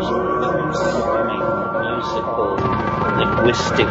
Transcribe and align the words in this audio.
musical 0.00 0.40
linguistic. 3.18 3.86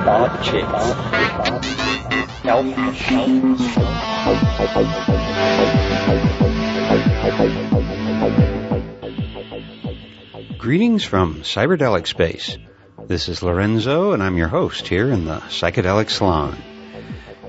Greetings 10.58 11.04
from 11.04 11.42
Cyberdelic 11.42 12.08
Space. 12.08 12.58
This 13.06 13.30
is 13.30 13.44
Lorenzo, 13.44 14.14
and 14.14 14.24
I'm 14.24 14.38
your 14.38 14.48
host 14.48 14.88
here 14.88 15.12
in 15.12 15.26
the 15.26 15.38
Psychedelic 15.38 16.10
Salon. 16.10 16.58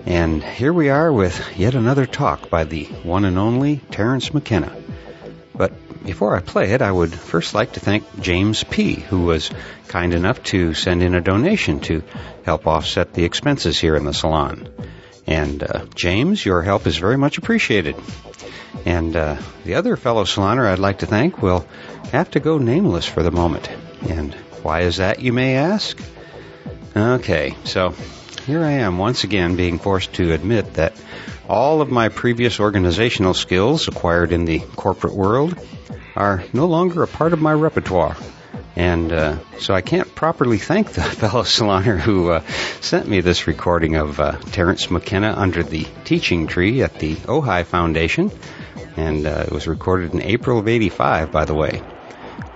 And 0.07 0.43
here 0.43 0.73
we 0.73 0.89
are 0.91 1.13
with 1.13 1.59
yet 1.59 1.75
another 1.75 2.07
talk 2.07 2.51
by 2.51 2.65
the 2.65 2.85
one 2.85 3.25
and 3.25 3.39
only 3.39 3.79
Terence 3.91 4.35
McKenna. 4.35 4.80
Before 6.05 6.35
I 6.35 6.41
play 6.41 6.73
it, 6.73 6.83
I 6.83 6.91
would 6.91 7.13
first 7.13 7.55
like 7.55 7.73
to 7.73 7.81
thank 7.81 8.21
James 8.21 8.65
P., 8.65 8.95
who 8.95 9.27
was 9.27 9.51
kind 9.89 10.15
enough 10.15 10.43
to 10.45 10.73
send 10.73 11.03
in 11.03 11.15
a 11.15 11.21
donation 11.21 11.81
to 11.81 12.03
help 12.45 12.67
offset 12.67 13.13
the 13.13 13.25
expenses 13.25 13.79
here 13.79 13.97
in 13.97 14.05
the 14.05 14.15
salon. 14.15 14.69
And 15.27 15.63
uh, 15.63 15.85
James, 15.95 16.45
your 16.45 16.63
help 16.63 16.87
is 16.87 16.97
very 16.97 17.19
much 17.19 17.39
appreciated. 17.39 17.97
And 18.85 19.15
uh, 19.15 19.37
the 19.65 19.75
other 19.75 19.97
fellow 19.97 20.25
saloner 20.25 20.67
I'd 20.67 20.79
like 20.79 21.01
to 21.01 21.07
thank 21.07 21.43
will 21.43 21.67
have 22.13 22.31
to 22.33 22.41
go 22.41 22.59
nameless 22.59 23.07
for 23.07 23.23
the 23.23 23.31
moment. 23.31 23.69
And 24.09 24.35
why 24.63 24.81
is 24.81 24.97
that, 24.97 25.21
you 25.21 25.33
may 25.33 25.57
ask? 25.57 25.99
Okay, 26.97 27.55
so 27.65 27.95
here 28.47 28.65
I 28.65 28.73
am 28.73 28.99
once 28.99 29.25
again 29.25 29.57
being 29.57 29.79
forced 29.79 30.15
to 30.15 30.33
admit 30.33 30.75
that 30.75 30.95
all 31.49 31.83
of 31.83 31.91
my 31.91 32.09
previous 32.09 32.59
organizational 32.59 33.35
skills 33.35 33.87
acquired 33.87 34.33
in 34.33 34.45
the 34.45 34.61
corporate 34.61 35.15
world 35.15 35.59
are 36.21 36.45
no 36.53 36.67
longer 36.67 37.03
a 37.03 37.07
part 37.07 37.33
of 37.33 37.41
my 37.41 37.53
repertoire. 37.53 38.15
And 38.77 39.11
uh, 39.11 39.39
so 39.59 39.73
I 39.73 39.81
can't 39.81 40.15
properly 40.15 40.59
thank 40.59 40.93
the 40.93 41.03
fellow 41.23 41.45
saloner 41.45 41.99
who 41.99 42.31
uh, 42.31 42.43
sent 42.83 43.09
me 43.09 43.23
this 43.23 43.47
recording 43.47 43.97
of 43.97 44.21
uh, 44.21 44.33
Terence 44.53 44.91
McKenna 44.91 45.33
under 45.35 45.63
the 45.63 45.87
teaching 46.05 46.47
tree 46.47 46.83
at 46.83 46.99
the 46.99 47.17
Ojai 47.17 47.65
Foundation. 47.65 48.31
And 48.99 49.27
uh, 49.27 49.45
it 49.47 49.51
was 49.51 49.67
recorded 49.67 50.13
in 50.13 50.21
April 50.21 50.59
of 50.59 50.69
85, 50.69 51.33
by 51.33 51.47
the 51.47 51.55
way. 51.55 51.83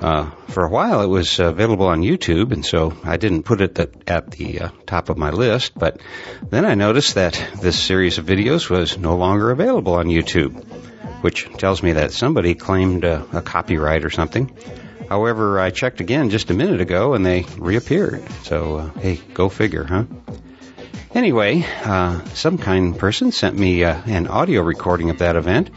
Uh, 0.00 0.30
for 0.48 0.64
a 0.64 0.70
while, 0.70 1.00
it 1.00 1.06
was 1.06 1.38
available 1.38 1.86
on 1.86 2.02
YouTube, 2.02 2.52
and 2.52 2.66
so 2.66 2.92
I 3.04 3.16
didn't 3.16 3.44
put 3.44 3.62
it 3.62 3.78
at 4.06 4.30
the 4.30 4.60
uh, 4.60 4.68
top 4.84 5.08
of 5.08 5.16
my 5.16 5.30
list. 5.30 5.72
But 5.74 6.00
then 6.50 6.66
I 6.66 6.74
noticed 6.74 7.14
that 7.14 7.42
this 7.62 7.82
series 7.82 8.18
of 8.18 8.26
videos 8.26 8.68
was 8.68 8.98
no 8.98 9.16
longer 9.16 9.50
available 9.50 9.94
on 9.94 10.08
YouTube, 10.08 10.62
which 11.24 11.48
tells 11.56 11.82
me 11.82 11.92
that 11.92 12.12
somebody 12.12 12.54
claimed 12.54 13.02
uh, 13.02 13.24
a 13.32 13.40
copyright 13.40 14.04
or 14.04 14.10
something. 14.10 14.54
However, 15.08 15.58
I 15.58 15.70
checked 15.70 16.02
again 16.02 16.28
just 16.28 16.50
a 16.50 16.54
minute 16.54 16.82
ago, 16.82 17.14
and 17.14 17.24
they 17.24 17.46
reappeared. 17.56 18.22
So, 18.42 18.76
uh, 18.76 18.90
hey, 19.00 19.16
go 19.32 19.48
figure, 19.48 19.84
huh? 19.84 20.04
Anyway, 21.14 21.64
uh, 21.82 22.22
some 22.34 22.58
kind 22.58 22.98
person 22.98 23.32
sent 23.32 23.56
me 23.56 23.84
an 23.84 24.26
audio 24.26 24.60
recording 24.60 25.08
of 25.08 25.20
that 25.20 25.36
event, 25.36 25.70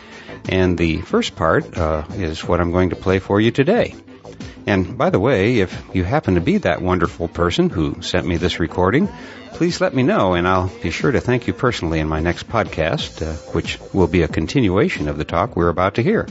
and 0.49 0.77
the 0.77 0.97
first 0.97 1.37
part 1.37 1.77
is 2.15 2.43
what 2.43 2.59
I'm 2.59 2.73
going 2.73 2.89
to 2.89 2.97
play 2.97 3.19
for 3.19 3.39
you 3.39 3.51
today. 3.51 3.95
And 4.67 4.97
by 4.97 5.09
the 5.09 5.19
way, 5.19 5.59
if 5.59 5.81
you 5.93 6.03
happen 6.03 6.35
to 6.35 6.41
be 6.41 6.57
that 6.57 6.81
wonderful 6.81 7.29
person 7.29 7.69
who 7.69 8.01
sent 8.01 8.27
me 8.27 8.35
this 8.35 8.59
recording, 8.59 9.07
please 9.53 9.79
let 9.79 9.95
me 9.95 10.03
know 10.03 10.33
and 10.33 10.45
I'll 10.45 10.67
be 10.67 10.91
sure 10.91 11.09
to 11.09 11.21
thank 11.21 11.47
you 11.47 11.53
personally 11.53 11.99
in 11.99 12.09
my 12.09 12.19
next 12.19 12.49
podcast, 12.49 13.25
uh, 13.25 13.33
which 13.53 13.79
will 13.93 14.07
be 14.07 14.23
a 14.23 14.27
continuation 14.27 15.07
of 15.07 15.17
the 15.17 15.23
talk 15.23 15.55
we're 15.55 15.69
about 15.69 15.95
to 15.95 16.03
hear. 16.03 16.27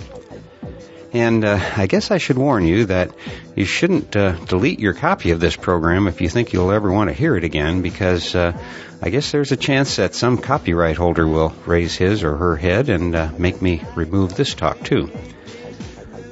And 1.14 1.46
uh, 1.46 1.58
I 1.76 1.86
guess 1.86 2.10
I 2.10 2.18
should 2.18 2.36
warn 2.36 2.66
you 2.66 2.84
that 2.86 3.10
you 3.54 3.64
shouldn't 3.64 4.14
uh, 4.14 4.32
delete 4.32 4.80
your 4.80 4.92
copy 4.92 5.30
of 5.30 5.40
this 5.40 5.56
program 5.56 6.06
if 6.06 6.20
you 6.20 6.28
think 6.28 6.52
you'll 6.52 6.72
ever 6.72 6.92
want 6.92 7.08
to 7.08 7.14
hear 7.14 7.36
it 7.36 7.44
again, 7.44 7.80
because 7.80 8.34
uh, 8.34 8.52
I 9.00 9.08
guess 9.08 9.32
there's 9.32 9.50
a 9.50 9.56
chance 9.56 9.96
that 9.96 10.14
some 10.14 10.36
copyright 10.36 10.98
holder 10.98 11.26
will 11.26 11.54
raise 11.64 11.96
his 11.96 12.22
or 12.22 12.36
her 12.36 12.56
head 12.56 12.90
and 12.90 13.14
uh, 13.14 13.30
make 13.38 13.62
me 13.62 13.82
remove 13.94 14.36
this 14.36 14.52
talk 14.52 14.82
too. 14.84 15.10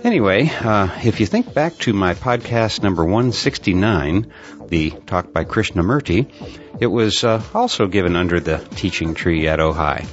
Anyway, 0.04 0.50
uh, 0.50 1.00
if 1.02 1.18
you 1.18 1.24
think 1.24 1.54
back 1.54 1.78
to 1.78 1.94
my 1.94 2.12
podcast 2.12 2.82
number 2.82 3.02
169, 3.02 4.30
the 4.68 4.90
talk 4.90 5.32
by 5.32 5.46
Krishnamurti, 5.46 6.30
it 6.78 6.88
was 6.88 7.24
uh, 7.24 7.42
also 7.54 7.86
given 7.86 8.14
under 8.14 8.38
the 8.38 8.58
teaching 8.58 9.14
tree 9.14 9.48
at 9.48 9.60
Ojai. 9.60 10.06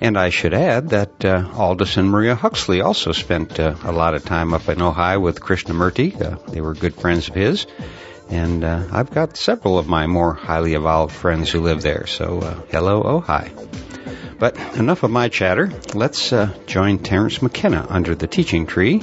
And 0.00 0.18
I 0.18 0.30
should 0.30 0.54
add 0.54 0.88
that 0.88 1.24
uh, 1.24 1.48
Aldous 1.54 1.96
and 1.98 2.10
Maria 2.10 2.34
Huxley 2.34 2.80
also 2.80 3.12
spent 3.12 3.60
uh, 3.60 3.76
a 3.84 3.92
lot 3.92 4.14
of 4.14 4.24
time 4.24 4.52
up 4.52 4.68
in 4.68 4.78
Ojai 4.78 5.22
with 5.22 5.40
Krishnamurti. 5.40 6.20
Uh, 6.20 6.38
they 6.50 6.60
were 6.60 6.74
good 6.74 6.96
friends 6.96 7.28
of 7.28 7.36
his. 7.36 7.68
And 8.28 8.64
uh, 8.64 8.88
I've 8.90 9.12
got 9.12 9.36
several 9.36 9.78
of 9.78 9.86
my 9.86 10.08
more 10.08 10.34
highly 10.34 10.74
evolved 10.74 11.14
friends 11.14 11.48
who 11.48 11.60
live 11.60 11.82
there. 11.82 12.08
So, 12.08 12.40
uh, 12.40 12.60
hello, 12.72 13.02
Ojai. 13.04 14.01
But 14.42 14.56
enough 14.76 15.04
of 15.04 15.12
my 15.12 15.28
chatter. 15.28 15.70
Let's 15.94 16.32
uh, 16.32 16.52
join 16.66 16.98
Terence 16.98 17.40
McKenna 17.42 17.86
under 17.88 18.16
the 18.16 18.26
teaching 18.26 18.66
tree, 18.66 18.98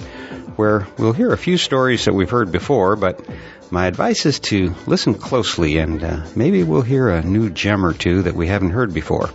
where 0.58 0.86
we'll 0.98 1.14
hear 1.14 1.32
a 1.32 1.38
few 1.38 1.58
stories 1.58 2.04
that 2.04 2.14
we've 2.14 2.30
heard 2.30 2.52
before, 2.52 2.98
but 2.98 3.26
my 3.72 3.88
advice 3.88 4.26
is 4.26 4.42
to 4.52 4.76
listen 4.86 5.14
closely 5.14 5.78
and 5.78 6.04
uh, 6.04 6.26
maybe 6.36 6.64
we'll 6.64 6.82
hear 6.82 7.08
a 7.08 7.22
new 7.22 7.50
gem 7.50 7.86
or 7.86 7.94
two 7.94 8.24
that 8.24 8.36
we 8.36 8.48
haven't 8.48 8.72
heard 8.72 8.94
before. 8.94 9.30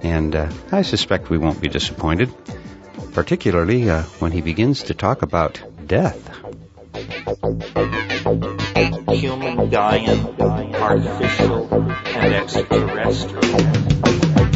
And 0.00 0.34
uh, 0.34 0.50
I 0.72 0.80
suspect 0.80 1.28
we 1.28 1.36
won't 1.36 1.60
be 1.60 1.68
disappointed, 1.68 2.32
particularly 3.12 3.90
uh, 3.90 4.04
when 4.20 4.32
he 4.32 4.40
begins 4.40 4.84
to 4.84 4.94
talk 4.94 5.20
about 5.20 5.62
death. 5.86 6.30
Human, 9.10 9.68
dying, 9.68 10.40
artificial, 10.40 11.74
and 11.74 12.34
extraterrestrial. 12.34 14.55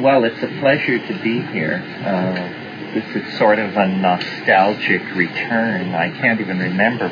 Well, 0.00 0.24
it's 0.24 0.42
a 0.42 0.60
pleasure 0.60 0.98
to 0.98 1.22
be 1.22 1.40
here. 1.40 1.82
Uh, 2.04 2.94
this 2.94 3.16
is 3.16 3.38
sort 3.38 3.58
of 3.58 3.76
a 3.76 3.88
nostalgic 3.88 5.02
return. 5.14 5.94
I 5.94 6.10
can't 6.10 6.40
even 6.40 6.58
remember. 6.58 7.08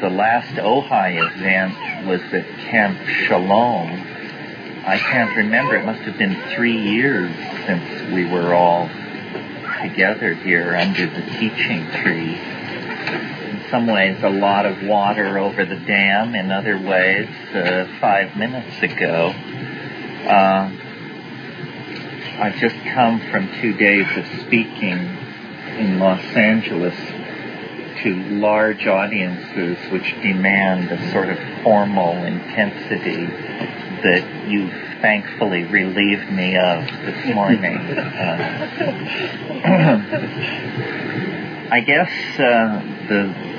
The 0.00 0.08
last 0.08 0.54
Ojai 0.54 1.18
event 1.20 2.06
was 2.06 2.20
at 2.32 2.46
Camp 2.70 2.98
Shalom. 3.06 3.90
I 4.86 4.96
can't 4.98 5.36
remember. 5.36 5.76
It 5.76 5.84
must 5.84 6.00
have 6.02 6.16
been 6.16 6.36
three 6.54 6.78
years 6.78 7.34
since 7.66 8.12
we 8.12 8.24
were 8.24 8.54
all 8.54 8.88
together 9.82 10.34
here 10.34 10.74
under 10.74 11.06
the 11.06 11.22
teaching 11.38 11.90
tree. 12.02 12.34
In 12.38 13.64
some 13.70 13.86
ways, 13.86 14.22
a 14.22 14.30
lot 14.30 14.66
of 14.66 14.82
water 14.84 15.38
over 15.38 15.64
the 15.64 15.76
dam. 15.76 16.34
In 16.34 16.50
other 16.50 16.78
ways, 16.78 17.28
uh, 17.54 17.86
five 18.00 18.36
minutes 18.36 18.82
ago. 18.82 19.34
Uh, 20.28 20.70
I've 22.38 22.56
just 22.56 22.76
come 22.92 23.18
from 23.30 23.48
two 23.62 23.72
days 23.72 24.06
of 24.16 24.26
speaking 24.42 24.98
in 25.78 25.98
Los 25.98 26.20
Angeles 26.36 26.94
to 28.02 28.14
large 28.38 28.86
audiences 28.86 29.78
which 29.90 30.12
demand 30.20 30.90
a 30.90 31.12
sort 31.12 31.30
of 31.30 31.38
formal 31.62 32.12
intensity 32.24 33.24
that 33.24 34.46
you 34.46 34.68
thankfully 35.00 35.64
relieved 35.64 36.30
me 36.30 36.56
of 36.58 36.86
this 36.86 37.34
morning. 37.34 37.78
Uh, 39.58 39.98
I 41.70 41.80
guess 41.80 42.10
uh, 42.38 42.80
the 43.08 43.57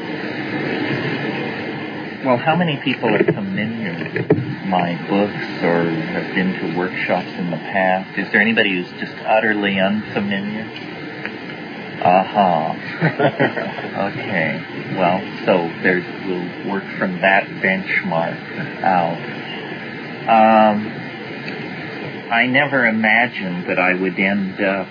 well, 2.26 2.38
how 2.38 2.56
many 2.56 2.78
people 2.78 3.14
are 3.14 3.24
familiar 3.24 4.12
with 4.14 4.32
my 4.66 4.96
books 5.08 5.64
or 5.64 5.90
have 5.90 6.36
been 6.36 6.54
to 6.54 6.78
workshops 6.78 7.30
in 7.38 7.50
the 7.50 7.58
past? 7.58 8.18
Is 8.18 8.32
there 8.32 8.42
anybody 8.42 8.72
who's 8.72 8.92
just 9.00 9.18
utterly 9.26 9.80
unfamiliar? 9.80 10.66
Aha. 12.02 12.72
Uh-huh. 12.72 14.10
okay. 14.10 14.96
Well, 14.96 15.20
so 15.46 15.82
there's 15.82 16.06
we'll 16.26 16.72
work 16.72 16.86
from 16.98 17.22
that 17.22 17.46
benchmark 17.48 18.82
out. 18.82 19.20
Um, 20.30 20.88
I 22.32 22.46
never 22.46 22.86
imagined 22.86 23.66
that 23.68 23.80
I 23.80 23.94
would 23.94 24.20
end 24.20 24.62
up 24.62 24.88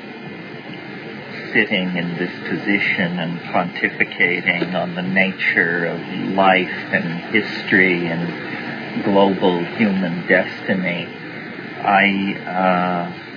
sitting 1.52 1.96
in 1.96 2.16
this 2.16 2.32
position 2.48 3.18
and 3.18 3.40
pontificating 3.40 4.74
on 4.74 4.94
the 4.94 5.02
nature 5.02 5.86
of 5.86 6.00
life 6.34 6.92
and 6.92 7.34
history 7.34 8.06
and 8.06 9.04
global 9.04 9.64
human 9.64 10.26
destiny. 10.26 11.06
I 11.80 12.34
uh, 12.44 13.28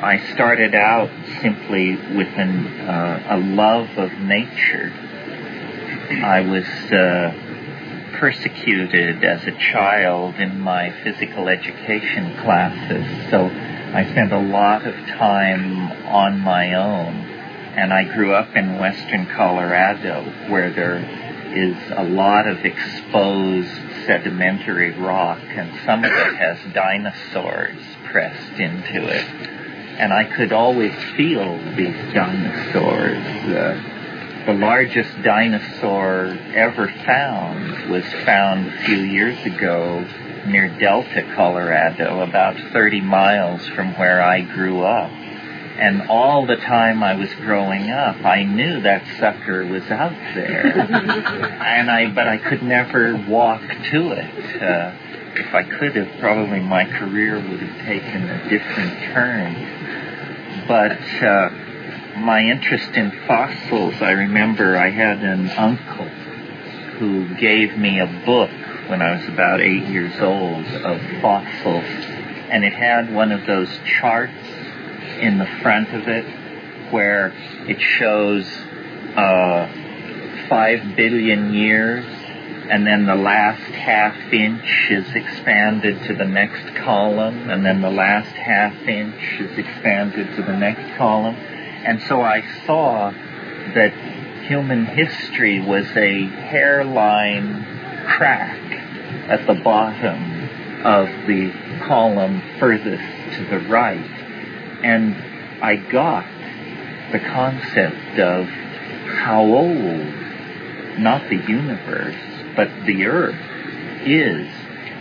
I 0.00 0.18
started 0.32 0.76
out 0.76 1.10
simply 1.42 1.96
with 1.96 2.28
an, 2.38 2.66
uh, 2.88 3.26
a 3.30 3.36
love 3.36 3.98
of 3.98 4.12
nature. 4.12 4.92
I 6.22 6.40
was 6.40 6.64
uh, 6.92 7.34
persecuted 8.18 9.24
as 9.24 9.44
a 9.44 9.50
child 9.50 10.36
in 10.36 10.60
my 10.60 10.92
physical 11.02 11.48
education 11.48 12.36
classes, 12.36 13.30
so 13.30 13.50
I 13.94 14.04
spent 14.10 14.32
a 14.32 14.38
lot 14.38 14.86
of 14.86 14.94
time 15.06 15.90
on 16.06 16.40
my 16.40 16.74
own 16.74 17.14
and 17.74 17.90
I 17.90 18.04
grew 18.04 18.34
up 18.34 18.54
in 18.54 18.78
western 18.78 19.24
Colorado 19.26 20.24
where 20.50 20.70
there 20.70 20.98
is 21.54 21.76
a 21.96 22.04
lot 22.04 22.46
of 22.46 22.66
exposed 22.66 23.70
sedimentary 24.04 24.90
rock 24.92 25.40
and 25.42 25.72
some 25.86 26.04
of 26.04 26.12
it 26.12 26.36
has 26.36 26.58
dinosaurs 26.74 27.78
pressed 28.04 28.60
into 28.60 29.08
it. 29.08 29.24
And 29.98 30.12
I 30.12 30.24
could 30.24 30.52
always 30.52 30.94
feel 31.16 31.56
these 31.74 32.12
dinosaurs. 32.12 33.16
Uh, 33.16 34.44
the 34.44 34.52
largest 34.52 35.22
dinosaur 35.22 36.36
ever 36.54 36.88
found 37.06 37.90
was 37.90 38.04
found 38.24 38.66
a 38.66 38.82
few 38.84 38.96
years 38.96 39.38
ago 39.46 40.06
near 40.46 40.68
Delta, 40.68 41.22
Colorado, 41.34 42.20
about 42.20 42.56
30 42.72 43.00
miles 43.00 43.66
from 43.68 43.94
where 43.96 44.22
I 44.22 44.40
grew 44.42 44.82
up. 44.82 45.10
And 45.10 46.08
all 46.08 46.44
the 46.44 46.56
time 46.56 47.02
I 47.02 47.14
was 47.14 47.32
growing 47.34 47.90
up, 47.90 48.24
I 48.24 48.42
knew 48.42 48.80
that 48.80 49.04
sucker 49.18 49.64
was 49.64 49.84
out 49.90 50.16
there. 50.34 50.66
and 50.76 51.90
I, 51.90 52.10
but 52.10 52.26
I 52.26 52.38
could 52.38 52.62
never 52.62 53.14
walk 53.28 53.62
to 53.90 54.12
it. 54.12 54.62
Uh, 54.62 54.92
if 55.34 55.54
I 55.54 55.62
could 55.62 55.94
have, 55.94 56.18
probably 56.18 56.60
my 56.60 56.84
career 56.84 57.36
would 57.36 57.60
have 57.60 57.86
taken 57.86 58.28
a 58.28 58.48
different 58.48 59.12
turn. 59.12 60.64
But, 60.66 61.00
uh, 61.22 61.50
my 62.18 62.42
interest 62.42 62.96
in 62.96 63.12
fossils, 63.26 64.02
I 64.02 64.10
remember 64.10 64.76
I 64.76 64.90
had 64.90 65.18
an 65.18 65.48
uncle 65.50 66.08
who 66.98 67.32
gave 67.36 67.78
me 67.78 68.00
a 68.00 68.06
book 68.26 68.50
when 68.88 69.02
I 69.02 69.16
was 69.16 69.28
about 69.28 69.60
eight 69.60 69.84
years 69.84 70.18
old 70.20 70.64
of 70.66 71.00
fossils, 71.20 71.84
and 72.50 72.64
it 72.64 72.72
had 72.72 73.12
one 73.12 73.32
of 73.32 73.44
those 73.46 73.68
charts 73.84 74.32
in 75.20 75.38
the 75.38 75.46
front 75.60 75.92
of 75.92 76.08
it 76.08 76.24
where 76.90 77.32
it 77.68 77.80
shows 77.80 78.46
uh, 79.14 79.68
five 80.48 80.96
billion 80.96 81.52
years, 81.52 82.04
and 82.70 82.86
then 82.86 83.04
the 83.04 83.14
last 83.14 83.60
half 83.60 84.16
inch 84.32 84.90
is 84.90 85.14
expanded 85.14 86.02
to 86.04 86.14
the 86.14 86.24
next 86.24 86.74
column, 86.76 87.50
and 87.50 87.64
then 87.66 87.82
the 87.82 87.90
last 87.90 88.32
half 88.32 88.74
inch 88.88 89.40
is 89.40 89.58
expanded 89.58 90.34
to 90.36 90.42
the 90.42 90.56
next 90.56 90.96
column. 90.96 91.34
And 91.34 92.00
so 92.02 92.22
I 92.22 92.42
saw 92.64 93.10
that 93.74 93.92
human 94.46 94.86
history 94.86 95.60
was 95.60 95.86
a 95.94 96.24
hairline 96.24 97.66
crack 98.06 98.67
at 99.28 99.46
the 99.46 99.54
bottom 99.54 100.48
of 100.84 101.08
the 101.26 101.52
column 101.86 102.42
furthest 102.58 103.36
to 103.36 103.44
the 103.44 103.60
right. 103.68 104.10
And 104.82 105.14
I 105.62 105.76
got 105.76 106.26
the 107.12 107.18
concept 107.18 108.18
of 108.18 108.46
how 108.46 109.42
old, 109.42 110.98
not 110.98 111.28
the 111.28 111.36
universe, 111.36 112.16
but 112.56 112.68
the 112.86 113.06
earth 113.06 113.40
is. 114.04 114.48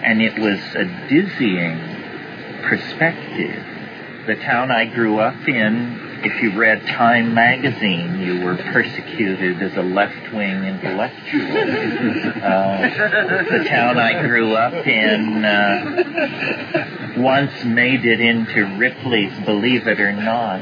And 0.03 0.21
it 0.21 0.37
was 0.39 0.59
a 0.75 0.85
dizzying 1.09 1.79
perspective. 2.63 3.63
The 4.25 4.35
town 4.35 4.71
I 4.71 4.85
grew 4.85 5.19
up 5.19 5.47
in 5.47 6.06
if 6.23 6.41
you 6.41 6.57
read 6.57 6.85
Time 6.87 7.33
magazine, 7.33 8.19
you 8.19 8.43
were 8.43 8.55
persecuted 8.55 9.61
as 9.61 9.75
a 9.77 9.81
left-wing 9.81 10.63
intellectual. 10.63 11.47
Uh, 12.47 12.87
the 13.43 13.65
town 13.67 13.97
I 13.97 14.21
grew 14.21 14.53
up 14.53 14.73
in 14.87 15.43
uh, 15.43 17.13
once 17.17 17.63
made 17.65 18.05
it 18.05 18.21
into 18.21 18.77
Ripley's 18.77 19.37
Believe 19.39 19.87
It 19.87 19.99
or 19.99 20.13
Not 20.13 20.61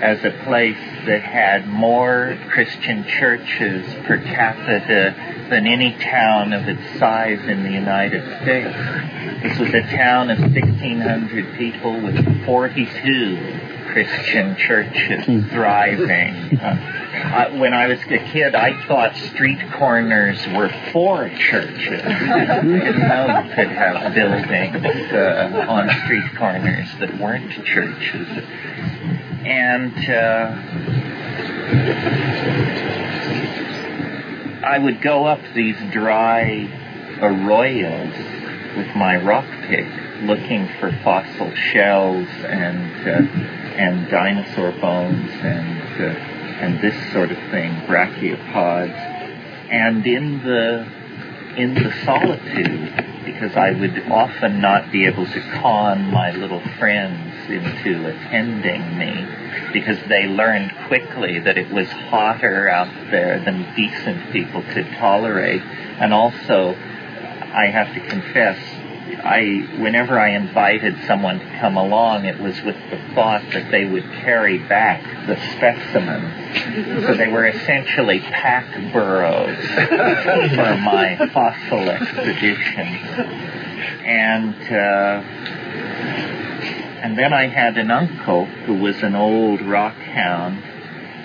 as 0.00 0.22
a 0.24 0.30
place 0.44 0.76
that 1.06 1.22
had 1.22 1.66
more 1.68 2.36
Christian 2.50 3.04
churches 3.04 3.86
per 4.04 4.18
capita 4.18 5.14
than 5.48 5.66
any 5.66 5.92
town 5.94 6.52
of 6.52 6.68
its 6.68 6.98
size 6.98 7.40
in 7.48 7.62
the 7.62 7.70
United 7.70 8.22
States. 8.42 9.42
This 9.42 9.58
was 9.58 9.72
a 9.72 9.82
town 9.96 10.30
of 10.30 10.38
1,600 10.40 11.56
people 11.56 12.00
with 12.00 12.44
42 12.44 13.75
Christian 13.96 14.56
churches 14.56 15.24
hmm. 15.24 15.48
thriving. 15.48 16.58
Uh, 16.60 17.56
when 17.56 17.72
I 17.72 17.86
was 17.86 17.98
a 18.02 18.18
kid, 18.18 18.54
I 18.54 18.86
thought 18.86 19.16
street 19.16 19.58
corners 19.72 20.46
were 20.48 20.68
for 20.92 21.30
churches. 21.30 22.02
I 22.04 22.60
didn't 22.60 23.08
know 23.08 23.40
you 23.42 23.54
could 23.54 23.68
have 23.68 24.14
buildings 24.14 24.84
uh, 25.14 25.64
on 25.66 25.88
street 26.04 26.30
corners 26.36 26.88
that 27.00 27.18
weren't 27.18 27.50
churches. 27.64 28.28
And 29.46 29.96
uh, 30.10 30.52
I 34.62 34.78
would 34.78 35.00
go 35.00 35.24
up 35.24 35.40
these 35.54 35.78
dry 35.90 36.68
arroyos 37.22 38.76
with 38.76 38.94
my 38.94 39.16
rock 39.16 39.46
pick 39.62 39.88
looking 40.20 40.68
for 40.80 40.92
fossil 41.02 41.54
shells 41.54 42.28
and 42.44 43.08
uh, 43.08 43.65
and 43.76 44.08
dinosaur 44.10 44.72
bones 44.72 45.30
and 45.42 46.00
uh, 46.00 46.36
and 46.56 46.80
this 46.80 47.12
sort 47.12 47.30
of 47.30 47.36
thing, 47.50 47.72
brachiopods, 47.86 48.96
and 49.70 50.06
in 50.06 50.42
the 50.42 50.88
in 51.56 51.74
the 51.74 51.92
solitude, 52.04 53.24
because 53.24 53.56
I 53.56 53.72
would 53.72 54.10
often 54.10 54.60
not 54.60 54.90
be 54.92 55.06
able 55.06 55.26
to 55.26 55.40
con 55.60 56.10
my 56.10 56.30
little 56.32 56.60
friends 56.78 57.50
into 57.50 58.06
attending 58.08 58.98
me, 58.98 59.26
because 59.72 59.98
they 60.08 60.26
learned 60.26 60.72
quickly 60.86 61.38
that 61.40 61.56
it 61.58 61.70
was 61.70 61.88
hotter 61.88 62.68
out 62.68 62.92
there 63.10 63.38
than 63.38 63.74
decent 63.74 64.32
people 64.32 64.62
could 64.62 64.86
tolerate, 64.98 65.62
and 65.62 66.12
also 66.12 66.74
I 66.74 67.66
have 67.66 67.94
to 67.94 68.00
confess 68.00 68.58
I, 69.26 69.66
whenever 69.80 70.20
I 70.20 70.30
invited 70.30 70.96
someone 71.06 71.40
to 71.40 71.58
come 71.58 71.76
along, 71.76 72.26
it 72.26 72.38
was 72.38 72.62
with 72.62 72.76
the 72.90 72.98
thought 73.12 73.42
that 73.52 73.72
they 73.72 73.84
would 73.84 74.04
carry 74.04 74.58
back 74.58 75.02
the 75.26 75.36
specimens. 75.56 77.04
So 77.04 77.14
they 77.14 77.26
were 77.26 77.46
essentially 77.46 78.20
pack 78.20 78.92
burros 78.92 79.58
for 79.66 80.76
my 80.78 81.16
fossil 81.32 81.90
expedition. 81.90 82.86
And, 84.06 84.54
uh, 84.72 85.22
and 87.02 87.18
then 87.18 87.32
I 87.32 87.48
had 87.48 87.78
an 87.78 87.90
uncle 87.90 88.44
who 88.44 88.74
was 88.74 89.02
an 89.02 89.16
old 89.16 89.60
rock 89.60 89.96
hound, 89.96 90.62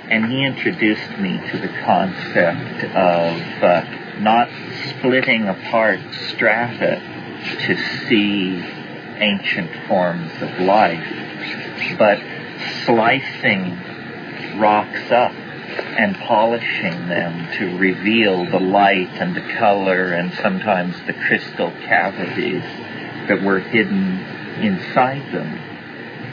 and 0.09 0.25
he 0.25 0.43
introduced 0.43 1.19
me 1.19 1.39
to 1.51 1.57
the 1.59 1.69
concept 1.85 2.83
of 2.95 3.63
uh, 3.63 3.85
not 4.19 4.49
splitting 4.89 5.47
apart 5.47 5.99
strata 6.29 7.10
to 7.43 7.75
see 8.07 8.63
ancient 9.17 9.69
forms 9.87 10.31
of 10.41 10.59
life, 10.59 11.97
but 11.97 12.19
slicing 12.85 13.77
rocks 14.59 15.11
up 15.11 15.31
and 15.31 16.15
polishing 16.17 17.07
them 17.07 17.51
to 17.57 17.77
reveal 17.77 18.45
the 18.45 18.59
light 18.59 19.09
and 19.13 19.35
the 19.35 19.53
color 19.57 20.13
and 20.13 20.33
sometimes 20.33 20.95
the 21.05 21.13
crystal 21.13 21.71
cavities 21.85 22.63
that 23.27 23.41
were 23.41 23.59
hidden 23.59 24.19
inside 24.61 25.31
them. 25.31 25.47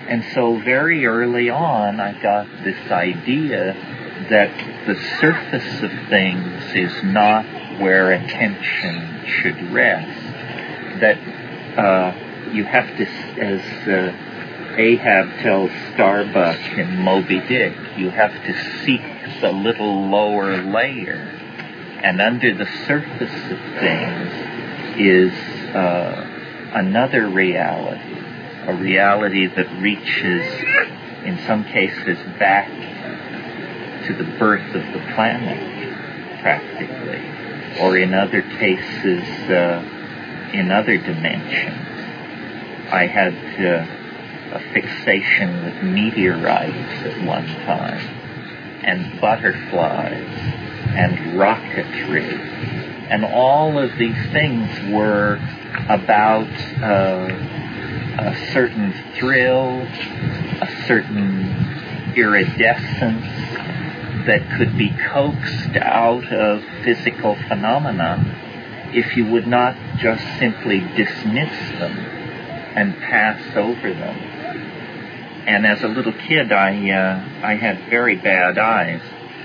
And 0.09 0.25
so 0.35 0.57
very 0.59 1.07
early 1.07 1.51
on 1.51 2.01
I 2.01 2.21
got 2.21 2.47
this 2.65 2.91
idea 2.91 3.75
that 4.31 4.87
the 4.87 4.97
surface 5.21 5.83
of 5.83 5.93
things 6.09 6.75
is 6.75 7.03
not 7.05 7.45
where 7.81 8.13
attention 8.13 9.25
should 9.27 9.71
rest 9.71 10.18
that 11.01 11.19
uh, 11.79 12.51
you 12.53 12.65
have 12.65 12.87
to, 12.97 13.07
as 13.41 13.89
uh, 13.89 14.75
Ahab 14.77 15.41
tells 15.41 15.71
Starbuck 15.95 16.59
in 16.79 16.99
Moby 16.99 17.41
Dick, 17.41 17.75
you 17.97 18.11
have 18.11 18.33
to 18.33 18.85
seek 18.85 19.03
the 19.41 19.51
little 19.51 20.09
lower 20.09 20.57
layer. 20.57 21.35
And 22.03 22.21
under 22.21 22.55
the 22.55 22.67
surface 22.87 23.51
of 23.51 23.59
things 23.81 25.01
is 25.01 25.33
uh, 25.75 26.71
another 26.75 27.29
reality, 27.29 28.21
a 28.67 28.75
reality 28.75 29.47
that 29.47 29.69
reaches, 29.81 30.47
in 31.25 31.39
some 31.47 31.65
cases, 31.65 32.19
back 32.39 32.69
to 34.07 34.15
the 34.15 34.25
birth 34.39 34.75
of 34.75 34.93
the 34.93 35.01
planet, 35.15 35.59
practically, 36.41 37.81
or 37.81 37.97
in 37.97 38.15
other 38.15 38.43
cases, 38.43 39.23
uh, 39.51 39.98
in 40.53 40.71
other 40.71 40.97
dimensions. 40.97 41.77
I 42.91 43.07
had 43.07 43.35
uh, 43.61 44.57
a 44.57 44.61
fixation 44.73 45.65
with 45.65 45.83
meteorites 45.83 47.05
at 47.05 47.27
one 47.27 47.47
time, 47.47 48.07
and 48.83 49.21
butterflies, 49.21 50.27
and 50.97 51.39
rocketry, 51.39 52.33
and 53.11 53.25
all 53.25 53.79
of 53.79 53.97
these 53.99 54.17
things 54.33 54.69
were 54.93 55.39
about 55.89 56.49
uh, 56.83 57.29
a 58.19 58.53
certain 58.53 58.93
thrill, 59.19 59.81
a 60.61 60.85
certain 60.87 62.15
iridescence, 62.17 63.25
that 64.27 64.47
could 64.59 64.77
be 64.77 64.91
coaxed 64.91 65.77
out 65.77 66.31
of 66.33 66.63
physical 66.85 67.35
phenomena 67.49 68.48
if 68.93 69.17
you 69.17 69.27
would 69.27 69.47
not 69.47 69.77
just 69.99 70.23
simply 70.39 70.81
dismiss 70.81 71.51
them 71.79 71.93
and 72.77 72.97
pass 72.97 73.57
over 73.57 73.93
them. 73.93 74.17
And 75.47 75.67
as 75.67 75.83
a 75.83 75.89
little 75.89 76.13
kid, 76.13 76.53
I 76.53 76.91
uh, 76.91 77.47
I 77.47 77.55
had 77.55 77.89
very 77.89 78.17
bad 78.17 78.59
eyes. 78.59 79.01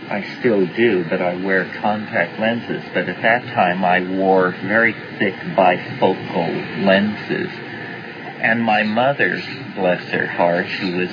I 0.10 0.22
still 0.40 0.66
do, 0.66 1.06
but 1.06 1.22
I 1.22 1.36
wear 1.36 1.66
contact 1.80 2.40
lenses. 2.40 2.84
But 2.94 3.08
at 3.08 3.22
that 3.22 3.46
time, 3.54 3.86
I 3.86 4.02
wore 4.02 4.52
very 4.52 4.94
thick 5.18 5.36
bifocal 5.56 6.86
lenses. 6.86 7.50
And 8.42 8.62
my 8.62 8.84
mother, 8.84 9.42
bless 9.76 10.04
her 10.10 10.28
heart, 10.28 10.66
who 10.66 10.98
was 10.98 11.10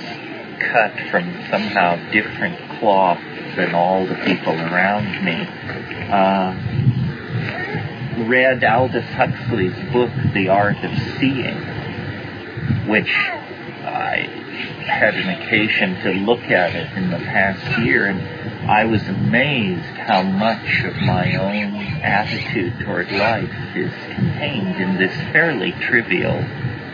cut 0.58 0.92
from 1.10 1.32
somehow 1.48 1.96
different 2.10 2.58
cloth 2.78 3.20
than 3.56 3.74
all 3.74 4.06
the 4.06 4.16
people 4.16 4.54
around 4.54 5.24
me, 5.24 5.46
uh, 6.10 6.79
read 8.26 8.62
Aldous 8.64 9.08
Huxley's 9.10 9.92
book, 9.92 10.10
The 10.32 10.48
Art 10.48 10.76
of 10.84 10.96
Seeing, 11.18 11.56
which 12.86 13.10
I 13.82 14.28
had 14.86 15.14
an 15.14 15.28
occasion 15.28 15.94
to 16.02 16.10
look 16.10 16.42
at 16.44 16.74
it 16.74 16.92
in 16.96 17.10
the 17.10 17.18
past 17.18 17.78
year, 17.80 18.06
and 18.06 18.70
I 18.70 18.84
was 18.84 19.06
amazed 19.08 19.96
how 19.96 20.22
much 20.22 20.84
of 20.84 20.96
my 20.96 21.34
own 21.36 21.76
attitude 22.02 22.78
toward 22.80 23.10
life 23.12 23.52
is 23.74 23.92
contained 24.14 24.76
in 24.76 24.96
this 24.96 25.14
fairly 25.32 25.72
trivial 25.72 26.44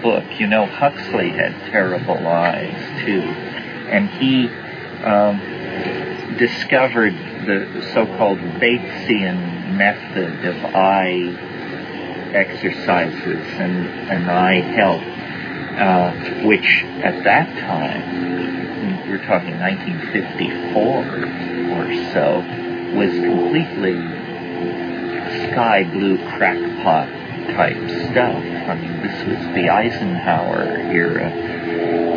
book. 0.03 0.25
You 0.39 0.47
know, 0.47 0.67
Huxley 0.67 1.31
had 1.31 1.53
terrible 1.71 2.27
eyes 2.27 3.05
too, 3.05 3.23
and 3.23 4.09
he 4.11 4.49
um, 5.05 5.41
discovered 6.39 7.15
the 7.47 7.91
so-called 7.95 8.39
Batesian 8.39 9.77
method 9.77 10.45
of 10.45 10.57
eye 10.75 11.35
exercises 12.33 13.47
and, 13.59 13.89
and 14.11 14.31
eye 14.31 14.61
health, 14.61 15.03
uh, 15.79 16.13
which 16.47 16.85
at 17.05 17.25
that 17.25 17.49
time, 17.59 19.09
we're 19.09 19.25
talking 19.25 19.59
1954 19.59 20.83
or 21.73 21.87
so, 22.13 22.43
was 22.97 23.11
completely 23.13 23.97
sky 25.51 25.85
blue 25.85 26.19
crackpot 26.37 27.09
type 27.55 27.77
stuff. 28.11 28.43
I 28.69 28.75
mean, 28.75 29.03
this 29.03 29.25
was 29.27 29.39
the 29.55 29.69
Eisenhower 29.69 30.63
era. 30.93 31.31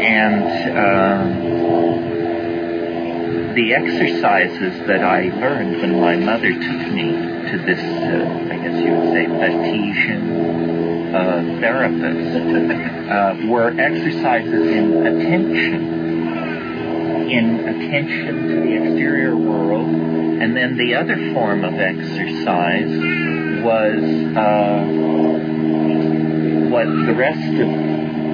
And 0.02 0.44
uh, 0.78 2.19
the 3.56 3.74
exercises 3.74 4.88
that 4.88 5.04
I 5.04 5.30
learned 5.30 5.82
when 5.82 6.00
my 6.00 6.16
mother 6.16 6.52
took 6.52 6.92
me 6.94 7.12
to 7.12 7.58
this, 7.66 7.80
uh, 7.80 8.54
I 8.54 8.58
guess 8.58 8.84
you 8.84 8.92
would 8.94 9.14
say, 9.14 9.26
Batesian 9.26 10.24
uh, 11.14 11.60
therapist, 11.60 12.36
uh, 13.10 13.48
were 13.48 13.70
exercises 13.80 14.68
in 14.72 15.06
attention, 15.06 15.82
in 17.30 17.60
attention 17.68 18.48
to 18.48 18.56
the 18.62 18.74
exterior 18.84 19.36
world, 19.36 19.88
and 19.88 20.56
then 20.56 20.78
the 20.78 20.96
other 20.96 21.34
form 21.34 21.64
of 21.64 21.74
exercise 21.74 22.90
was 23.64 24.04
uh, 24.38 24.84
what 26.70 26.86
the 26.86 27.14
rest 27.14 27.62
of 27.62 27.68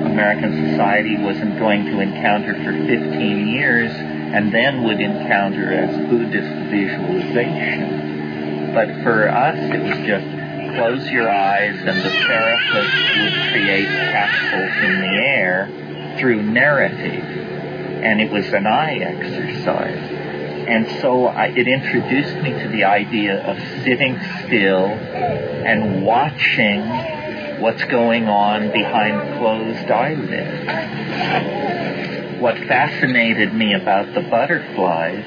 American 0.06 0.70
society 0.70 1.18
wasn't 1.18 1.58
going 1.58 1.86
to 1.86 2.00
encounter 2.00 2.54
for 2.64 2.72
15 2.72 3.48
years 3.48 3.92
and 4.34 4.54
then 4.54 4.84
would 4.84 5.00
encounter 5.00 5.74
as 5.74 5.96
Buddhist 6.10 6.70
visualization. 6.70 8.74
But 8.74 8.90
for 9.04 9.30
us, 9.30 9.58
it 9.58 9.82
was 9.82 9.98
just 10.06 10.28
close 10.76 11.10
your 11.10 11.30
eyes 11.30 11.78
and 11.78 11.98
the 11.98 12.10
therapist 12.10 13.18
would 13.18 13.34
create 13.52 13.88
capsules 13.88 14.76
in 14.84 15.00
the 15.02 15.08
air 15.08 15.70
through 16.20 16.44
narrative. 16.44 17.24
And 18.04 18.22
it 18.22 18.32
was 18.32 18.54
an 18.54 18.68
eye 18.68 18.98
exercise. 18.98 20.12
And 20.68 20.88
so 21.00 21.28
I, 21.28 21.48
it 21.48 21.68
introduced 21.68 22.36
me 22.38 22.52
to 22.52 22.68
the 22.68 22.84
idea 22.86 23.44
of 23.46 23.58
sitting 23.84 24.20
still 24.46 24.88
and 24.88 26.04
watching 26.04 26.82
what's 27.62 27.84
going 27.86 28.28
on 28.28 28.72
behind 28.72 29.38
closed 29.38 29.90
eyelids. 29.90 31.75
What 32.40 32.58
fascinated 32.58 33.54
me 33.54 33.74
about 33.74 34.14
the 34.14 34.22
butterflies 34.22 35.26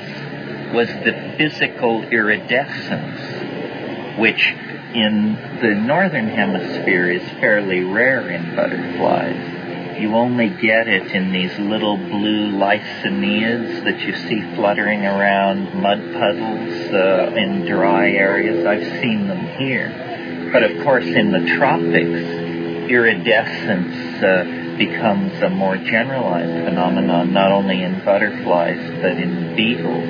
was 0.75 0.89
the 0.89 1.35
physical 1.39 2.03
iridescence, 2.03 4.19
which 4.19 4.55
in 4.95 5.35
the 5.63 5.75
northern 5.75 6.29
hemisphere 6.29 7.11
is 7.11 7.23
fairly 7.41 7.83
rare 7.83 8.29
in 8.29 8.55
butterflies. 8.55 10.01
You 10.01 10.15
only 10.15 10.51
get 10.51 10.87
it 10.87 11.11
in 11.13 11.33
these 11.33 11.59
little 11.59 11.97
blue 11.97 12.53
lysinias 12.53 13.85
that 13.85 14.01
you 14.01 14.15
see 14.15 14.43
fluttering 14.55 15.05
around 15.05 15.75
mud 15.75 16.13
puddles 16.13 16.93
uh, 16.93 17.35
in 17.37 17.65
dry 17.65 18.11
areas. 18.11 18.67
I've 18.67 19.01
seen 19.01 19.27
them 19.27 19.47
here. 19.59 20.51
But 20.53 20.63
of 20.63 20.85
course, 20.85 21.07
in 21.07 21.33
the 21.33 21.57
tropics, 21.57 22.91
iridescence 22.91 24.23
uh, 24.23 24.68
becomes 24.79 25.43
a 25.43 25.51
more 25.51 25.77
generalized 25.77 26.65
phenomenon, 26.65 27.33
not 27.33 27.51
only 27.53 27.83
in 27.83 28.03
butterflies, 28.05 28.79
but 29.03 29.13
in 29.13 29.57
beetles 29.57 30.09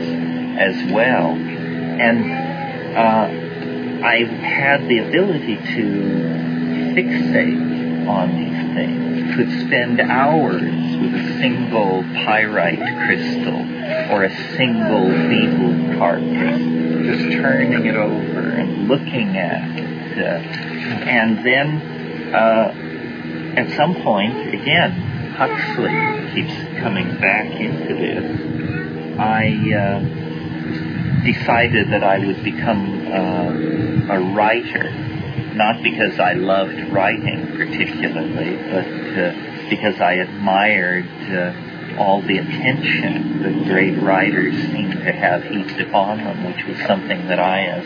as 0.59 0.93
well. 0.93 1.35
And 1.35 2.31
uh, 2.97 4.05
I 4.07 4.25
had 4.25 4.87
the 4.89 4.99
ability 4.99 5.57
to 5.57 6.49
fixate 6.95 8.07
on 8.09 8.37
these 8.37 8.75
things, 8.75 9.35
could 9.35 9.67
spend 9.67 10.01
hours 10.01 10.63
with 10.63 11.15
a 11.15 11.39
single 11.39 12.03
pyrite 12.25 12.79
crystal 13.07 13.61
or 14.13 14.25
a 14.25 14.31
single 14.57 15.09
beetle 15.29 15.99
carcass, 15.99 16.59
just 17.07 17.33
turning 17.41 17.87
it 17.87 17.97
over 17.97 18.41
and 18.51 18.89
looking 18.89 19.37
at 19.37 19.79
it. 19.79 19.89
And 20.19 21.45
then 21.45 22.35
uh, 22.35 22.88
at 23.59 23.77
some 23.77 23.95
point, 24.03 24.55
again, 24.55 24.93
Huxley 25.37 25.91
keeps 26.33 26.55
coming 26.81 27.19
back 27.21 27.47
into 27.47 27.93
this. 27.93 29.19
I 29.19 29.49
uh, 29.75 31.25
decided 31.25 31.91
that 31.91 32.05
I 32.05 32.19
would 32.25 32.45
become 32.45 33.09
uh, 33.09 34.15
a 34.15 34.21
writer, 34.21 34.93
not 35.55 35.83
because 35.83 36.21
I 36.21 36.35
loved 36.35 36.79
writing 36.93 37.49
particularly, 37.57 38.57
but 38.71 38.87
uh, 39.19 39.69
because 39.69 40.01
I 40.01 40.13
admired 40.15 41.09
uh, 41.33 41.68
all 41.97 42.23
the 42.23 42.39
attention 42.39 43.43
that 43.43 43.65
great 43.67 43.99
writers 43.99 44.55
seem 44.55 44.91
to 44.91 45.13
have 45.13 45.45
heaped 45.45 45.81
upon 45.81 46.19
them, 46.19 46.45
which 46.45 46.65
was 46.67 46.79
something 46.87 47.29
that 47.29 47.39
I, 47.39 47.65
as 47.65 47.85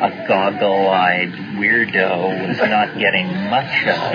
a 0.00 0.26
goggle-eyed 0.26 1.32
weirdo, 1.56 2.48
was 2.48 2.58
not 2.58 2.98
getting 2.98 3.28
much 3.50 3.86
of. 3.86 4.14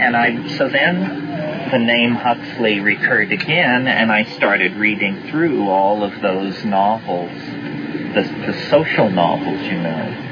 and 0.00 0.16
I, 0.16 0.48
so 0.56 0.68
then 0.68 1.70
the 1.70 1.78
name 1.78 2.14
Huxley 2.14 2.80
recurred 2.80 3.32
again, 3.32 3.88
and 3.88 4.12
I 4.12 4.24
started 4.24 4.74
reading 4.74 5.30
through 5.30 5.68
all 5.68 6.02
of 6.02 6.20
those 6.20 6.64
novels, 6.64 7.32
the, 7.32 8.22
the 8.46 8.68
social 8.70 9.10
novels, 9.10 9.60
you 9.62 9.78
know, 9.78 10.22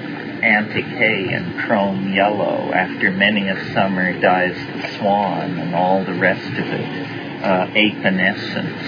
Antic 0.45 0.85
Hay 0.85 1.33
and 1.33 1.59
Crome 1.61 2.13
Yellow, 2.13 2.71
After 2.73 3.11
Many 3.11 3.49
a 3.49 3.73
Summer 3.73 4.13
Dies 4.21 4.55
the 4.55 4.99
Swan, 4.99 5.59
and 5.59 5.75
all 5.75 6.05
the 6.05 6.13
rest 6.15 6.47
of 6.47 6.67
it, 6.67 7.24
uh, 7.45 7.71
Ape 7.75 8.05
and 8.05 8.21
Essence. 8.21 8.83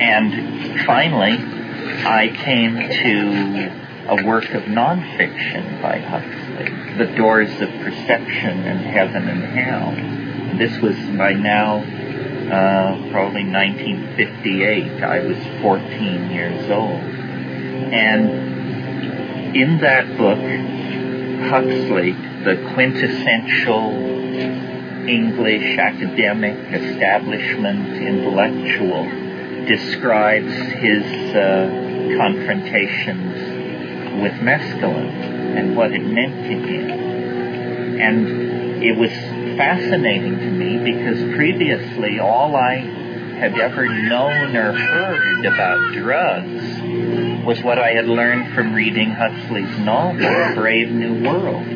And 0.00 0.84
finally, 0.84 1.38
I 2.04 2.28
came 2.28 2.74
to 2.76 3.88
a 4.08 4.24
work 4.24 4.50
of 4.50 4.64
nonfiction 4.64 5.80
by 5.80 5.98
Huxley, 5.98 6.96
The 6.98 7.06
Doors 7.16 7.50
of 7.60 7.70
Perception 7.80 8.60
and 8.60 8.80
Heaven 8.80 9.28
and 9.28 9.42
Hell. 9.42 9.92
This 10.58 10.80
was 10.82 10.96
by 11.16 11.32
now 11.32 11.78
uh, 11.78 13.10
probably 13.10 13.44
1958. 13.44 15.02
I 15.02 15.20
was 15.20 15.38
14 15.62 16.30
years 16.30 16.70
old. 16.70 17.00
And 17.92 19.56
in 19.56 19.78
that 19.78 20.16
book, 20.18 20.38
Huxley, 21.50 22.12
the 22.44 22.56
quintessential 22.74 24.18
English 25.08 25.78
academic 25.78 26.56
establishment 26.72 27.96
intellectual, 27.96 29.04
describes 29.66 30.52
his 30.52 31.04
uh, 31.34 32.16
confrontations 32.18 34.22
with 34.22 34.32
mescaline 34.34 35.56
and 35.56 35.76
what 35.76 35.92
it 35.92 36.02
meant 36.02 36.34
to 36.44 36.68
him. 36.68 36.90
And 38.00 38.82
it 38.82 38.96
was 38.96 39.10
fascinating 39.56 40.38
to 40.38 40.50
me 40.50 40.92
because 40.92 41.34
previously 41.34 42.18
all 42.18 42.54
I 42.54 42.76
had 43.38 43.58
ever 43.58 43.88
known 43.88 44.56
or 44.56 44.72
heard 44.72 45.46
about 45.46 45.94
drugs 45.94 47.44
was 47.44 47.62
what 47.62 47.78
I 47.78 47.92
had 47.92 48.06
learned 48.06 48.54
from 48.54 48.74
reading 48.74 49.10
Huxley's 49.10 49.78
novel, 49.78 50.54
Brave 50.54 50.90
New 50.90 51.24
World, 51.24 51.66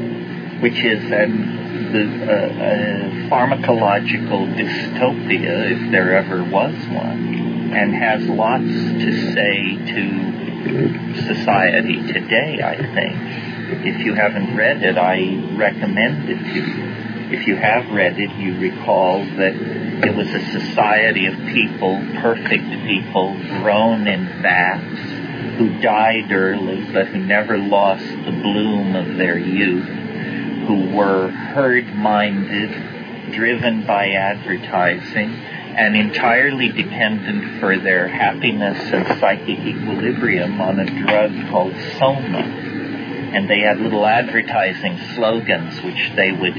which 0.60 0.84
is 0.84 1.02
an, 1.10 1.61
the, 1.92 2.04
uh, 2.24 3.26
a 3.26 3.28
pharmacological 3.30 4.54
dystopia, 4.54 5.70
if 5.72 5.90
there 5.90 6.16
ever 6.16 6.42
was 6.42 6.74
one, 6.88 7.70
and 7.72 7.94
has 7.94 8.26
lots 8.26 8.64
to 8.64 9.32
say 9.34 9.76
to 9.76 11.26
society 11.26 12.12
today, 12.12 12.60
I 12.62 12.76
think. 12.76 13.86
If 13.86 14.00
you 14.00 14.14
haven't 14.14 14.54
read 14.56 14.82
it, 14.82 14.98
I 14.98 15.54
recommend 15.56 16.28
it 16.28 16.38
to 16.38 16.60
you 16.60 17.02
if 17.32 17.46
you 17.46 17.56
have 17.56 17.90
read 17.90 18.18
it, 18.18 18.30
you 18.32 18.58
recall 18.58 19.24
that 19.24 19.54
it 19.56 20.14
was 20.14 20.28
a 20.28 20.44
society 20.50 21.26
of 21.26 21.34
people, 21.46 21.96
perfect 22.20 22.68
people, 22.84 23.34
grown 23.60 24.06
in 24.06 24.26
vats, 24.42 25.00
who 25.56 25.80
died 25.80 26.30
early 26.30 26.84
but 26.92 27.06
who 27.06 27.18
never 27.18 27.56
lost 27.56 28.04
the 28.04 28.32
bloom 28.32 28.94
of 28.94 29.16
their 29.16 29.38
youth, 29.38 29.88
who 30.66 30.96
were 30.96 31.28
herd-minded, 31.28 33.32
driven 33.32 33.86
by 33.86 34.10
advertising, 34.10 35.34
and 35.76 35.96
entirely 35.96 36.68
dependent 36.68 37.60
for 37.60 37.78
their 37.78 38.08
happiness 38.08 38.78
and 38.92 39.06
psychic 39.18 39.58
equilibrium 39.58 40.60
on 40.60 40.78
a 40.78 40.84
drug 40.84 41.32
called 41.48 41.74
soma. 41.98 42.42
And 43.34 43.48
they 43.48 43.60
had 43.60 43.80
little 43.80 44.06
advertising 44.06 44.98
slogans 45.14 45.82
which 45.82 46.12
they 46.14 46.30
would 46.30 46.56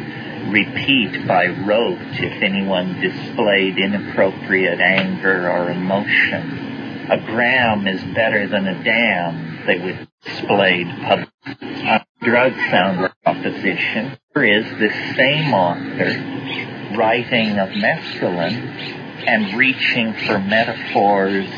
repeat 0.52 1.28
by 1.28 1.48
rote 1.48 2.02
if 2.02 2.42
anyone 2.42 3.00
displayed 3.00 3.78
inappropriate 3.78 4.80
anger 4.80 5.50
or 5.50 5.70
emotion. 5.70 7.10
A 7.12 7.18
gram 7.18 7.88
is 7.88 8.04
better 8.16 8.48
than 8.48 8.68
a 8.68 8.84
damn, 8.84 9.66
they 9.66 9.80
would 9.80 10.08
display 10.24 10.86
publicly. 10.86 12.03
Drug 12.24 12.54
sound 12.72 13.12
proposition. 13.24 14.18
Here 14.34 14.46
is 14.46 14.80
this 14.80 14.94
same 15.18 15.54
author 15.54 16.96
writing 16.98 17.60
of 17.60 17.68
mescaline 17.70 19.28
and 19.28 19.58
reaching 19.58 20.14
for 20.14 20.40
metaphors 20.40 21.50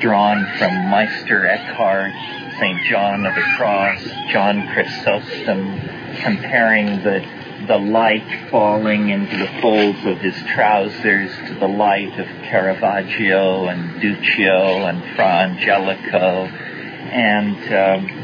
drawn 0.00 0.44
from 0.58 0.90
Meister 0.90 1.46
Eckhart, 1.46 2.12
St. 2.60 2.84
John 2.84 3.24
of 3.24 3.34
the 3.34 3.44
Cross, 3.56 4.04
John 4.30 4.68
Chrysostom, 4.74 5.80
comparing 6.22 7.02
the 7.02 7.26
the 7.66 7.78
light 7.78 8.50
falling 8.50 9.08
into 9.08 9.38
the 9.38 9.48
folds 9.62 10.04
of 10.04 10.18
his 10.18 10.36
trousers 10.48 11.30
to 11.48 11.54
the 11.54 11.66
light 11.66 12.20
of 12.20 12.26
Caravaggio 12.42 13.68
and 13.68 14.02
Duccio 14.02 14.86
and 14.86 15.16
Fra 15.16 15.48
Angelico. 15.48 16.44
And 16.44 17.56
um, 17.72 18.23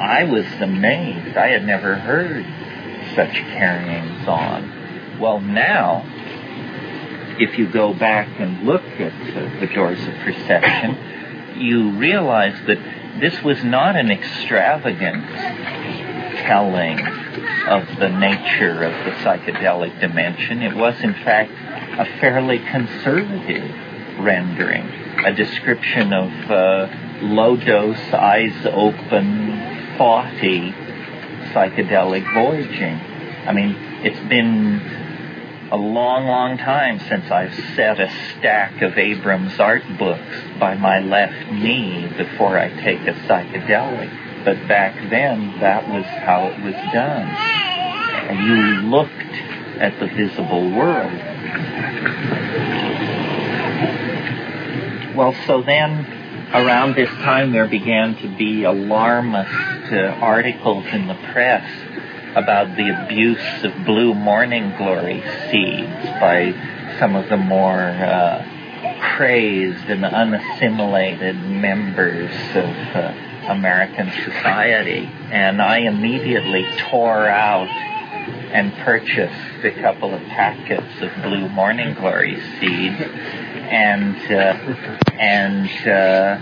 I 0.00 0.24
was 0.24 0.46
amazed. 0.60 1.36
I 1.36 1.48
had 1.48 1.64
never 1.66 1.96
heard 1.96 2.44
such 3.14 3.32
carryings 3.32 4.28
on. 4.28 5.18
Well, 5.18 5.40
now, 5.40 6.04
if 7.38 7.58
you 7.58 7.68
go 7.68 7.92
back 7.92 8.28
and 8.38 8.64
look 8.64 8.84
at 8.84 9.12
uh, 9.12 9.60
the 9.60 9.66
doors 9.66 10.00
of 10.06 10.14
perception, 10.24 11.60
you 11.60 11.90
realize 11.92 12.54
that 12.66 12.78
this 13.20 13.42
was 13.42 13.64
not 13.64 13.96
an 13.96 14.10
extravagant 14.10 15.24
telling 16.46 17.00
of 17.68 17.86
the 17.98 18.08
nature 18.08 18.84
of 18.84 19.04
the 19.04 19.10
psychedelic 19.22 20.00
dimension. 20.00 20.62
It 20.62 20.76
was, 20.76 21.00
in 21.00 21.14
fact, 21.14 21.50
a 21.98 22.04
fairly 22.20 22.58
conservative 22.58 23.70
rendering, 24.20 24.88
a 25.24 25.34
description 25.34 26.12
of 26.12 26.50
uh, 26.50 26.88
low 27.22 27.56
dose, 27.56 28.12
eyes 28.12 28.54
open, 28.66 29.78
thoughty 29.98 30.72
psychedelic 31.52 32.32
voyaging. 32.32 32.94
I 33.46 33.52
mean, 33.52 33.74
it's 34.04 34.20
been 34.28 34.80
a 35.70 35.76
long, 35.76 36.26
long 36.26 36.56
time 36.56 36.98
since 37.00 37.30
I've 37.30 37.54
set 37.74 38.00
a 38.00 38.08
stack 38.38 38.80
of 38.80 38.96
Abrams 38.96 39.58
art 39.58 39.82
books 39.98 40.36
by 40.58 40.76
my 40.76 41.00
left 41.00 41.52
knee 41.52 42.06
before 42.16 42.58
I 42.58 42.68
take 42.68 43.00
a 43.00 43.12
psychedelic. 43.12 44.44
But 44.44 44.66
back 44.68 44.94
then, 45.10 45.58
that 45.60 45.88
was 45.88 46.04
how 46.04 46.46
it 46.46 46.62
was 46.62 46.74
done. 46.92 47.28
And 48.28 48.46
you 48.46 48.88
looked 48.88 49.12
at 49.80 49.98
the 49.98 50.06
visible 50.06 50.70
world. 50.70 51.12
Well, 55.16 55.34
so 55.46 55.62
then, 55.62 56.06
around 56.54 56.94
this 56.94 57.10
time, 57.10 57.52
there 57.52 57.66
began 57.66 58.14
to 58.16 58.28
be 58.28 58.64
alarmist 58.64 59.77
articles 59.92 60.86
in 60.92 61.06
the 61.06 61.14
press 61.32 61.68
about 62.34 62.76
the 62.76 62.88
abuse 63.04 63.64
of 63.64 63.84
blue 63.84 64.14
morning 64.14 64.74
glory 64.76 65.22
seeds 65.50 66.04
by 66.20 66.52
some 66.98 67.16
of 67.16 67.28
the 67.28 67.36
more 67.36 67.80
uh, 67.80 68.44
crazed 69.00 69.84
and 69.84 70.04
unassimilated 70.04 71.36
members 71.36 72.30
of 72.54 72.64
uh, 72.64 73.14
American 73.48 74.10
society. 74.24 75.08
And 75.30 75.60
I 75.62 75.78
immediately 75.80 76.66
tore 76.90 77.26
out 77.26 77.68
and 77.68 78.72
purchased 78.78 79.64
a 79.64 79.70
couple 79.82 80.14
of 80.14 80.22
packets 80.22 81.00
of 81.00 81.22
blue 81.22 81.48
morning 81.48 81.94
glory 81.94 82.40
seeds 82.58 83.00
and 83.00 84.16
uh, 84.32 84.54
and 85.18 85.68
uh, 85.86 86.40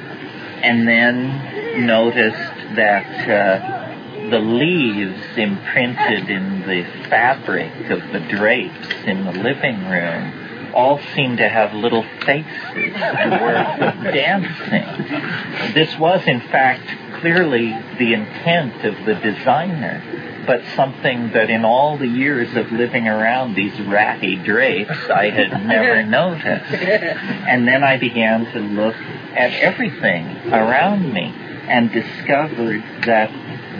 and 0.62 0.87
then 0.87 1.87
noticed 1.87 2.55
that 2.76 3.28
uh, 3.28 4.30
the 4.30 4.38
leaves 4.38 5.20
imprinted 5.36 6.30
in 6.30 6.60
the 6.62 6.84
fabric 7.08 7.90
of 7.90 8.00
the 8.12 8.20
drapes 8.20 8.88
in 9.04 9.24
the 9.24 9.32
living 9.32 9.88
room 9.88 10.72
all 10.74 11.00
seemed 11.14 11.38
to 11.38 11.48
have 11.48 11.72
little 11.72 12.02
faces 12.24 12.46
and 12.74 13.30
were 13.30 14.10
dancing. 14.12 15.72
This 15.72 15.98
was, 15.98 16.26
in 16.26 16.40
fact, 16.40 16.86
clearly 17.20 17.68
the 17.98 18.12
intent 18.12 18.84
of 18.84 19.06
the 19.06 19.14
designer, 19.14 20.02
but 20.46 20.62
something 20.74 21.32
that 21.32 21.48
in 21.48 21.64
all 21.64 21.96
the 21.96 22.06
years 22.06 22.54
of 22.56 22.70
living 22.72 23.08
around 23.08 23.54
these 23.54 23.80
ratty 23.80 24.36
drapes 24.36 25.08
I 25.08 25.30
had 25.30 25.64
never 25.64 26.02
noticed. 26.20 26.70
And 26.72 27.66
then 27.66 27.82
I 27.82 27.96
began 27.96 28.44
to 28.52 28.60
look 28.60 28.96
at 28.96 29.52
everything 29.54 30.52
around 30.52 31.10
me 31.12 31.32
and 31.68 31.90
discovered 31.90 32.83
that 33.05 33.31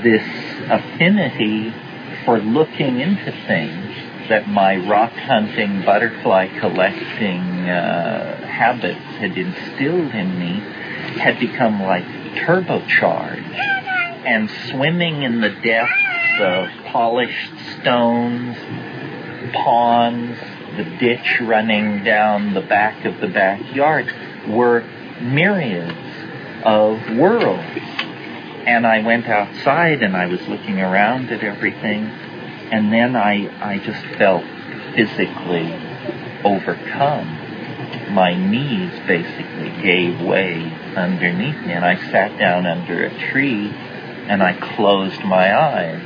this 0.03 0.23
affinity 0.69 1.73
for 2.25 2.39
looking 2.39 3.01
into 3.01 3.33
things 3.47 3.95
that 4.29 4.49
my 4.49 4.77
rock 4.89 5.13
hunting, 5.13 5.85
butterfly 5.85 6.49
collecting 6.59 7.41
uh, 7.69 8.45
habits 8.47 8.99
had 9.19 9.37
instilled 9.39 10.13
in 10.13 10.39
me 10.39 10.59
had 11.21 11.39
become 11.39 11.81
like 11.83 12.05
turbocharged. 12.35 13.55
And 14.27 14.51
swimming 14.71 15.23
in 15.23 15.41
the 15.41 15.51
depths 15.51 16.41
of 16.41 16.69
polished 16.87 17.53
stones, 17.81 18.57
ponds, 19.53 20.39
the 20.77 20.85
ditch 20.99 21.41
running 21.41 22.03
down 22.03 22.53
the 22.55 22.61
back 22.61 23.05
of 23.05 23.21
the 23.21 23.29
backyard 23.29 24.13
were 24.49 24.85
myriads 25.21 26.06
of 26.67 27.17
worlds. 27.17 27.81
And 28.67 28.87
I 28.87 29.03
went 29.03 29.27
outside 29.27 30.03
and 30.03 30.17
I 30.17 30.27
was 30.27 30.47
looking 30.49 30.81
around 30.81 31.31
at 31.31 31.43
everything 31.43 32.11
and 32.71 32.93
then 32.93 33.15
I, 33.15 33.75
I 33.75 33.79
just 33.79 34.05
felt 34.19 34.43
physically 34.95 35.73
overcome. 36.45 37.45
My 38.13 38.35
knees 38.35 38.93
basically 39.07 39.71
gave 39.83 40.21
way 40.21 40.73
underneath 40.97 41.65
me, 41.65 41.73
and 41.73 41.85
I 41.85 41.97
sat 42.11 42.39
down 42.39 42.67
under 42.67 43.05
a 43.05 43.31
tree 43.31 43.69
and 43.69 44.43
I 44.43 44.55
closed 44.75 45.21
my 45.23 45.57
eyes. 45.57 46.03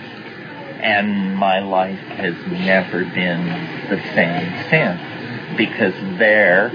And 0.82 1.36
my 1.36 1.60
life 1.60 1.98
has 1.98 2.34
never 2.46 3.04
been 3.04 3.46
the 3.88 4.02
same 4.14 4.70
since, 4.70 5.56
because 5.56 5.94
there, 6.18 6.72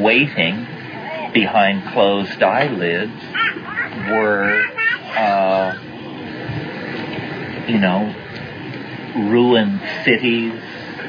waiting 0.00 0.66
behind 1.32 1.86
closed 1.92 2.42
eyelids, 2.42 3.22
were, 4.10 4.62
uh, 5.16 5.74
you 7.66 7.78
know, 7.78 8.14
ruined 9.16 9.80
cities 10.04 10.60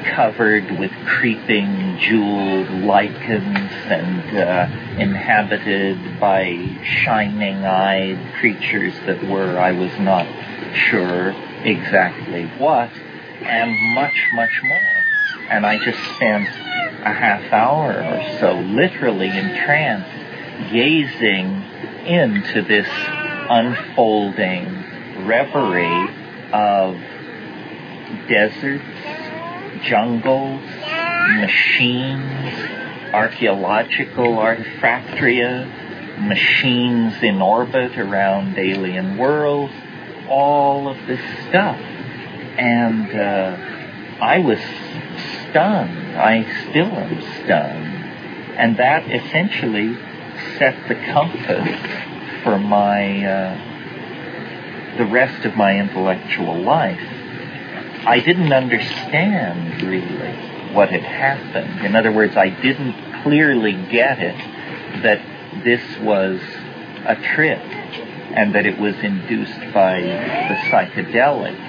covered 0.06 0.80
with 0.80 0.92
creeping 1.06 1.98
jeweled 2.00 2.70
lichens 2.70 3.72
and 3.86 4.38
uh, 4.38 4.68
inhabited 5.00 6.20
by 6.20 6.56
shining-eyed 6.84 8.18
creatures 8.40 8.94
that 9.06 9.22
were, 9.28 9.60
I 9.60 9.74
was 9.74 9.92
not 10.00 10.26
sure 10.74 11.36
exactly 11.64 12.46
what, 12.58 12.90
and 13.42 13.94
much, 13.94 14.16
much 14.34 14.62
more. 14.64 15.06
And 15.50 15.66
I 15.66 15.78
just 15.84 16.00
spent, 16.16 16.48
a 17.08 17.14
half 17.14 17.54
hour 17.54 17.94
or 17.94 18.40
so, 18.40 18.60
literally 18.60 19.30
entranced, 19.30 20.72
gazing 20.72 21.64
into 22.06 22.62
this 22.62 22.88
unfolding 23.50 24.66
reverie 25.26 26.10
of 26.52 26.98
deserts, 28.28 28.84
jungles, 29.84 30.62
machines, 31.40 33.14
archaeological 33.14 34.36
artifactoria, 34.36 35.66
machines 36.28 37.14
in 37.22 37.42
orbit 37.42 37.98
around 37.98 38.58
alien 38.58 39.18
worlds, 39.18 39.74
all 40.28 40.90
of 40.90 40.98
this 41.08 41.22
stuff. 41.48 41.80
And 42.58 43.12
uh, 43.18 43.56
I 44.20 44.40
was 44.40 44.60
stunned. 45.50 46.18
I 46.18 46.44
still 46.70 46.88
am 46.88 47.22
stunned. 47.44 47.96
And 48.58 48.78
that 48.78 49.10
essentially 49.10 49.96
set 50.58 50.88
the 50.88 50.96
compass 50.96 51.68
for 52.44 52.58
my 52.58 53.26
uh, 53.26 54.98
the 54.98 55.06
rest 55.06 55.46
of 55.46 55.56
my 55.56 55.80
intellectual 55.80 56.58
life. 56.58 57.00
I 58.06 58.20
didn't 58.20 58.52
understand 58.52 59.82
really 59.82 60.74
what 60.74 60.90
had 60.90 61.04
happened. 61.04 61.86
In 61.86 61.96
other 61.96 62.12
words, 62.12 62.36
I 62.36 62.50
didn't 62.50 63.22
clearly 63.24 63.74
get 63.74 64.20
it 64.20 64.38
that 65.04 65.22
this 65.64 65.82
was 66.00 66.40
a 67.06 67.16
trip 67.16 67.60
and 67.60 68.56
that 68.56 68.66
it 68.66 68.80
was 68.80 68.96
induced 69.00 69.60
by 69.74 70.02
the 70.02 70.56
psychedelic. 70.70 71.67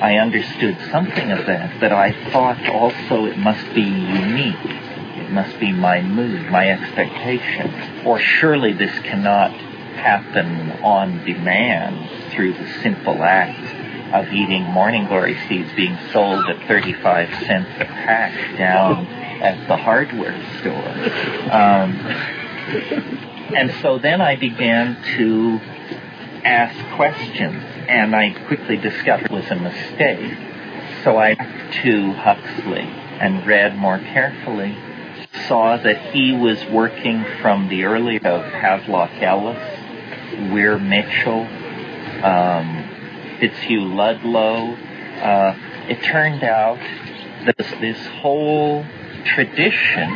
I 0.00 0.16
understood 0.16 0.78
something 0.90 1.30
of 1.30 1.46
that, 1.46 1.78
but 1.78 1.92
I 1.92 2.12
thought 2.30 2.66
also 2.68 3.26
it 3.26 3.36
must 3.38 3.74
be 3.74 3.82
unique. 3.82 4.64
It 4.64 5.30
must 5.30 5.60
be 5.60 5.72
my 5.72 6.00
mood, 6.00 6.50
my 6.50 6.70
expectation. 6.70 8.06
Or 8.06 8.18
surely 8.18 8.72
this 8.72 8.98
cannot 9.00 9.52
happen 9.52 10.72
on 10.82 11.24
demand 11.24 12.08
through 12.32 12.54
the 12.54 12.66
simple 12.82 13.22
act 13.22 14.14
of 14.14 14.32
eating 14.32 14.64
morning 14.64 15.06
glory 15.06 15.36
seeds 15.48 15.70
being 15.74 15.96
sold 16.12 16.44
at 16.46 16.66
35 16.66 17.28
cents 17.44 17.70
a 17.78 17.84
pack 17.84 18.56
down 18.56 19.06
at 19.06 19.68
the 19.68 19.76
hardware 19.76 20.40
store. 20.58 21.52
Um, 21.52 21.92
and 23.54 23.72
so 23.82 23.98
then 23.98 24.20
I 24.20 24.36
began 24.36 25.00
to 25.16 25.60
ask 26.44 26.96
questions, 26.96 27.62
and 27.90 28.14
I 28.14 28.30
quickly 28.46 28.76
discovered 28.76 29.26
it 29.26 29.30
was 29.32 29.50
a 29.50 29.56
mistake. 29.56 30.38
So 31.02 31.16
I 31.16 31.34
went 31.34 31.72
to 31.82 32.12
Huxley 32.12 32.82
and 33.20 33.44
read 33.44 33.76
more 33.76 33.98
carefully, 33.98 34.76
saw 35.48 35.76
that 35.76 36.12
he 36.12 36.32
was 36.32 36.64
working 36.66 37.24
from 37.42 37.68
the 37.68 37.84
early 37.84 38.18
of 38.18 38.44
Havelock 38.44 39.10
Ellis, 39.20 40.52
Weir 40.52 40.78
Mitchell, 40.78 41.42
um, 42.24 42.88
Fitzhugh 43.40 43.92
Ludlow. 43.92 44.74
Uh, 45.20 45.56
it 45.88 46.00
turned 46.04 46.44
out 46.44 46.78
that 47.46 47.56
this 47.80 48.06
whole 48.20 48.84
tradition, 49.24 50.08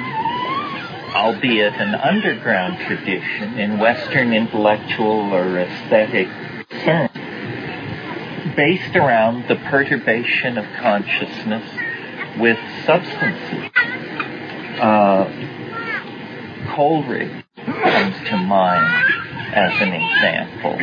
albeit 1.12 1.74
an 1.74 1.96
underground 1.96 2.78
tradition 2.86 3.58
in 3.58 3.78
Western 3.80 4.32
intellectual 4.32 5.34
or 5.34 5.58
aesthetic 5.58 6.28
terms, 6.84 7.10
based 8.56 8.96
around 8.96 9.48
the 9.48 9.56
perturbation 9.56 10.58
of 10.58 10.64
consciousness 10.76 11.64
with 12.38 12.58
substances. 12.84 13.70
Uh, 14.80 15.24
Coleridge 16.74 17.44
comes 17.64 18.28
to 18.28 18.36
mind 18.36 19.12
as 19.54 19.80
an 19.80 19.92
example. 19.92 20.78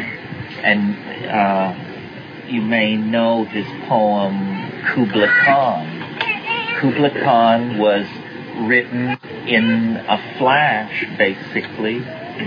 And 0.64 1.28
uh, 1.28 2.48
you 2.48 2.62
may 2.62 2.96
know 2.96 3.46
his 3.46 3.66
poem 3.88 4.84
Kubla 4.88 5.28
Khan. 5.44 6.80
Kubla 6.80 7.10
Khan 7.10 7.78
was 7.78 8.06
written 8.68 9.18
in 9.48 9.98
a 10.08 10.38
flash, 10.38 11.06
basically, 11.18 12.00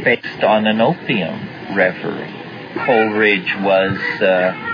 based 0.03 0.43
on 0.43 0.67
an 0.67 0.81
opium 0.81 1.77
reverie. 1.77 2.33
Coleridge 2.85 3.55
was 3.61 3.99
uh, 4.21 4.74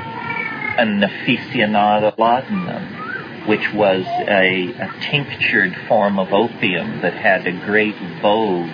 an 0.80 1.02
aficionado 1.02 2.16
laudanum, 2.16 3.46
which 3.46 3.70
was 3.74 4.02
a, 4.06 4.72
a 4.72 4.94
tinctured 5.02 5.76
form 5.86 6.18
of 6.18 6.32
opium 6.32 7.02
that 7.02 7.12
had 7.12 7.46
a 7.46 7.52
great 7.66 7.96
vogue 8.22 8.70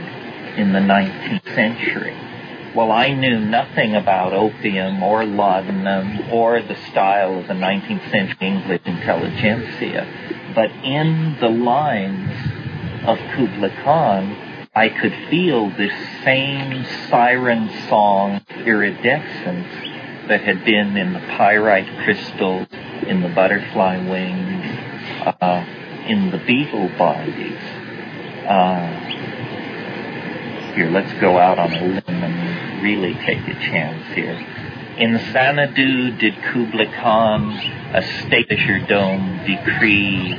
in 0.57 0.73
the 0.73 0.79
19th 0.79 1.45
century. 1.57 2.17
Well, 2.77 2.93
I 2.93 3.13
knew 3.13 3.41
nothing 3.41 3.97
about 3.97 4.33
opium 4.33 5.03
or 5.03 5.25
laudanum 5.25 6.31
or 6.31 6.63
the 6.63 6.77
style 6.91 7.41
of 7.41 7.49
the 7.49 7.55
19th 7.55 8.09
century 8.13 8.47
English 8.47 8.83
intelligentsia, 8.85 10.53
but 10.55 10.71
in 10.85 11.37
the 11.41 11.49
lines 11.49 12.31
of 13.05 13.19
Kubla 13.35 13.71
Khan, 13.83 14.37
I 14.77 14.91
could 14.91 15.15
feel 15.29 15.71
this 15.71 15.93
same 16.23 16.85
siren 17.09 17.69
song 17.89 18.43
iridescence 18.65 19.86
that 20.29 20.41
had 20.43 20.65
been 20.65 20.97
in 20.97 21.13
the 21.13 21.21
pyrite 21.21 21.89
crystals, 22.05 22.67
in 23.07 23.23
the 23.23 23.29
butterfly 23.29 23.99
wings, 23.99 24.65
uh, 25.41 25.65
in 26.07 26.31
the 26.31 26.39
beetle 26.39 26.89
bodies. 26.97 27.59
Uh, 28.47 28.87
here, 30.75 30.91
let's 30.91 31.13
go 31.21 31.39
out 31.39 31.59
on 31.59 31.73
a 31.73 31.81
limb 31.81 32.03
and 32.07 32.83
really 32.83 33.15
take 33.15 33.41
a 33.49 33.55
chance 33.55 34.15
here. 34.15 34.35
In 34.99 35.19
Xanadu 35.19 36.17
did 36.17 36.35
Kubla 36.43 36.87
Khan 36.87 37.51
a 37.93 38.01
statelier 38.01 38.87
dome 38.89 39.45
decree, 39.47 40.35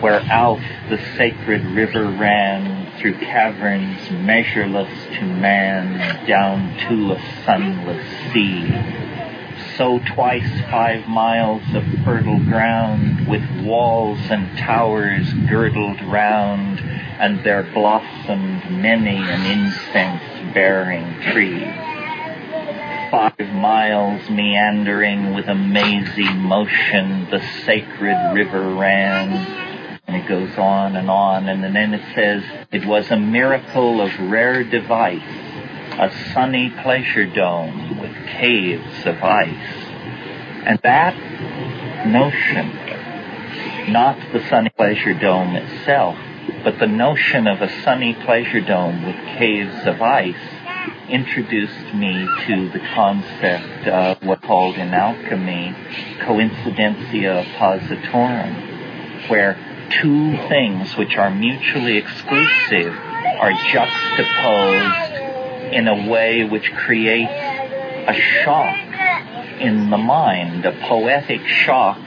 where 0.00 0.20
out 0.20 0.60
the 0.90 0.98
sacred 1.16 1.64
river 1.64 2.04
ran 2.04 2.98
through 3.00 3.14
caverns 3.14 4.10
measureless 4.10 4.92
to 5.16 5.22
man 5.24 6.26
down 6.26 6.76
to 6.88 7.12
a 7.12 7.44
sunless 7.44 8.06
sea. 8.32 9.11
So 9.76 10.00
twice 10.14 10.48
five 10.70 11.08
miles 11.08 11.62
of 11.74 11.84
fertile 12.04 12.38
ground 12.40 13.26
with 13.28 13.42
walls 13.64 14.18
and 14.30 14.58
towers 14.58 15.32
girdled 15.48 16.00
round, 16.12 16.80
and 16.80 17.42
there 17.44 17.62
blossomed 17.62 18.70
many 18.70 19.16
an 19.16 19.46
incense 19.46 20.54
bearing 20.54 21.20
tree 21.32 21.92
five 23.12 23.38
miles 23.52 24.30
meandering 24.30 25.34
with 25.34 25.46
a 25.46 25.54
mazy 25.54 26.32
motion, 26.32 27.28
the 27.30 27.42
sacred 27.66 28.32
river 28.32 28.74
ran. 28.74 29.34
And 30.06 30.16
it 30.16 30.26
goes 30.26 30.56
on 30.56 30.96
and 30.96 31.10
on, 31.10 31.46
and 31.46 31.62
then 31.62 31.92
it 31.92 32.14
says, 32.14 32.42
it 32.72 32.86
was 32.86 33.10
a 33.10 33.18
miracle 33.18 34.00
of 34.00 34.18
rare 34.18 34.64
device, 34.64 35.20
a 36.02 36.32
sunny 36.32 36.68
pleasure 36.82 37.26
dome 37.26 38.00
with 38.00 38.12
caves 38.26 39.06
of 39.06 39.22
ice. 39.22 39.86
And 40.66 40.80
that 40.82 41.14
notion, 42.08 43.92
not 43.92 44.18
the 44.32 44.44
sunny 44.48 44.70
pleasure 44.70 45.14
dome 45.14 45.54
itself, 45.54 46.18
but 46.64 46.80
the 46.80 46.88
notion 46.88 47.46
of 47.46 47.62
a 47.62 47.70
sunny 47.82 48.14
pleasure 48.14 48.60
dome 48.60 49.06
with 49.06 49.14
caves 49.38 49.86
of 49.86 50.02
ice 50.02 50.34
introduced 51.08 51.94
me 51.94 52.26
to 52.46 52.68
the 52.70 52.80
concept 52.94 53.86
of 53.86 54.24
what's 54.24 54.44
called 54.44 54.74
in 54.74 54.92
alchemy 54.92 55.72
coincidentia 56.22 57.44
oppositorum, 57.44 59.28
where 59.28 59.56
two 60.02 60.36
things 60.48 60.96
which 60.96 61.16
are 61.16 61.30
mutually 61.30 61.96
exclusive 61.96 62.92
are 62.92 63.52
juxtaposed 63.70 65.21
in 65.72 65.88
a 65.88 66.10
way 66.10 66.44
which 66.44 66.72
creates 66.72 67.32
a 67.32 68.14
shock 68.44 68.76
in 69.60 69.90
the 69.90 69.98
mind, 69.98 70.64
a 70.66 70.72
poetic 70.72 71.46
shock 71.46 72.00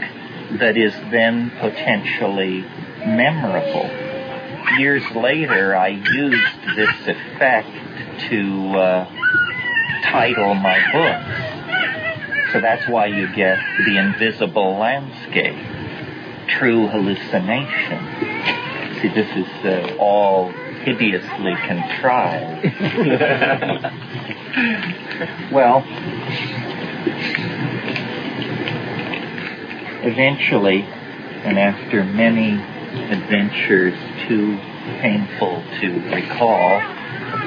that 0.60 0.78
is 0.78 0.93
then 1.12 1.51
potentially 1.60 2.62
memorable. 3.06 3.89
Years 4.78 5.04
later, 5.15 5.75
I 5.75 5.89
used 5.89 6.75
this 6.75 7.08
effect 7.08 7.69
to 8.30 8.78
uh, 8.78 9.06
title 10.04 10.54
my 10.56 10.80
book. 10.91 12.51
So 12.51 12.62
that's 12.62 12.88
why 12.88 13.08
you 13.08 13.28
get 13.34 13.60
The 13.86 13.97
Invisible 13.97 14.78
Landscape, 14.78 15.58
True 16.47 16.88
Hallucination. 16.88 17.99
See, 19.01 19.10
this 19.10 19.30
is 19.36 19.47
uh, 19.65 19.95
all 19.99 20.54
hideously 20.86 21.56
contrived. 21.67 22.63
well, 25.52 25.84
eventually, 30.04 30.82
and 31.43 31.60
after 31.60 32.04
many 32.04 32.60
adventures 33.12 33.93
too 34.28 34.58
painful 35.02 35.63
to 35.82 35.88
recall. 36.13 36.80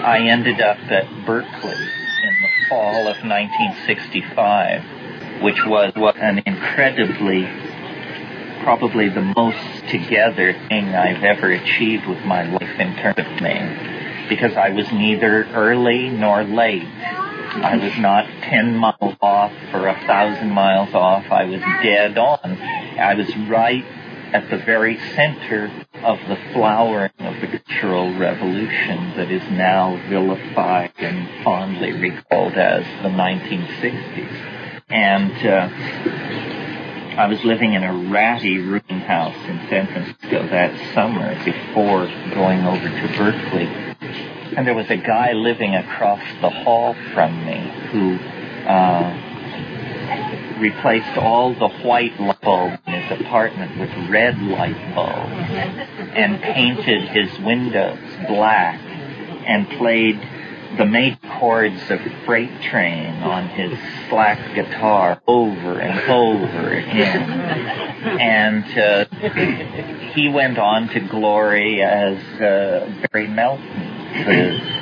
I 0.05 0.19
ended 0.29 0.61
up 0.61 0.79
at 0.91 1.09
Berkeley 1.25 1.89
in 2.23 2.37
the 2.43 2.49
fall 2.69 3.09
of 3.09 3.17
1965, 3.25 5.43
which 5.43 5.65
was 5.65 5.95
what 5.95 6.19
an 6.19 6.43
incredibly, 6.47 7.49
probably 8.63 9.09
the 9.09 9.23
most 9.37 9.78
together 9.89 10.53
thing 10.69 10.95
I've 10.95 11.23
ever 11.25 11.51
achieved 11.51 12.07
with 12.07 12.25
my 12.25 12.45
life 12.45 12.79
in 12.79 12.95
terms 12.97 13.19
of 13.19 13.43
me, 13.43 14.29
because 14.29 14.57
I 14.57 14.71
was 14.71 14.91
neither 14.93 15.45
early 15.55 16.09
nor 16.11 16.45
late. 16.45 16.87
I 16.87 17.77
was 17.77 17.97
not 17.99 18.27
10 18.43 18.77
miles 18.77 19.17
off 19.21 19.53
or 19.73 19.89
a 19.89 19.99
thousand 20.07 20.51
miles 20.51 20.95
off. 20.95 21.25
I 21.31 21.45
was 21.45 21.61
dead 21.83 22.19
on. 22.19 22.59
I 22.99 23.15
was 23.15 23.35
right 23.49 23.85
at 24.33 24.51
the 24.51 24.59
very 24.59 24.99
center 25.15 25.65
of 26.05 26.19
the 26.29 26.37
flowering 26.53 27.11
of 27.21 27.41
the 27.41 27.59
cultural 27.59 28.17
revolution 28.19 29.17
that 29.17 29.31
is 29.31 29.43
now 29.51 29.97
vilified 30.09 30.93
and 30.99 31.43
fondly 31.43 31.93
recalled 31.93 32.53
as 32.53 32.85
the 33.03 33.09
1960s. 33.09 34.85
And 34.91 35.33
uh, 35.47 35.69
I 37.19 37.27
was 37.27 37.43
living 37.43 37.73
in 37.73 37.83
a 37.83 37.93
ratty 38.13 38.59
rooming 38.59 39.01
house 39.01 39.35
in 39.49 39.59
San 39.69 39.89
Francisco 39.89 40.47
that 40.51 40.95
summer 40.95 41.35
before 41.45 42.07
going 42.33 42.65
over 42.65 42.89
to 42.89 43.09
Berkeley. 43.19 43.67
And 44.57 44.65
there 44.65 44.77
was 44.77 44.89
a 44.89 44.97
guy 44.97 45.33
living 45.33 45.75
across 45.75 46.23
the 46.41 46.49
hall 46.49 46.95
from 47.15 47.45
me 47.45 47.59
who 47.91 48.15
uh, 48.69 49.11
replaced 50.61 51.19
all 51.19 51.55
the 51.55 51.69
white 51.85 52.21
light 52.21 52.41
bulbs 52.41 52.79
in 52.87 52.93
his 52.93 53.21
apartment 53.21 53.81
with 53.81 53.91
red 54.09 54.39
light 54.39 54.95
bulbs 54.95 55.33
and 56.15 56.41
painted 56.41 57.09
his 57.09 57.37
windows 57.41 57.99
black 58.29 58.79
and 59.45 59.69
played 59.71 60.21
the 60.79 60.87
major 60.87 61.19
chords 61.39 61.91
of 61.91 62.01
Freight 62.25 62.63
Train 62.63 63.15
on 63.23 63.49
his 63.49 63.77
slack 64.09 64.55
guitar 64.55 65.21
over 65.27 65.81
and 65.81 66.09
over 66.09 66.69
again. 66.71 67.31
And 68.21 68.79
uh, 68.79 69.05
he 70.15 70.29
went 70.29 70.57
on 70.57 70.89
to 70.89 71.01
glory 71.01 71.83
as 71.83 72.17
uh, 72.41 73.07
Barry 73.11 73.27
Melton, 73.27 73.67
the 74.25 74.79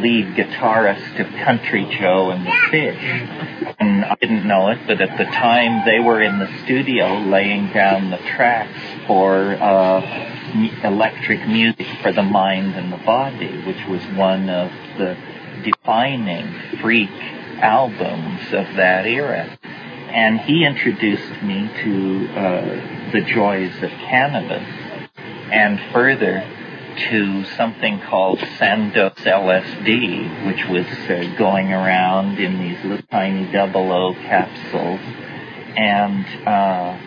lead 0.00 0.34
guitarist 0.36 1.20
of 1.20 1.26
Country 1.44 1.84
Joe 1.98 2.30
and 2.30 2.46
the 2.46 2.54
Fish. 2.70 3.76
And 3.78 4.04
I 4.04 4.14
didn't 4.20 4.46
know 4.46 4.68
it, 4.68 4.78
but 4.86 5.00
at 5.00 5.18
the 5.18 5.24
time 5.24 5.84
they 5.84 5.98
were 5.98 6.22
in 6.22 6.38
the 6.38 6.48
studio 6.64 7.18
laying 7.18 7.72
down 7.72 8.10
the 8.10 8.18
tracks 8.18 8.78
for 9.06 9.54
uh, 9.60 10.35
electric 10.82 11.46
music 11.46 11.86
for 12.02 12.12
the 12.12 12.22
mind 12.22 12.74
and 12.74 12.92
the 12.92 12.98
body, 12.98 13.62
which 13.64 13.86
was 13.88 14.02
one 14.16 14.48
of 14.48 14.70
the 14.98 15.16
defining 15.64 16.78
freak 16.80 17.10
albums 17.60 18.42
of 18.52 18.76
that 18.76 19.06
era. 19.06 19.58
And 19.62 20.40
he 20.40 20.64
introduced 20.64 21.42
me 21.42 21.70
to 21.82 22.28
uh, 22.28 23.12
the 23.12 23.20
joys 23.22 23.74
of 23.82 23.90
cannabis 23.90 24.66
and 25.50 25.80
further 25.92 26.44
to 27.10 27.44
something 27.56 28.00
called 28.00 28.38
Sandoz 28.58 29.12
LSD, 29.12 30.46
which 30.46 30.66
was 30.66 30.86
uh, 31.10 31.36
going 31.36 31.72
around 31.72 32.38
in 32.38 32.58
these 32.58 32.82
little 32.84 33.06
tiny 33.10 33.50
double 33.52 33.92
O 33.92 34.14
capsules. 34.14 35.00
And 35.76 36.24
uh, 36.46 36.98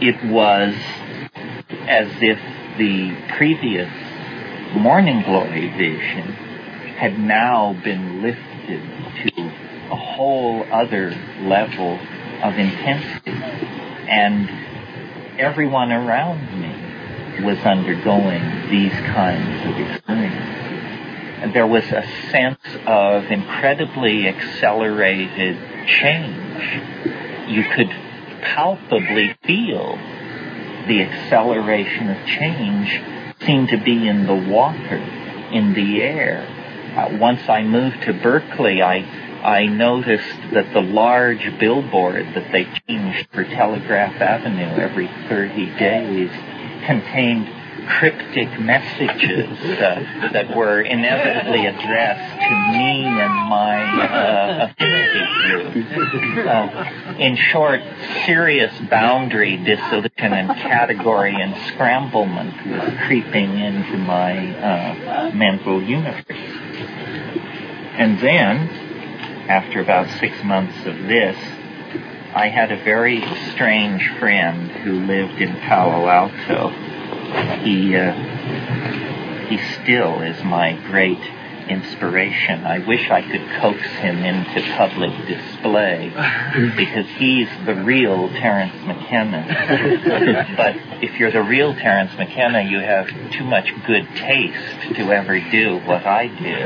it 0.00 0.24
was 0.30 0.74
as 1.88 2.10
if 2.20 2.38
the 2.78 3.16
previous 3.36 3.90
morning 4.74 5.22
glory 5.22 5.68
vision 5.68 6.32
had 6.96 7.18
now 7.18 7.72
been 7.84 8.22
lifted 8.22 8.82
to 9.22 9.42
a 9.90 9.96
whole 9.96 10.64
other 10.70 11.10
level 11.40 11.98
of 12.42 12.58
intensity. 12.58 13.30
And 13.30 14.50
everyone 15.38 15.92
around 15.92 16.60
me 16.60 17.44
was 17.44 17.58
undergoing 17.58 18.70
these 18.70 18.92
kinds 18.92 19.66
of 19.66 19.78
experiences. 19.78 20.56
And 21.42 21.54
there 21.54 21.66
was 21.66 21.84
a 21.84 22.02
sense 22.30 22.60
of 22.86 23.24
incredibly 23.30 24.26
accelerated 24.26 25.56
change. 25.86 26.82
You 27.48 27.62
could 27.64 27.90
palpably 28.42 29.36
feel 29.44 29.98
the 30.86 31.02
acceleration 31.02 32.10
of 32.10 32.26
change 32.26 33.02
seemed 33.44 33.68
to 33.68 33.76
be 33.76 34.08
in 34.08 34.26
the 34.26 34.34
water, 34.34 34.96
in 35.52 35.74
the 35.74 36.02
air. 36.02 36.46
Uh, 36.96 37.16
once 37.18 37.48
I 37.48 37.62
moved 37.62 38.02
to 38.02 38.12
Berkeley, 38.12 38.82
I 38.82 39.00
I 39.42 39.66
noticed 39.66 40.52
that 40.54 40.72
the 40.72 40.80
large 40.80 41.56
billboard 41.60 42.26
that 42.34 42.50
they 42.50 42.66
changed 42.88 43.28
for 43.32 43.44
Telegraph 43.44 44.20
Avenue 44.20 44.82
every 44.82 45.06
30 45.28 45.66
days 45.78 46.30
contained 46.84 47.46
cryptic 47.86 48.60
messages 48.60 49.58
uh, 49.60 50.30
that 50.32 50.54
were 50.54 50.80
inevitably 50.80 51.66
addressed 51.66 52.32
to 52.40 52.78
me 52.78 53.04
and 53.04 53.32
my 53.48 54.02
uh, 54.02 54.68
affinity 54.70 55.72
group. 55.72 56.46
Uh, 56.46 57.16
in 57.18 57.36
short, 57.36 57.80
serious 58.26 58.72
boundary 58.90 59.56
dissolution 59.56 60.32
and 60.32 60.48
category 60.50 61.34
and 61.40 61.54
scramblement 61.72 62.54
was 62.66 63.06
creeping 63.06 63.58
into 63.58 63.96
my 63.98 64.54
uh, 64.56 65.30
mental 65.32 65.82
universe. 65.82 66.24
And 67.98 68.18
then, 68.20 68.68
after 69.48 69.80
about 69.80 70.08
six 70.18 70.42
months 70.44 70.86
of 70.86 70.96
this, 71.04 71.36
I 72.34 72.48
had 72.48 72.70
a 72.70 72.76
very 72.76 73.24
strange 73.52 74.10
friend 74.18 74.70
who 74.70 75.06
lived 75.06 75.40
in 75.40 75.56
Palo 75.56 76.06
Alto 76.06 76.85
he 77.62 77.96
uh, 77.96 78.12
he 79.48 79.58
still 79.82 80.22
is 80.22 80.42
my 80.44 80.72
great 80.86 81.20
inspiration. 81.68 82.64
I 82.64 82.78
wish 82.78 83.10
I 83.10 83.22
could 83.22 83.46
coax 83.60 83.82
him 83.98 84.18
into 84.24 84.62
public 84.76 85.10
display 85.26 86.10
because 86.76 87.06
he's 87.16 87.48
the 87.64 87.74
real 87.74 88.28
Terence 88.28 88.74
McKenna. 88.84 90.54
but 90.56 90.76
if 91.02 91.18
you're 91.18 91.32
the 91.32 91.42
real 91.42 91.74
Terence 91.74 92.12
McKenna, 92.16 92.62
you 92.62 92.80
have 92.80 93.08
too 93.32 93.44
much 93.44 93.72
good 93.86 94.06
taste 94.14 94.94
to 94.96 95.12
ever 95.12 95.38
do 95.38 95.78
what 95.78 96.06
I 96.06 96.28
do. 96.28 96.56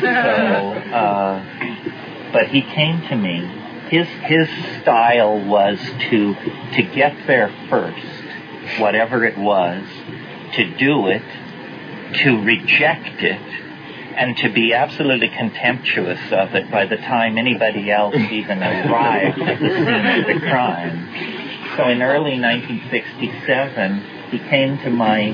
so, 0.00 0.94
uh, 0.94 2.32
but 2.32 2.48
he 2.48 2.62
came 2.62 3.02
to 3.08 3.16
me. 3.16 3.66
His 3.90 4.06
his 4.06 4.48
style 4.80 5.40
was 5.44 5.80
to 6.10 6.34
to 6.34 6.82
get 6.94 7.26
there 7.26 7.52
first 7.68 8.19
whatever 8.78 9.24
it 9.24 9.38
was, 9.38 9.84
to 10.54 10.76
do 10.76 11.08
it, 11.08 11.22
to 12.22 12.42
reject 12.42 13.22
it, 13.22 13.40
and 14.16 14.36
to 14.38 14.48
be 14.52 14.74
absolutely 14.74 15.28
contemptuous 15.28 16.20
of 16.32 16.54
it 16.54 16.70
by 16.70 16.86
the 16.86 16.96
time 16.96 17.38
anybody 17.38 17.90
else 17.90 18.14
even 18.14 18.62
arrived 18.62 19.40
at 19.40 19.58
the 19.60 19.68
scene 19.68 20.06
of 20.06 20.26
the 20.26 20.40
crime. 20.48 21.08
So 21.76 21.88
in 21.88 22.02
early 22.02 22.38
1967, 22.40 24.30
he 24.30 24.38
came 24.38 24.78
to 24.78 24.90
my 24.90 25.30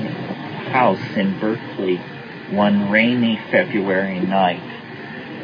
house 0.69 1.17
in 1.17 1.39
Berkeley 1.39 1.99
one 2.51 2.89
rainy 2.89 3.39
February 3.51 4.19
night, 4.19 4.61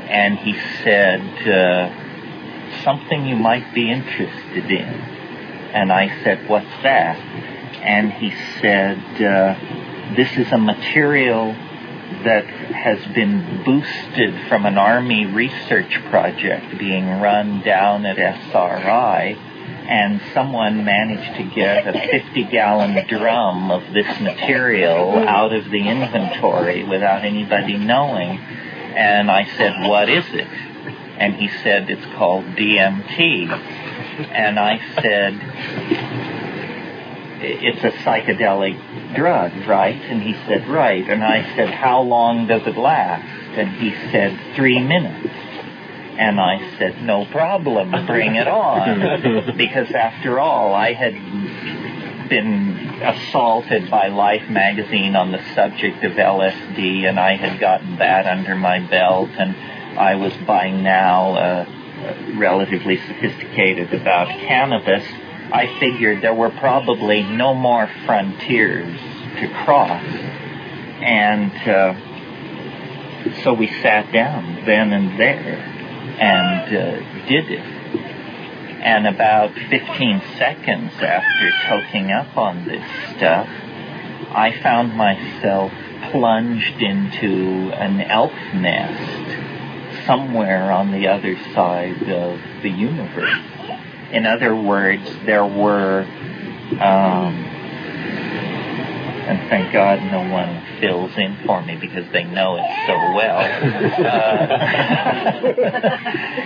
and 0.09 0.37
he 0.37 0.53
said, 0.83 1.21
uh, 1.47 2.83
something 2.83 3.25
you 3.25 3.35
might 3.35 3.73
be 3.73 3.91
interested 3.91 4.71
in. 4.71 4.87
And 5.73 5.91
I 5.91 6.23
said, 6.23 6.47
what's 6.47 6.83
that? 6.83 7.17
And 7.83 8.13
he 8.13 8.33
said, 8.61 8.97
uh, 9.21 10.15
this 10.15 10.37
is 10.37 10.51
a 10.51 10.57
material 10.57 11.53
that 12.23 12.45
has 12.45 12.99
been 13.13 13.63
boosted 13.65 14.47
from 14.47 14.65
an 14.65 14.77
Army 14.77 15.25
research 15.25 15.99
project 16.09 16.77
being 16.77 17.19
run 17.19 17.61
down 17.61 18.05
at 18.05 18.17
SRI, 18.17 19.35
and 19.87 20.21
someone 20.33 20.85
managed 20.85 21.35
to 21.35 21.43
get 21.55 21.87
a 21.87 21.93
50 21.93 22.45
gallon 22.45 23.05
drum 23.07 23.69
of 23.69 23.91
this 23.93 24.19
material 24.21 25.17
out 25.27 25.53
of 25.53 25.69
the 25.69 25.87
inventory 25.87 26.83
without 26.83 27.25
anybody 27.25 27.77
knowing. 27.77 28.37
And 28.37 29.29
I 29.29 29.45
said, 29.57 29.89
what 29.89 30.07
is 30.07 30.25
it? 30.29 30.47
And 31.17 31.35
he 31.35 31.49
said, 31.63 31.89
it's 31.89 32.05
called 32.15 32.45
DMT. 32.45 33.49
And 34.31 34.59
I 34.59 34.79
said, 35.01 35.33
it's 37.43 37.83
a 37.83 37.91
psychedelic 38.03 39.15
drug, 39.15 39.51
right? 39.67 39.95
And 39.95 40.21
he 40.21 40.33
said, 40.47 40.67
right. 40.67 41.07
And 41.07 41.23
I 41.23 41.55
said, 41.55 41.69
how 41.69 42.01
long 42.01 42.47
does 42.47 42.65
it 42.65 42.77
last? 42.77 43.25
And 43.57 43.69
he 43.75 43.91
said, 44.11 44.55
three 44.55 44.79
minutes. 44.79 45.29
And 46.17 46.39
I 46.39 46.77
said, 46.77 47.01
no 47.03 47.25
problem, 47.25 47.91
bring 48.05 48.35
it 48.35 48.47
on. 48.47 49.57
because 49.57 49.91
after 49.91 50.39
all, 50.39 50.73
I 50.73 50.93
had 50.93 51.13
been 52.29 53.01
assaulted 53.01 53.89
by 53.89 54.07
Life 54.07 54.49
magazine 54.49 55.15
on 55.15 55.31
the 55.31 55.43
subject 55.55 56.03
of 56.03 56.13
LSD, 56.13 57.07
and 57.07 57.19
I 57.19 57.35
had 57.35 57.59
gotten 57.59 57.97
that 57.97 58.25
under 58.25 58.55
my 58.55 58.79
belt, 58.79 59.29
and 59.37 59.55
I 59.99 60.15
was 60.15 60.33
by 60.47 60.69
now 60.69 61.35
uh, 61.35 61.65
relatively 62.35 62.97
sophisticated 62.97 63.93
about 63.93 64.27
cannabis. 64.27 65.03
I 65.51 65.79
figured 65.79 66.21
there 66.21 66.33
were 66.33 66.49
probably 66.49 67.23
no 67.23 67.53
more 67.53 67.89
frontiers 68.05 68.99
to 69.39 69.47
cross, 69.65 70.03
and 71.01 71.51
uh, 71.67 73.41
so 73.43 73.53
we 73.53 73.67
sat 73.81 74.11
down 74.11 74.65
then 74.65 74.93
and 74.93 75.19
there 75.19 75.57
and 76.19 76.75
uh, 76.75 77.27
did 77.27 77.49
it 77.49 77.83
and 78.83 79.07
about 79.07 79.53
15 79.53 80.21
seconds 80.37 80.91
after 81.01 81.49
toking 81.67 82.11
up 82.11 82.35
on 82.35 82.65
this 82.65 82.83
stuff, 83.15 83.47
I 83.47 84.59
found 84.61 84.93
myself 84.95 85.71
plunged 86.11 86.81
into 86.81 87.71
an 87.71 88.01
elf 88.01 88.33
nest 88.53 90.05
somewhere 90.05 90.69
on 90.69 90.91
the 90.91 91.07
other 91.07 91.37
side 91.53 92.09
of 92.09 92.41
the 92.61 92.69
universe. 92.69 93.39
In 94.13 94.25
other 94.27 94.55
words, 94.55 95.09
there 95.25 95.43
were, 95.43 96.03
um, 96.79 97.33
and 99.25 99.49
thank 99.49 99.73
God 99.73 100.03
no 100.11 100.29
one 100.31 100.61
fills 100.79 101.17
in 101.17 101.35
for 101.47 101.63
me 101.63 101.77
because 101.77 102.05
they 102.11 102.23
know 102.23 102.57
it 102.57 102.65
so 102.85 102.93
well. 103.15 103.39
Uh, 104.05 105.31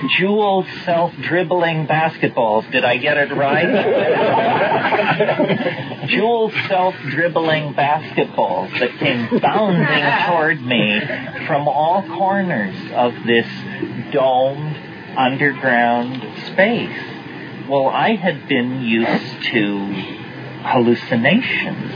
jeweled 0.18 0.66
self-dribbling 0.86 1.88
basketballs. 1.88 2.72
Did 2.72 2.86
I 2.86 2.96
get 2.98 3.18
it 3.18 3.34
right? 3.34 3.68
Jewel 6.08 6.52
self-dribbling 6.70 7.74
basketballs 7.74 8.80
that 8.80 8.98
came 9.00 9.28
bounding 9.42 10.06
toward 10.28 10.62
me 10.62 11.02
from 11.48 11.68
all 11.68 12.04
corners 12.04 12.78
of 12.94 13.14
this 13.26 13.48
domed 14.14 14.78
underground 15.18 16.22
space. 16.46 17.17
Well, 17.70 17.90
I 17.90 18.16
had 18.16 18.48
been 18.48 18.82
used 18.82 19.44
to 19.52 19.94
hallucinations 20.64 21.92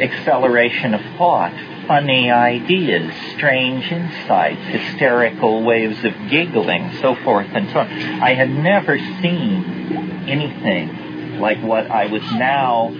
acceleration 0.00 0.94
of 0.94 1.00
thought, 1.16 1.52
funny 1.86 2.30
ideas, 2.30 3.12
strange 3.34 3.90
insights, 3.90 4.60
hysterical 4.66 5.64
waves 5.64 6.04
of 6.04 6.12
giggling, 6.30 6.92
so 7.00 7.14
forth 7.16 7.48
and 7.52 7.68
so 7.70 7.80
on. 7.80 7.88
I 8.22 8.34
had 8.34 8.50
never 8.50 8.96
seen 8.98 10.28
anything 10.28 11.40
like 11.40 11.58
what 11.62 11.90
I 11.90 12.06
was 12.06 12.22
now 12.32 12.90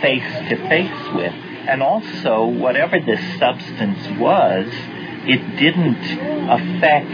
face 0.00 0.48
to 0.48 0.56
face 0.68 1.14
with. 1.14 1.32
And 1.32 1.82
also, 1.82 2.46
whatever 2.46 2.98
this 3.00 3.20
substance 3.38 4.18
was, 4.18 4.68
it 5.26 5.56
didn't 5.58 6.00
affect 6.48 7.10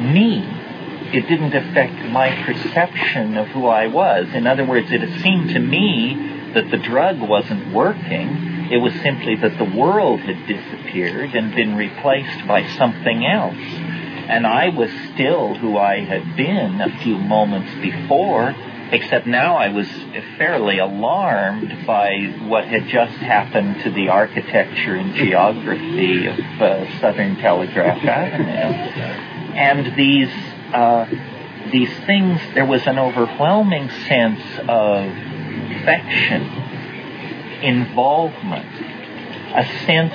me. 0.00 0.59
It 1.12 1.28
didn't 1.28 1.54
affect 1.54 2.04
my 2.10 2.30
perception 2.44 3.36
of 3.36 3.48
who 3.48 3.66
I 3.66 3.88
was. 3.88 4.28
In 4.32 4.46
other 4.46 4.64
words, 4.64 4.88
it 4.90 5.22
seemed 5.22 5.50
to 5.50 5.58
me 5.58 6.52
that 6.54 6.70
the 6.70 6.78
drug 6.78 7.20
wasn't 7.20 7.72
working. 7.72 8.68
It 8.70 8.78
was 8.78 8.92
simply 9.02 9.34
that 9.36 9.58
the 9.58 9.64
world 9.64 10.20
had 10.20 10.46
disappeared 10.46 11.34
and 11.34 11.54
been 11.54 11.76
replaced 11.76 12.46
by 12.46 12.66
something 12.76 13.26
else. 13.26 13.56
And 13.56 14.46
I 14.46 14.68
was 14.68 14.90
still 15.12 15.54
who 15.56 15.76
I 15.76 16.04
had 16.04 16.36
been 16.36 16.80
a 16.80 16.96
few 17.02 17.18
moments 17.18 17.72
before, 17.82 18.54
except 18.92 19.26
now 19.26 19.56
I 19.56 19.70
was 19.70 19.88
fairly 20.38 20.78
alarmed 20.78 21.84
by 21.84 22.34
what 22.46 22.64
had 22.64 22.86
just 22.86 23.16
happened 23.16 23.82
to 23.82 23.90
the 23.90 24.08
architecture 24.08 24.94
and 24.94 25.14
geography 25.16 26.26
of 26.26 26.38
uh, 26.38 27.00
Southern 27.00 27.36
Telegraph 27.36 28.04
Avenue. 28.04 29.30
And 29.56 29.96
these, 29.96 30.30
uh, 30.72 31.06
these 31.70 31.92
things, 32.06 32.40
there 32.54 32.64
was 32.64 32.86
an 32.86 32.98
overwhelming 32.98 33.90
sense 34.08 34.40
of 34.68 35.04
affection, 35.80 36.42
involvement, 37.62 38.66
a 39.54 39.64
sense 39.84 40.14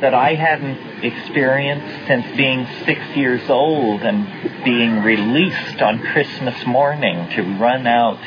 that 0.00 0.14
I 0.14 0.34
hadn't 0.34 1.04
experienced 1.04 2.06
since 2.06 2.36
being 2.36 2.66
six 2.84 3.00
years 3.16 3.48
old 3.48 4.02
and 4.02 4.64
being 4.64 5.02
released 5.02 5.80
on 5.80 6.00
Christmas 6.00 6.66
morning 6.66 7.28
to 7.30 7.42
run 7.42 7.86
out 7.86 8.18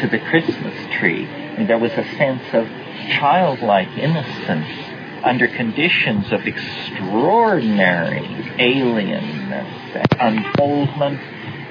to 0.00 0.08
the 0.08 0.18
Christmas 0.18 0.74
tree. 0.98 1.24
And 1.24 1.68
there 1.68 1.78
was 1.78 1.92
a 1.92 2.04
sense 2.16 2.42
of 2.52 2.66
childlike 3.18 3.96
innocence 3.96 4.66
under 5.22 5.46
conditions 5.46 6.32
of 6.32 6.46
extraordinary 6.46 8.26
alienness 8.58 9.79
and 9.94 10.46
unfoldment 10.46 11.20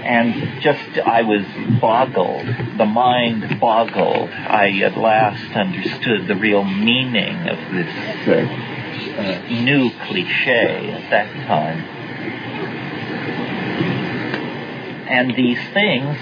and 0.01 0.61
just 0.61 0.97
I 0.99 1.23
was 1.23 1.45
boggled, 1.81 2.45
the 2.77 2.85
mind 2.85 3.59
boggled. 3.59 4.29
I 4.29 4.79
at 4.81 4.97
last 4.97 5.55
understood 5.55 6.27
the 6.27 6.35
real 6.35 6.63
meaning 6.63 7.49
of 7.49 7.57
this 7.71 8.27
uh, 8.27 9.41
new 9.49 9.91
cliche 10.05 10.91
at 10.91 11.09
that 11.09 11.31
time. 11.47 11.83
And 15.09 15.35
these 15.35 15.59
things 15.73 16.17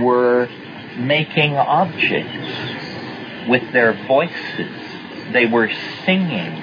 were 0.00 0.48
making 0.96 1.56
objects 1.56 3.48
with 3.48 3.72
their 3.72 3.92
voices. 4.06 4.72
They 5.32 5.46
were 5.46 5.70
singing 6.04 6.62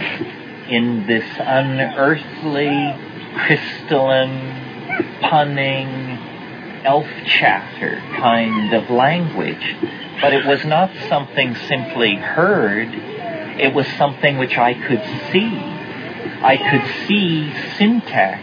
in 0.70 1.06
this 1.06 1.26
unearthly, 1.38 2.96
crystalline, 3.36 5.20
punning, 5.22 6.18
elf 6.86 7.08
chatter 7.26 7.98
kind 8.18 8.74
of 8.74 8.90
language. 8.90 9.76
But 10.22 10.34
it 10.34 10.46
was 10.46 10.64
not 10.66 10.92
something 11.10 11.56
simply 11.56 12.16
heard, 12.16 12.90
it 13.60 13.74
was 13.74 13.88
something 13.98 14.38
which 14.38 14.58
I 14.58 14.74
could 14.74 15.04
see. 15.32 15.60
I 16.42 16.58
could 16.58 17.08
see 17.08 17.54
syntax 17.78 18.42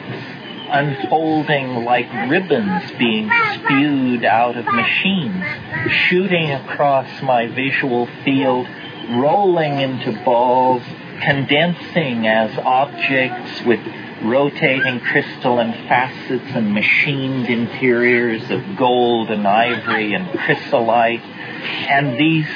unfolding 0.70 1.84
like 1.84 2.10
ribbons 2.30 2.90
being 2.92 3.30
spewed 3.54 4.24
out 4.24 4.56
of 4.56 4.64
machines, 4.66 5.44
shooting 5.88 6.52
across 6.52 7.22
my 7.22 7.46
visual 7.46 8.06
field, 8.24 8.66
rolling 9.10 9.80
into 9.80 10.12
balls, 10.24 10.82
condensing 11.20 12.26
as 12.26 12.56
objects 12.58 13.62
with 13.62 13.80
rotating 14.22 15.00
crystalline 15.00 15.72
facets 15.88 16.50
and 16.54 16.72
machined 16.72 17.46
interiors 17.46 18.50
of 18.50 18.76
gold 18.76 19.30
and 19.30 19.46
ivory 19.46 20.14
and 20.14 20.28
chrysolite. 20.38 21.20
And 21.20 22.18
these 22.18 22.48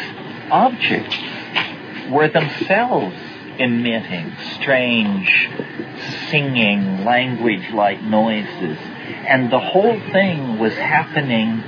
objects 0.51 1.17
were 2.11 2.29
themselves 2.29 3.17
emitting 3.59 4.33
strange, 4.61 5.49
singing, 6.29 7.05
language-like 7.05 8.03
noises. 8.03 8.79
And 9.27 9.51
the 9.51 9.61
whole 9.61 9.99
thing 10.11 10.59
was 10.59 10.75
happening 10.75 11.63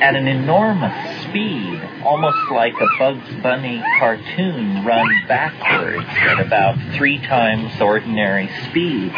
at 0.00 0.14
an 0.14 0.28
enormous 0.28 1.22
speed, 1.22 1.80
almost 2.04 2.50
like 2.50 2.74
a 2.74 2.86
Bugs 2.98 3.34
Bunny 3.42 3.82
cartoon 3.98 4.84
run 4.84 5.08
backwards 5.26 6.06
at 6.08 6.38
about 6.40 6.76
three 6.94 7.18
times 7.18 7.80
ordinary 7.80 8.50
speed. 8.68 9.12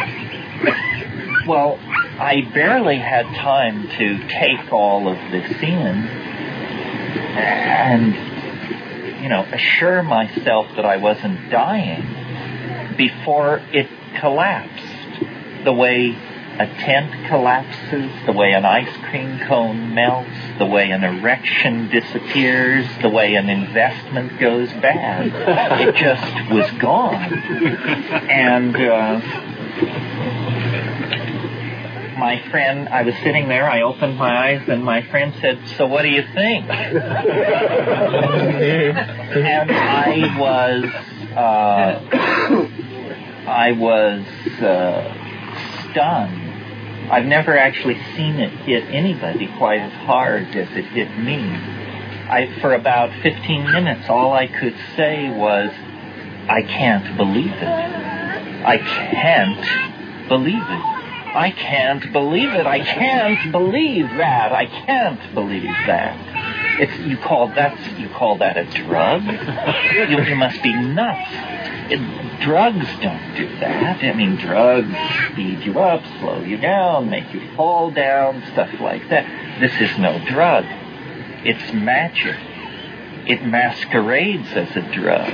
Well, 1.47 1.79
I 2.19 2.41
barely 2.53 2.97
had 2.97 3.25
time 3.35 3.89
to 3.97 4.27
take 4.27 4.71
all 4.71 5.07
of 5.07 5.17
this 5.31 5.51
in 5.61 6.07
and, 7.37 9.21
you 9.21 9.29
know, 9.29 9.43
assure 9.51 10.03
myself 10.03 10.67
that 10.75 10.85
I 10.85 10.97
wasn't 10.97 11.49
dying 11.49 12.95
before 12.97 13.61
it 13.71 13.87
collapsed 14.19 15.63
the 15.63 15.73
way 15.73 16.17
a 16.59 16.65
tent 16.65 17.27
collapses, 17.27 18.11
the 18.25 18.33
way 18.33 18.51
an 18.51 18.65
ice 18.65 18.93
cream 19.09 19.39
cone 19.47 19.95
melts, 19.95 20.29
the 20.57 20.65
way 20.65 20.91
an 20.91 21.05
erection 21.05 21.87
disappears, 21.87 22.85
the 23.01 23.07
way 23.07 23.35
an 23.35 23.49
investment 23.49 24.37
goes 24.41 24.67
bad. 24.73 25.27
It 25.87 25.95
just 25.95 26.51
was 26.51 26.69
gone. 26.81 27.31
And 28.29 28.75
uh, 28.75 29.21
my 32.19 32.41
friend, 32.51 32.89
I 32.89 33.03
was 33.03 33.15
sitting 33.23 33.47
there, 33.47 33.69
I 33.69 33.81
opened 33.83 34.17
my 34.17 34.49
eyes, 34.49 34.67
and 34.67 34.83
my 34.83 35.01
friend 35.03 35.33
said, 35.39 35.65
So 35.77 35.87
what 35.87 36.01
do 36.01 36.09
you 36.09 36.23
think? 36.33 36.69
and 36.69 36.91
I 39.71 40.37
was, 40.37 40.83
uh, 41.37 42.01
I 43.47 43.71
was 43.71 44.25
uh, 44.61 45.13
stunned 45.91 46.48
I've 47.09 47.25
never 47.25 47.57
actually 47.57 47.99
seen 48.15 48.35
it 48.35 48.51
hit 48.51 48.83
anybody 48.85 49.47
quite 49.57 49.79
as 49.79 49.93
hard 50.05 50.43
as 50.55 50.69
it 50.77 50.85
hit 50.85 51.17
me. 51.17 51.39
I, 52.29 52.55
for 52.61 52.73
about 52.73 53.11
15 53.23 53.71
minutes, 53.71 54.07
all 54.09 54.31
I 54.33 54.45
could 54.45 54.75
say 54.95 55.29
was, 55.29 55.71
I 56.47 56.61
can't 56.61 57.17
believe 57.17 57.51
it. 57.51 57.63
I 57.63 58.77
can't 58.77 60.27
believe 60.27 60.61
it. 60.61 60.99
I 61.35 61.51
can't 61.51 62.13
believe 62.13 62.49
it. 62.49 62.65
I 62.65 62.79
can't 62.79 63.51
believe 63.51 64.09
that. 64.17 64.51
I 64.51 64.65
can't 64.65 65.33
believe 65.33 65.63
that. 65.63 66.79
It's 66.79 66.97
you 67.07 67.17
call 67.17 67.47
that 67.49 67.99
you 67.99 68.09
call 68.09 68.37
that 68.37 68.57
a 68.57 68.65
drug? 68.65 69.23
you, 69.93 70.23
you 70.23 70.35
must 70.35 70.61
be 70.63 70.73
nuts. 70.73 71.29
It, 71.91 72.41
drugs 72.41 72.87
don't 73.01 73.35
do 73.35 73.47
that. 73.59 74.03
I 74.03 74.13
mean, 74.13 74.35
drugs 74.35 74.95
speed 75.31 75.63
you 75.63 75.79
up, 75.79 76.03
slow 76.19 76.41
you 76.41 76.57
down, 76.57 77.09
make 77.09 77.33
you 77.33 77.55
fall 77.55 77.91
down, 77.91 78.43
stuff 78.51 78.69
like 78.79 79.09
that. 79.09 79.59
This 79.59 79.73
is 79.79 79.97
no 79.97 80.23
drug. 80.25 80.65
It's 81.45 81.73
magic. 81.73 82.37
It 83.27 83.43
masquerades 83.45 84.49
as 84.53 84.75
a 84.75 84.81
drug. 84.93 85.29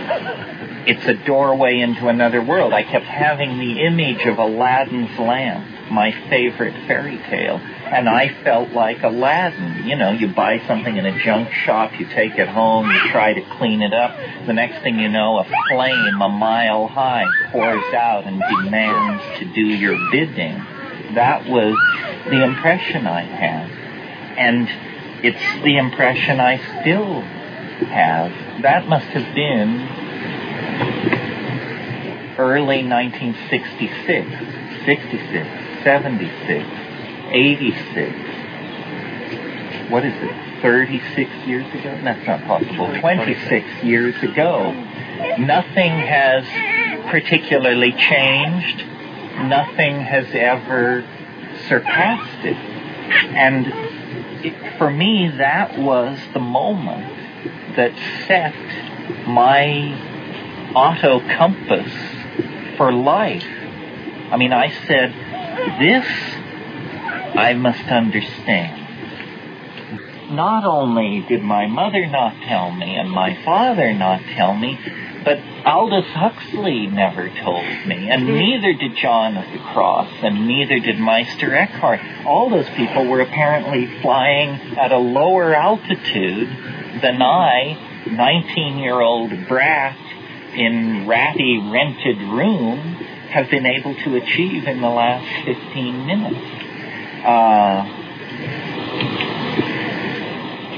It's 0.87 1.05
a 1.05 1.13
doorway 1.13 1.79
into 1.79 2.07
another 2.07 2.41
world. 2.41 2.73
I 2.73 2.83
kept 2.83 3.05
having 3.05 3.57
the 3.57 3.81
image 3.85 4.25
of 4.25 4.37
Aladdin's 4.37 5.17
lamp 5.17 5.75
my 5.89 6.11
favorite 6.29 6.87
fairy 6.87 7.17
tale. 7.29 7.59
And 7.85 8.09
I 8.09 8.33
felt 8.43 8.71
like 8.71 9.03
Aladdin. 9.03 9.87
You 9.87 9.95
know, 9.95 10.11
you 10.11 10.27
buy 10.27 10.59
something 10.67 10.97
in 10.97 11.05
a 11.05 11.23
junk 11.23 11.51
shop, 11.51 11.99
you 11.99 12.07
take 12.07 12.37
it 12.37 12.47
home, 12.47 12.89
you 12.89 12.99
try 13.11 13.33
to 13.33 13.41
clean 13.57 13.81
it 13.81 13.93
up. 13.93 14.17
The 14.47 14.53
next 14.53 14.81
thing 14.81 14.99
you 14.99 15.09
know, 15.09 15.37
a 15.37 15.45
flame 15.69 16.21
a 16.21 16.29
mile 16.29 16.87
high 16.87 17.25
pours 17.51 17.93
out 17.93 18.25
and 18.25 18.41
demands 18.63 19.39
to 19.39 19.53
do 19.53 19.61
your 19.61 19.97
bidding. 20.11 20.55
That 21.13 21.47
was 21.47 21.75
the 22.25 22.43
impression 22.43 23.05
I 23.05 23.21
had. 23.21 23.69
And 24.37 24.67
it's 25.23 25.63
the 25.63 25.77
impression 25.77 26.39
I 26.39 26.57
still 26.81 27.21
have. 27.21 28.31
That 28.63 28.87
must 28.87 29.05
have 29.07 29.35
been 29.35 29.87
early 32.37 32.83
1966, 32.83 34.85
66. 34.85 35.65
76, 35.85 36.65
86, 37.35 39.91
what 39.91 40.05
is 40.05 40.13
it, 40.15 40.61
36 40.61 41.29
years 41.45 41.67
ago? 41.73 41.99
That's 42.01 42.25
not 42.25 42.45
possible. 42.45 42.97
26 42.97 43.83
years 43.83 44.15
ago. 44.23 44.71
Nothing 45.37 45.91
has 45.91 46.45
particularly 47.11 47.91
changed. 47.91 48.85
Nothing 49.49 49.99
has 49.99 50.27
ever 50.33 51.03
surpassed 51.67 52.45
it. 52.45 52.55
And 53.35 53.67
it, 54.45 54.77
for 54.77 54.89
me, 54.89 55.29
that 55.37 55.77
was 55.77 56.17
the 56.33 56.39
moment 56.39 57.05
that 57.75 57.91
set 58.27 58.55
my 59.27 59.91
auto 60.73 61.19
compass 61.35 61.91
for 62.77 62.93
life. 62.93 63.45
I 64.31 64.37
mean, 64.37 64.53
I 64.53 64.69
said, 64.87 65.13
this 65.79 66.05
I 67.33 67.53
must 67.53 67.83
understand. 67.83 68.81
Not 70.31 70.65
only 70.65 71.23
did 71.27 71.43
my 71.43 71.67
mother 71.67 72.05
not 72.07 72.35
tell 72.43 72.71
me 72.71 72.95
and 72.95 73.09
my 73.09 73.35
father 73.43 73.93
not 73.93 74.21
tell 74.35 74.55
me, 74.55 74.79
but 75.25 75.39
Aldous 75.65 76.05
Huxley 76.11 76.85
never 76.85 77.29
told 77.29 77.65
me, 77.87 78.09
and 78.09 78.21
hmm. 78.21 78.35
neither 78.35 78.73
did 78.73 78.95
John 78.95 79.35
of 79.35 79.51
the 79.51 79.57
Cross, 79.57 80.11
and 80.21 80.47
neither 80.47 80.77
did 80.79 80.99
Meister 80.99 81.53
Eckhart. 81.55 81.99
All 82.25 82.51
those 82.51 82.69
people 82.69 83.07
were 83.07 83.21
apparently 83.21 83.87
flying 84.01 84.77
at 84.77 84.91
a 84.91 84.99
lower 84.99 85.55
altitude 85.55 86.47
than 87.01 87.21
I, 87.21 88.05
19 88.05 88.77
year 88.77 89.01
old 89.01 89.47
brat 89.47 89.97
in 90.53 91.07
ratty 91.07 91.57
rented 91.57 92.19
room, 92.19 92.77
have 93.31 93.49
been 93.49 93.65
able 93.65 93.95
to 93.95 94.15
achieve 94.15 94.67
in 94.67 94.79
the 94.79 94.89
last 94.89 95.45
15 95.45 96.05
minutes. 96.05 96.54
Uh, 97.25 97.83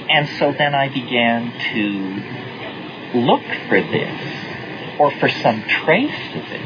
and 0.09 0.29
so 0.39 0.53
then 0.53 0.73
I 0.73 0.87
began 0.87 1.51
to 1.73 3.19
look 3.19 3.43
for 3.67 3.81
this, 3.81 4.99
or 4.99 5.11
for 5.11 5.27
some 5.29 5.61
trace 5.63 6.35
of 6.35 6.43
it, 6.49 6.61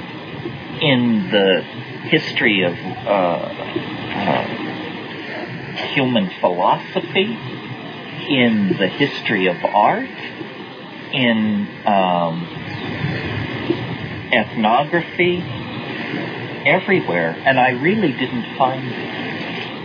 in 0.82 1.30
the 1.32 1.62
history 2.10 2.64
of 2.64 2.74
uh, 2.74 3.50
uh, 4.14 4.44
human 5.94 6.30
philosophy, 6.40 7.38
in 8.30 8.78
the 8.78 8.88
history 8.88 9.48
of 9.48 9.64
art, 9.66 10.08
in 11.12 11.68
um, 11.86 12.48
ethnography, 14.32 15.44
everywhere, 16.66 17.36
and 17.46 17.60
I 17.60 17.72
really 17.72 18.12
didn't 18.12 18.56
find 18.58 18.88
it. 18.88 19.12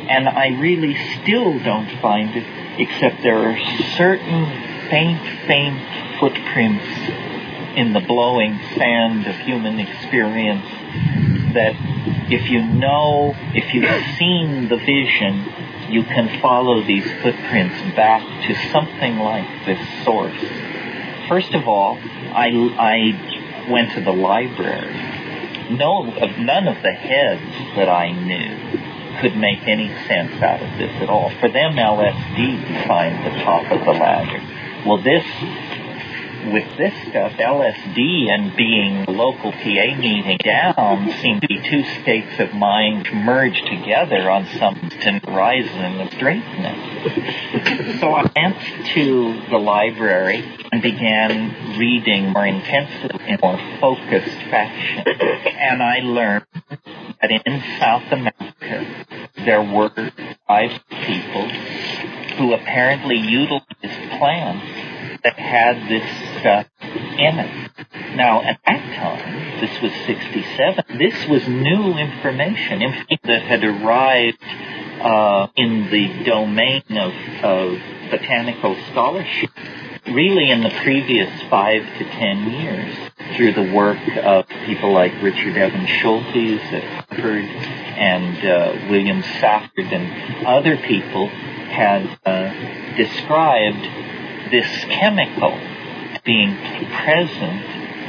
And 0.09 0.29
I 0.29 0.59
really 0.61 0.97
still 1.15 1.59
don't 1.59 1.91
find 2.01 2.31
it, 2.35 2.47
except 2.79 3.23
there 3.23 3.39
are 3.39 3.59
certain 3.97 4.47
faint, 4.89 5.21
faint 5.47 5.81
footprints 6.21 6.85
in 7.77 7.93
the 7.93 8.01
blowing 8.01 8.59
sand 8.77 9.27
of 9.27 9.37
human 9.37 9.81
experience 9.81 10.65
that 11.55 11.75
if 12.31 12.49
you 12.51 12.63
know, 12.63 13.35
if 13.55 13.75
you've 13.75 14.17
seen 14.17 14.69
the 14.69 14.77
vision, 14.77 15.45
you 15.91 16.03
can 16.03 16.41
follow 16.41 16.83
these 16.83 17.05
footprints 17.23 17.77
back 17.95 18.23
to 18.47 18.55
something 18.71 19.19
like 19.19 19.67
this 19.67 20.05
source. 20.05 20.41
First 21.29 21.55
of 21.55 21.69
all, 21.69 21.99
I, 22.33 22.49
I 22.79 23.71
went 23.71 23.93
to 23.93 24.01
the 24.01 24.13
library 24.13 25.17
no, 25.71 26.05
none 26.05 26.69
of 26.69 26.83
the 26.83 26.93
heads 26.93 27.77
that 27.77 27.89
I 27.89 28.13
knew 28.13 28.76
could 29.21 29.37
make 29.37 29.67
any 29.67 29.89
sense 30.07 30.41
out 30.43 30.63
of 30.63 30.79
this 30.79 30.93
at 31.03 31.09
all. 31.09 31.31
For 31.41 31.49
them, 31.49 31.75
LSD 31.75 32.67
defined 32.69 33.25
the 33.25 33.43
top 33.43 33.71
of 33.71 33.85
the 33.85 33.93
ladder. 33.93 34.41
Well, 34.87 35.03
this, 35.03 35.25
with 36.53 36.77
this 36.77 36.95
stuff, 37.09 37.33
LSD 37.33 38.29
and 38.31 38.57
being 38.57 39.05
local 39.07 39.53
PA 39.53 39.97
meeting 39.99 40.39
down 40.45 41.11
seem 41.21 41.41
to 41.41 41.49
be 41.49 41.61
two 41.69 41.83
states 42.03 42.39
of 42.39 42.55
mind 42.55 43.09
merged 43.13 43.67
together 43.67 44.31
on 44.31 44.47
some 44.59 44.77
horizon 45.21 46.01
of 46.01 46.13
straightness. 46.13 48.01
so 48.01 48.13
I 48.13 48.31
went 48.35 48.57
to 48.95 49.41
the 49.51 49.59
library 49.59 50.45
and 50.71 50.83
began 50.83 51.79
reading 51.79 52.33
more 52.33 52.47
intensely 52.47 53.19
in 53.27 53.39
more 53.43 53.59
focused 53.81 54.37
fashion. 54.51 55.05
And 55.07 55.83
I 55.83 55.99
learned 56.01 56.45
that 57.21 57.31
in 57.31 57.63
South 57.79 58.11
America 58.13 59.07
there 59.45 59.63
were 59.63 59.91
five 60.47 60.71
people 60.91 61.49
who 62.37 62.53
apparently 62.53 63.17
utilized 63.17 64.19
plants 64.19 64.67
that 65.25 65.39
had 65.39 65.89
this 65.89 66.39
stuff 66.39 66.67
in 66.83 67.39
it. 67.39 68.17
Now, 68.17 68.43
at 68.43 68.61
that 68.67 68.81
time, 68.97 69.61
this 69.61 69.81
was 69.81 69.93
67, 70.07 70.99
this 70.99 71.27
was 71.29 71.47
new 71.49 71.99
information, 71.99 72.83
information 72.83 73.19
that 73.25 73.43
had 73.43 73.65
arrived 73.65 74.43
uh, 75.01 75.49
in 75.57 75.91
the 75.91 76.25
domain 76.25 76.83
of, 76.91 77.13
of 77.45 77.79
botanical 78.11 78.77
scholarship 78.91 79.51
really 80.09 80.51
in 80.51 80.63
the 80.63 80.71
previous 80.71 81.31
five 81.51 81.83
to 81.99 82.05
ten 82.05 82.51
years 82.51 82.97
through 83.37 83.53
the 83.53 83.73
work 83.73 83.99
of 84.23 84.47
people 84.65 84.93
like 84.93 85.13
Richard 85.21 85.57
Evans 85.57 85.89
Schultes 85.89 86.61
at 86.73 87.09
Harvard 87.09 87.45
and 87.45 88.47
uh, 88.47 88.91
William 88.91 89.23
Safford 89.41 89.87
and 89.93 90.47
other 90.47 90.77
people 90.77 91.29
had 91.29 92.19
uh, 92.25 92.97
described 92.97 93.83
this 94.51 94.85
chemical 94.85 95.59
being 96.25 96.57
present 96.93 97.63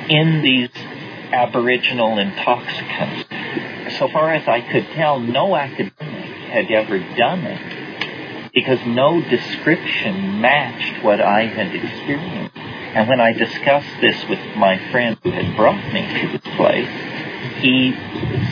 in 0.09 0.41
these 0.41 0.69
aboriginal 1.31 2.17
intoxicants. 2.19 3.27
So 3.97 4.07
far 4.07 4.33
as 4.33 4.47
I 4.47 4.61
could 4.61 4.85
tell, 4.93 5.19
no 5.19 5.55
academic 5.55 5.91
had 6.49 6.71
ever 6.71 6.99
done 6.99 7.43
it 7.43 7.76
because 8.57 8.83
no 8.87 9.21
description 9.21 10.41
matched 10.41 11.03
what 11.03 11.21
I 11.21 11.45
had 11.45 11.75
experienced. 11.75 12.57
And 12.57 13.07
when 13.07 13.21
I 13.21 13.31
discussed 13.31 14.01
this 14.01 14.25
with 14.27 14.39
my 14.55 14.79
friend 14.89 15.15
who 15.21 15.29
had 15.29 15.55
brought 15.55 15.93
me 15.93 16.01
to 16.21 16.27
this 16.31 16.55
place, 16.55 16.89
he 17.61 17.91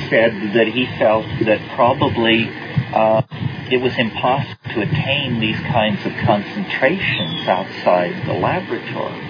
said 0.07 0.53
that 0.53 0.67
he 0.67 0.85
felt 0.99 1.25
that 1.45 1.59
probably 1.75 2.47
uh, 2.93 3.23
it 3.71 3.81
was 3.81 3.97
impossible 3.97 4.59
to 4.75 4.81
attain 4.81 5.39
these 5.39 5.59
kinds 5.61 6.05
of 6.05 6.11
concentrations 6.17 7.47
outside 7.47 8.27
the 8.27 8.33
laboratory. 8.33 9.25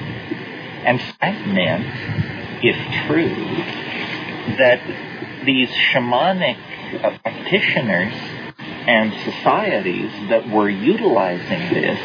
And 0.83 0.99
that 1.21 1.47
meant, 1.47 1.87
if 2.61 2.75
true, 3.07 3.33
that 4.57 4.81
these 5.45 5.69
shamanic 5.69 6.59
uh, 7.01 7.17
practitioners 7.19 8.13
and 8.87 9.13
societies 9.33 10.11
that 10.29 10.47
were 10.49 10.69
utilizing 10.69 11.73
this 11.73 11.99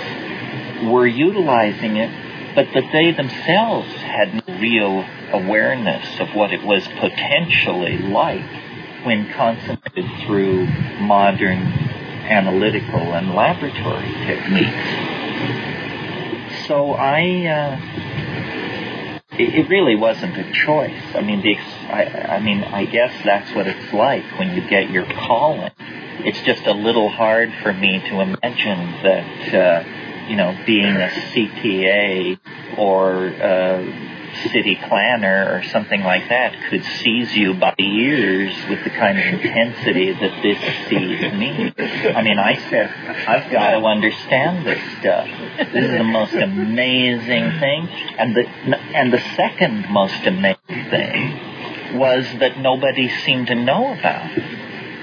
were 0.82 1.06
utilizing 1.06 1.96
it, 1.96 2.10
but 2.54 2.66
that 2.74 2.90
they 2.92 3.12
themselves 3.12 3.92
had 3.96 4.34
no 4.34 4.58
real 4.58 5.04
awareness 5.32 6.20
of 6.20 6.34
what 6.34 6.52
it 6.52 6.62
was 6.64 6.86
potentially 6.98 7.98
like 7.98 8.44
when 9.04 9.30
consummated 9.32 10.06
through 10.26 10.66
modern 11.00 11.58
analytical 12.30 13.14
and 13.14 13.34
laboratory 13.34 14.10
techniques. 14.26 14.70
So 16.66 16.92
I, 16.92 17.46
uh, 17.46 17.80
it, 19.32 19.54
it 19.54 19.68
really 19.68 19.96
wasn't 19.96 20.36
a 20.36 20.52
choice. 20.52 21.02
I 21.14 21.22
mean, 21.22 21.40
the, 21.42 21.56
I, 21.56 22.36
I 22.36 22.40
mean, 22.40 22.62
I 22.62 22.84
guess 22.84 23.12
that's 23.24 23.54
what 23.54 23.66
it's 23.66 23.92
like 23.92 24.24
when 24.38 24.54
you 24.54 24.68
get 24.68 24.90
your 24.90 25.06
calling. 25.06 25.72
It's 26.24 26.40
just 26.42 26.66
a 26.66 26.72
little 26.72 27.08
hard 27.08 27.52
for 27.62 27.72
me 27.72 27.98
to 27.98 28.20
imagine 28.20 29.02
that, 29.02 29.54
uh, 29.54 30.28
you 30.28 30.36
know, 30.36 30.56
being 30.66 30.96
a 30.96 31.08
CPA 31.08 32.38
or 32.78 33.28
uh, 33.28 34.10
city 34.48 34.76
planner 34.88 35.56
or 35.56 35.62
something 35.68 36.02
like 36.02 36.28
that 36.28 36.54
could 36.68 36.84
seize 36.84 37.34
you 37.34 37.54
by 37.54 37.74
the 37.76 37.84
ears 37.84 38.54
with 38.68 38.84
the 38.84 38.90
kind 38.90 39.18
of 39.18 39.24
intensity 39.24 40.12
that 40.12 40.42
this 40.42 40.58
sees 40.88 41.20
me. 41.32 41.72
I 42.14 42.22
mean, 42.22 42.38
I 42.38 42.56
said, 42.70 42.90
I've 43.28 43.50
got 43.50 43.72
to 43.72 43.84
understand 43.84 44.66
this 44.66 44.80
stuff. 45.00 45.26
This 45.72 45.84
is 45.84 45.98
the 45.98 46.04
most 46.04 46.34
amazing 46.34 47.58
thing. 47.58 47.88
And 48.18 48.36
the, 48.36 48.46
and 48.46 49.12
the 49.12 49.20
second 49.36 49.90
most 49.90 50.26
amazing 50.26 50.90
thing 50.90 51.98
was 51.98 52.24
that 52.38 52.58
nobody 52.58 53.08
seemed 53.08 53.48
to 53.48 53.54
know 53.54 53.92
about. 53.92 54.30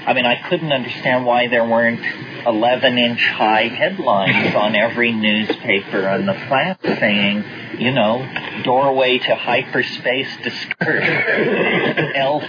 I 0.07 0.13
mean, 0.13 0.25
I 0.25 0.47
couldn't 0.47 0.71
understand 0.71 1.25
why 1.25 1.49
there 1.49 1.65
weren't 1.65 1.99
11 2.45 2.97
inch 2.97 3.27
high 3.27 3.67
headlines 3.67 4.55
on 4.55 4.73
every 4.73 5.11
newspaper 5.11 6.07
on 6.07 6.25
the 6.25 6.33
planet 6.47 6.77
saying, 6.81 7.43
you 7.77 7.91
know, 7.91 8.25
doorway 8.63 9.17
to 9.17 9.35
hyperspace 9.35 10.29
discouraged, 10.41 12.15
elf 12.15 12.43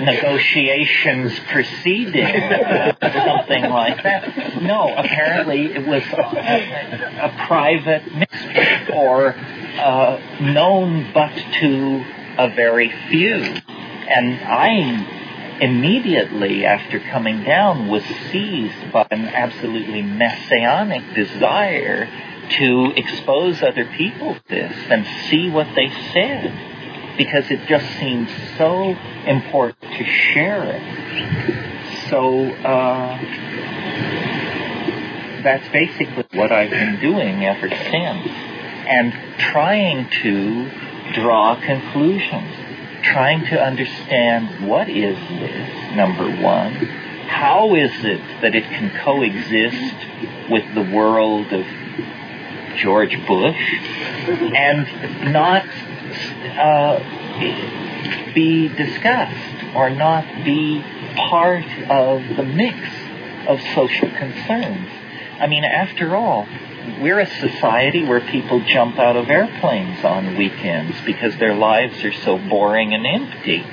negotiations 0.00 1.38
proceeding, 1.52 2.26
something 2.26 3.62
like 3.70 4.02
that. 4.02 4.60
No, 4.60 4.92
apparently 4.96 5.66
it 5.66 5.86
was 5.86 6.02
a, 6.02 7.22
a 7.22 7.46
private 7.46 8.12
mystery 8.12 8.92
or 8.92 9.36
uh, 9.36 10.20
known 10.40 11.12
but 11.14 11.36
to 11.60 12.04
a 12.36 12.48
very 12.48 12.92
few. 13.08 13.36
And 14.08 14.40
I 14.42 15.19
immediately 15.60 16.64
after 16.64 16.98
coming 16.98 17.44
down 17.44 17.88
was 17.88 18.02
seized 18.30 18.92
by 18.92 19.06
an 19.10 19.26
absolutely 19.26 20.02
messianic 20.02 21.14
desire 21.14 22.08
to 22.50 22.92
expose 22.96 23.62
other 23.62 23.84
people 23.84 24.34
to 24.34 24.40
this 24.48 24.74
and 24.88 25.06
see 25.28 25.50
what 25.50 25.68
they 25.74 25.88
said 26.12 27.16
because 27.16 27.50
it 27.50 27.66
just 27.66 27.86
seemed 27.98 28.28
so 28.56 28.96
important 29.26 29.80
to 29.82 30.04
share 30.04 30.64
it. 30.64 32.08
So 32.08 32.46
uh, 32.46 33.18
that's 35.42 35.68
basically 35.68 36.24
what 36.32 36.50
I've 36.50 36.70
been 36.70 36.98
doing 37.00 37.44
ever 37.44 37.68
since 37.68 38.26
and 38.88 39.12
trying 39.38 40.08
to 40.22 40.70
draw 41.12 41.54
conclusions 41.60 42.59
trying 43.02 43.44
to 43.46 43.60
understand 43.60 44.66
what 44.68 44.88
is 44.88 45.16
this, 45.28 45.96
number 45.96 46.30
one. 46.42 46.72
How 47.26 47.74
is 47.74 47.92
it 48.04 48.20
that 48.42 48.54
it 48.54 48.64
can 48.64 48.90
coexist 48.90 49.94
with 50.50 50.74
the 50.74 50.82
world 50.82 51.52
of 51.52 51.66
George 52.76 53.16
Bush 53.26 53.74
and 54.54 55.32
not 55.32 55.64
uh, 56.58 56.98
be 58.34 58.68
discussed 58.68 59.74
or 59.74 59.90
not 59.90 60.24
be 60.44 60.82
part 61.16 61.64
of 61.88 62.36
the 62.36 62.42
mix 62.42 62.78
of 63.46 63.60
social 63.74 64.08
concerns? 64.10 64.88
I 65.38 65.46
mean, 65.46 65.64
after 65.64 66.16
all, 66.16 66.46
we're 67.00 67.20
a 67.20 67.26
society 67.26 68.04
where 68.04 68.20
people 68.20 68.60
jump 68.60 68.98
out 68.98 69.16
of 69.16 69.28
airplanes 69.28 70.04
on 70.04 70.36
weekends 70.36 70.96
because 71.04 71.36
their 71.36 71.54
lives 71.54 72.02
are 72.04 72.12
so 72.12 72.38
boring 72.38 72.94
and 72.94 73.06
empty. 73.06 73.64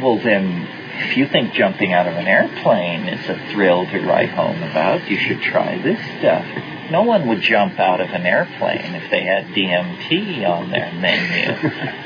Well, 0.00 0.18
then, 0.18 0.68
if 0.98 1.16
you 1.16 1.26
think 1.26 1.52
jumping 1.52 1.92
out 1.92 2.06
of 2.06 2.14
an 2.14 2.26
airplane 2.26 3.08
is 3.08 3.28
a 3.28 3.38
thrill 3.50 3.86
to 3.86 4.00
write 4.00 4.30
home 4.30 4.62
about, 4.62 5.08
you 5.08 5.18
should 5.18 5.40
try 5.40 5.78
this 5.78 6.00
stuff. 6.18 6.44
No 6.90 7.02
one 7.02 7.26
would 7.28 7.40
jump 7.40 7.78
out 7.78 8.00
of 8.00 8.10
an 8.10 8.24
airplane 8.24 8.94
if 8.94 9.10
they 9.10 9.22
had 9.24 9.46
DMT 9.46 10.48
on 10.48 10.70
their 10.70 10.92
menu. 10.92 11.50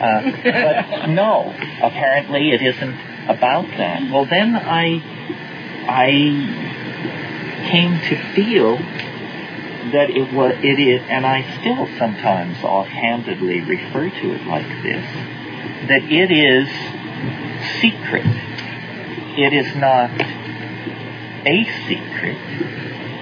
Uh, 0.01 0.23
but 0.43 1.09
no, 1.11 1.55
apparently 1.83 2.53
it 2.53 2.63
isn't 2.63 2.99
about 3.29 3.67
that. 3.77 4.11
Well, 4.11 4.25
then 4.25 4.57
I, 4.57 5.03
I 5.87 6.11
came 7.69 8.01
to 8.09 8.17
feel 8.35 8.79
that 9.93 10.11
it 10.11 10.33
was, 10.33 10.55
it 10.63 10.79
is, 10.79 11.03
and 11.09 11.27
I 11.27 11.43
still 11.61 11.87
sometimes 11.99 12.63
offhandedly 12.63 13.61
refer 13.61 14.11
to 14.11 14.35
it 14.35 14.47
like 14.47 14.69
this, 14.83 15.05
that 15.89 16.03
it 16.05 16.31
is 16.31 16.69
secret. 17.81 18.27
It 19.37 19.53
is 19.53 19.75
not 19.77 20.11
a 21.47 21.65
secret. 21.89 22.37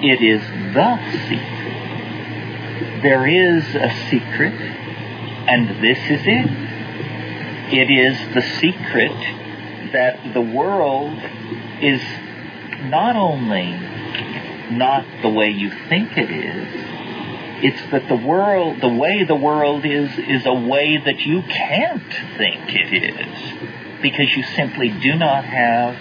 It 0.03 0.21
is 0.21 0.43
the 0.75 0.99
secret. 1.29 3.03
There 3.03 3.27
is 3.27 3.75
a 3.75 3.91
secret, 4.11 4.55
and 4.55 5.83
this 5.83 5.99
is 6.11 6.23
it. 6.27 6.51
It 7.71 7.91
is 7.91 8.35
the 8.35 8.43
secret 8.43 9.13
that 9.93 10.35
the 10.35 10.41
world 10.41 11.19
is 11.81 12.03
not 12.85 13.17
only 13.17 13.79
not 14.71 15.05
the 15.23 15.29
way 15.29 15.51
you 15.51 15.71
think 15.89 16.17
it 16.17 16.31
is. 16.31 16.69
It's 17.61 17.91
that 17.91 18.09
the 18.09 18.17
world, 18.17 18.81
the 18.81 18.89
way 18.89 19.25
the 19.25 19.35
world 19.35 19.85
is, 19.85 20.17
is 20.19 20.47
a 20.47 20.55
way 20.55 20.97
that 20.97 21.21
you 21.21 21.43
can't 21.43 22.13
think 22.37 22.75
it 22.75 22.93
is. 22.93 24.01
Because 24.01 24.35
you 24.37 24.45
simply 24.45 24.91
do 24.91 25.17
not 25.17 25.45
have 25.45 25.97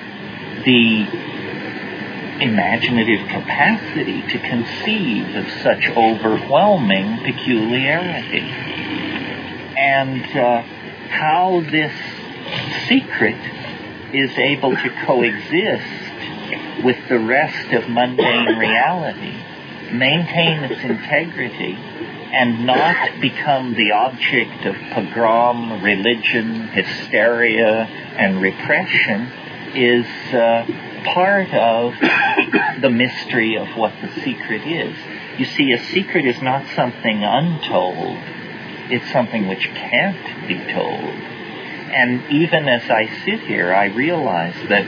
the 0.63 1.07
imaginative 2.39 3.27
capacity 3.27 4.21
to 4.21 4.37
conceive 4.37 5.35
of 5.35 5.49
such 5.63 5.89
overwhelming 5.89 7.17
peculiarity. 7.23 8.51
And 9.75 10.23
uh, 10.37 10.61
how 11.09 11.61
this 11.61 11.93
secret 12.87 13.37
is 14.13 14.37
able 14.37 14.75
to 14.75 14.89
coexist 15.05 16.06
with 16.83 16.97
the 17.09 17.19
rest 17.19 17.73
of 17.73 17.89
mundane 17.89 18.57
reality, 18.57 19.35
maintain 19.91 20.63
its 20.63 20.81
integrity, 20.83 21.73
and 21.73 22.65
not 22.65 23.19
become 23.21 23.73
the 23.73 23.91
object 23.91 24.65
of 24.65 24.75
pogrom, 24.91 25.81
religion, 25.81 26.67
hysteria, 26.67 27.85
and 28.17 28.41
repression 28.41 29.31
is 29.73 30.05
uh, 30.33 30.65
part 31.05 31.53
of 31.53 31.93
the 32.81 32.89
mystery 32.89 33.57
of 33.57 33.67
what 33.77 33.93
the 34.01 34.09
secret 34.21 34.61
is. 34.67 34.95
You 35.37 35.45
see, 35.45 35.71
a 35.71 35.83
secret 35.85 36.25
is 36.25 36.41
not 36.41 36.65
something 36.75 37.23
untold. 37.23 38.17
It's 38.89 39.09
something 39.11 39.47
which 39.47 39.69
can't 39.73 40.47
be 40.47 40.57
told. 40.73 41.03
And 41.89 42.29
even 42.31 42.67
as 42.67 42.89
I 42.89 43.07
sit 43.23 43.41
here, 43.41 43.73
I 43.73 43.85
realize 43.85 44.55
that 44.67 44.85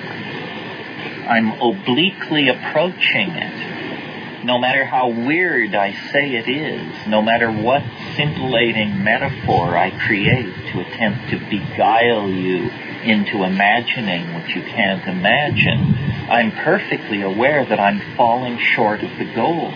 I'm 1.29 1.61
obliquely 1.61 2.49
approaching 2.49 3.29
it. 3.29 4.43
No 4.43 4.57
matter 4.57 4.83
how 4.83 5.09
weird 5.09 5.75
I 5.75 5.93
say 6.11 6.33
it 6.33 6.49
is, 6.49 7.07
no 7.07 7.21
matter 7.21 7.51
what 7.51 7.83
scintillating 8.15 9.03
metaphor 9.03 9.77
I 9.77 9.91
create 9.91 10.51
to 10.71 10.79
attempt 10.79 11.29
to 11.29 11.37
beguile 11.37 12.27
you 12.27 12.71
into 13.03 13.43
imagining 13.43 14.33
what 14.33 14.49
you 14.49 14.63
can't 14.63 15.07
imagine, 15.07 15.93
I'm 16.31 16.51
perfectly 16.51 17.21
aware 17.21 17.63
that 17.63 17.79
I'm 17.79 18.01
falling 18.15 18.57
short 18.57 19.03
of 19.03 19.15
the 19.19 19.31
goal. 19.35 19.71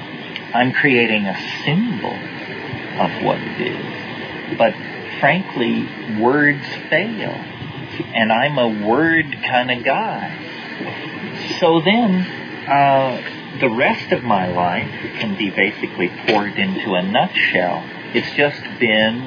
I'm 0.55 0.73
creating 0.73 1.27
a 1.27 1.37
symbol 1.63 2.17
of 2.99 3.23
what 3.23 3.37
it 3.37 3.61
is. 3.61 4.57
But 4.57 4.73
frankly, 5.19 5.87
words 6.19 6.65
fail. 6.89 7.39
And 8.15 8.31
I'm 8.31 8.57
a 8.57 8.87
word 8.87 9.37
kind 9.43 9.69
of 9.69 9.83
guy. 9.83 10.42
So 11.59 11.81
then, 11.81 12.25
uh, 12.67 13.59
the 13.59 13.69
rest 13.69 14.11
of 14.11 14.23
my 14.23 14.47
life 14.51 14.89
can 15.19 15.37
be 15.37 15.49
basically 15.49 16.09
poured 16.25 16.57
into 16.57 16.93
a 16.93 17.03
nutshell. 17.03 17.83
It's 18.13 18.31
just 18.31 18.61
been 18.79 19.21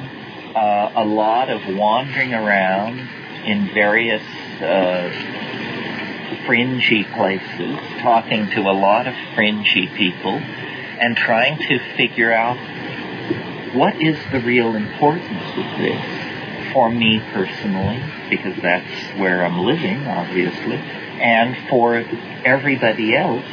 uh, 0.55 0.91
a 0.95 1.05
lot 1.05 1.49
of 1.49 1.75
wandering 1.75 2.33
around 2.33 2.99
in 3.45 3.73
various 3.73 4.23
uh, 4.61 5.09
fringy 6.45 7.03
places, 7.03 7.77
talking 8.01 8.49
to 8.51 8.61
a 8.61 8.73
lot 8.73 9.07
of 9.07 9.13
fringy 9.35 9.87
people, 9.87 10.33
and 10.35 11.15
trying 11.15 11.57
to 11.57 11.79
figure 11.95 12.33
out 12.33 12.57
what 13.73 13.95
is 14.01 14.17
the 14.31 14.39
real 14.39 14.75
importance 14.75 15.49
of 15.55 15.77
this 15.77 16.73
for 16.73 16.89
me 16.89 17.21
personally, 17.33 18.03
because 18.29 18.61
that's 18.61 19.19
where 19.19 19.45
I'm 19.45 19.59
living, 19.59 20.07
obviously, 20.07 20.81
and 21.19 21.69
for 21.69 21.95
everybody 22.45 23.15
else, 23.15 23.45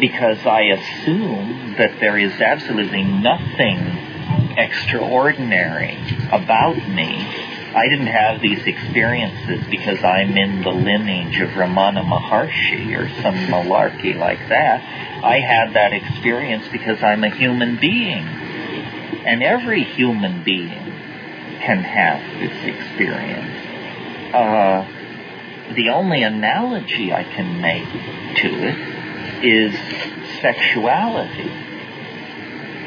because 0.00 0.44
I 0.46 0.62
assume 0.62 1.74
that 1.78 2.00
there 2.00 2.18
is 2.18 2.40
absolutely 2.40 3.04
nothing 3.04 3.78
extraordinary 4.56 5.98
about 6.32 6.76
me. 6.88 7.26
I 7.74 7.88
didn't 7.88 8.06
have 8.06 8.40
these 8.40 8.64
experiences 8.66 9.66
because 9.68 10.02
I'm 10.04 10.36
in 10.36 10.62
the 10.62 10.70
lineage 10.70 11.40
of 11.40 11.50
Ramana 11.50 12.04
Maharshi 12.04 12.96
or 12.96 13.08
some 13.20 13.34
malarkey 13.34 14.16
like 14.16 14.48
that. 14.48 14.80
I 15.24 15.40
had 15.40 15.74
that 15.74 15.92
experience 15.92 16.66
because 16.70 17.02
I'm 17.02 17.24
a 17.24 17.30
human 17.30 17.76
being. 17.76 18.24
And 19.26 19.42
every 19.42 19.82
human 19.82 20.44
being 20.44 20.68
can 21.60 21.78
have 21.78 22.20
this 22.38 22.76
experience. 22.76 23.56
Uh, 24.34 24.86
the 25.72 25.88
only 25.88 26.22
analogy 26.22 27.12
I 27.12 27.24
can 27.24 27.60
make 27.60 27.88
to 28.36 28.48
it 28.48 29.44
is 29.44 29.74
sexuality. 30.40 31.50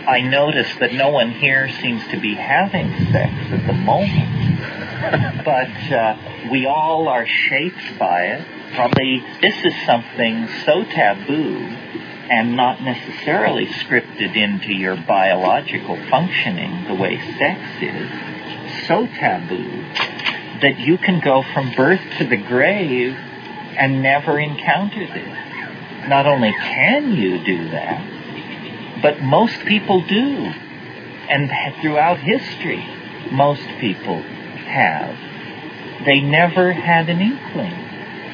I 0.07 0.21
notice 0.21 0.73
that 0.79 0.93
no 0.93 1.09
one 1.09 1.31
here 1.31 1.69
seems 1.81 2.05
to 2.09 2.19
be 2.19 2.35
having 2.35 2.89
sex 3.11 3.33
at 3.51 3.67
the 3.67 3.73
moment, 3.73 5.43
but 5.45 5.91
uh, 5.91 6.17
we 6.49 6.65
all 6.65 7.07
are 7.09 7.25
shaped 7.25 7.99
by 7.99 8.27
it. 8.27 8.45
Probably 8.73 9.23
this 9.41 9.65
is 9.65 9.73
something 9.85 10.47
so 10.65 10.83
taboo 10.83 11.57
and 12.29 12.55
not 12.55 12.81
necessarily 12.81 13.65
scripted 13.67 14.35
into 14.35 14.73
your 14.73 14.95
biological 14.95 15.97
functioning 16.09 16.85
the 16.87 16.95
way 16.95 17.17
sex 17.37 17.61
is, 17.81 18.87
so 18.87 19.07
taboo 19.07 19.85
that 20.61 20.79
you 20.79 20.97
can 20.97 21.19
go 21.19 21.43
from 21.53 21.73
birth 21.73 22.01
to 22.17 22.25
the 22.25 22.37
grave 22.37 23.15
and 23.77 24.01
never 24.01 24.39
encounter 24.39 25.05
this. 25.05 26.07
Not 26.07 26.25
only 26.25 26.51
can 26.51 27.13
you 27.13 27.43
do 27.43 27.69
that, 27.69 29.01
but 29.01 29.21
most 29.21 29.59
people 29.65 30.01
do. 30.01 30.53
And 31.29 31.51
throughout 31.81 32.19
history, 32.19 32.83
most 33.31 33.67
people 33.79 34.21
have. 34.21 35.15
They 36.05 36.21
never 36.21 36.71
had 36.71 37.09
an 37.09 37.19
inkling. 37.19 37.87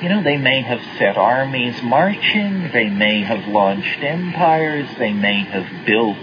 You 0.03 0.09
know, 0.09 0.21
they 0.21 0.37
may 0.37 0.61
have 0.61 0.81
set 0.97 1.17
armies 1.17 1.81
marching, 1.81 2.71
they 2.71 2.89
may 2.89 3.21
have 3.21 3.47
launched 3.47 4.03
empires, 4.03 4.87
they 4.97 5.13
may 5.13 5.43
have 5.45 5.85
built 5.85 6.17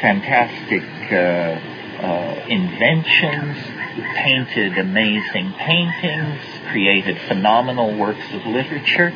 fantastic 0.00 0.84
uh, 1.12 1.60
uh, 2.06 2.44
inventions, 2.48 3.58
painted 4.00 4.78
amazing 4.78 5.52
paintings, 5.52 6.40
created 6.70 7.18
phenomenal 7.28 7.96
works 7.96 8.24
of 8.32 8.46
literature, 8.46 9.12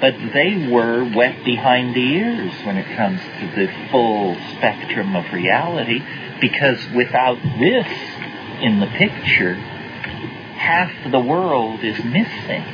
but 0.00 0.14
they 0.32 0.68
were 0.70 1.04
wet 1.04 1.44
behind 1.44 1.94
the 1.94 2.00
ears 2.00 2.52
when 2.64 2.76
it 2.76 2.96
comes 2.96 3.20
to 3.20 3.46
the 3.54 3.72
full 3.90 4.34
spectrum 4.56 5.14
of 5.14 5.32
reality, 5.32 6.02
because 6.40 6.88
without 6.94 7.40
this 7.58 7.86
in 8.60 8.80
the 8.80 8.86
picture, 8.86 9.54
half 9.54 10.92
the 11.10 11.20
world 11.20 11.84
is 11.84 12.02
missing. 12.04 12.64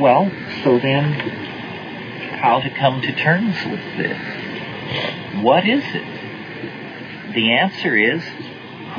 Well, 0.00 0.30
so 0.64 0.78
then, 0.78 1.12
how 2.40 2.60
to 2.60 2.70
come 2.70 3.02
to 3.02 3.12
terms 3.12 3.56
with 3.66 3.82
this? 3.96 4.18
What 5.42 5.68
is 5.68 5.84
it? 5.84 7.34
The 7.34 7.52
answer 7.52 7.96
is 7.96 8.22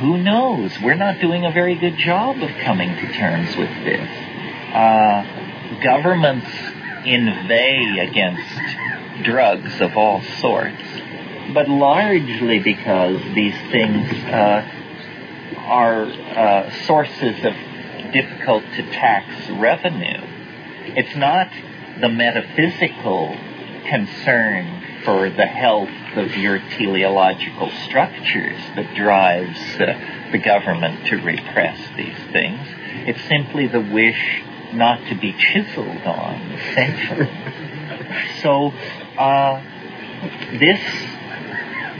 who 0.00 0.18
knows? 0.18 0.72
We're 0.80 0.94
not 0.94 1.20
doing 1.20 1.44
a 1.44 1.50
very 1.50 1.74
good 1.74 1.96
job 1.96 2.42
of 2.42 2.50
coming 2.62 2.94
to 2.96 3.12
terms 3.12 3.56
with 3.56 3.70
this. 3.84 4.08
Uh, 4.74 5.80
governments 5.82 6.48
inveigh 7.04 7.98
against 8.08 9.24
drugs 9.24 9.80
of 9.80 9.96
all 9.96 10.22
sorts, 10.40 10.82
but 11.52 11.68
largely 11.68 12.58
because 12.58 13.20
these 13.34 13.56
things 13.70 14.10
uh, 14.24 14.68
are 15.58 16.04
uh, 16.04 16.70
sources 16.86 17.44
of 17.44 17.54
difficult 18.12 18.64
to 18.76 18.82
tax 18.90 19.50
revenue. 19.50 20.20
It's 20.94 21.16
not 21.16 21.50
the 22.00 22.08
metaphysical 22.08 23.36
concern 23.88 25.02
for 25.04 25.30
the 25.30 25.46
health 25.46 25.90
of 26.16 26.36
your 26.36 26.58
teleological 26.58 27.70
structures 27.84 28.58
that 28.76 28.94
drives 28.94 29.58
uh, 29.80 30.28
the 30.32 30.38
government 30.38 31.06
to 31.06 31.16
repress 31.16 31.78
these 31.96 32.18
things. 32.32 32.66
It's 33.06 33.22
simply 33.28 33.66
the 33.66 33.80
wish 33.80 34.42
not 34.72 35.06
to 35.08 35.14
be 35.14 35.32
chiseled 35.32 36.02
on, 36.02 36.34
essentially. 36.52 37.30
so, 38.40 38.72
uh, 39.18 39.62
this, 40.52 40.80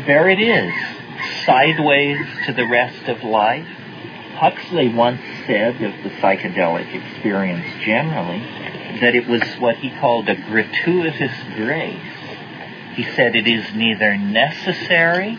there 0.06 0.28
it 0.28 0.40
is, 0.40 0.72
sideways 1.44 2.26
to 2.46 2.52
the 2.52 2.66
rest 2.66 3.08
of 3.08 3.22
life. 3.22 3.66
Huxley 4.34 4.88
once 4.88 5.20
said 5.46 5.74
of 5.82 6.02
the 6.02 6.10
psychedelic 6.20 6.94
experience 6.94 7.84
generally 7.84 8.40
that 9.00 9.14
it 9.14 9.26
was 9.26 9.42
what 9.58 9.76
he 9.76 9.90
called 9.90 10.28
a 10.28 10.34
gratuitous 10.34 11.32
grace 11.54 12.11
he 12.94 13.04
said 13.04 13.34
it 13.34 13.46
is 13.46 13.74
neither 13.74 14.16
necessary 14.16 15.38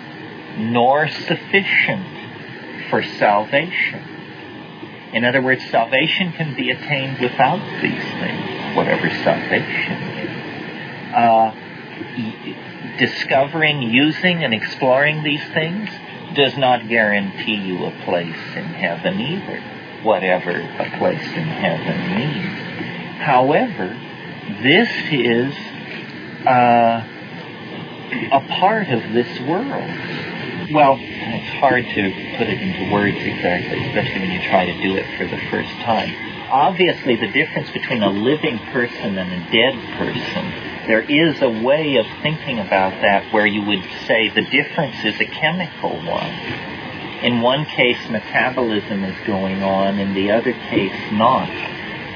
nor 0.58 1.08
sufficient 1.08 2.06
for 2.90 3.04
salvation. 3.04 4.02
In 5.14 5.24
other 5.26 5.42
words, 5.42 5.64
salvation 5.70 6.32
can 6.32 6.56
be 6.56 6.72
attained 6.72 7.20
without 7.20 7.62
these 7.82 8.04
things, 8.04 8.76
whatever 8.76 9.10
salvation 9.10 10.02
is. 10.02 11.14
Uh, 11.14 11.56
discovering, 12.98 13.84
using, 13.84 14.44
and 14.44 14.54
exploring 14.54 15.24
these 15.24 15.44
things 15.54 15.90
does 16.34 16.58
not 16.58 16.88
guarantee 16.88 17.56
you 17.56 17.86
a 17.86 17.92
place 18.06 18.56
in 18.56 18.66
heaven 18.66 19.20
either, 19.20 19.62
whatever 20.02 20.52
a 20.52 20.98
place 20.98 21.28
in 21.28 21.44
heaven 21.44 22.16
means. 22.18 23.22
However, 23.22 23.96
this 24.64 24.90
is 25.12 25.56
uh, 26.48 27.08
a 28.32 28.42
part 28.60 28.90
of 28.90 29.14
this 29.14 29.40
world. 29.42 29.90
Well, 30.72 30.98
it's 31.00 31.54
hard 31.60 31.84
to 31.84 32.38
put 32.38 32.48
it 32.48 32.62
into 32.62 32.92
words 32.92 33.18
exactly, 33.18 33.86
especially 33.88 34.22
when 34.22 34.32
you 34.32 34.42
try 34.48 34.66
to 34.66 34.74
do 34.82 34.96
it 34.96 35.06
for 35.18 35.26
the 35.26 35.42
first 35.50 35.72
time. 35.82 36.14
Obviously, 36.50 37.16
the 37.16 37.28
difference 37.28 37.70
between 37.72 38.04
a 38.04 38.10
living 38.10 38.60
person 38.72 39.18
and 39.18 39.34
a 39.34 39.52
dead 39.52 39.76
person, 39.98 40.46
there 40.88 41.02
is 41.02 41.42
a 41.42 41.50
way 41.50 41.98
of 41.98 42.06
thinking 42.22 42.60
about 42.60 42.92
that 43.02 43.34
where 43.34 43.46
you 43.46 43.64
would 43.66 43.84
say 44.08 44.30
the 44.30 44.44
difference 44.44 45.04
is 45.04 45.20
a 45.20 45.26
chemical 45.26 45.92
one. 46.06 46.34
In 47.24 47.42
one 47.42 47.66
case, 47.66 47.98
metabolism 48.10 49.04
is 49.04 49.16
going 49.26 49.64
on, 49.64 49.98
in 49.98 50.14
the 50.14 50.32
other 50.32 50.54
case, 50.54 51.12
not. 51.12 51.50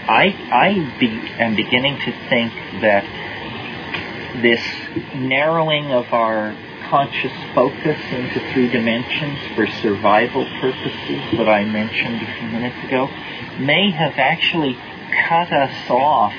I, 0.09 0.35
I 0.51 0.97
be, 0.99 1.07
am 1.39 1.55
beginning 1.55 1.97
to 1.99 2.11
think 2.29 2.53
that 2.81 3.03
this 4.41 4.61
narrowing 5.15 5.91
of 5.91 6.13
our 6.13 6.55
conscious 6.89 7.33
focus 7.53 7.99
into 8.11 8.39
three 8.53 8.69
dimensions 8.69 9.37
for 9.55 9.67
survival 9.67 10.45
purposes 10.61 11.21
that 11.33 11.49
I 11.49 11.65
mentioned 11.65 12.21
a 12.21 12.33
few 12.39 12.47
minutes 12.47 12.77
ago 12.87 13.07
may 13.59 13.89
have 13.91 14.13
actually 14.17 14.77
cut 15.27 15.51
us 15.51 15.89
off 15.89 16.33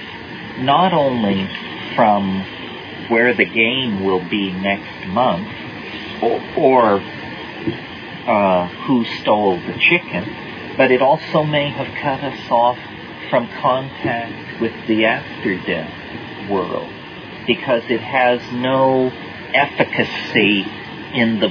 not 0.59 0.93
only 0.93 1.49
from 1.95 2.45
where 3.09 3.35
the 3.35 3.45
game 3.45 4.05
will 4.05 4.25
be 4.29 4.53
next 4.53 5.07
month 5.09 5.49
or, 6.23 6.41
or 6.57 7.03
uh, 8.27 8.69
who 8.87 9.05
stole 9.05 9.57
the 9.59 9.79
chicken, 9.79 10.25
but 10.77 10.91
it 10.91 11.03
also 11.03 11.43
may 11.43 11.71
have 11.71 11.95
cut 11.97 12.23
us 12.23 12.51
off 12.51 12.79
from 13.29 13.49
contact 13.61 14.61
with 14.61 14.73
the 14.87 15.05
after 15.05 15.57
death 15.67 15.93
world 16.49 16.93
because 17.49 17.83
it 17.89 18.01
has 18.01 18.41
no 18.53 19.11
efficacy 19.53 20.65
in 21.15 21.41
the 21.41 21.49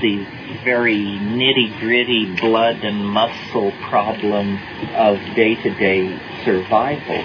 the 0.00 0.24
very 0.64 0.96
nitty 0.96 1.78
gritty 1.78 2.34
blood 2.36 2.76
and 2.76 3.04
muscle 3.04 3.72
problem 3.82 4.58
of 4.94 5.18
day 5.34 5.56
to 5.56 5.70
day 5.74 6.18
survival. 6.44 7.16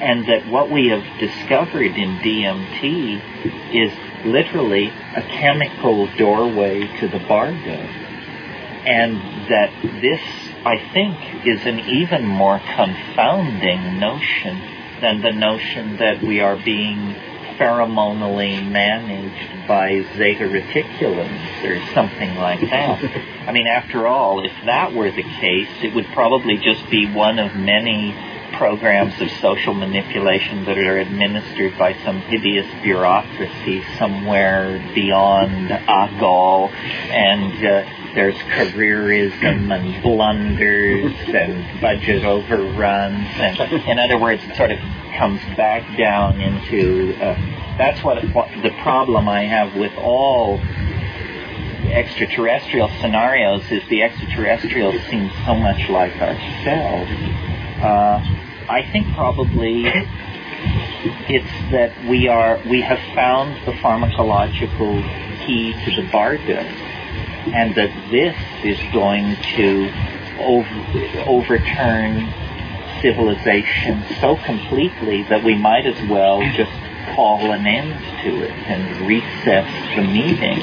And 0.00 0.26
that 0.26 0.46
what 0.46 0.70
we 0.70 0.88
have 0.88 1.04
discovered 1.18 1.96
in 1.96 2.16
DMT 2.18 3.74
is 3.74 3.92
literally 4.24 4.88
a 5.16 5.22
chemical 5.22 6.06
doorway 6.16 6.86
to 6.98 7.08
the 7.08 7.18
bardo. 7.18 7.88
And 8.86 9.16
that 9.48 9.70
this, 9.82 10.20
I 10.64 10.78
think, 10.92 11.46
is 11.46 11.64
an 11.66 11.80
even 11.80 12.26
more 12.26 12.58
confounding 12.58 13.98
notion 13.98 14.60
than 15.00 15.20
the 15.22 15.32
notion 15.32 15.96
that 15.98 16.22
we 16.22 16.40
are 16.40 16.56
being 16.56 17.14
pheromonally 17.58 18.68
managed 18.70 19.68
by 19.68 20.02
zeta 20.16 20.44
reticulans 20.44 21.64
or 21.64 21.94
something 21.94 22.34
like 22.36 22.60
that. 22.60 23.02
I 23.46 23.52
mean, 23.52 23.66
after 23.66 24.06
all, 24.06 24.44
if 24.44 24.52
that 24.66 24.92
were 24.92 25.10
the 25.10 25.22
case, 25.22 25.68
it 25.82 25.94
would 25.94 26.06
probably 26.06 26.56
just 26.58 26.88
be 26.90 27.10
one 27.10 27.38
of 27.38 27.54
many 27.54 28.14
programs 28.56 29.20
of 29.20 29.30
social 29.40 29.74
manipulation 29.74 30.64
that 30.64 30.78
are 30.78 30.98
administered 30.98 31.76
by 31.76 31.92
some 32.04 32.20
hideous 32.20 32.66
bureaucracy 32.82 33.82
somewhere 33.98 34.78
beyond 34.94 35.72
Algol, 35.72 36.68
and 36.68 37.64
uh, 37.64 38.03
there's 38.14 38.36
careerism 38.36 39.72
and 39.72 40.02
blunders 40.02 41.12
and 41.28 41.80
budget 41.80 42.24
overruns, 42.24 43.28
and 43.36 43.58
in 43.88 43.98
other 43.98 44.18
words, 44.18 44.42
it 44.44 44.56
sort 44.56 44.70
of 44.70 44.78
comes 45.18 45.40
back 45.56 45.96
down 45.96 46.40
into. 46.40 47.14
Uh, 47.16 47.34
that's 47.76 48.04
what 48.04 48.22
the 48.22 48.72
problem 48.82 49.28
I 49.28 49.44
have 49.46 49.74
with 49.74 49.92
all 49.98 50.60
extraterrestrial 51.90 52.88
scenarios 53.00 53.70
is 53.70 53.86
the 53.88 54.02
extraterrestrials 54.02 54.94
seem 55.10 55.30
so 55.44 55.54
much 55.54 55.88
like 55.88 56.12
ourselves. 56.20 57.10
Uh, 57.82 58.20
I 58.68 58.88
think 58.92 59.12
probably 59.14 59.84
it's 61.28 61.70
that 61.70 61.92
we 62.08 62.28
are 62.28 62.58
we 62.68 62.80
have 62.80 63.00
found 63.14 63.54
the 63.66 63.72
pharmacological 63.72 65.02
key 65.46 65.72
to 65.84 66.02
the 66.02 66.08
bardo, 66.10 66.62
and 67.52 67.74
that 67.74 67.90
this 68.10 68.36
is 68.64 68.78
going 68.92 69.36
to 69.56 69.90
over, 70.38 71.24
overturn 71.26 72.32
civilization 73.00 74.02
so 74.20 74.36
completely 74.44 75.22
that 75.24 75.44
we 75.44 75.56
might 75.56 75.86
as 75.86 76.08
well 76.08 76.40
just 76.52 76.72
call 77.14 77.52
an 77.52 77.66
end 77.66 77.92
to 78.22 78.44
it 78.44 78.50
and 78.50 79.06
recess 79.06 79.68
the 79.94 80.02
meeting. 80.02 80.60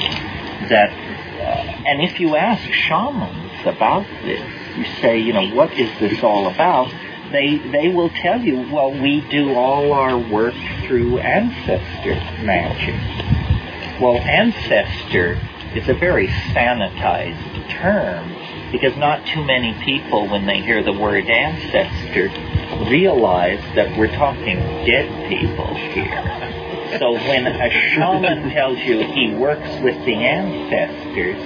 That 0.68 0.90
uh, 0.90 1.86
and 1.86 2.02
if 2.02 2.20
you 2.20 2.36
ask 2.36 2.62
shamans 2.70 3.66
about 3.66 4.06
this, 4.22 4.40
you 4.76 4.84
say, 5.00 5.18
you 5.18 5.32
know, 5.32 5.54
what 5.54 5.72
is 5.72 5.90
this 6.00 6.22
all 6.22 6.46
about? 6.46 6.92
they 7.32 7.56
they 7.56 7.88
will 7.88 8.10
tell 8.10 8.40
you, 8.40 8.60
well, 8.72 8.92
we 8.92 9.22
do 9.30 9.54
all 9.54 9.92
our 9.92 10.16
work 10.16 10.54
through 10.84 11.18
ancestor 11.18 12.14
magic. 12.44 12.94
Well, 14.00 14.18
ancestor 14.18 15.40
is 15.76 15.88
a 15.88 15.94
very 15.94 16.28
sanitized 16.28 17.70
term 17.70 18.28
because 18.72 18.96
not 18.96 19.26
too 19.26 19.44
many 19.44 19.74
people, 19.84 20.28
when 20.28 20.46
they 20.46 20.60
hear 20.60 20.82
the 20.82 20.92
word 20.92 21.28
ancestor, 21.28 22.28
realize 22.90 23.60
that 23.74 23.96
we're 23.98 24.14
talking 24.14 24.56
dead 24.86 25.28
people 25.28 25.74
here. 25.74 26.98
So 26.98 27.12
when 27.12 27.46
a 27.46 27.70
shaman 27.70 28.50
tells 28.50 28.78
you 28.78 29.02
he 29.02 29.34
works 29.34 29.68
with 29.82 30.02
the 30.04 30.14
ancestors, 30.14 31.36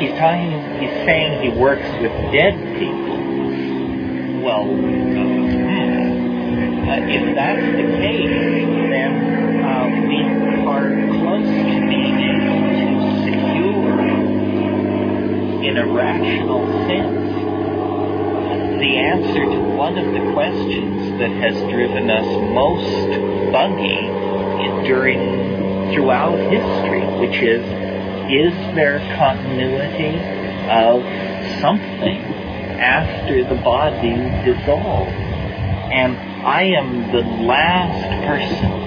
he's, 0.00 0.10
telling, 0.18 0.80
he's 0.80 0.90
saying 1.04 1.42
he 1.42 1.58
works 1.58 1.88
with 2.00 2.12
dead 2.32 2.54
people 2.78 3.16
well, 4.46 4.62
uh, 4.62 4.76
if 7.10 7.34
that's 7.34 7.66
the 7.66 7.82
case, 7.98 8.30
then 8.92 9.64
uh, 9.64 9.90
we 10.06 10.22
are 10.64 10.86
close 11.18 11.42
to 11.42 11.80
being 11.88 12.35
in 15.66 15.76
a 15.78 15.86
rational 15.86 16.66
sense, 16.86 17.34
the 18.78 18.96
answer 18.96 19.44
to 19.44 19.60
one 19.76 19.98
of 19.98 20.12
the 20.12 20.32
questions 20.32 21.18
that 21.18 21.30
has 21.30 21.54
driven 21.70 22.10
us 22.10 22.26
most 22.54 23.52
buggy 23.52 24.06
during 24.86 25.92
throughout 25.92 26.38
history, 26.38 27.04
which 27.18 27.42
is, 27.42 27.62
is 28.30 28.52
there 28.74 28.98
continuity 29.16 30.18
of 30.68 31.02
something 31.60 32.46
after 32.78 33.42
the 33.44 33.60
body 33.62 34.14
dissolves. 34.44 35.10
And 35.10 36.16
I 36.46 36.62
am 36.62 37.12
the 37.12 37.22
last 37.22 38.26
person 38.26 38.86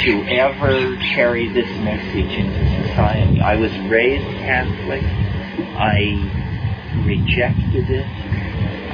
to 0.00 0.24
ever 0.30 0.96
carry 0.96 1.48
this 1.48 1.68
message 1.80 2.32
into 2.38 2.88
society. 2.88 3.40
I 3.40 3.56
was 3.56 3.76
raised 3.90 4.24
Catholic. 4.38 5.02
I 5.60 7.02
rejected 7.04 7.90
it. 7.90 8.06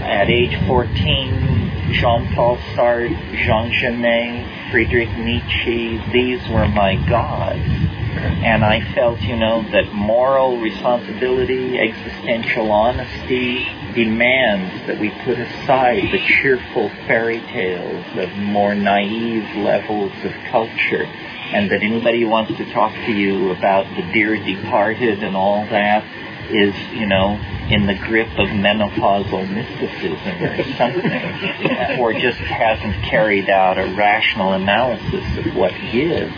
At 0.04 0.28
age 0.28 0.56
14, 0.66 1.92
Jean-Paul 1.92 2.58
Sartre, 2.74 3.08
Jean 3.34 3.72
Genet, 3.72 4.70
Friedrich 4.70 5.10
Nietzsche, 5.16 5.98
these 6.12 6.46
were 6.50 6.68
my 6.68 6.96
gods 7.08 7.94
and 8.16 8.64
I 8.64 8.80
felt, 8.94 9.20
you 9.20 9.36
know, 9.36 9.62
that 9.70 9.92
moral 9.92 10.60
responsibility, 10.60 11.78
existential 11.78 12.70
honesty 12.70 13.66
demands 13.94 14.86
that 14.86 14.98
we 14.98 15.10
put 15.24 15.38
aside 15.38 16.02
the 16.12 16.18
cheerful 16.18 16.90
fairy 17.06 17.40
tales 17.40 18.04
of 18.16 18.36
more 18.36 18.74
naive 18.74 19.56
levels 19.56 20.12
of 20.24 20.32
culture, 20.50 21.04
and 21.04 21.70
that 21.70 21.82
anybody 21.82 22.22
who 22.22 22.28
wants 22.28 22.56
to 22.56 22.72
talk 22.72 22.92
to 22.92 23.12
you 23.12 23.50
about 23.50 23.86
the 23.96 24.02
dear 24.12 24.36
departed 24.36 25.22
and 25.22 25.36
all 25.36 25.64
that 25.66 26.04
is, 26.50 26.74
you 26.92 27.06
know, 27.06 27.38
in 27.70 27.86
the 27.86 27.94
grip 27.94 28.28
of 28.38 28.48
menopausal 28.48 29.48
mysticism 29.50 30.42
or 30.42 30.62
something, 30.76 31.98
or 31.98 32.12
just 32.12 32.38
hasn't 32.38 32.94
carried 33.04 33.48
out 33.48 33.78
a 33.78 33.94
rational 33.94 34.52
analysis 34.52 35.24
of 35.38 35.54
what 35.56 35.72
gives 35.90 36.32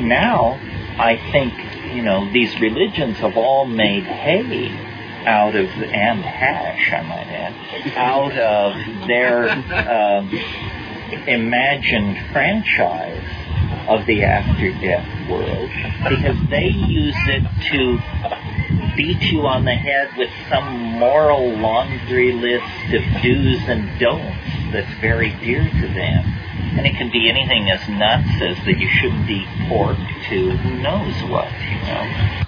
now 0.00 0.58
I 0.98 1.16
think 1.32 1.52
you 1.94 2.02
know 2.02 2.30
these 2.32 2.58
religions 2.60 3.18
have 3.18 3.36
all 3.36 3.66
made 3.66 4.04
hay 4.04 4.68
out 5.26 5.56
of 5.56 5.66
and 5.66 6.20
hash, 6.20 6.92
I 6.92 7.02
might 7.02 7.26
add, 7.26 7.54
out 7.96 8.36
of 8.36 9.08
their 9.08 9.50
um, 9.88 10.28
imagined 11.26 12.18
franchise 12.30 13.22
of 13.88 14.06
the 14.06 14.22
after 14.24 14.70
death 14.80 15.06
world 15.28 15.70
because 16.08 16.36
they 16.50 16.68
use 16.68 17.16
it 17.28 17.42
to 17.70 17.98
beat 18.96 19.20
you 19.22 19.46
on 19.46 19.64
the 19.64 19.74
head 19.74 20.10
with 20.16 20.30
some 20.48 20.64
moral 20.98 21.50
laundry 21.56 22.32
list 22.32 22.94
of 22.94 23.22
do's 23.22 23.60
and 23.68 23.98
don'ts 23.98 24.72
that's 24.72 25.00
very 25.00 25.30
dear 25.40 25.62
to 25.62 25.88
them. 25.88 26.24
And 26.76 26.86
it 26.86 26.96
can 26.96 27.10
be 27.10 27.28
anything 27.30 27.70
as 27.70 27.88
nuts 27.88 28.42
as 28.42 28.56
that 28.64 28.78
you 28.78 28.88
shouldn't 28.88 29.30
eat 29.30 29.46
pork 29.68 29.96
to 29.96 30.50
who 30.50 30.82
knows 30.82 31.14
what, 31.30 31.50
you 31.62 31.78
know. 31.86 32.44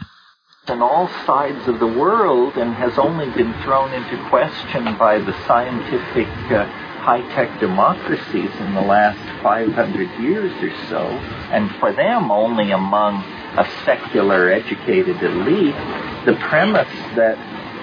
On 0.69 0.83
all 0.83 1.09
sides 1.25 1.69
of 1.69 1.79
the 1.79 1.87
world 1.87 2.57
and 2.57 2.75
has 2.75 2.99
only 2.99 3.31
been 3.31 3.55
thrown 3.63 3.93
into 3.93 4.19
question 4.29 4.99
by 4.99 5.19
the 5.19 5.33
scientific 5.47 6.27
uh, 6.51 6.67
high-tech 7.07 7.61
democracies 7.61 8.51
in 8.59 8.75
the 8.75 8.81
last 8.81 9.17
500 9.41 10.21
years 10.21 10.51
or 10.61 10.75
so, 10.89 11.07
and 11.55 11.71
for 11.77 11.93
them 11.93 12.33
only 12.33 12.73
among 12.73 13.23
a 13.57 13.65
secular 13.85 14.51
educated 14.51 15.23
elite, 15.23 15.77
the 16.27 16.37
premise 16.41 16.91
that 17.15 17.39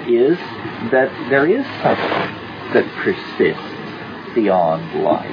is 0.10 0.38
that 0.92 1.10
there 1.30 1.48
is 1.48 1.66
something 1.82 2.74
that 2.74 2.86
persists 3.00 4.36
beyond 4.36 4.84
life. 5.02 5.26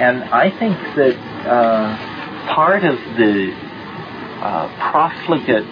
And 0.00 0.24
I 0.24 0.50
think 0.50 0.76
that 0.96 1.14
uh, 1.46 2.52
part 2.52 2.82
of 2.82 2.98
the 3.16 3.54
uh, 4.42 4.90
profligate 4.90 5.66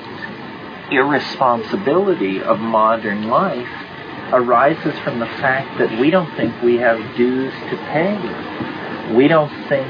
irresponsibility 0.93 2.41
of 2.41 2.61
modern 2.61 3.27
life 3.27 3.86
arises 4.33 4.99
from 5.01 5.19
the 5.19 5.27
fact 5.27 5.79
that 5.79 6.01
we 6.01 6.11
don't 6.11 6.35
think 6.37 6.61
we 6.63 6.77
have 6.77 6.99
dues 7.17 7.53
to 7.71 7.77
pay. 7.77 9.15
We 9.15 9.29
don't 9.29 9.69
think 9.69 9.87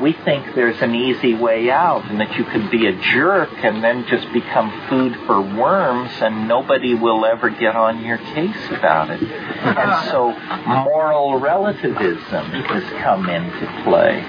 we 0.00 0.12
think 0.12 0.54
there's 0.54 0.80
an 0.82 0.94
easy 0.94 1.34
way 1.34 1.70
out 1.70 2.04
and 2.10 2.20
that 2.20 2.36
you 2.36 2.44
could 2.44 2.70
be 2.70 2.86
a 2.86 2.92
jerk 2.92 3.50
and 3.62 3.82
then 3.82 4.04
just 4.08 4.30
become 4.32 4.70
food 4.88 5.14
for 5.26 5.40
worms 5.40 6.10
and 6.20 6.48
nobody 6.48 6.94
will 6.94 7.24
ever 7.24 7.48
get 7.48 7.76
on 7.76 8.04
your 8.04 8.18
case 8.18 8.68
about 8.70 9.10
it. 9.10 9.22
And 9.22 10.10
so 10.10 10.32
moral 10.66 11.38
relativism 11.38 12.46
has 12.50 13.02
come 13.02 13.28
into 13.28 13.82
play. 13.84 14.20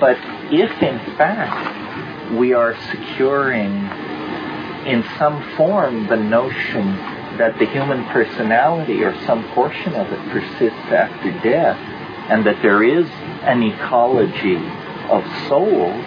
But 0.00 0.16
if 0.52 0.70
in 0.82 0.98
fact 1.16 2.32
we 2.34 2.54
are 2.54 2.74
securing 2.90 3.72
in 4.86 5.04
some 5.18 5.42
form 5.56 6.06
the 6.06 6.16
notion 6.16 7.17
that 7.38 7.58
the 7.58 7.66
human 7.66 8.04
personality 8.06 9.02
or 9.02 9.14
some 9.24 9.44
portion 9.50 9.94
of 9.94 10.12
it 10.12 10.20
persists 10.30 10.90
after 10.90 11.32
death 11.42 11.78
and 12.30 12.44
that 12.44 12.60
there 12.62 12.82
is 12.82 13.08
an 13.42 13.62
ecology 13.62 14.56
of 15.08 15.24
souls 15.48 16.04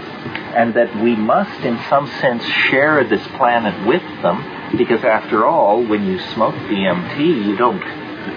and 0.54 0.74
that 0.74 0.94
we 1.02 1.16
must 1.16 1.62
in 1.62 1.80
some 1.90 2.08
sense 2.20 2.44
share 2.46 3.04
this 3.04 3.26
planet 3.38 3.88
with 3.88 4.04
them 4.22 4.78
because 4.78 5.04
after 5.04 5.46
all 5.46 5.84
when 5.84 6.06
you 6.06 6.20
smoke 6.34 6.54
DMT 6.54 7.46
you 7.46 7.56
don't 7.56 7.82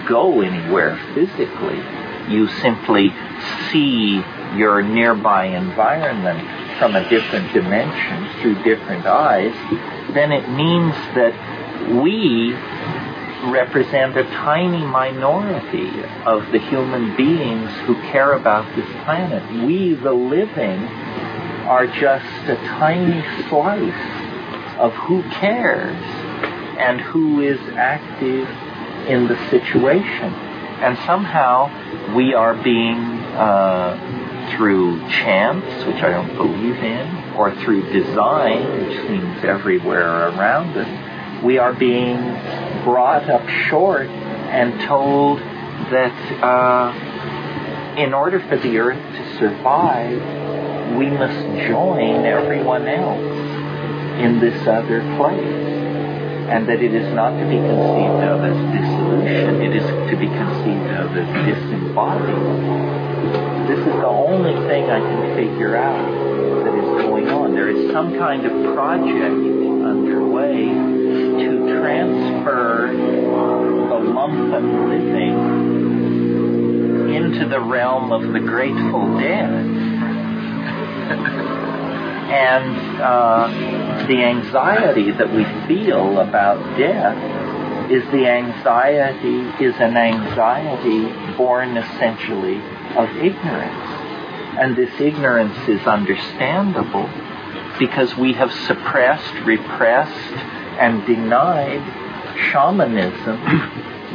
go 0.07 0.41
anywhere 0.41 0.97
physically. 1.13 1.81
You 2.29 2.47
simply 2.47 3.13
see 3.71 4.23
your 4.55 4.81
nearby 4.81 5.45
environment 5.47 6.39
from 6.79 6.95
a 6.95 7.07
different 7.09 7.53
dimension 7.53 8.41
through 8.41 8.63
different 8.63 9.05
eyes, 9.05 9.53
then 10.13 10.31
it 10.31 10.49
means 10.49 10.93
that 11.15 11.33
we 12.03 12.53
represent 13.51 14.17
a 14.17 14.23
tiny 14.23 14.83
minority 14.85 15.89
of 16.25 16.51
the 16.51 16.59
human 16.59 17.15
beings 17.15 17.71
who 17.85 17.95
care 18.11 18.33
about 18.33 18.75
this 18.75 18.89
planet. 19.03 19.65
We, 19.65 19.93
the 19.93 20.13
living, 20.13 20.87
are 21.65 21.87
just 21.87 22.25
a 22.47 22.55
tiny 22.77 23.21
slice 23.49 24.77
of 24.77 24.93
who 24.93 25.23
cares 25.31 25.97
and 26.77 27.01
who 27.01 27.41
is 27.41 27.59
active 27.75 28.47
in 29.07 29.27
the 29.27 29.37
situation. 29.49 30.33
And 30.81 30.97
somehow 31.05 32.13
we 32.15 32.33
are 32.33 32.53
being, 32.53 32.99
uh, 33.35 33.97
through 34.55 34.99
chance, 35.09 35.65
which 35.85 36.03
I 36.03 36.11
don't 36.11 36.35
believe 36.35 36.77
in, 36.77 37.33
or 37.33 37.55
through 37.63 37.91
design, 37.91 38.87
which 38.87 38.97
seems 39.07 39.43
everywhere 39.43 40.29
around 40.29 40.77
us, 40.77 41.14
we 41.45 41.57
are 41.59 41.73
being 41.73 42.17
brought 42.83 43.29
up 43.29 43.47
short 43.69 44.07
and 44.07 44.81
told 44.81 45.37
that 45.37 46.41
uh, 46.41 46.91
in 48.01 48.15
order 48.15 48.39
for 48.39 48.57
the 48.57 48.79
earth 48.79 48.97
to 48.97 49.37
survive, 49.37 50.17
we 50.97 51.05
must 51.05 51.37
join 51.67 52.25
everyone 52.25 52.87
else 52.87 53.21
in 54.19 54.39
this 54.39 54.67
other 54.67 55.01
place. 55.17 55.83
And 56.49 56.67
that 56.67 56.81
it 56.81 56.93
is 56.93 57.13
not 57.13 57.37
to 57.37 57.45
be 57.45 57.57
conceived 57.57 58.23
of 58.25 58.41
as 58.41 58.57
dissolution, 58.73 59.61
it 59.61 59.75
is 59.75 59.85
to 60.09 60.15
be 60.17 60.27
conceived 60.27 60.89
of 60.97 61.15
as 61.17 61.27
disembodied. 61.45 62.35
This 63.69 63.79
is 63.79 63.85
the 63.85 64.05
only 64.05 64.53
thing 64.67 64.89
I 64.89 64.99
can 64.99 65.35
figure 65.35 65.75
out 65.75 66.11
that 66.65 66.73
is 66.73 66.85
going 67.03 67.29
on. 67.29 67.53
There 67.53 67.69
is 67.69 67.91
some 67.91 68.17
kind 68.17 68.45
of 68.45 68.51
project 68.75 69.35
underway 69.85 71.04
to 71.15 71.79
transfer 71.79 72.91
the 72.91 73.99
lump 74.11 74.53
of 74.53 74.63
living 74.63 75.35
into 77.15 77.47
the 77.47 77.59
realm 77.59 78.11
of 78.11 78.33
the 78.33 78.39
grateful 78.39 79.17
dead. 79.19 79.49
and 82.25 83.01
uh, 83.01 83.47
the 84.07 84.23
anxiety 84.23 85.11
that 85.11 85.31
we 85.33 85.43
feel 85.67 86.19
about 86.19 86.57
death 86.77 87.91
is 87.91 88.03
the 88.11 88.27
anxiety 88.27 89.63
is 89.63 89.75
an 89.75 89.95
anxiety 89.95 91.35
born 91.37 91.77
essentially 91.77 92.57
of 92.95 93.09
ignorance. 93.17 94.01
And 94.57 94.75
this 94.75 94.89
ignorance 94.99 95.57
is 95.67 95.85
understandable 95.85 97.09
because 97.77 98.15
we 98.15 98.33
have 98.33 98.51
suppressed, 98.67 99.33
repressed, 99.45 100.54
and 100.79 101.05
denied 101.05 101.81
shamanism 102.51 103.39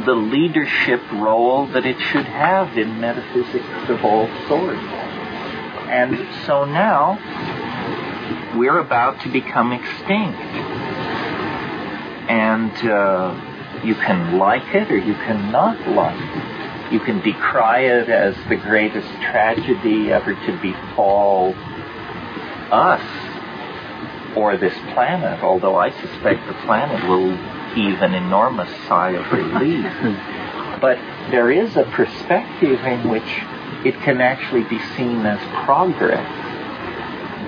the 0.05 0.13
leadership 0.13 1.01
role 1.11 1.67
that 1.67 1.85
it 1.85 1.99
should 1.99 2.25
have 2.25 2.77
in 2.77 2.99
metaphysics 2.99 3.89
of 3.89 4.03
all 4.03 4.27
sorts. 4.47 4.81
And 5.89 6.17
so 6.45 6.65
now 6.65 7.19
we're 8.55 8.79
about 8.79 9.21
to 9.21 9.29
become 9.29 9.73
extinct. 9.73 10.39
And 12.29 12.71
uh, 12.87 13.81
you 13.83 13.95
can 13.95 14.37
like 14.37 14.73
it 14.73 14.91
or 14.91 14.97
you 14.97 15.13
can 15.13 15.51
not 15.51 15.87
like 15.87 16.17
it. 16.19 16.93
You 16.93 16.99
can 16.99 17.21
decry 17.21 17.81
it 17.81 18.09
as 18.09 18.35
the 18.49 18.55
greatest 18.55 19.07
tragedy 19.21 20.11
ever 20.11 20.33
to 20.33 20.61
befall 20.61 21.53
us 22.71 23.20
or 24.35 24.57
this 24.57 24.73
planet, 24.93 25.41
although 25.43 25.75
I 25.75 25.91
suspect 25.91 26.47
the 26.47 26.53
planet 26.65 27.07
will 27.07 27.35
heave 27.73 28.01
an 28.01 28.13
enormous 28.13 28.69
sigh 28.87 29.11
of 29.11 29.31
relief. 29.31 29.85
but 30.81 30.97
there 31.29 31.51
is 31.51 31.75
a 31.75 31.83
perspective 31.83 32.79
in 32.81 33.09
which 33.09 33.43
it 33.85 33.95
can 34.01 34.21
actually 34.21 34.63
be 34.63 34.79
seen 34.95 35.25
as 35.25 35.39
progress 35.65 36.27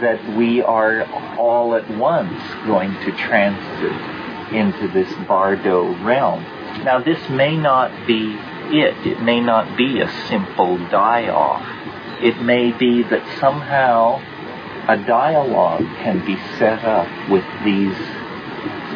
that 0.02 0.36
we 0.36 0.62
are 0.62 1.04
all 1.38 1.76
at 1.76 1.90
once 1.98 2.42
going 2.66 2.92
to 3.06 3.12
transit 3.12 4.54
into 4.54 4.88
this 4.90 5.12
Bardo 5.28 5.96
realm. 6.04 6.44
Now, 6.84 7.00
this 7.00 7.30
may 7.30 7.56
not 7.56 7.92
be 8.06 8.38
it. 8.72 8.96
It 9.06 9.22
may 9.22 9.40
not 9.40 9.78
be 9.78 10.02
a 10.02 10.12
simple 10.28 10.78
die 10.90 11.30
off. 11.30 11.66
It 12.22 12.42
may 12.42 12.72
be 12.72 13.04
that 13.04 13.40
somehow 13.40 14.22
a 14.88 14.98
dialogue 14.98 15.86
can 16.04 16.26
be 16.26 16.36
set 16.58 16.84
up 16.84 17.08
with 17.30 17.46
these 17.64 17.96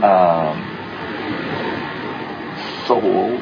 um, 0.04 0.60
souls 2.86 3.42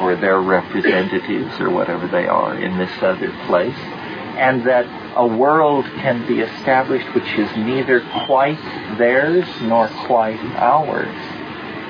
or 0.00 0.16
their 0.16 0.40
representatives 0.40 1.60
or 1.60 1.70
whatever 1.70 2.06
they 2.06 2.26
are 2.26 2.56
in 2.56 2.78
this 2.78 2.90
other 3.02 3.30
place, 3.46 3.76
and 4.38 4.64
that 4.66 4.86
a 5.16 5.26
world 5.26 5.84
can 5.96 6.26
be 6.26 6.40
established 6.40 7.06
which 7.14 7.36
is 7.36 7.54
neither 7.56 8.00
quite 8.26 8.58
theirs 8.96 9.46
nor 9.62 9.88
quite 9.88 10.40
ours. 10.56 11.14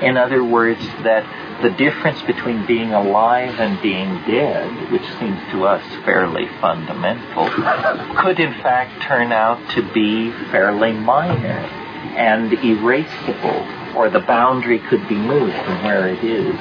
In 0.01 0.17
other 0.17 0.43
words, 0.43 0.81
that 1.03 1.23
the 1.61 1.69
difference 1.69 2.21
between 2.23 2.65
being 2.65 2.93
alive 2.93 3.59
and 3.59 3.81
being 3.81 4.09
dead, 4.25 4.91
which 4.91 5.05
seems 5.19 5.39
to 5.51 5.65
us 5.65 5.83
fairly 6.03 6.47
fundamental, 6.59 7.49
could 8.17 8.39
in 8.39 8.53
fact 8.61 9.01
turn 9.03 9.31
out 9.31 9.57
to 9.71 9.81
be 9.93 10.31
fairly 10.49 10.91
minor 10.91 11.59
and 12.17 12.51
erasable, 12.51 13.95
or 13.95 14.09
the 14.09 14.19
boundary 14.19 14.79
could 14.79 15.07
be 15.07 15.15
moved 15.15 15.55
from 15.63 15.83
where 15.83 16.07
it 16.07 16.23
is 16.23 16.55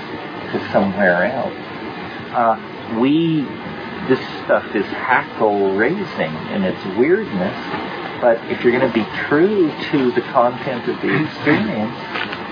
to 0.53 0.71
somewhere 0.73 1.25
else. 1.25 1.55
Uh, 2.33 2.99
we, 3.01 3.43
this 4.09 4.21
stuff 4.45 4.75
is 4.75 4.85
hackle 4.87 5.77
raising 5.77 6.35
in 6.53 6.63
its 6.63 6.85
weirdness, 6.99 8.21
but 8.21 8.37
if 8.51 8.63
you're 8.63 8.79
going 8.79 8.87
to 8.87 8.95
be 8.95 9.07
true 9.27 9.73
to 9.91 10.13
the 10.13 10.21
content 10.33 10.89
of 10.89 11.01
the 11.01 11.25
experience, 11.25 11.97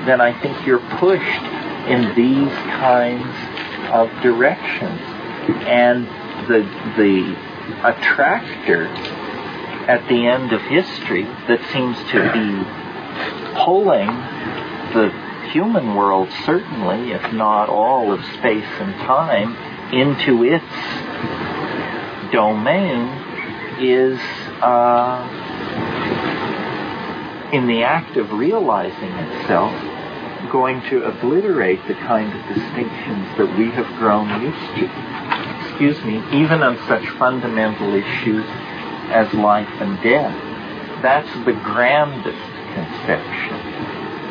then 0.07 0.21
I 0.21 0.39
think 0.41 0.67
you're 0.67 0.81
pushed 0.99 1.68
in 1.89 2.15
these 2.15 2.55
kinds 2.79 3.35
of 3.93 4.11
directions. 4.23 5.01
And 5.67 6.07
the, 6.49 6.61
the 6.97 7.37
attractor 7.89 8.87
at 9.89 10.07
the 10.09 10.27
end 10.27 10.53
of 10.53 10.61
history 10.63 11.23
that 11.23 11.61
seems 11.73 11.97
to 12.11 12.21
be 12.33 12.79
pulling 13.65 14.07
the 14.93 15.11
human 15.51 15.95
world, 15.95 16.29
certainly, 16.45 17.13
if 17.13 17.33
not 17.33 17.69
all 17.69 18.13
of 18.13 18.23
space 18.25 18.69
and 18.81 18.95
time, 18.97 19.57
into 19.93 20.45
its 20.45 20.65
domain 22.33 23.09
is 23.81 24.19
uh, 24.61 25.25
in 27.53 27.67
the 27.67 27.83
act 27.83 28.17
of 28.19 28.33
realizing 28.33 29.11
itself 29.11 29.73
going 30.51 30.81
to 30.91 31.05
obliterate 31.05 31.87
the 31.87 31.95
kind 31.95 32.33
of 32.33 32.55
distinctions 32.55 33.27
that 33.39 33.55
we 33.59 33.71
have 33.71 33.87
grown 33.99 34.29
used 34.43 34.75
to. 34.77 35.69
Excuse 35.69 36.03
me, 36.05 36.19
even 36.33 36.63
on 36.63 36.77
such 36.89 37.07
fundamental 37.19 37.95
issues 37.95 38.45
as 39.11 39.33
life 39.35 39.69
and 39.81 40.03
death. 40.03 40.35
That's 41.03 41.33
the 41.45 41.53
grandest 41.53 42.39
conception 42.75 43.59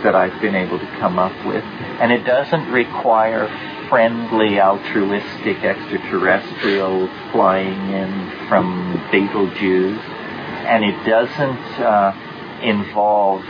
that 0.03 0.15
I've 0.15 0.39
been 0.41 0.55
able 0.55 0.79
to 0.79 0.87
come 0.99 1.17
up 1.17 1.33
with. 1.45 1.63
And 1.63 2.11
it 2.11 2.23
doesn't 2.23 2.71
require 2.71 3.47
friendly, 3.89 4.59
altruistic 4.59 5.63
extraterrestrials 5.63 7.09
flying 7.31 7.91
in 7.91 8.47
from 8.47 8.93
Betelgeuse. 9.11 9.99
And 10.67 10.83
it 10.83 11.05
doesn't 11.05 11.81
uh, 11.81 12.13
involve 12.61 13.43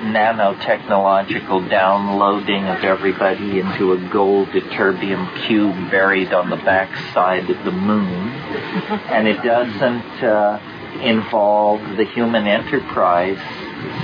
nanotechnological 0.00 1.68
downloading 1.68 2.64
of 2.66 2.82
everybody 2.82 3.60
into 3.60 3.92
a 3.92 4.08
gold 4.10 4.48
ytterbium 4.48 5.46
cube 5.46 5.90
buried 5.90 6.32
on 6.32 6.50
the 6.50 6.56
backside 6.56 7.48
of 7.50 7.64
the 7.64 7.70
moon. 7.70 8.08
and 9.10 9.28
it 9.28 9.42
doesn't 9.42 10.24
uh, 10.24 10.58
involve 11.02 11.96
the 11.96 12.04
human 12.04 12.46
enterprise 12.46 13.38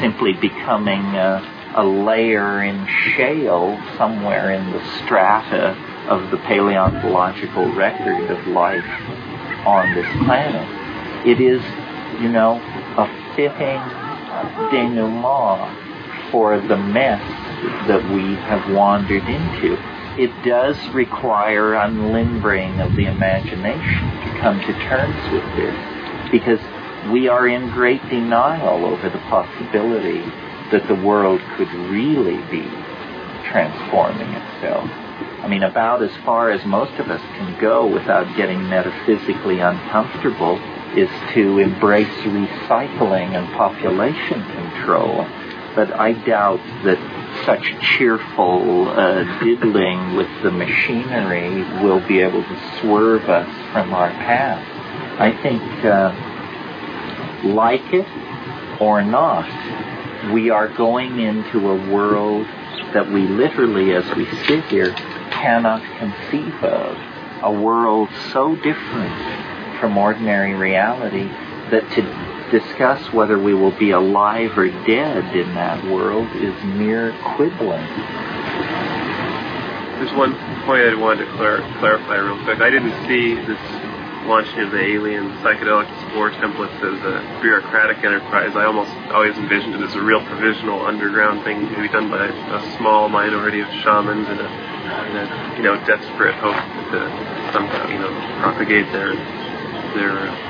simply 0.00 0.34
becoming 0.34 1.02
uh, 1.16 1.74
a 1.76 1.84
layer 1.84 2.62
in 2.62 2.86
shale 3.14 3.80
somewhere 3.96 4.52
in 4.52 4.70
the 4.72 4.84
strata 4.98 5.74
of 6.08 6.30
the 6.30 6.36
paleontological 6.38 7.72
record 7.74 8.30
of 8.30 8.46
life 8.46 8.84
on 9.66 9.94
this 9.94 10.06
planet. 10.24 11.26
It 11.26 11.40
is, 11.40 11.62
you 12.20 12.28
know, 12.28 12.60
a 12.96 13.34
fitting 13.34 13.82
denouement 14.70 15.85
for 16.30 16.58
the 16.58 16.76
mess 16.76 17.22
that 17.86 18.02
we 18.12 18.34
have 18.34 18.72
wandered 18.72 19.24
into. 19.24 19.78
it 20.18 20.30
does 20.44 20.76
require 20.94 21.74
unlimbering 21.74 22.80
of 22.80 22.94
the 22.96 23.06
imagination 23.06 24.10
to 24.22 24.40
come 24.40 24.58
to 24.60 24.72
terms 24.84 25.32
with 25.32 25.44
this 25.56 26.30
because 26.30 26.60
we 27.12 27.28
are 27.28 27.46
in 27.46 27.70
great 27.70 28.02
denial 28.08 28.84
over 28.84 29.08
the 29.08 29.18
possibility 29.30 30.20
that 30.70 30.86
the 30.88 30.94
world 30.94 31.40
could 31.56 31.70
really 31.90 32.38
be 32.50 32.66
transforming 33.44 34.28
itself. 34.32 34.90
I 35.42 35.48
mean, 35.48 35.62
about 35.62 36.02
as 36.02 36.14
far 36.24 36.50
as 36.50 36.64
most 36.64 36.98
of 36.98 37.08
us 37.08 37.20
can 37.36 37.58
go 37.60 37.86
without 37.86 38.36
getting 38.36 38.68
metaphysically 38.68 39.60
uncomfortable 39.60 40.58
is 40.96 41.08
to 41.34 41.58
embrace 41.58 42.08
recycling 42.24 43.36
and 43.36 43.46
population 43.54 44.42
control. 44.52 45.26
But 45.76 45.92
I 45.92 46.12
doubt 46.12 46.60
that 46.84 46.98
such 47.44 47.74
cheerful 47.80 48.88
uh, 48.88 49.22
diddling 49.44 50.16
with 50.16 50.28
the 50.42 50.50
machinery 50.50 51.62
will 51.84 52.00
be 52.08 52.20
able 52.20 52.42
to 52.42 52.80
swerve 52.80 53.28
us 53.28 53.46
from 53.72 53.92
our 53.92 54.08
path. 54.08 54.64
I 55.20 55.30
think, 55.42 55.62
uh, 55.84 56.12
like 57.54 57.92
it 57.92 58.06
or 58.80 59.02
not, 59.02 59.46
we 60.32 60.50
are 60.50 60.68
going 60.68 61.20
into 61.20 61.70
a 61.70 61.90
world 61.90 62.46
that 62.94 63.06
we 63.10 63.26
literally, 63.26 63.94
as 63.94 64.04
we 64.16 64.24
sit 64.46 64.64
here, 64.64 64.92
cannot 65.30 65.82
conceive 65.98 66.54
of. 66.64 66.96
A 67.42 67.52
world 67.52 68.08
so 68.32 68.56
different 68.56 69.14
from 69.78 69.98
ordinary 69.98 70.54
reality 70.54 71.28
that 71.70 71.88
to 71.92 72.02
discuss 72.50 73.12
whether 73.12 73.38
we 73.38 73.54
will 73.54 73.76
be 73.78 73.90
alive 73.90 74.56
or 74.56 74.68
dead 74.86 75.36
in 75.36 75.54
that 75.54 75.84
world 75.84 76.28
is 76.36 76.54
mere 76.64 77.12
quibbling. 77.36 77.86
There's 79.98 80.12
one 80.12 80.34
point 80.66 80.82
I 80.82 80.94
wanted 80.94 81.24
to 81.24 81.32
clar- 81.32 81.64
clarify 81.78 82.16
real 82.16 82.42
quick. 82.44 82.60
I 82.60 82.70
didn't 82.70 82.92
see 83.08 83.34
this 83.34 83.60
launching 84.26 84.60
of 84.60 84.70
the 84.72 84.82
alien 84.82 85.30
psychedelic 85.38 85.86
spore 86.10 86.30
templates 86.32 86.76
as 86.82 87.00
a 87.00 87.40
bureaucratic 87.40 87.98
enterprise. 88.04 88.54
I 88.56 88.66
almost 88.66 88.90
always 89.10 89.36
envisioned 89.38 89.74
it 89.74 89.80
as 89.80 89.94
a 89.94 90.02
real 90.02 90.20
provisional 90.26 90.84
underground 90.84 91.44
thing 91.44 91.68
to 91.68 91.80
be 91.80 91.88
done 91.88 92.10
by 92.10 92.26
a 92.26 92.76
small 92.76 93.08
minority 93.08 93.60
of 93.60 93.68
shamans 93.82 94.28
in 94.28 94.38
a, 94.38 94.44
a 94.44 95.56
you 95.56 95.62
know 95.62 95.76
desperate 95.86 96.34
hope 96.34 96.58
to 96.92 96.98
somehow 97.52 97.88
you 97.88 97.98
know 97.98 98.10
propagate 98.42 98.90
their 98.92 99.14
their 99.94 100.28
uh, 100.28 100.45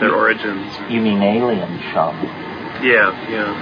their 0.00 0.14
origins. 0.14 0.72
You 0.90 1.00
mean 1.00 1.22
alien 1.22 1.80
shaman? 1.92 2.26
Yeah, 2.82 3.12
yeah. 3.30 3.54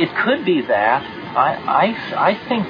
It 0.00 0.10
could 0.24 0.44
be 0.44 0.62
that. 0.62 1.02
I, 1.36 1.54
I, 1.54 2.30
I 2.30 2.34
think 2.48 2.66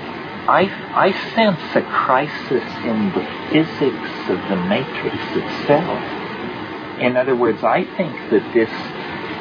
I, 0.48 0.70
I 0.94 1.12
sense 1.34 1.60
a 1.74 1.82
crisis 1.82 2.62
in 2.84 3.10
the 3.10 3.24
physics 3.50 4.30
of 4.30 4.38
the 4.48 4.56
matrix 4.68 5.16
itself. 5.34 6.02
In 7.00 7.16
other 7.16 7.34
words, 7.34 7.64
I 7.64 7.84
think 7.96 8.14
that 8.30 8.54
this 8.54 8.70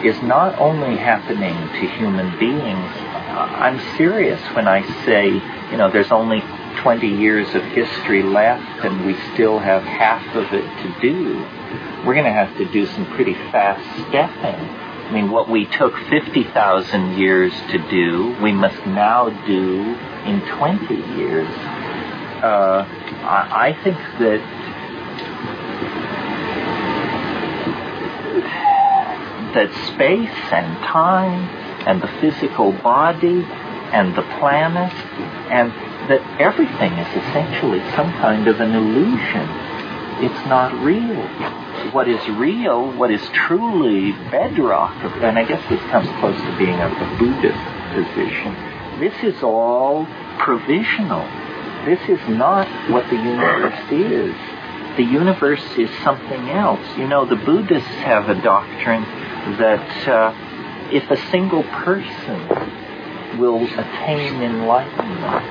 is 0.04 0.22
not 0.24 0.58
only 0.60 0.98
happening 0.98 1.56
to 1.56 1.88
human 1.98 2.38
beings. 2.40 2.92
I'm 3.32 3.80
serious 3.98 4.42
when 4.56 4.68
I 4.68 4.82
say, 5.06 5.30
you 5.72 5.78
know, 5.78 5.92
there's 5.92 6.12
only 6.12 6.42
20 6.82 7.08
years 7.08 7.54
of 7.56 7.64
history 7.64 8.24
left 8.24 8.86
and 8.86 9.06
we 9.06 9.16
still 9.34 9.60
have 9.60 9.84
half 9.84 10.26
of 10.36 10.54
it 10.54 10.66
to 10.84 11.02
do. 11.02 11.46
We're 12.06 12.14
going 12.14 12.26
to 12.26 12.32
have 12.32 12.56
to 12.58 12.66
do 12.66 12.86
some 12.86 13.08
pretty 13.16 13.34
fast 13.34 13.84
stepping. 14.08 14.86
I 15.06 15.12
mean, 15.12 15.32
what 15.32 15.50
we 15.50 15.66
took 15.66 15.98
50,000 16.10 17.18
years 17.18 17.52
to 17.72 17.80
do, 17.90 18.36
we 18.44 18.52
must 18.52 18.78
now 18.86 19.30
do 19.48 19.96
in 20.26 20.42
20 20.42 20.96
years. 21.18 21.48
Uh, 22.44 22.86
I, 23.24 23.70
I 23.70 23.84
think 23.84 23.98
that 24.20 24.42
that 29.56 29.74
space 29.88 30.52
and 30.52 30.78
time 30.84 31.50
and 31.88 32.02
the 32.02 32.08
physical 32.22 32.72
body 32.72 33.42
and 33.94 34.16
the 34.16 34.24
planet 34.38 34.94
and 35.50 35.72
that 36.10 36.22
everything 36.40 36.94
is 36.94 37.08
essentially 37.24 37.80
some 37.96 38.12
kind 38.22 38.48
of 38.48 38.60
an 38.60 38.76
illusion. 38.76 39.48
It's 40.24 40.46
not 40.48 40.72
real. 40.84 41.65
What 41.92 42.08
is 42.10 42.28
real, 42.30 42.92
what 42.98 43.12
is 43.12 43.22
truly 43.34 44.12
bedrock, 44.32 45.04
of, 45.04 45.12
and 45.24 45.38
I 45.38 45.46
guess 45.46 45.62
this 45.70 45.82
comes 45.92 46.08
close 46.20 46.36
to 46.36 46.58
being 46.58 46.78
the 46.78 47.16
Buddhist 47.20 47.58
position, 47.94 48.54
this 49.00 49.14
is 49.24 49.44
all 49.44 50.08
provisional. 50.40 51.26
This 51.86 52.02
is 52.10 52.20
not 52.30 52.68
what 52.90 53.10
the 53.10 53.16
universe 53.16 53.92
is. 53.92 54.36
The 54.98 55.04
universe 55.04 55.64
is 55.78 55.90
something 56.04 56.50
else. 56.50 56.86
You 56.98 57.08
know, 57.08 57.26
the 57.26 57.36
Buddhists 57.36 57.88
have 57.88 58.30
a 58.30 58.42
doctrine 58.42 59.04
that 59.58 60.08
uh, 60.08 60.34
if 60.92 61.10
a 61.12 61.18
single 61.30 61.64
person 61.64 62.40
will 63.38 63.64
attain 63.66 64.42
enlightenment, 64.42 65.46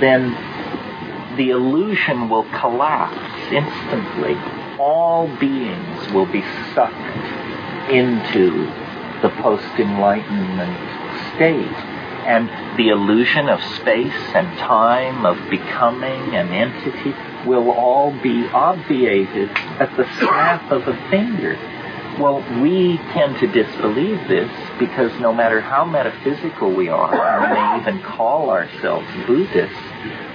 then 0.00 1.36
the 1.36 1.50
illusion 1.50 2.28
will 2.28 2.44
collapse 2.44 3.52
instantly. 3.52 4.34
All 4.80 5.28
beings 5.36 6.10
will 6.10 6.24
be 6.24 6.40
sucked 6.74 7.90
into 7.90 8.64
the 9.20 9.28
post-enlightenment 9.28 10.74
state 11.34 11.76
and 12.24 12.48
the 12.78 12.88
illusion 12.88 13.50
of 13.50 13.62
space 13.76 14.14
and 14.34 14.46
time, 14.56 15.26
of 15.26 15.36
becoming 15.50 16.34
an 16.34 16.48
entity, 16.48 17.14
will 17.46 17.70
all 17.70 18.10
be 18.22 18.46
obviated 18.48 19.50
at 19.50 19.94
the 19.98 20.06
snap 20.18 20.72
of 20.72 20.88
a 20.88 21.10
finger. 21.10 21.58
Well, 22.18 22.40
we 22.62 22.96
tend 23.12 23.38
to 23.40 23.48
disbelieve 23.48 24.28
this 24.28 24.50
because 24.78 25.12
no 25.20 25.34
matter 25.34 25.60
how 25.60 25.84
metaphysical 25.84 26.70
we 26.72 26.88
are, 26.88 27.10
we 27.10 27.54
may 27.54 27.80
even 27.80 28.02
call 28.02 28.48
ourselves 28.48 29.06
Buddhists, 29.26 29.76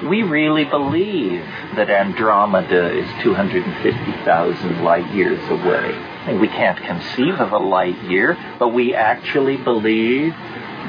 we 0.10 0.24
really 0.24 0.66
believe 0.66 1.44
that 1.76 1.90
Andromeda 1.90 2.92
is 2.98 3.08
250,000 3.24 4.84
light 4.84 5.12
years 5.14 5.42
away. 5.50 5.92
Mean, 6.28 6.40
we 6.40 6.48
can't 6.48 6.78
conceive 6.78 7.40
of 7.40 7.52
a 7.52 7.58
light 7.58 8.02
year, 8.04 8.38
but 8.60 8.70
we 8.70 8.94
actually 8.96 9.58
believe 9.58 10.34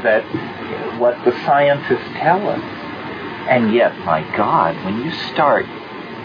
that 0.03 0.23
what 0.99 1.23
the 1.25 1.33
scientists 1.45 2.09
tell 2.15 2.49
us. 2.49 2.63
And 3.49 3.73
yet, 3.73 3.99
my 4.01 4.23
God, 4.37 4.75
when 4.85 5.05
you 5.05 5.13
start 5.33 5.67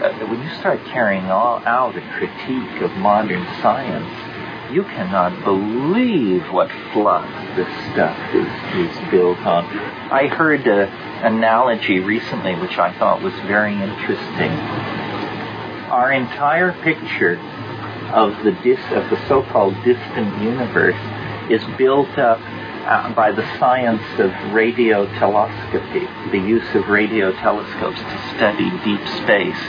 uh, 0.02 0.12
when 0.26 0.42
you 0.42 0.50
start 0.56 0.84
carrying 0.86 1.26
all, 1.26 1.62
out 1.68 1.96
a 1.96 2.02
critique 2.18 2.82
of 2.82 2.92
modern 2.98 3.46
science, 3.62 4.74
you 4.74 4.82
cannot 4.84 5.44
believe 5.44 6.42
what 6.52 6.72
fluff 6.92 7.28
this 7.56 7.68
stuff 7.92 8.18
is, 8.34 8.48
is 8.74 9.12
built 9.12 9.38
on. 9.40 9.66
I 10.12 10.28
heard 10.28 10.66
an 10.66 10.90
analogy 11.24 12.00
recently 12.00 12.56
which 12.56 12.78
I 12.78 12.98
thought 12.98 13.22
was 13.22 13.34
very 13.48 13.74
interesting. 13.74 14.52
Our 15.90 16.12
entire 16.12 16.74
picture 16.82 17.38
of 18.14 18.44
the 18.44 18.52
dis, 18.64 18.80
of 18.92 19.10
the 19.10 19.28
so-called 19.28 19.76
distant 19.84 20.42
universe 20.42 21.00
is 21.50 21.64
built 21.78 22.18
up 22.18 22.40
uh, 22.42 23.14
by 23.14 23.32
the 23.32 23.44
science 23.60 24.02
of 24.20 24.32
radio 24.54 25.06
telescopy, 25.20 26.08
the 26.32 26.44
use 26.44 26.76
of 26.76 26.88
radio 26.88 27.32
telescopes 27.32 28.00
to 28.00 28.36
study 28.36 28.70
deep 28.84 29.06
space. 29.22 29.60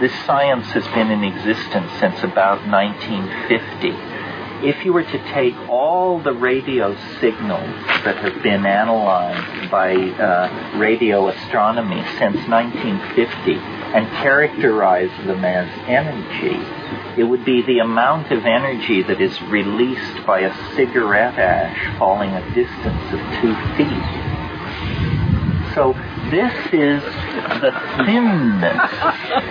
This 0.00 0.12
science 0.24 0.66
has 0.72 0.86
been 0.88 1.10
in 1.10 1.22
existence 1.22 1.90
since 2.00 2.22
about 2.22 2.66
1950. 2.66 4.11
If 4.64 4.84
you 4.84 4.92
were 4.92 5.02
to 5.02 5.32
take 5.32 5.56
all 5.68 6.20
the 6.20 6.32
radio 6.32 6.94
signals 7.20 7.68
that 8.04 8.16
have 8.18 8.42
been 8.44 8.64
analyzed 8.64 9.68
by 9.72 9.94
uh, 9.94 10.78
radio 10.78 11.28
astronomy 11.28 12.00
since 12.18 12.36
1950 12.46 13.54
and 13.54 14.06
characterize 14.22 15.10
them 15.26 15.44
as 15.44 15.68
energy, 15.88 16.62
it 17.20 17.24
would 17.24 17.44
be 17.44 17.62
the 17.62 17.80
amount 17.80 18.30
of 18.30 18.46
energy 18.46 19.02
that 19.02 19.20
is 19.20 19.42
released 19.42 20.24
by 20.24 20.40
a 20.40 20.74
cigarette 20.76 21.38
ash 21.38 21.98
falling 21.98 22.30
a 22.30 22.54
distance 22.54 23.12
of 23.12 23.18
two 23.42 23.54
feet. 23.76 24.22
So 25.74 25.94
this 26.32 26.52
is 26.72 27.02
the 27.60 27.72
thinness 28.06 28.80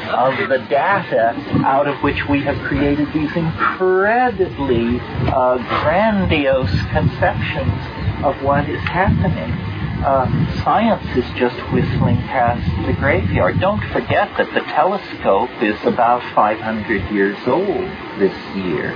of 0.10 0.50
the 0.50 0.58
data 0.68 1.36
out 1.64 1.88
of 1.88 1.96
which 2.02 2.28
we 2.28 2.42
have 2.42 2.58
created 2.68 3.08
these 3.14 3.32
incredibly 3.36 5.00
uh, 5.30 5.58
grandiose 5.84 6.76
conceptions 6.90 8.26
of 8.26 8.42
what 8.42 8.68
is 8.68 8.82
happening. 8.82 9.54
uh, 10.04 10.26
science 10.64 11.06
is 11.16 11.26
just 11.38 11.56
whistling 11.72 12.18
past 12.26 12.66
the 12.88 12.94
graveyard. 12.94 13.60
Don't 13.60 13.84
forget 13.94 14.36
that 14.38 14.52
the 14.54 14.62
telescope 14.62 15.52
is 15.62 15.78
about 15.86 16.24
500 16.34 17.12
years 17.12 17.38
old 17.46 17.86
this 18.18 18.34
year. 18.56 18.92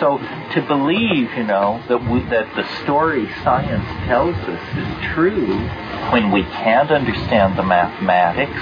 So 0.00 0.18
to 0.18 0.64
believe, 0.66 1.30
you 1.34 1.44
know, 1.44 1.82
that 1.88 2.02
we, 2.10 2.20
that 2.30 2.56
the 2.56 2.66
story 2.82 3.28
science 3.44 3.86
tells 4.08 4.34
us 4.34 4.76
is 4.76 5.14
true 5.14 5.58
when 6.10 6.32
we 6.32 6.42
can't 6.42 6.90
understand 6.90 7.58
the 7.58 7.62
mathematics, 7.62 8.60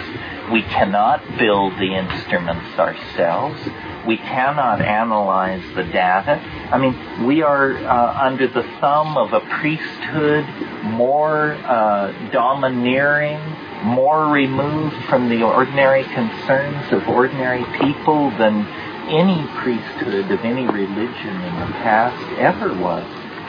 we 0.51 0.63
cannot 0.63 1.23
build 1.39 1.75
the 1.75 1.95
instruments 1.95 2.77
ourselves, 2.79 3.61
we 4.05 4.17
cannot 4.17 4.81
analyze 4.81 5.63
the 5.77 5.85
data. 5.85 6.41
I 6.73 6.79
mean, 6.79 7.27
we 7.27 7.43
are 7.43 7.73
uh, 7.73 8.27
under 8.27 8.49
the 8.49 8.65
thumb 8.81 9.17
of 9.17 9.33
a 9.33 9.41
priesthood 9.41 10.45
more 10.85 11.53
uh, 11.53 12.31
domineering, 12.33 13.39
more 13.85 14.27
removed 14.27 14.97
from 15.05 15.29
the 15.29 15.43
ordinary 15.43 16.03
concerns 16.03 16.93
of 16.93 17.07
ordinary 17.09 17.65
people 17.79 18.31
than 18.31 18.67
any 19.09 19.47
priesthood 19.63 20.31
of 20.31 20.41
any 20.45 20.67
religion 20.67 21.37
in 21.37 21.55
the 21.61 21.67
past 21.81 22.39
ever 22.39 22.75
was. 22.75 23.05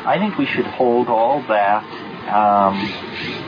I 0.06 0.18
think 0.18 0.38
we 0.38 0.46
should 0.46 0.66
hold 0.66 1.08
all 1.08 1.42
that 1.44 1.84
um, 2.30 2.78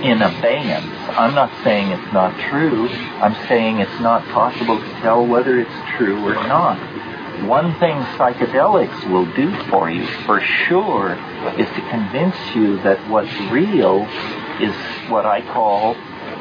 in 0.04 0.22
abeyance. 0.22 0.86
I'm 1.18 1.34
not 1.34 1.52
saying 1.64 1.92
it's 1.92 2.14
not 2.14 2.38
true. 2.50 2.90
I'm 2.90 3.36
saying 3.48 3.80
it's 3.80 4.00
not 4.02 4.24
possible 4.26 4.78
to 4.78 4.92
tell 5.02 5.26
whether 5.26 5.60
it's 5.60 5.98
true 5.98 6.20
or 6.26 6.34
not. 6.34 6.78
One 7.48 7.74
thing 7.80 7.96
psychedelics 8.18 9.10
will 9.10 9.26
do 9.34 9.52
for 9.70 9.90
you, 9.90 10.06
for 10.26 10.42
sure, 10.42 11.14
is 11.58 11.68
to 11.70 11.90
convince 11.90 12.36
you 12.54 12.78
that 12.84 13.00
what's 13.10 13.34
real 13.52 14.04
is 14.60 14.76
what 15.10 15.26
I 15.26 15.42
call 15.42 15.96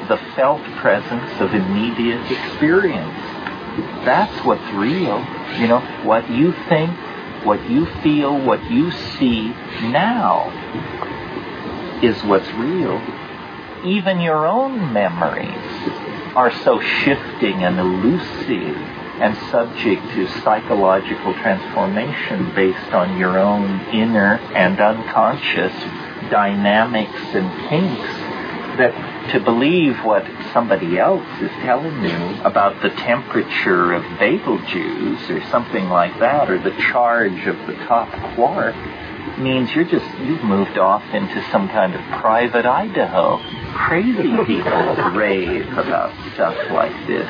the 0.08 0.18
felt 0.34 0.62
presence 0.76 1.40
of 1.40 1.54
immediate 1.54 2.20
experience. 2.30 3.16
That's 4.04 4.44
what's 4.44 4.68
real. 4.72 5.24
You 5.58 5.68
know, 5.68 5.80
what 6.04 6.30
you 6.30 6.52
think, 6.68 6.90
what 7.44 7.68
you 7.68 7.86
feel, 8.02 8.38
what 8.38 8.70
you 8.70 8.90
see 8.90 9.48
now 9.82 10.50
is 12.02 12.22
what's 12.24 12.50
real. 12.52 13.00
Even 13.84 14.20
your 14.20 14.46
own 14.46 14.92
memories 14.92 15.56
are 16.36 16.52
so 16.62 16.80
shifting 16.80 17.64
and 17.64 17.78
elusive 17.78 18.76
and 19.20 19.36
subject 19.50 20.02
to 20.14 20.26
psychological 20.40 21.34
transformation 21.34 22.54
based 22.54 22.92
on 22.92 23.18
your 23.18 23.38
own 23.38 23.80
inner 23.92 24.36
and 24.54 24.80
unconscious 24.80 25.72
dynamics 26.30 27.20
and 27.34 27.50
kinks 27.68 28.29
that 28.80 29.30
to 29.32 29.40
believe 29.40 29.98
what 30.04 30.24
somebody 30.52 30.98
else 30.98 31.28
is 31.40 31.50
telling 31.62 32.02
you 32.02 32.42
about 32.42 32.82
the 32.82 32.88
temperature 32.88 33.92
of 33.92 34.02
Betelgeuse 34.18 35.30
or 35.30 35.44
something 35.50 35.88
like 35.88 36.18
that 36.18 36.50
or 36.50 36.58
the 36.58 36.74
charge 36.90 37.46
of 37.46 37.56
the 37.66 37.74
top 37.86 38.08
quark 38.34 38.74
means 39.38 39.70
you're 39.74 39.84
just 39.84 40.06
you've 40.18 40.42
moved 40.42 40.78
off 40.78 41.04
into 41.14 41.42
some 41.50 41.68
kind 41.68 41.94
of 41.94 42.00
private 42.20 42.66
Idaho. 42.66 43.38
Crazy 43.74 44.36
people 44.46 45.10
rave 45.12 45.66
about 45.76 46.12
stuff 46.34 46.56
like 46.70 47.06
this. 47.06 47.28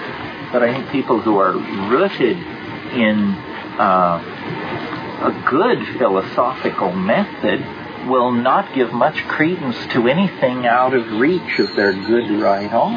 But 0.53 0.63
I 0.63 0.73
think 0.73 0.91
people 0.91 1.21
who 1.21 1.39
are 1.39 1.53
rooted 1.53 2.37
in 2.95 3.35
uh, 3.79 4.23
a 5.23 5.51
good 5.51 5.99
philosophical 5.99 6.93
method 6.93 7.61
will 8.07 8.33
not 8.33 8.75
give 8.75 8.93
much 8.93 9.17
credence 9.29 9.77
to 9.93 10.09
anything 10.09 10.67
out 10.67 10.95
of 10.95 11.19
reach 11.19 11.59
of 11.59 11.75
their 11.77 11.93
good 11.93 12.31
right 12.41 12.73
arm. 12.73 12.97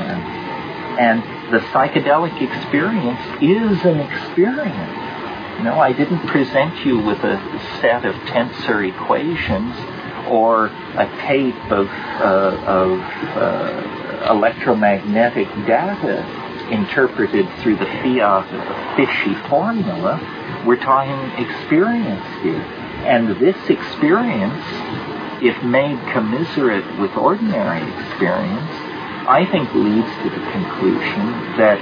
And 0.99 1.21
the 1.53 1.59
psychedelic 1.59 2.41
experience 2.41 3.19
is 3.41 3.83
an 3.85 3.99
experience. 3.99 4.99
No, 5.63 5.79
I 5.79 5.93
didn't 5.93 6.27
present 6.27 6.85
you 6.85 6.99
with 6.99 7.19
a 7.19 7.37
set 7.79 8.05
of 8.05 8.15
tensor 8.27 8.87
equations 8.87 9.75
or 10.27 10.67
a 10.67 11.05
tape 11.25 11.71
of, 11.71 11.87
uh, 11.87 12.63
of 12.65 12.99
uh, 12.99 14.27
electromagnetic 14.29 15.47
data 15.65 16.23
interpreted 16.71 17.47
through 17.59 17.75
the 17.75 17.85
fiat 17.85 18.51
of 18.51 18.67
a 18.67 18.95
fishy 18.95 19.35
formula. 19.49 20.19
We're 20.65 20.77
talking 20.77 21.45
experience 21.45 22.25
here. 22.41 22.82
And 23.03 23.37
this 23.39 23.57
experience, 23.69 24.63
if 25.43 25.61
made 25.63 25.99
commiserate 26.13 26.99
with 26.99 27.11
ordinary 27.17 27.83
experience, 27.99 28.71
I 29.27 29.45
think 29.51 29.73
leads 29.73 30.09
to 30.23 30.29
the 30.29 30.51
conclusion 30.51 31.57
that 31.57 31.79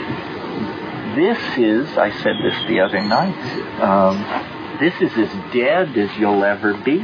this 1.16 1.38
is, 1.58 1.98
I 1.98 2.10
said 2.10 2.36
this 2.44 2.56
the 2.68 2.80
other 2.80 3.02
night, 3.02 3.82
um, 3.82 4.80
this 4.80 4.94
is 5.02 5.12
as 5.18 5.54
dead 5.54 5.98
as 5.98 6.10
you'll 6.18 6.44
ever 6.44 6.74
be. 6.74 6.98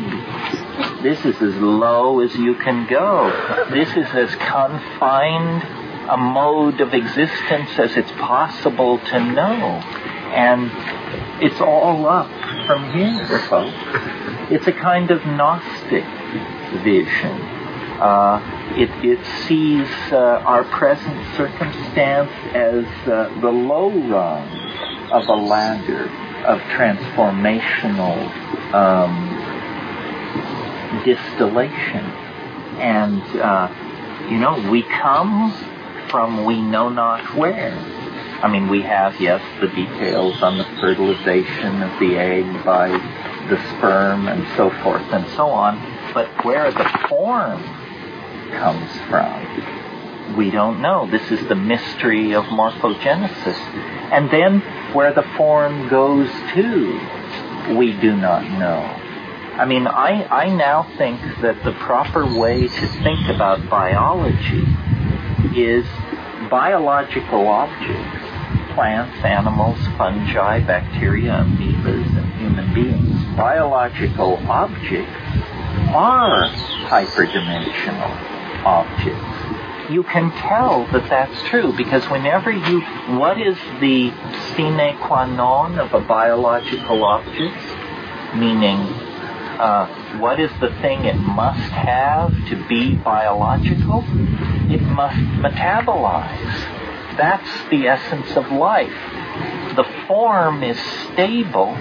This 1.04 1.24
is 1.26 1.36
as 1.42 1.56
low 1.56 2.22
as 2.22 2.34
you 2.36 2.56
can 2.56 2.88
go. 2.88 3.30
This 3.70 3.90
is 3.90 4.08
as 4.16 4.34
confined 4.36 5.62
a 6.10 6.18
mode 6.18 6.82
of 6.82 6.94
existence 6.94 7.78
as 7.78 7.96
it's 7.98 8.12
possible 8.14 8.98
to 8.98 9.20
know. 9.20 9.82
And 10.34 10.72
it's 11.44 11.62
all 11.62 12.08
up 12.08 12.32
from 12.68 12.92
here, 12.92 13.26
folks. 13.48 13.74
It's 14.52 14.68
a 14.68 14.74
kind 14.74 15.10
of 15.10 15.26
Gnostic 15.26 16.04
vision. 16.84 17.32
Uh, 18.02 18.42
it, 18.76 18.90
it 19.06 19.26
sees 19.48 19.88
uh, 20.12 20.44
our 20.46 20.66
present 20.66 21.18
circumstance 21.38 22.30
as 22.54 22.86
uh, 23.08 23.34
the 23.40 23.50
low 23.50 23.90
rung 23.90 24.46
of 25.12 25.30
a 25.30 25.34
ladder 25.34 26.10
of 26.46 26.60
transformational 26.76 28.18
um, 28.74 29.16
distillation. 31.06 32.04
And, 32.82 33.22
uh, 33.40 33.70
you 34.30 34.40
know, 34.40 34.70
we 34.70 34.84
come 34.84 35.54
from 36.10 36.44
we 36.44 36.62
know 36.62 36.90
not 36.90 37.34
where. 37.34 37.97
I 38.42 38.52
mean, 38.52 38.70
we 38.70 38.84
have, 38.84 39.20
yes, 39.20 39.42
the 39.60 39.68
details 39.68 40.44
on 40.44 40.58
the 40.58 40.64
fertilization 40.80 41.82
of 41.82 42.00
the 42.00 42.18
egg 42.18 42.64
by 42.64 42.90
the 43.50 43.58
sperm 43.70 44.28
and 44.28 44.46
so 44.56 44.70
forth 44.84 45.12
and 45.12 45.28
so 45.30 45.48
on, 45.48 45.78
but 46.14 46.28
where 46.46 46.72
the 46.72 46.86
form 47.10 47.64
comes 48.52 48.92
from, 49.10 50.36
we 50.38 50.52
don't 50.52 50.82
know. 50.82 51.10
This 51.10 51.32
is 51.32 51.48
the 51.48 51.56
mystery 51.56 52.34
of 52.36 52.46
morphogenesis. 52.46 53.58
And 54.12 54.30
then 54.30 54.60
where 54.94 55.14
the 55.14 55.24
form 55.36 55.90
goes 55.90 56.30
to, 56.54 57.76
we 57.76 57.94
do 57.94 58.16
not 58.16 58.44
know. 58.44 59.04
I 59.58 59.66
mean, 59.66 59.88
I, 59.88 60.26
I 60.26 60.56
now 60.56 60.84
think 60.98 61.20
that 61.42 61.64
the 61.64 61.72
proper 61.72 62.26
way 62.38 62.68
to 62.68 62.88
think 62.88 63.30
about 63.30 63.68
biology 63.70 64.64
is 65.56 65.86
biological 66.50 67.48
objects, 67.48 68.27
plants, 68.78 69.26
animals, 69.26 69.80
fungi, 69.98 70.60
bacteria, 70.60 71.32
amoebas, 71.32 72.16
and 72.16 72.32
human 72.34 72.72
beings. 72.76 73.36
Biological 73.36 74.38
objects 74.48 75.18
are 75.96 76.48
hyperdimensional 76.86 78.14
objects. 78.64 79.92
You 79.92 80.04
can 80.04 80.30
tell 80.30 80.86
that 80.92 81.10
that's 81.10 81.42
true 81.50 81.76
because 81.76 82.08
whenever 82.12 82.52
you, 82.52 82.82
what 83.18 83.42
is 83.42 83.58
the 83.80 84.12
sine 84.56 84.96
qua 85.00 85.26
non 85.26 85.80
of 85.80 85.96
a 85.96 86.00
biological 86.00 87.04
object? 87.04 87.58
Meaning, 88.36 88.78
uh, 89.58 90.20
what 90.20 90.40
is 90.40 90.52
the 90.62 90.70
thing 90.82 91.06
it 91.06 91.16
must 91.16 91.72
have 91.72 92.30
to 92.50 92.68
be 92.68 92.94
biological? 92.94 94.04
It 94.70 94.84
must 94.84 95.18
metabolize. 95.42 96.77
That's 97.18 97.70
the 97.70 97.88
essence 97.88 98.38
of 98.38 98.52
life. 98.52 98.94
The 99.76 99.86
form 100.08 100.64
is 100.64 100.80
stable, 100.80 101.76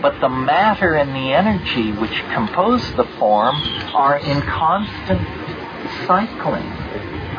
but 0.00 0.20
the 0.20 0.28
matter 0.28 0.94
and 0.94 1.10
the 1.10 1.32
energy 1.32 1.92
which 1.92 2.22
compose 2.32 2.82
the 2.94 3.04
form 3.18 3.56
are 3.94 4.18
in 4.18 4.40
constant 4.42 5.20
cycling. 6.06 6.66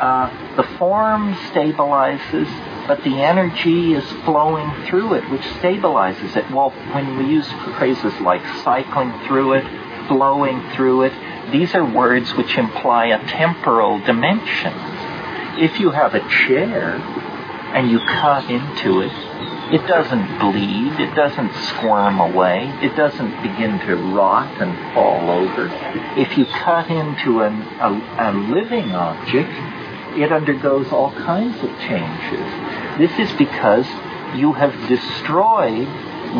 Uh, 0.00 0.54
the 0.56 0.62
form 0.78 1.34
stabilizes, 1.50 2.48
but 2.86 3.02
the 3.02 3.22
energy 3.22 3.94
is 3.94 4.04
flowing 4.24 4.70
through 4.84 5.14
it, 5.14 5.28
which 5.30 5.42
stabilizes 5.60 6.36
it. 6.36 6.50
Well, 6.50 6.70
when 6.92 7.16
we 7.18 7.26
use 7.32 7.50
phrases 7.76 8.14
like 8.20 8.42
cycling 8.62 9.12
through 9.26 9.54
it, 9.54 9.64
flowing 10.06 10.62
through 10.72 11.02
it, 11.02 11.12
these 11.50 11.74
are 11.74 11.84
words 11.84 12.34
which 12.34 12.58
imply 12.58 13.06
a 13.06 13.18
temporal 13.28 14.00
dimension. 14.00 14.72
If 15.58 15.80
you 15.80 15.90
have 15.90 16.14
a 16.14 16.20
chair 16.28 16.98
and 17.74 17.90
you 17.90 17.98
cut 18.00 18.50
into 18.50 19.00
it, 19.00 19.12
It 19.72 19.84
doesn't 19.88 20.38
bleed. 20.38 21.00
It 21.00 21.14
doesn't 21.16 21.52
squirm 21.70 22.20
away. 22.20 22.72
It 22.82 22.94
doesn't 22.94 23.42
begin 23.42 23.80
to 23.80 23.96
rot 23.96 24.62
and 24.62 24.94
fall 24.94 25.28
over. 25.28 25.68
If 26.16 26.38
you 26.38 26.46
cut 26.46 26.88
into 26.88 27.42
an, 27.42 27.62
a, 27.80 27.90
a 28.18 28.32
living 28.32 28.92
object, 28.92 29.50
it 30.16 30.30
undergoes 30.30 30.92
all 30.92 31.10
kinds 31.10 31.56
of 31.64 31.70
changes. 31.80 32.46
This 32.96 33.18
is 33.18 33.36
because 33.36 33.86
you 34.36 34.52
have 34.52 34.72
destroyed 34.88 35.88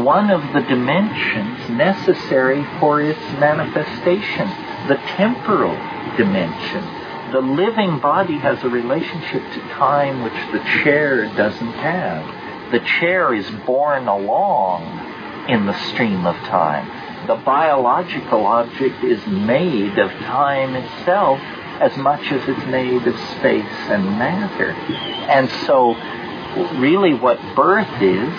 one 0.04 0.30
of 0.30 0.42
the 0.52 0.60
dimensions 0.60 1.68
necessary 1.70 2.64
for 2.78 3.02
its 3.02 3.20
manifestation, 3.40 4.46
the 4.86 5.00
temporal 5.16 5.74
dimension. 6.16 6.84
The 7.32 7.40
living 7.40 7.98
body 7.98 8.38
has 8.38 8.62
a 8.62 8.68
relationship 8.68 9.42
to 9.52 9.60
time 9.70 10.22
which 10.22 10.52
the 10.52 10.60
chair 10.82 11.24
doesn't 11.34 11.72
have. 11.72 12.70
The 12.70 12.80
chair 12.80 13.34
is 13.34 13.50
borne 13.66 14.06
along 14.06 14.82
in 15.48 15.66
the 15.66 15.76
stream 15.88 16.24
of 16.24 16.36
time. 16.46 17.26
The 17.26 17.34
biological 17.34 18.46
object 18.46 19.02
is 19.02 19.26
made 19.26 19.98
of 19.98 20.10
time 20.10 20.76
itself 20.76 21.40
as 21.80 21.96
much 21.96 22.30
as 22.30 22.48
it's 22.48 22.66
made 22.66 23.06
of 23.06 23.18
space 23.38 23.90
and 23.90 24.04
matter. 24.18 24.70
And 24.70 25.50
so, 25.66 25.94
really, 26.78 27.14
what 27.14 27.40
birth 27.56 28.00
is, 28.00 28.32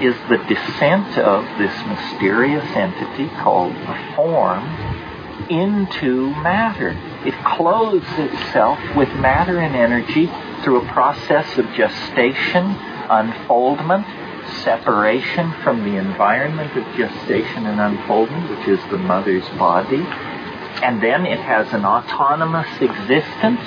is 0.00 0.14
the 0.28 0.38
descent 0.48 1.18
of 1.18 1.44
this 1.58 1.74
mysterious 1.86 2.64
entity 2.76 3.28
called 3.36 3.74
the 3.74 4.12
form 4.14 4.64
into 5.50 6.30
matter. 6.42 6.96
It 7.24 7.34
clothes 7.44 8.06
itself 8.16 8.78
with 8.96 9.08
matter 9.16 9.58
and 9.58 9.76
energy 9.76 10.30
through 10.62 10.80
a 10.82 10.92
process 10.92 11.58
of 11.58 11.66
gestation, 11.74 12.64
unfoldment, 13.10 14.06
separation 14.62 15.52
from 15.62 15.84
the 15.84 15.96
environment 15.96 16.74
of 16.76 16.84
gestation 16.96 17.66
and 17.66 17.78
unfoldment, 17.78 18.48
which 18.50 18.68
is 18.68 18.80
the 18.90 18.98
mother's 18.98 19.46
body. 19.50 20.04
And 20.82 21.02
then 21.02 21.26
it 21.26 21.40
has 21.40 21.72
an 21.74 21.84
autonomous 21.84 22.68
existence. 22.80 23.60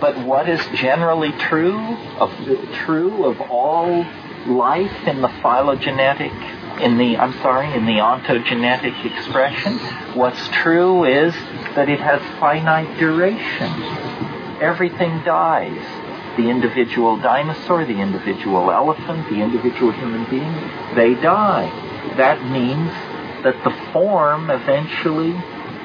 But 0.00 0.18
what 0.24 0.48
is 0.48 0.60
generally 0.74 1.32
true 1.32 1.78
of 2.18 2.32
true 2.72 3.24
of 3.26 3.40
all 3.42 4.04
life 4.46 5.06
in 5.06 5.20
the 5.20 5.28
phylogenetic 5.42 6.32
in 6.80 6.98
the 6.98 7.16
I'm 7.16 7.32
sorry, 7.40 7.72
in 7.72 7.86
the 7.86 7.98
ontogenetic 7.98 9.04
expression, 9.04 9.78
what's 10.16 10.48
true 10.48 11.04
is 11.04 11.34
that 11.74 11.88
it 11.88 12.00
has 12.00 12.20
finite 12.38 12.98
duration. 12.98 13.72
Everything 14.60 15.22
dies. 15.24 15.84
The 16.36 16.48
individual 16.48 17.16
dinosaur, 17.16 17.84
the 17.84 18.00
individual 18.00 18.70
elephant, 18.70 19.28
the 19.28 19.40
individual 19.42 19.92
human 19.92 20.28
being, 20.30 20.52
they 20.94 21.14
die. 21.14 21.68
That 22.16 22.44
means 22.50 22.90
that 23.42 23.62
the 23.64 23.70
form 23.92 24.50
eventually 24.50 25.32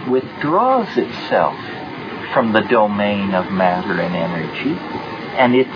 withdraws 0.10 0.98
itself 0.98 1.58
from 2.34 2.54
the 2.54 2.62
domain 2.62 3.34
of 3.34 3.52
matter 3.52 4.00
and 4.00 4.16
energy, 4.16 4.78
and 5.38 5.56
it 5.56 5.68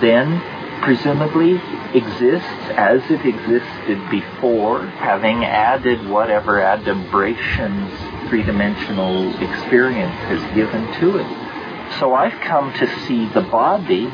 then 0.00 0.40
presumably 0.84 1.54
exists 1.94 2.46
as 2.76 3.00
it 3.10 3.24
existed 3.24 4.10
before, 4.10 4.86
having 4.86 5.42
added 5.44 6.06
whatever 6.08 6.60
adumbrations 6.60 7.90
three-dimensional 8.28 9.30
experience 9.42 10.14
has 10.28 10.54
given 10.54 10.84
to 11.00 11.18
it. 11.18 11.98
So 11.98 12.14
I've 12.14 12.38
come 12.40 12.72
to 12.74 13.00
see 13.06 13.26
the 13.28 13.40
body 13.40 14.06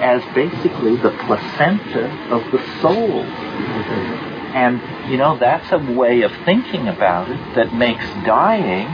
as 0.00 0.22
basically 0.34 0.96
the 0.96 1.10
placenta 1.24 2.10
of 2.32 2.50
the 2.50 2.58
soul. 2.80 3.22
And, 4.54 4.80
you 5.10 5.16
know, 5.16 5.38
that's 5.38 5.70
a 5.70 5.78
way 5.78 6.22
of 6.22 6.32
thinking 6.44 6.88
about 6.88 7.30
it 7.30 7.54
that 7.54 7.72
makes 7.72 8.04
dying 8.26 8.88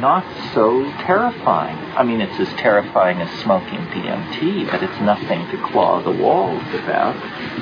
not 0.00 0.24
so 0.54 0.82
terrifying. 1.04 1.76
I 1.94 2.02
mean, 2.02 2.20
it's 2.20 2.40
as 2.40 2.48
terrifying 2.58 3.20
as 3.20 3.30
smoking 3.42 3.78
DMT, 3.78 4.70
but 4.70 4.82
it's 4.82 5.00
nothing 5.00 5.46
to 5.50 5.66
claw 5.68 6.02
the 6.02 6.10
walls 6.10 6.62
about. 6.74 7.14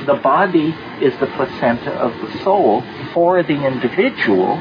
The 0.07 0.15
body 0.15 0.75
is 1.03 1.19
the 1.19 1.27
placenta 1.27 1.93
of 1.93 2.13
the 2.21 2.43
soul 2.45 2.85
for 3.13 3.43
the 3.43 3.67
individual. 3.67 4.61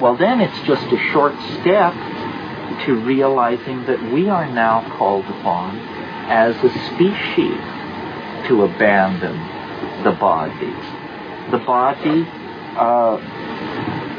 Well, 0.00 0.16
then 0.16 0.40
it's 0.40 0.58
just 0.66 0.86
a 0.92 0.98
short 1.12 1.34
step 1.60 1.92
to 2.86 3.00
realizing 3.04 3.84
that 3.84 4.12
we 4.12 4.28
are 4.28 4.48
now 4.48 4.96
called 4.96 5.26
upon 5.26 5.78
as 6.30 6.56
a 6.56 6.70
species 6.94 7.60
to 8.48 8.64
abandon 8.64 9.36
the 10.04 10.12
body. 10.12 10.74
The 11.50 11.58
body 11.58 12.26
uh, 12.76 13.16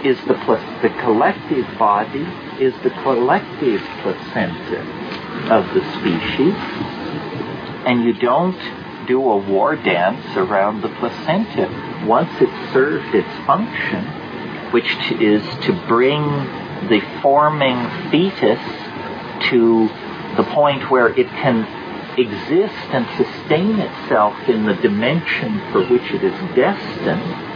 is 0.03 0.17
the, 0.27 0.33
the 0.81 0.89
collective 1.01 1.65
body 1.77 2.27
is 2.59 2.73
the 2.83 2.89
collective 2.89 3.81
placenta 4.01 4.81
of 5.51 5.73
the 5.73 5.81
species, 5.99 6.55
and 7.85 8.03
you 8.03 8.13
don't 8.13 8.59
do 9.07 9.31
a 9.31 9.37
war 9.37 9.75
dance 9.75 10.25
around 10.37 10.81
the 10.81 10.89
placenta. 10.99 11.67
Once 12.05 12.29
it's 12.39 12.73
served 12.73 13.15
its 13.15 13.29
function, 13.45 14.05
which 14.71 15.11
is 15.19 15.43
to 15.65 15.73
bring 15.87 16.21
the 16.87 17.01
forming 17.21 17.89
fetus 18.11 18.59
to 19.49 19.87
the 20.37 20.43
point 20.53 20.89
where 20.91 21.07
it 21.07 21.27
can 21.27 21.65
exist 22.19 22.75
and 22.91 23.07
sustain 23.17 23.79
itself 23.79 24.35
in 24.47 24.65
the 24.65 24.75
dimension 24.75 25.59
for 25.71 25.85
which 25.87 26.11
it 26.11 26.23
is 26.23 26.55
destined, 26.55 27.49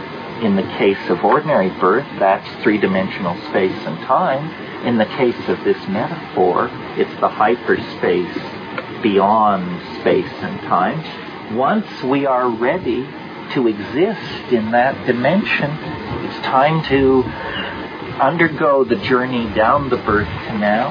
in 0.44 0.56
the 0.56 0.62
case 0.78 0.98
of 1.08 1.24
ordinary 1.24 1.70
birth, 1.78 2.06
that's 2.18 2.48
three 2.62 2.78
dimensional 2.78 3.36
space 3.48 3.86
and 3.86 3.96
time. 4.00 4.63
In 4.84 4.98
the 4.98 5.06
case 5.06 5.48
of 5.48 5.64
this 5.64 5.78
metaphor, 5.88 6.68
it's 6.98 7.18
the 7.18 7.28
hyperspace 7.28 9.02
beyond 9.02 9.80
space 10.00 10.30
and 10.42 10.60
time. 10.60 11.56
Once 11.56 11.86
we 12.02 12.26
are 12.26 12.50
ready 12.50 13.06
to 13.54 13.66
exist 13.66 14.52
in 14.52 14.72
that 14.72 15.06
dimension, 15.06 15.70
it's 16.26 16.38
time 16.44 16.84
to 16.90 17.22
undergo 18.22 18.84
the 18.84 18.96
journey 18.96 19.52
down 19.54 19.88
the 19.88 19.96
birth 19.96 20.28
canal 20.46 20.90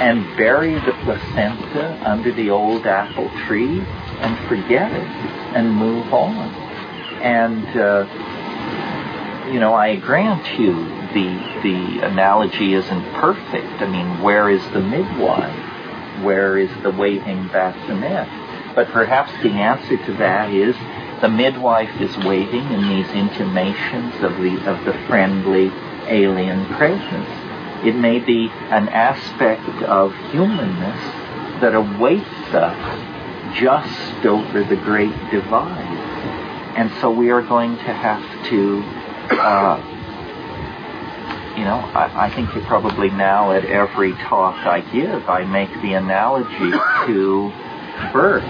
and 0.00 0.24
bury 0.36 0.74
the 0.74 0.92
placenta 1.02 2.00
under 2.08 2.30
the 2.30 2.50
old 2.50 2.86
apple 2.86 3.28
tree 3.46 3.80
and 3.80 4.48
forget 4.48 4.92
it 4.92 5.08
and 5.56 5.74
move 5.74 6.12
on. 6.14 6.48
And, 7.22 7.66
uh, 7.76 9.50
you 9.50 9.58
know, 9.58 9.74
I 9.74 9.96
grant 9.96 10.60
you 10.60 11.05
the 11.16 11.32
the 11.62 12.06
analogy 12.06 12.74
isn't 12.74 13.04
perfect. 13.14 13.80
I 13.80 13.86
mean, 13.88 14.20
where 14.22 14.50
is 14.50 14.62
the 14.72 14.80
midwife? 14.80 16.22
Where 16.22 16.58
is 16.58 16.70
the 16.82 16.90
waiting 16.90 17.48
bassinet? 17.48 18.28
But 18.74 18.88
perhaps 18.88 19.32
the 19.42 19.48
answer 19.48 19.96
to 19.96 20.12
that 20.18 20.52
is 20.52 20.76
the 21.22 21.30
midwife 21.30 22.00
is 22.02 22.14
waiting 22.18 22.70
in 22.70 22.88
these 22.90 23.08
intimations 23.12 24.14
of 24.22 24.36
the 24.36 24.60
of 24.70 24.84
the 24.84 24.92
friendly 25.06 25.72
alien 26.06 26.66
presence. 26.74 27.30
It 27.86 27.96
may 27.96 28.18
be 28.18 28.50
an 28.68 28.88
aspect 28.90 29.82
of 29.84 30.14
humanness 30.30 31.00
that 31.62 31.74
awaits 31.74 32.52
us 32.52 33.56
just 33.56 34.26
over 34.26 34.64
the 34.64 34.76
great 34.76 35.16
divide. 35.30 36.04
And 36.76 36.90
so 37.00 37.10
we 37.10 37.30
are 37.30 37.40
going 37.40 37.76
to 37.76 37.92
have 37.94 38.22
to 38.50 38.82
uh, 39.40 39.95
you 41.56 41.64
know, 41.64 41.76
I, 41.76 42.26
I 42.26 42.34
think 42.34 42.54
you 42.54 42.60
probably 42.62 43.08
now 43.08 43.52
at 43.52 43.64
every 43.64 44.12
talk 44.12 44.66
I 44.66 44.80
give, 44.92 45.28
I 45.28 45.44
make 45.44 45.70
the 45.80 45.94
analogy 45.94 46.70
to 47.06 47.52
birth. 48.12 48.44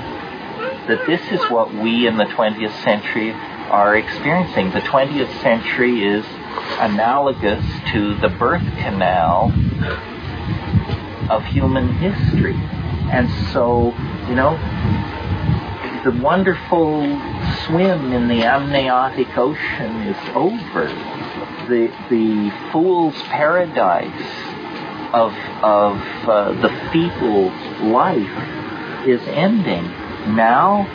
That 0.89 1.05
this 1.07 1.21
is 1.31 1.41
what 1.51 1.73
we 1.73 2.07
in 2.07 2.17
the 2.17 2.25
20th 2.25 2.83
century 2.83 3.31
are 3.71 3.97
experiencing. 3.97 4.71
The 4.71 4.81
20th 4.81 5.41
century 5.41 6.05
is 6.05 6.25
analogous 6.81 7.65
to 7.93 8.17
the 8.17 8.29
birth 8.29 8.67
canal 8.79 9.53
of 11.31 11.45
human 11.45 11.89
history. 11.95 12.57
And 13.11 13.31
so, 13.53 13.95
you 14.29 14.35
know, 14.35 14.57
the 16.05 16.13
wonderful 16.23 17.03
swim 17.67 18.13
in 18.13 18.29
the 18.29 18.45
amniotic 18.45 19.37
ocean 19.37 20.03
is 20.03 20.17
over. 20.35 21.16
The, 21.69 21.93
the 22.11 22.71
fool's 22.73 23.21
paradise 23.23 24.55
of, 25.13 25.33
of 25.63 25.97
uh, 26.29 26.53
the 26.61 26.69
fetal 26.93 27.51
life 27.91 29.07
is 29.07 29.21
ending. 29.29 29.85
Now, 30.35 30.87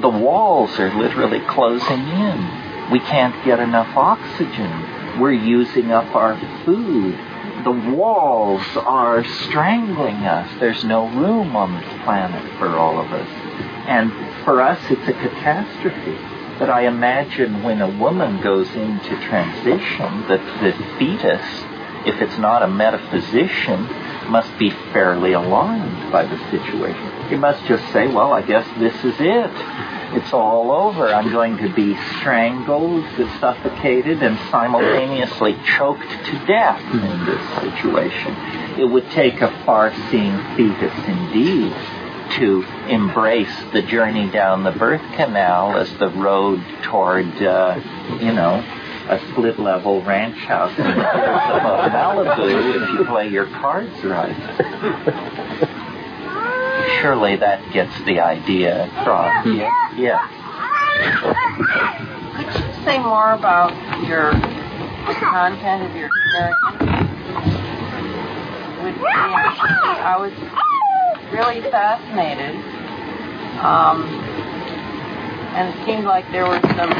the 0.00 0.08
walls 0.08 0.78
are 0.78 0.92
literally 0.94 1.40
closing 1.40 2.00
in. 2.00 2.90
We 2.90 3.00
can't 3.00 3.44
get 3.44 3.60
enough 3.60 3.96
oxygen. 3.96 5.20
We're 5.20 5.32
using 5.32 5.90
up 5.92 6.14
our 6.14 6.38
food. 6.64 7.14
The 7.64 7.94
walls 7.94 8.62
are 8.76 9.24
strangling 9.24 10.16
us. 10.16 10.50
There's 10.58 10.84
no 10.84 11.08
room 11.08 11.54
on 11.54 11.80
this 11.80 12.02
planet 12.04 12.58
for 12.58 12.68
all 12.68 12.98
of 12.98 13.12
us. 13.12 13.28
And 13.86 14.12
for 14.44 14.60
us, 14.60 14.78
it's 14.90 15.08
a 15.08 15.12
catastrophe. 15.12 16.18
But 16.58 16.70
I 16.70 16.86
imagine 16.86 17.62
when 17.62 17.80
a 17.80 17.88
woman 17.88 18.40
goes 18.42 18.68
into 18.70 19.16
transition, 19.28 20.28
that 20.28 20.40
the 20.62 20.72
fetus, 20.98 21.44
if 22.06 22.20
it's 22.20 22.38
not 22.38 22.62
a 22.62 22.68
metaphysician, 22.68 23.88
must 24.30 24.56
be 24.58 24.70
fairly 24.92 25.32
alarmed 25.32 26.12
by 26.12 26.24
the 26.24 26.38
situation. 26.50 27.28
He 27.28 27.36
must 27.36 27.64
just 27.66 27.84
say, 27.92 28.06
well, 28.06 28.32
I 28.32 28.42
guess 28.42 28.66
this 28.78 28.94
is 29.04 29.16
it. 29.18 29.50
It's 30.14 30.32
all 30.32 30.70
over. 30.70 31.08
I'm 31.08 31.30
going 31.32 31.56
to 31.58 31.74
be 31.74 31.96
strangled, 32.18 33.04
suffocated, 33.40 34.22
and 34.22 34.38
simultaneously 34.50 35.56
choked 35.64 36.08
to 36.08 36.46
death 36.46 36.82
in 36.94 37.24
this 37.24 37.42
situation. 37.60 38.34
It 38.78 38.84
would 38.84 39.10
take 39.10 39.40
a 39.40 39.50
far-seeing 39.64 40.56
fetus 40.56 41.08
indeed 41.08 41.72
to 42.38 42.62
embrace 42.88 43.54
the 43.72 43.82
journey 43.82 44.30
down 44.30 44.64
the 44.64 44.70
birth 44.70 45.02
canal 45.14 45.76
as 45.76 45.92
the 45.98 46.08
road 46.08 46.64
toward, 46.82 47.26
uh, 47.42 47.80
you 48.20 48.32
know, 48.32 48.64
a 49.08 49.18
split 49.30 49.58
level 49.58 50.02
ranch 50.02 50.38
house 50.38 50.70
in 50.78 50.84
the 50.84 50.90
Malibu 50.90 52.82
if 52.82 52.98
you 52.98 53.04
play 53.04 53.28
your 53.28 53.46
cards 53.46 54.02
right. 54.04 54.36
Surely 57.00 57.36
that 57.36 57.60
gets 57.72 57.96
the 58.04 58.20
idea 58.20 58.84
across. 58.86 59.46
Yeah. 59.46 59.96
yeah. 59.96 60.28
Could 62.36 62.46
you 62.46 62.84
say 62.84 62.98
more 62.98 63.32
about 63.32 63.72
your 64.06 64.32
content 65.10 65.90
of 65.90 65.96
your 65.96 66.08
experience? 66.08 66.56
With 68.82 68.96
DMT? 68.96 69.82
I 70.02 70.16
was 70.18 70.32
really 71.32 71.62
fascinated. 71.62 72.56
Um, 73.64 74.04
and 75.54 75.68
it 75.74 75.86
seemed 75.86 76.04
like 76.04 76.30
there 76.30 76.46
were 76.46 76.60
some 76.76 76.92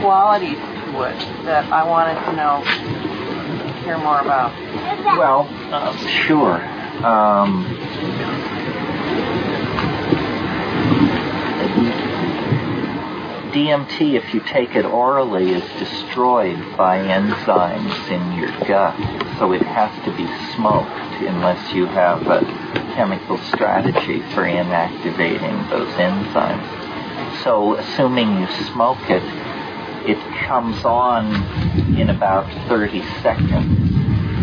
qualities 0.00 0.58
to 0.58 1.02
it 1.02 1.18
that 1.44 1.70
I 1.72 1.84
wanted 1.84 2.14
to 2.24 2.32
know, 2.36 2.60
hear 3.84 3.98
more 3.98 4.20
about. 4.20 4.52
Well, 5.18 5.48
uh, 5.72 5.96
sure. 6.26 6.62
Um, 7.04 7.64
DMT, 13.52 14.14
if 14.14 14.34
you 14.34 14.40
take 14.40 14.74
it 14.74 14.84
orally, 14.84 15.52
is 15.52 15.62
destroyed 15.78 16.58
by 16.76 16.98
enzymes 16.98 18.10
in 18.10 18.38
your 18.38 18.50
gut. 18.66 18.96
So 19.38 19.52
it 19.52 19.62
has 19.62 19.92
to 20.04 20.16
be 20.16 20.26
smoked 20.54 21.03
unless 21.20 21.72
you 21.72 21.86
have 21.86 22.26
a 22.26 22.40
chemical 22.94 23.38
strategy 23.38 24.20
for 24.32 24.42
inactivating 24.42 25.70
those 25.70 25.88
enzymes. 25.94 27.42
So 27.42 27.76
assuming 27.76 28.40
you 28.40 28.46
smoke 28.72 28.98
it, 29.10 29.22
it 30.08 30.18
comes 30.46 30.84
on 30.84 31.26
in 31.98 32.10
about 32.10 32.46
30 32.68 33.02
seconds. 33.22 33.92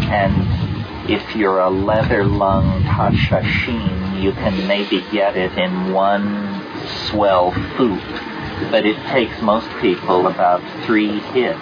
And 0.09 1.09
if 1.09 1.35
you're 1.35 1.59
a 1.59 1.69
leather 1.69 2.23
lunged 2.23 2.87
Hashashin, 2.87 4.21
you 4.21 4.31
can 4.33 4.67
maybe 4.67 5.01
get 5.11 5.37
it 5.37 5.57
in 5.57 5.91
one 5.93 6.61
swell 7.09 7.51
foot 7.77 8.31
but 8.69 8.85
it 8.85 8.97
takes 9.07 9.41
most 9.41 9.67
people 9.79 10.27
about 10.27 10.61
three 10.85 11.19
hits. 11.19 11.59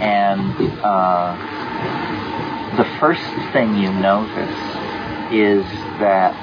And 0.00 0.52
uh, 0.82 1.36
the 2.76 2.84
first 2.98 3.22
thing 3.52 3.76
you 3.76 3.92
notice 3.92 4.58
is 5.32 5.64
that 5.98 6.34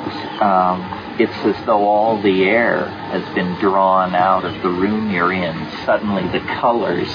um, 0.42 0.82
it's 1.20 1.32
as 1.46 1.66
though 1.66 1.86
all 1.88 2.22
the 2.22 2.44
air 2.44 2.86
has 2.86 3.24
been 3.36 3.54
drawn 3.60 4.16
out 4.16 4.46
of 4.46 4.62
the 4.64 4.70
room 4.70 5.12
you're 5.12 5.34
in. 5.34 5.56
Suddenly 5.86 6.24
the 6.30 6.46
colors 6.56 7.10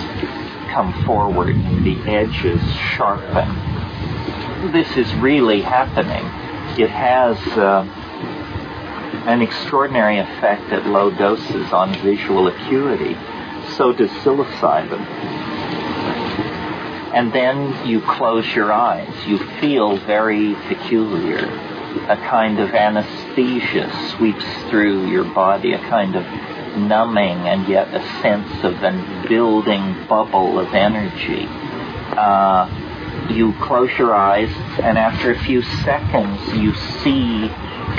come 0.73 1.05
forward 1.05 1.57
and 1.57 1.85
the 1.85 1.99
edges 2.11 2.61
sharpen. 2.97 3.49
This 4.73 4.97
is 4.97 5.13
really 5.15 5.63
happening. 5.63 6.25
It 6.81 6.91
has. 6.91 7.37
Uh, 7.57 8.01
an 9.27 9.41
extraordinary 9.41 10.19
effect 10.19 10.71
at 10.71 10.87
low 10.87 11.11
doses 11.11 11.73
on 11.73 11.95
visual 12.03 12.49
acuity. 12.49 13.15
So 13.75 13.93
does 13.93 14.11
psilocybin. 14.11 15.01
And 17.15 17.33
then 17.33 17.87
you 17.87 18.01
close 18.01 18.47
your 18.55 18.73
eyes. 18.73 19.27
You 19.27 19.39
feel 19.61 19.97
very 19.99 20.55
peculiar. 20.67 21.47
A 22.09 22.17
kind 22.17 22.59
of 22.59 22.71
anesthesia 22.71 23.89
sweeps 24.11 24.45
through 24.69 25.09
your 25.09 25.25
body, 25.25 25.75
a 25.75 25.79
kind 25.79 26.17
of 26.17 26.25
numbing 26.77 27.39
and 27.49 27.69
yet 27.69 27.89
a 27.95 28.01
sense 28.21 28.65
of 28.65 28.83
a 28.83 29.27
building 29.29 30.07
bubble 30.09 30.59
of 30.59 30.75
energy. 30.75 31.47
Uh, 32.17 32.69
you 33.31 33.53
close 33.61 33.91
your 33.97 34.13
eyes, 34.13 34.51
and 34.83 34.99
after 34.99 35.31
a 35.31 35.39
few 35.39 35.63
seconds, 35.63 36.41
you 36.55 36.75
see 36.75 37.49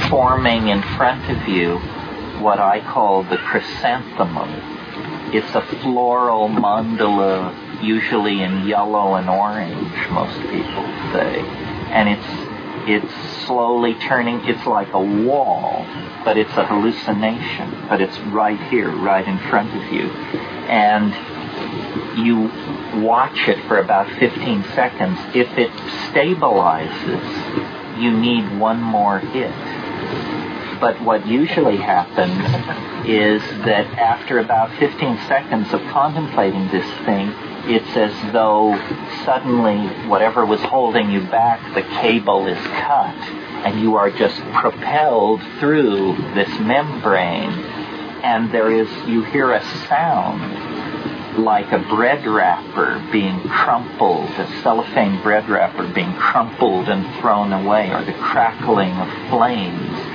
forming 0.10 0.68
in 0.68 0.82
front 0.98 1.30
of 1.30 1.48
you 1.48 1.78
what 2.42 2.60
I 2.60 2.82
call 2.82 3.24
the 3.24 3.38
chrysanthemum. 3.38 4.50
It's 5.34 5.56
a 5.56 5.62
floral 5.62 6.50
mandala, 6.50 7.54
usually 7.82 8.42
in 8.42 8.68
yellow 8.68 9.16
and 9.16 9.30
orange, 9.30 10.10
most 10.12 10.40
people 10.50 10.86
say. 11.14 11.42
And 11.92 12.10
it's 12.10 12.56
it's 12.88 13.46
slowly 13.48 13.96
turning, 13.96 14.46
it's 14.46 14.66
like 14.68 14.94
a 14.94 15.02
wall, 15.02 15.84
but 16.24 16.38
it's 16.38 16.52
a 16.52 16.66
hallucination, 16.68 17.88
but 17.90 18.00
it's 18.00 18.16
right 18.20 18.60
here, 18.70 18.92
right 18.92 19.28
in 19.28 19.40
front 19.50 19.76
of 19.76 19.92
you. 19.92 20.12
And 20.70 21.12
you 22.24 22.52
watch 23.02 23.48
it 23.48 23.66
for 23.68 23.80
about 23.80 24.08
15 24.20 24.64
seconds. 24.76 25.18
If 25.34 25.58
it 25.58 25.72
stabilizes, 26.12 28.00
you 28.00 28.12
need 28.12 28.60
one 28.60 28.80
more 28.80 29.18
hit 29.18 29.52
but 30.80 31.02
what 31.02 31.26
usually 31.26 31.78
happens 31.78 32.38
is 33.08 33.42
that 33.66 33.86
after 33.98 34.40
about 34.40 34.70
15 34.78 35.18
seconds 35.28 35.74
of 35.74 35.82
contemplating 35.88 36.68
this 36.68 36.86
thing, 37.06 37.34
it's 37.68 37.98
as 37.98 38.14
though 38.32 38.76
suddenly 39.26 39.88
whatever 40.08 40.46
was 40.46 40.62
holding 40.62 41.10
you 41.10 41.22
back, 41.22 41.74
the 41.74 41.82
cable 41.82 42.46
is 42.48 42.58
cut, 42.68 43.16
and 43.66 43.80
you 43.82 43.96
are 43.96 44.12
just 44.12 44.40
propelled 44.54 45.42
through 45.60 46.16
this 46.36 46.50
membrane, 46.60 47.52
and 48.24 48.52
there 48.52 48.72
is, 48.72 48.88
you 49.08 49.24
hear 49.24 49.54
a 49.54 49.64
sound 49.88 51.44
like 51.44 51.72
a 51.72 51.80
bread 51.90 52.26
wrapper 52.26 53.04
being 53.12 53.42
crumpled, 53.50 54.30
a 54.30 54.62
cellophane 54.62 55.22
bread 55.22 55.50
wrapper 55.50 55.88
being 55.88 56.14
crumpled 56.14 56.88
and 56.88 57.20
thrown 57.20 57.52
away, 57.52 57.92
or 57.92 58.04
the 58.06 58.14
crackling 58.14 58.92
of 58.92 59.30
flames 59.30 60.15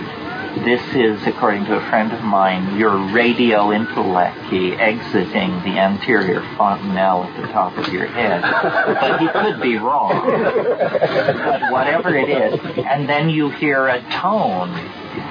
this 0.56 0.82
is, 0.94 1.26
according 1.26 1.64
to 1.66 1.76
a 1.76 1.80
friend 1.88 2.12
of 2.12 2.22
mine, 2.22 2.76
your 2.78 2.96
radio 3.12 3.70
intellecty 3.70 4.72
exiting 4.74 5.50
the 5.62 5.78
anterior 5.78 6.42
fontanelle 6.56 7.24
at 7.24 7.40
the 7.40 7.46
top 7.48 7.76
of 7.78 7.92
your 7.92 8.06
head. 8.06 8.42
But 8.42 9.20
he 9.20 9.28
could 9.28 9.60
be 9.62 9.76
wrong. 9.76 10.10
But 10.26 11.70
whatever 11.70 12.16
it 12.16 12.28
is, 12.28 12.60
and 12.84 13.08
then 13.08 13.30
you 13.30 13.50
hear 13.50 13.88
a 13.88 14.02
tone, 14.10 14.70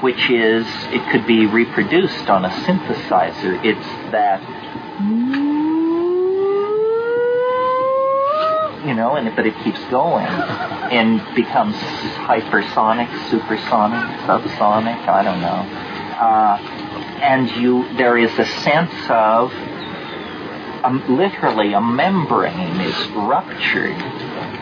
which 0.01 0.29
is, 0.29 0.65
it 0.93 1.11
could 1.11 1.27
be 1.27 1.45
reproduced 1.45 2.29
on 2.29 2.45
a 2.45 2.49
synthesizer. 2.49 3.63
It's 3.63 3.87
that 4.11 4.41
you 8.85 8.93
know, 8.93 9.15
and 9.15 9.35
but 9.35 9.45
it 9.45 9.55
keeps 9.63 9.79
going 9.85 10.25
and 10.25 11.19
becomes 11.35 11.75
hypersonic, 11.75 13.09
supersonic, 13.29 14.19
subsonic. 14.21 15.07
I 15.07 15.23
don't 15.23 15.41
know. 15.41 15.65
Uh, 16.19 16.57
and 17.21 17.49
you, 17.51 17.91
there 17.95 18.17
is 18.17 18.31
a 18.39 18.45
sense 18.45 18.93
of 19.09 19.51
um, 20.83 21.03
literally 21.17 21.73
a 21.73 21.81
membrane 21.81 22.79
is 22.81 23.07
ruptured, 23.09 23.95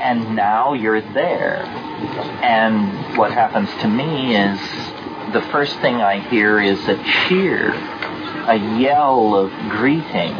and 0.01 0.35
now 0.35 0.73
you're 0.73 1.01
there. 1.01 1.63
And 2.43 3.17
what 3.17 3.31
happens 3.31 3.69
to 3.81 3.87
me 3.87 4.35
is 4.35 4.59
the 5.33 5.41
first 5.51 5.79
thing 5.79 5.95
I 5.95 6.19
hear 6.19 6.59
is 6.59 6.79
a 6.87 6.95
cheer, 7.03 7.73
a 7.73 8.79
yell 8.79 9.35
of 9.35 9.51
greeting. 9.69 10.35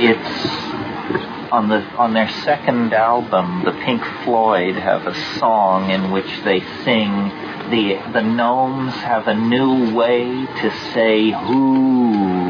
It's 0.00 0.77
on 1.50 1.68
the 1.68 1.82
on 1.96 2.12
their 2.14 2.28
second 2.28 2.92
album, 2.92 3.64
the 3.64 3.72
Pink 3.72 4.04
Floyd 4.24 4.76
have 4.76 5.06
a 5.06 5.14
song 5.38 5.90
in 5.90 6.10
which 6.10 6.42
they 6.44 6.60
sing 6.84 7.30
the 7.70 8.00
the 8.12 8.22
gnomes 8.22 8.94
have 8.94 9.28
a 9.28 9.34
new 9.34 9.94
way 9.94 10.46
to 10.60 10.70
say 10.92 11.30
hooray. 11.30 12.48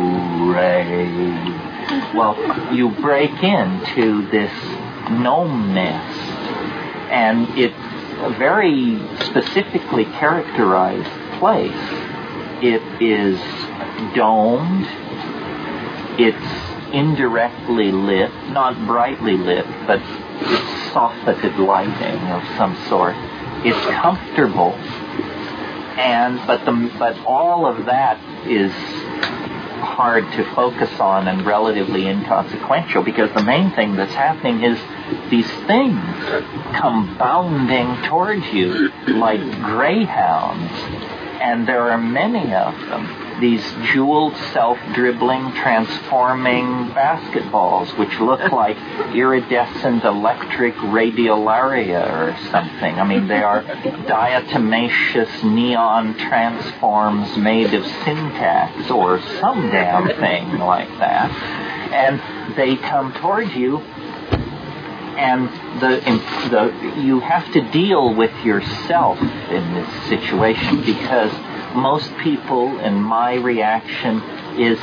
Well, 2.14 2.74
you 2.74 2.90
break 2.90 3.42
into 3.42 4.26
this 4.30 4.52
gnome 5.10 5.74
nest, 5.74 6.20
and 7.10 7.48
it's 7.58 7.74
a 8.20 8.30
very 8.30 8.98
specifically 9.20 10.04
characterized 10.04 11.10
place. 11.38 11.72
It 12.60 12.82
is 13.00 13.38
domed 14.14 14.86
it's 16.18 16.67
indirectly 16.92 17.92
lit, 17.92 18.30
not 18.50 18.74
brightly 18.86 19.36
lit, 19.36 19.66
but 19.86 20.00
softened 20.92 21.58
lighting 21.58 22.20
of 22.28 22.42
some 22.56 22.76
sort. 22.88 23.14
It's 23.64 23.86
comfortable, 23.86 24.72
and 25.98 26.38
but 26.46 26.64
the 26.64 26.92
but 26.98 27.18
all 27.26 27.66
of 27.66 27.86
that 27.86 28.18
is 28.46 28.72
hard 29.80 30.24
to 30.32 30.44
focus 30.54 31.00
on 31.00 31.28
and 31.28 31.44
relatively 31.44 32.06
inconsequential 32.06 33.02
because 33.02 33.32
the 33.32 33.42
main 33.42 33.70
thing 33.72 33.96
that's 33.96 34.14
happening 34.14 34.62
is 34.62 34.78
these 35.30 35.50
things 35.66 36.00
come 36.76 37.16
bounding 37.16 38.08
towards 38.08 38.46
you 38.52 38.90
like 39.08 39.40
greyhounds, 39.62 40.72
and 41.40 41.66
there 41.66 41.90
are 41.90 41.98
many 41.98 42.54
of 42.54 42.78
them 42.88 43.27
these 43.40 43.62
jeweled, 43.92 44.36
self-dribbling, 44.52 45.52
transforming 45.52 46.90
basketballs, 46.90 47.96
which 47.98 48.18
look 48.20 48.40
like 48.52 48.76
iridescent 49.14 50.04
electric 50.04 50.74
radiolaria 50.74 52.06
or 52.08 52.36
something. 52.50 52.94
I 52.94 53.04
mean, 53.04 53.28
they 53.28 53.42
are 53.42 53.62
diatomaceous 53.62 55.44
neon 55.44 56.16
transforms 56.18 57.36
made 57.36 57.74
of 57.74 57.84
syntax 58.04 58.90
or 58.90 59.20
some 59.40 59.70
damn 59.70 60.08
thing 60.08 60.58
like 60.58 60.88
that. 60.98 61.30
And 61.92 62.56
they 62.56 62.76
come 62.76 63.12
towards 63.14 63.54
you 63.54 63.82
and 65.18 65.48
the, 65.80 65.98
the, 66.50 67.00
you 67.00 67.18
have 67.18 67.52
to 67.52 67.60
deal 67.72 68.14
with 68.14 68.32
yourself 68.44 69.20
in 69.20 69.74
this 69.74 70.08
situation 70.08 70.84
because 70.84 71.32
most 71.74 72.10
people, 72.18 72.78
and 72.78 73.02
my 73.02 73.34
reaction 73.34 74.22
is 74.58 74.78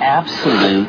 absolute 0.00 0.88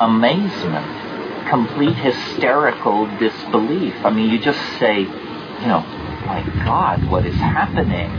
amazement, 0.00 1.48
complete 1.48 1.96
hysterical 1.96 3.06
disbelief. 3.18 3.94
I 4.04 4.10
mean, 4.10 4.30
you 4.30 4.38
just 4.38 4.60
say, 4.78 5.00
you 5.00 5.66
know, 5.66 5.80
my 6.26 6.42
God, 6.64 7.10
what 7.10 7.26
is 7.26 7.34
happening? 7.34 8.10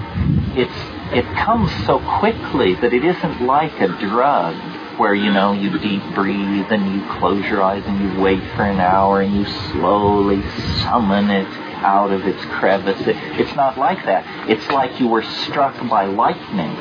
It's 0.57 0.93
it 1.13 1.25
comes 1.35 1.71
so 1.85 1.99
quickly 2.19 2.73
that 2.75 2.93
it 2.93 3.03
isn't 3.05 3.45
like 3.45 3.79
a 3.79 3.87
drug 3.87 4.55
where 4.97 5.13
you 5.13 5.31
know 5.31 5.53
you 5.53 5.77
deep 5.79 6.01
breathe 6.13 6.71
and 6.71 6.95
you 6.95 7.07
close 7.19 7.43
your 7.45 7.61
eyes 7.61 7.83
and 7.85 7.99
you 8.01 8.21
wait 8.21 8.41
for 8.55 8.63
an 8.63 8.79
hour 8.79 9.21
and 9.21 9.35
you 9.35 9.45
slowly 9.71 10.41
summon 10.81 11.29
it 11.29 11.47
out 11.83 12.11
of 12.11 12.25
its 12.25 12.43
crevice. 12.45 12.99
It, 13.01 13.15
it's 13.39 13.55
not 13.55 13.77
like 13.77 14.05
that. 14.05 14.49
It's 14.49 14.67
like 14.69 14.99
you 14.99 15.07
were 15.07 15.23
struck 15.23 15.75
by 15.89 16.05
lightning. 16.05 16.75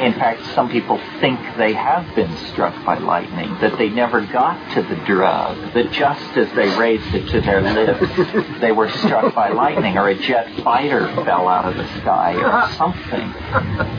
In 0.00 0.12
fact, 0.12 0.44
some 0.54 0.68
people 0.68 1.00
think 1.20 1.40
they 1.56 1.72
have 1.72 2.14
been 2.14 2.36
struck 2.48 2.74
by 2.84 2.98
lightning, 2.98 3.48
that 3.60 3.78
they 3.78 3.88
never 3.88 4.20
got 4.26 4.74
to 4.74 4.82
the 4.82 4.96
drug, 5.06 5.72
that 5.72 5.90
just 5.90 6.36
as 6.36 6.52
they 6.54 6.68
raised 6.78 7.14
it 7.14 7.28
to 7.30 7.40
their 7.40 7.62
lips, 7.62 8.60
they 8.60 8.72
were 8.72 8.90
struck 8.90 9.34
by 9.34 9.48
lightning, 9.48 9.96
or 9.96 10.10
a 10.10 10.14
jet 10.14 10.54
fighter 10.62 11.06
fell 11.24 11.48
out 11.48 11.64
of 11.64 11.76
the 11.78 11.88
sky, 12.00 12.34
or 12.34 12.70
something. 12.76 13.32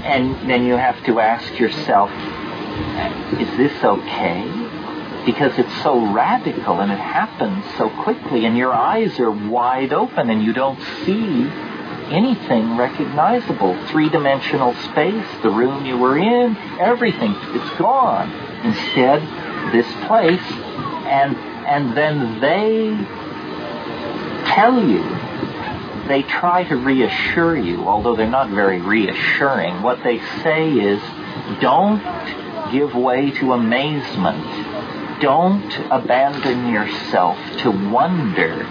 And 0.06 0.48
then 0.48 0.66
you 0.66 0.76
have 0.76 1.04
to 1.06 1.20
ask 1.20 1.60
yourself, 1.60 2.12
is 3.40 3.50
this 3.58 3.84
okay? 3.84 4.66
Because 5.28 5.60
it's 5.60 5.84
so 5.84 6.14
radical 6.14 6.80
and 6.80 6.90
it 6.90 6.98
happens 6.98 7.62
so 7.78 7.90
quickly 7.90 8.45
and 8.45 8.58
your 8.58 8.72
eyes 8.72 9.20
are 9.20 9.30
wide 9.30 9.91
open 9.91 10.30
and 10.30 10.41
you 10.41 10.54
don't 10.54 10.80
see 11.04 11.45
anything 12.10 12.78
recognizable. 12.78 13.76
Three-dimensional 13.88 14.74
space, 14.76 15.28
the 15.44 15.49
room 15.49 15.86
you 15.86 15.98
were 15.98 16.18
in, 16.18 16.56
everything, 16.80 17.36
it's 17.49 17.78
gone. 17.78 18.32
Instead, 18.64 19.22
this 19.74 19.86
place, 20.08 20.40
and, 21.06 21.36
and 21.36 21.98
then 21.98 22.40
they 22.40 22.95
tell 24.54 24.82
you, 24.82 25.04
they 26.08 26.24
try 26.24 26.64
to 26.64 26.78
reassure 26.78 27.58
you, 27.58 27.86
although 27.86 28.16
they're 28.16 28.30
not 28.30 28.49
very 28.49 28.80
reassuring. 28.80 29.82
What 29.82 30.02
they 30.06 30.20
say 30.41 30.72
is, 30.72 31.02
don't 31.60 32.02
give 32.72 32.95
way 32.95 33.32
to 33.32 33.52
amazement 33.52 34.66
don't 35.19 35.72
abandon 35.91 36.72
yourself 36.72 37.38
to 37.60 37.72
wonder. 37.72 38.65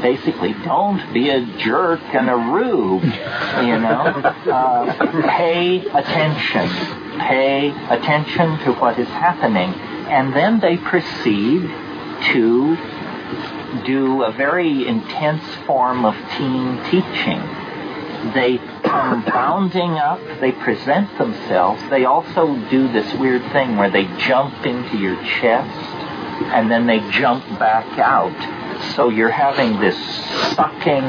Basically, 0.00 0.52
don't 0.52 1.12
be 1.12 1.30
a 1.30 1.44
jerk 1.58 2.00
and 2.14 2.30
a 2.30 2.36
rube, 2.36 3.04
you 3.04 3.78
know. 3.78 4.34
Uh, 4.48 5.28
pay 5.28 5.84
attention. 5.86 6.68
Pay 7.18 7.70
attention 7.90 8.58
to 8.60 8.72
what 8.72 8.98
is 8.98 9.08
happening. 9.08 9.74
And 10.08 10.34
then 10.34 10.60
they 10.60 10.78
proceed 10.78 11.62
to 12.32 12.76
do 13.84 14.22
a 14.22 14.32
very 14.32 14.86
intense 14.86 15.44
form 15.66 16.04
of 16.04 16.14
team 16.36 16.82
teaching. 16.84 17.42
They 18.34 18.58
come 18.82 19.24
bounding 19.24 19.92
up, 19.92 20.20
they 20.40 20.52
present 20.52 21.16
themselves. 21.18 21.82
They 21.88 22.04
also 22.04 22.56
do 22.68 22.88
this 22.88 23.12
weird 23.14 23.42
thing 23.52 23.76
where 23.76 23.90
they 23.90 24.04
jump 24.18 24.66
into 24.66 24.98
your 24.98 25.16
chest 25.24 25.98
and 26.46 26.70
then 26.70 26.86
they 26.86 27.00
jump 27.10 27.44
back 27.58 27.98
out. 27.98 28.34
So 28.94 29.08
you're 29.08 29.30
having 29.30 29.80
this 29.80 29.96
sucking 30.54 31.04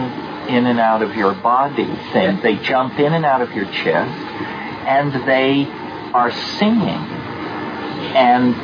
in 0.49 0.65
and 0.65 0.79
out 0.79 1.01
of 1.01 1.15
your 1.15 1.33
body 1.33 1.85
thing. 2.11 2.41
They 2.41 2.57
jump 2.57 2.99
in 2.99 3.13
and 3.13 3.25
out 3.25 3.41
of 3.41 3.53
your 3.53 3.65
chest, 3.65 4.11
and 4.87 5.13
they 5.27 5.65
are 6.13 6.31
singing 6.31 7.05
and 8.15 8.55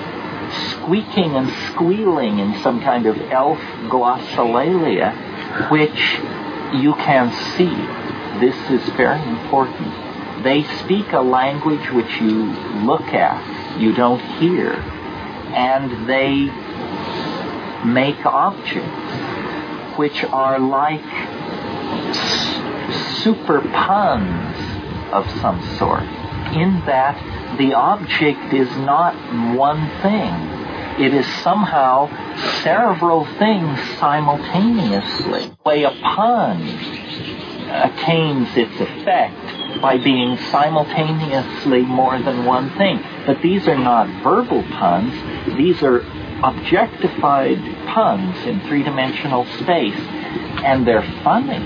squeaking 0.71 1.35
and 1.35 1.49
squealing 1.71 2.39
in 2.39 2.61
some 2.61 2.81
kind 2.81 3.05
of 3.05 3.19
elf 3.31 3.59
glossolalia, 3.89 5.69
which 5.69 6.19
you 6.81 6.93
can 6.95 7.31
see. 7.55 8.04
This 8.39 8.55
is 8.69 8.87
very 8.95 9.21
important. 9.29 10.43
They 10.43 10.63
speak 10.79 11.13
a 11.13 11.21
language 11.21 11.89
which 11.91 12.21
you 12.21 12.43
look 12.85 13.13
at, 13.13 13.79
you 13.79 13.93
don't 13.93 14.21
hear 14.39 14.73
and 15.55 16.07
they 16.09 16.51
make 17.85 18.25
objects 18.25 18.89
which 19.97 20.23
are 20.25 20.59
like 20.59 21.01
super 23.23 23.61
puns 23.61 24.57
of 25.13 25.25
some 25.39 25.61
sort, 25.77 26.03
in 26.53 26.81
that 26.85 27.15
the 27.57 27.73
object 27.73 28.53
is 28.53 28.69
not 28.77 29.15
one 29.55 29.89
thing. 30.01 30.33
It 30.99 31.13
is 31.13 31.25
somehow 31.41 32.09
several 32.63 33.25
things 33.37 33.79
simultaneously. 33.97 35.51
Play 35.63 35.83
a 35.83 35.91
pun 35.91 36.94
attains 37.83 38.49
its 38.55 38.79
effect 38.79 39.81
by 39.81 39.97
being 39.97 40.37
simultaneously 40.51 41.81
more 41.81 42.19
than 42.19 42.45
one 42.45 42.69
thing. 42.77 42.99
But 43.25 43.41
these 43.41 43.67
are 43.67 43.77
not 43.77 44.07
verbal 44.23 44.63
puns, 44.63 45.13
these 45.57 45.83
are 45.83 46.01
objectified 46.43 47.59
puns 47.87 48.37
in 48.45 48.59
three 48.61 48.83
dimensional 48.83 49.45
space, 49.59 49.99
and 50.63 50.87
they're 50.87 51.07
funny. 51.23 51.63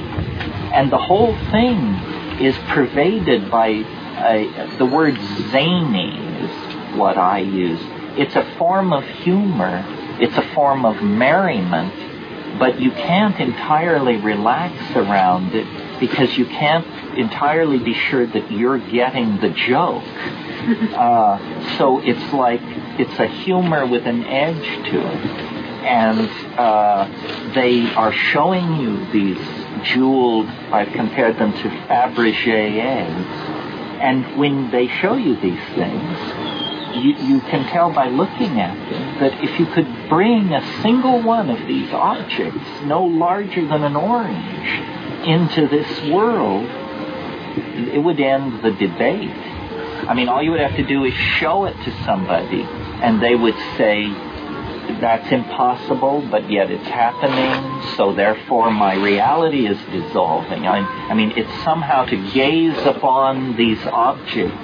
And 0.73 0.91
the 0.91 0.97
whole 0.97 1.35
thing 1.51 1.77
is 2.39 2.55
pervaded 2.69 3.49
by 3.51 3.67
a, 3.67 4.75
the 4.77 4.85
word 4.85 5.15
zany, 5.51 6.17
is 6.43 6.97
what 6.97 7.17
I 7.17 7.39
use. 7.39 7.79
It's 8.17 8.35
a 8.35 8.43
form 8.57 8.93
of 8.93 9.03
humor, 9.03 9.83
it's 10.19 10.37
a 10.37 10.53
form 10.53 10.85
of 10.85 11.01
merriment, 11.01 11.93
but 12.59 12.79
you 12.79 12.91
can't 12.91 13.39
entirely 13.39 14.17
relax 14.17 14.95
around 14.95 15.55
it 15.55 15.88
because 15.99 16.37
you 16.37 16.45
can't 16.45 16.85
entirely 17.17 17.77
be 17.79 17.93
sure 17.93 18.25
that 18.25 18.51
you're 18.51 18.79
getting 18.79 19.39
the 19.39 19.49
joke. 19.49 20.03
Uh, 20.59 21.77
so 21.77 21.99
it's 22.01 22.33
like 22.33 22.59
it's 22.99 23.17
a 23.17 23.25
humor 23.25 23.87
with 23.87 24.05
an 24.05 24.23
edge 24.25 24.91
to 24.91 24.99
it, 24.99 25.25
and 25.85 26.29
uh, 26.59 27.53
they 27.55 27.89
are 27.95 28.11
showing 28.11 28.75
you 28.75 29.11
these 29.11 29.37
jeweled. 29.83 30.47
I've 30.47 30.91
compared 30.91 31.37
them 31.37 31.53
to 31.53 31.69
Fabergé 31.87 32.77
eggs, 32.83 33.25
and 34.01 34.37
when 34.37 34.69
they 34.69 34.87
show 34.87 35.15
you 35.15 35.35
these 35.37 35.63
things, 35.75 36.19
you, 36.95 37.13
you 37.25 37.41
can 37.41 37.65
tell 37.69 37.91
by 37.91 38.09
looking 38.09 38.59
at 38.59 38.75
them 38.89 39.19
that 39.19 39.43
if 39.43 39.59
you 39.59 39.65
could 39.67 40.09
bring 40.09 40.53
a 40.53 40.81
single 40.81 41.21
one 41.21 41.49
of 41.49 41.65
these 41.67 41.91
objects, 41.91 42.59
no 42.83 43.03
larger 43.03 43.65
than 43.65 43.83
an 43.83 43.95
orange, 43.95 44.98
into 45.25 45.67
this 45.67 46.11
world, 46.11 46.65
it 47.93 48.01
would 48.03 48.19
end 48.19 48.63
the 48.63 48.71
debate. 48.71 49.29
I 50.07 50.13
mean, 50.13 50.29
all 50.29 50.41
you 50.41 50.51
would 50.51 50.61
have 50.61 50.75
to 50.77 50.85
do 50.85 51.03
is 51.03 51.13
show 51.13 51.65
it 51.65 51.75
to 51.83 52.03
somebody, 52.05 52.61
and 52.61 53.21
they 53.21 53.35
would 53.35 53.57
say, 53.77 54.07
that's 54.99 55.31
impossible, 55.31 56.27
but 56.29 56.49
yet 56.51 56.71
it's 56.71 56.87
happening, 56.87 57.95
so 57.95 58.13
therefore 58.13 58.71
my 58.71 58.95
reality 58.95 59.67
is 59.67 59.77
dissolving. 59.91 60.65
I, 60.65 60.79
I 60.79 61.13
mean, 61.13 61.33
it's 61.35 61.63
somehow 61.63 62.05
to 62.05 62.31
gaze 62.31 62.77
upon 62.85 63.55
these 63.55 63.79
objects 63.85 64.57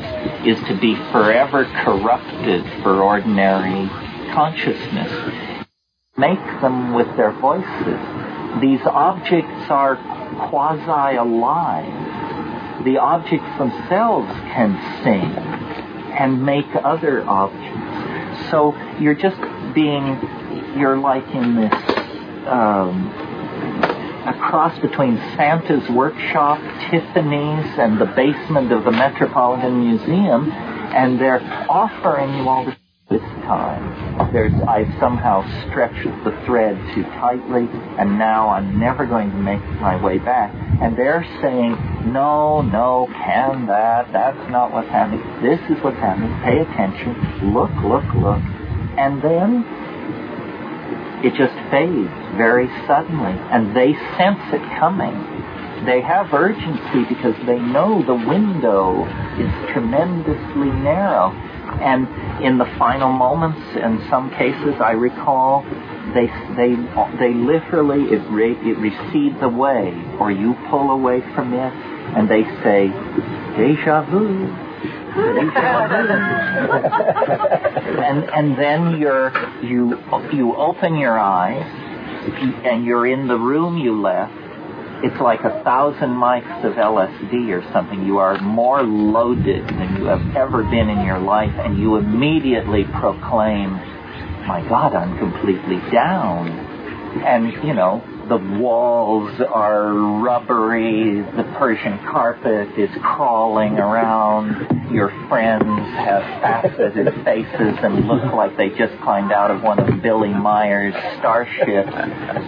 is 0.45 0.59
to 0.67 0.77
be 0.79 0.95
forever 1.11 1.65
corrupted 1.65 2.65
for 2.81 3.03
ordinary 3.03 3.87
consciousness, 4.33 5.67
make 6.17 6.43
them 6.61 6.93
with 6.93 7.15
their 7.15 7.31
voices. 7.31 8.34
These 8.61 8.81
objects 8.85 9.69
are 9.69 9.97
quasi 10.49 11.17
alive. 11.17 12.85
The 12.85 12.97
objects 12.97 13.57
themselves 13.57 14.31
can 14.53 15.03
sing 15.03 15.31
and 16.17 16.45
make 16.45 16.67
other 16.83 17.23
objects. 17.27 18.49
So 18.51 18.75
you're 18.99 19.15
just 19.15 19.39
being, 19.73 20.19
you're 20.77 20.97
like 20.97 21.27
in 21.33 21.55
this 21.55 21.73
um, 22.47 23.11
a 24.25 24.33
cross 24.33 24.77
between 24.79 25.17
Santa's 25.35 25.87
workshop, 25.89 26.59
Tiffany's, 26.89 27.77
and 27.77 27.99
the 27.99 28.05
basement 28.05 28.71
of 28.71 28.83
the 28.83 28.91
Metropolitan 28.91 29.79
Museum, 29.79 30.51
and 30.51 31.19
they're 31.19 31.41
offering 31.69 32.33
you 32.35 32.49
all 32.49 32.65
this 32.65 32.75
this 33.15 33.29
time. 33.47 34.33
There's, 34.33 34.53
I've 34.67 34.91
somehow 34.99 35.43
stretched 35.67 36.03
the 36.25 36.31
thread 36.45 36.75
too 36.93 37.03
tightly, 37.03 37.67
and 37.97 38.19
now 38.19 38.49
I'm 38.49 38.77
never 38.79 39.05
going 39.05 39.31
to 39.31 39.37
make 39.37 39.63
my 39.79 40.01
way 40.03 40.17
back. 40.17 40.53
And 40.81 40.97
they're 40.97 41.25
saying, 41.41 42.11
no, 42.11 42.61
no, 42.61 43.07
can 43.13 43.67
that? 43.67 44.11
That's 44.11 44.49
not 44.51 44.71
what's 44.73 44.89
happening. 44.89 45.23
This 45.41 45.59
is 45.69 45.81
what's 45.83 45.97
happening. 45.97 46.31
Pay 46.43 46.59
attention. 46.59 47.53
Look, 47.53 47.71
look, 47.83 48.03
look. 48.15 48.41
And 48.99 49.21
then 49.21 49.63
it 51.23 51.33
just 51.35 51.55
fades 51.71 52.11
very 52.35 52.67
suddenly, 52.87 53.31
and 53.51 53.75
they 53.75 53.93
sense 54.17 54.43
it 54.51 54.61
coming. 54.77 55.15
They 55.85 56.01
have 56.01 56.33
urgency 56.33 57.05
because 57.07 57.35
they 57.45 57.59
know 57.59 58.03
the 58.03 58.15
window 58.15 59.05
is 59.39 59.51
tremendously 59.71 60.71
narrow 60.83 61.31
and 61.81 62.07
in 62.43 62.57
the 62.57 62.65
final 62.77 63.11
moments, 63.11 63.59
in 63.75 64.05
some 64.09 64.29
cases, 64.31 64.75
I 64.79 64.91
recall, 64.91 65.63
they 66.13 66.27
they 66.55 66.75
they 67.19 67.33
literally 67.33 68.13
it 68.13 68.21
re, 68.29 68.53
it 68.53 68.77
recedes 68.77 69.41
away, 69.41 69.93
or 70.19 70.31
you 70.31 70.53
pull 70.69 70.91
away 70.91 71.21
from 71.33 71.53
it, 71.53 71.73
and 72.15 72.29
they 72.29 72.43
say, 72.63 72.87
"Deja 73.57 74.03
vu." 74.09 74.55
and 75.15 75.49
and 78.29 78.57
then 78.57 78.99
you're 78.99 79.31
you 79.63 79.97
you 80.33 80.55
open 80.55 80.97
your 80.97 81.17
eyes 81.17 81.65
and 82.65 82.85
you're 82.85 83.07
in 83.07 83.27
the 83.27 83.37
room 83.37 83.77
you 83.77 84.01
left 84.01 84.44
it's 85.05 85.21
like 85.21 85.41
a 85.41 85.61
thousand 85.63 86.09
mics 86.09 86.65
of 86.65 86.73
LSD 86.73 87.51
or 87.53 87.61
something. 87.71 88.07
You 88.07 88.17
are 88.17 88.41
more 88.41 88.81
loaded 88.81 89.67
than 89.67 89.97
you 89.97 90.05
have 90.05 90.35
ever 90.35 90.63
been 90.63 90.89
in 90.89 91.05
your 91.05 91.19
life, 91.19 91.53
and 91.53 91.77
you 91.77 91.97
immediately 91.97 92.85
proclaim, 92.85 93.73
My 94.47 94.65
God, 94.67 94.95
I'm 94.95 95.15
completely 95.19 95.77
down. 95.91 96.49
And, 97.21 97.53
you 97.63 97.75
know, 97.75 98.01
the 98.27 98.37
walls 98.37 99.39
are 99.53 99.93
rubbery, 99.93 101.21
the 101.21 101.43
Persian 101.57 101.99
carpet 101.99 102.77
is 102.77 102.89
crawling 103.01 103.77
around, 103.77 104.91
your 104.91 105.09
friends 105.29 105.63
have 105.63 106.23
faceted 106.41 107.13
faces 107.23 107.77
and 107.83 108.07
look 108.07 108.33
like 108.33 108.57
they 108.57 108.69
just 108.69 108.99
climbed 109.01 109.31
out 109.31 109.51
of 109.51 109.61
one 109.61 109.79
of 109.79 110.01
Billy 110.01 110.33
Meier's 110.33 110.95
starships, 111.19 111.91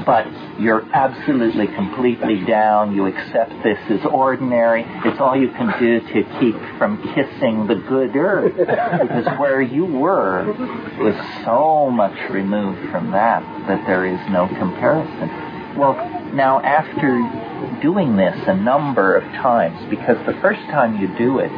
but 0.06 0.26
you're 0.60 0.84
absolutely 0.94 1.68
completely 1.68 2.44
down, 2.46 2.96
you 2.96 3.06
accept 3.06 3.52
this 3.64 3.78
as 3.90 4.06
ordinary, 4.12 4.84
it's 5.06 5.20
all 5.20 5.36
you 5.36 5.50
can 5.50 5.80
do 5.80 6.00
to 6.00 6.40
keep 6.40 6.56
from 6.80 6.98
kissing 7.14 7.68
the 7.68 7.76
good 7.88 8.16
earth, 8.16 8.56
because 8.58 9.26
where 9.40 9.62
you 9.62 9.86
were 9.86 10.46
was 10.98 11.16
so 11.46 11.92
much 11.92 12.18
removed 12.32 12.90
from 12.90 13.12
that 13.12 13.44
that 13.68 13.86
there 13.86 14.06
is 14.06 14.20
no 14.32 14.48
comparison. 14.48 15.47
Well, 15.78 15.94
now 16.34 16.60
after 16.60 17.22
doing 17.82 18.18
this 18.18 18.36
a 18.48 18.56
number 18.56 19.16
of 19.16 19.24
times, 19.42 19.78
because 19.90 20.18
the 20.26 20.34
first 20.42 20.62
time 20.72 20.98
you 20.98 21.08
do 21.18 21.38
it, 21.38 21.52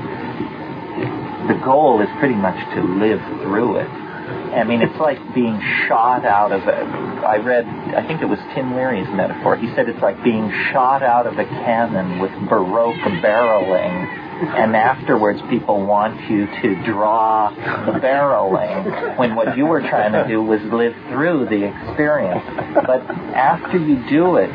the 1.47 1.59
goal 1.63 2.01
is 2.01 2.09
pretty 2.19 2.35
much 2.35 2.59
to 2.75 2.83
live 2.83 3.21
through 3.41 3.77
it. 3.77 3.87
I 3.87 4.63
mean, 4.63 4.81
it's 4.81 4.99
like 4.99 5.17
being 5.33 5.59
shot 5.87 6.25
out 6.25 6.51
of 6.51 6.61
a. 6.67 7.25
I 7.25 7.37
read, 7.37 7.65
I 7.65 8.05
think 8.05 8.21
it 8.21 8.25
was 8.25 8.39
Tim 8.53 8.75
Leary's 8.75 9.07
metaphor. 9.09 9.55
He 9.55 9.67
said 9.73 9.87
it's 9.87 10.01
like 10.01 10.21
being 10.23 10.51
shot 10.71 11.01
out 11.01 11.25
of 11.25 11.39
a 11.39 11.45
cannon 11.45 12.19
with 12.19 12.31
Baroque 12.49 12.99
barreling 13.23 14.28
and 14.41 14.75
afterwards 14.75 15.39
people 15.49 15.85
want 15.85 16.29
you 16.29 16.45
to 16.45 16.83
draw 16.85 17.49
the 17.85 17.99
barreling 17.99 19.17
when 19.17 19.35
what 19.35 19.57
you 19.57 19.65
were 19.65 19.81
trying 19.81 20.13
to 20.13 20.27
do 20.27 20.41
was 20.41 20.61
live 20.71 20.95
through 21.09 21.45
the 21.45 21.67
experience. 21.67 22.43
But 22.73 23.01
after 23.35 23.77
you 23.77 23.97
do 24.09 24.37
it 24.37 24.49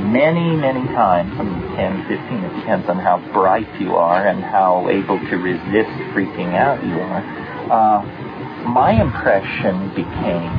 many, 0.00 0.56
many 0.56 0.84
times, 0.88 1.30
10, 1.76 2.08
15, 2.08 2.44
it 2.44 2.60
depends 2.60 2.88
on 2.88 2.98
how 2.98 3.18
bright 3.32 3.68
you 3.80 3.94
are 3.94 4.26
and 4.26 4.42
how 4.42 4.88
able 4.88 5.18
to 5.18 5.36
resist 5.36 5.90
freaking 6.12 6.54
out 6.54 6.84
you 6.84 6.98
are, 6.98 7.22
uh, 7.70 8.66
my 8.66 9.00
impression 9.00 9.90
became, 9.90 10.50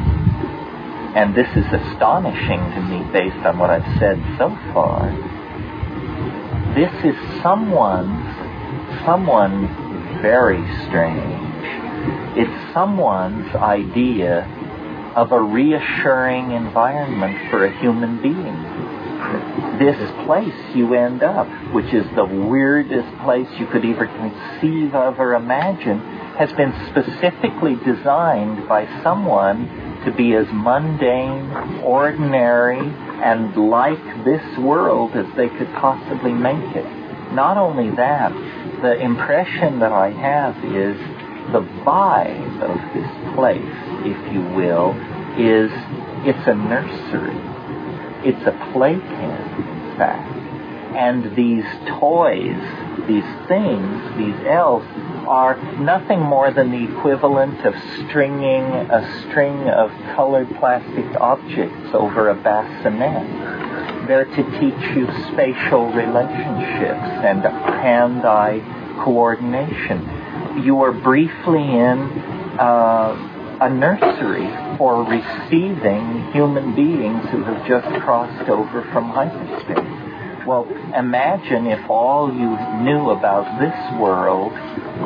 and 1.15 1.35
this 1.35 1.49
is 1.57 1.65
astonishing 1.65 2.59
to 2.71 2.81
me 2.81 3.03
based 3.11 3.45
on 3.45 3.59
what 3.59 3.69
I've 3.69 3.99
said 3.99 4.21
so 4.37 4.49
far, 4.73 5.11
this 6.73 6.93
is 7.03 7.15
someone's 7.43 8.20
someone 9.05 9.67
very 10.21 10.61
strange. 10.85 12.37
It's 12.37 12.73
someone's 12.73 13.53
idea 13.55 14.43
of 15.15 15.31
a 15.31 15.41
reassuring 15.41 16.51
environment 16.51 17.49
for 17.49 17.65
a 17.65 17.79
human 17.79 18.21
being. 18.21 18.81
This 19.77 19.97
place 20.25 20.75
you 20.75 20.93
end 20.93 21.23
up, 21.23 21.47
which 21.73 21.93
is 21.93 22.05
the 22.15 22.25
weirdest 22.25 23.09
place 23.23 23.47
you 23.59 23.67
could 23.67 23.85
ever 23.85 24.07
conceive 24.07 24.95
of 24.95 25.19
or 25.19 25.33
imagine, 25.33 25.99
has 26.37 26.51
been 26.53 26.73
specifically 26.89 27.75
designed 27.85 28.67
by 28.67 28.87
someone 29.03 30.01
to 30.05 30.11
be 30.11 30.33
as 30.33 30.47
mundane, 30.51 31.51
ordinary, 31.83 32.79
and 32.79 33.55
like 33.69 34.25
this 34.25 34.57
world 34.57 35.11
as 35.15 35.27
they 35.35 35.49
could 35.49 35.71
possibly 35.73 36.33
make 36.33 36.75
it. 36.75 36.85
Not 37.33 37.57
only 37.57 37.91
that, 37.95 38.31
the 38.81 38.99
impression 38.99 39.79
that 39.79 39.91
I 39.91 40.09
have 40.09 40.57
is 40.65 40.97
the 41.51 41.61
vibe 41.83 42.61
of 42.61 42.77
this 42.93 43.35
place, 43.35 43.61
if 44.05 44.33
you 44.33 44.41
will, 44.55 44.91
is 45.37 45.71
it's 46.25 46.47
a 46.47 46.55
nursery. 46.55 47.37
It's 48.23 48.45
a 48.45 48.71
playpen, 48.71 49.01
in 49.01 49.97
fact. 49.97 50.37
And 50.95 51.35
these 51.35 51.65
toys, 51.99 52.61
these 53.07 53.47
things, 53.47 54.17
these 54.17 54.47
elves, 54.47 54.85
are 55.27 55.55
nothing 55.79 56.19
more 56.19 56.51
than 56.51 56.71
the 56.71 56.83
equivalent 56.97 57.65
of 57.65 57.73
stringing 57.95 58.63
a 58.65 59.23
string 59.23 59.69
of 59.69 59.91
colored 60.15 60.49
plastic 60.59 61.05
objects 61.19 61.89
over 61.93 62.29
a 62.29 62.35
bassinet. 62.35 63.90
They're 64.11 64.25
to 64.25 64.59
teach 64.59 64.97
you 64.97 65.07
spatial 65.31 65.89
relationships 65.93 67.07
and 67.23 67.41
hand-eye 67.43 68.59
coordination. 69.05 70.65
You 70.65 70.81
are 70.81 70.91
briefly 70.91 71.61
in 71.61 71.97
uh, 72.59 73.57
a 73.61 73.69
nursery 73.69 74.49
for 74.77 75.05
receiving 75.05 76.29
human 76.33 76.75
beings 76.75 77.23
who 77.29 77.41
have 77.45 77.65
just 77.65 77.87
crossed 78.01 78.49
over 78.49 78.81
from 78.91 79.11
hyperspace. 79.11 80.45
Well, 80.45 80.67
imagine 80.93 81.67
if 81.67 81.89
all 81.89 82.33
you 82.33 82.83
knew 82.83 83.11
about 83.11 83.61
this 83.61 83.97
world 83.97 84.51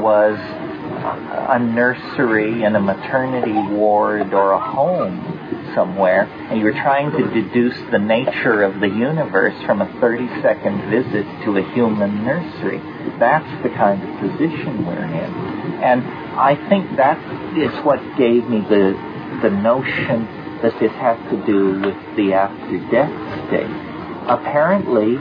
was 0.01 0.39
a 0.39 1.59
nursery 1.59 2.63
and 2.63 2.75
a 2.75 2.81
maternity 2.81 3.53
ward 3.53 4.33
or 4.33 4.53
a 4.53 4.59
home 4.59 5.44
somewhere 5.73 6.23
and 6.23 6.59
you're 6.59 6.73
trying 6.73 7.11
to 7.11 7.23
deduce 7.33 7.77
the 7.91 7.99
nature 7.99 8.63
of 8.63 8.79
the 8.79 8.87
universe 8.87 9.55
from 9.65 9.81
a 9.81 9.87
30 9.99 10.27
second 10.41 10.89
visit 10.89 11.25
to 11.45 11.57
a 11.57 11.73
human 11.73 12.23
nursery. 12.23 12.79
That's 13.19 13.63
the 13.63 13.69
kind 13.69 14.01
of 14.01 14.19
position 14.19 14.85
we're 14.85 15.03
in. 15.03 15.83
And 15.83 16.03
I 16.37 16.55
think 16.69 16.97
that 16.97 17.17
is 17.57 17.71
what 17.85 17.99
gave 18.17 18.47
me 18.49 18.61
the, 18.61 18.93
the 19.41 19.49
notion 19.49 20.25
that 20.61 20.79
this 20.79 20.91
has 20.93 21.17
to 21.31 21.45
do 21.45 21.79
with 21.81 22.15
the 22.15 22.33
after 22.33 22.79
death 22.91 23.47
state. 23.47 23.69
Apparently, 24.27 25.15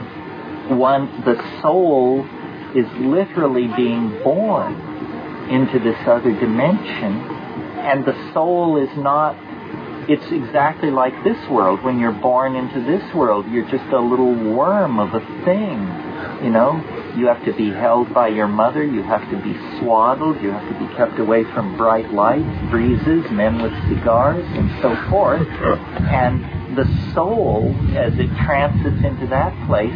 one, 0.75 1.21
the 1.21 1.37
soul 1.61 2.25
is 2.75 2.85
literally 2.99 3.67
being 3.75 4.09
born 4.23 4.73
into 5.49 5.79
this 5.79 5.97
other 6.07 6.31
dimension, 6.31 7.21
and 7.85 8.03
the 8.03 8.33
soul 8.33 8.77
is 8.77 8.89
not 8.97 9.35
it's 10.07 10.31
exactly 10.31 10.91
like 10.91 11.13
this 11.23 11.37
world. 11.49 11.83
When 11.83 11.99
you're 11.99 12.11
born 12.11 12.55
into 12.55 12.81
this 12.81 13.13
world, 13.13 13.47
you're 13.49 13.69
just 13.69 13.91
a 13.91 13.99
little 13.99 14.33
worm 14.33 14.99
of 14.99 15.13
a 15.13 15.19
thing, 15.43 15.79
you 16.43 16.51
know? 16.51 16.83
You 17.15 17.27
have 17.27 17.43
to 17.45 17.53
be 17.53 17.71
held 17.71 18.13
by 18.13 18.27
your 18.27 18.47
mother. 18.47 18.83
You 18.83 19.01
have 19.03 19.29
to 19.31 19.37
be 19.41 19.53
swaddled. 19.79 20.41
You 20.41 20.51
have 20.51 20.67
to 20.67 20.79
be 20.79 20.93
kept 20.95 21.17
away 21.17 21.45
from 21.53 21.77
bright 21.77 22.11
lights, 22.13 22.69
breezes, 22.69 23.29
men 23.31 23.61
with 23.61 23.71
cigars, 23.87 24.45
and 24.49 24.69
so 24.81 24.95
forth. 25.09 25.47
And 25.47 26.77
the 26.77 26.85
soul, 27.13 27.73
as 27.95 28.13
it 28.19 28.27
transits 28.43 29.03
into 29.05 29.27
that 29.27 29.53
place, 29.65 29.95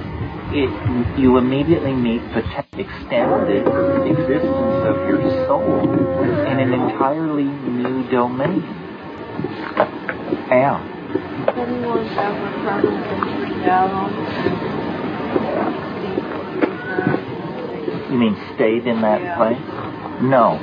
it, 0.52 1.20
you 1.20 1.38
immediately 1.38 1.94
meet 1.94 2.22
the 2.34 2.40
extended 2.80 3.68
existence 4.08 4.88
of 4.88 4.96
your 5.08 5.46
soul 5.46 5.92
in 6.48 6.60
an 6.60 6.74
entirely 6.74 7.44
new 7.44 8.10
domain. 8.10 8.79
Yeah. 10.50 10.82
Anyone 11.58 12.08
ever 12.18 12.50
permanently 12.64 13.70
out 13.70 13.92
on 13.92 14.10
You 18.12 18.18
mean 18.18 18.36
stayed 18.56 18.88
in 18.88 19.02
that 19.02 19.22
Yeah. 19.22 19.36
place? 19.38 19.58
No. 20.22 20.60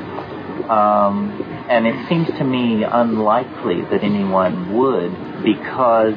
Um, 0.68 1.30
and 1.68 1.86
it 1.86 1.94
seems 2.08 2.28
to 2.38 2.44
me 2.44 2.82
unlikely 2.82 3.82
that 3.82 4.02
anyone 4.02 4.74
would 4.76 5.12
because 5.44 6.14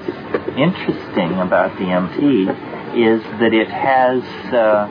interesting 0.56 1.40
about 1.40 1.78
DMT 1.78 2.50
is 2.96 3.22
that 3.40 3.54
it 3.54 3.68
has, 3.70 4.24
uh, 4.52 4.88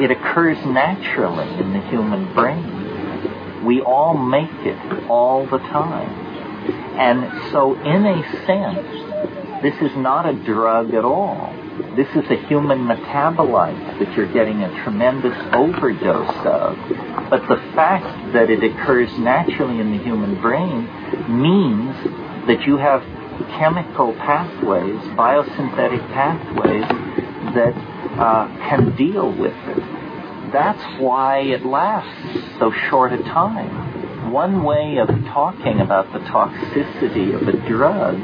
it 0.00 0.10
occurs 0.10 0.58
naturally 0.66 1.46
in 1.60 1.72
the 1.72 1.78
human 1.80 2.26
brain. 2.34 2.64
We 3.64 3.80
all 3.80 4.14
make 4.14 4.50
it 4.64 4.76
all 5.08 5.46
the 5.46 5.58
time. 5.58 6.10
And 6.98 7.52
so 7.52 7.74
in 7.74 8.06
a 8.06 8.46
sense, 8.46 9.62
this 9.62 9.74
is 9.80 9.96
not 9.96 10.28
a 10.28 10.34
drug 10.34 10.92
at 10.92 11.04
all. 11.04 11.54
This 11.96 12.08
is 12.16 12.28
a 12.30 12.36
human 12.48 12.80
metabolite 12.80 13.98
that 13.98 14.16
you're 14.16 14.32
getting 14.32 14.62
a 14.62 14.82
tremendous 14.82 15.36
overdose 15.54 16.46
of. 16.46 16.76
But 17.30 17.48
the 17.48 17.56
fact 17.74 18.32
that 18.32 18.50
it 18.50 18.62
occurs 18.62 19.10
naturally 19.18 19.78
in 19.78 19.96
the 19.96 20.02
human 20.02 20.40
brain 20.40 20.84
means 21.28 21.94
that 22.46 22.66
you 22.66 22.76
have 22.76 23.02
chemical 23.58 24.12
pathways, 24.14 25.00
biosynthetic 25.16 26.06
pathways, 26.12 26.88
that 27.54 27.74
uh, 28.18 28.48
can 28.68 28.94
deal 28.96 29.30
with 29.32 29.54
it. 29.68 30.52
That's 30.52 31.00
why 31.00 31.38
it 31.38 31.64
lasts 31.64 32.58
so 32.58 32.72
short 32.90 33.12
a 33.12 33.22
time. 33.22 33.91
One 34.30 34.62
way 34.62 34.98
of 34.98 35.08
talking 35.26 35.80
about 35.80 36.12
the 36.12 36.20
toxicity 36.20 37.34
of 37.34 37.48
a 37.48 37.68
drug 37.68 38.16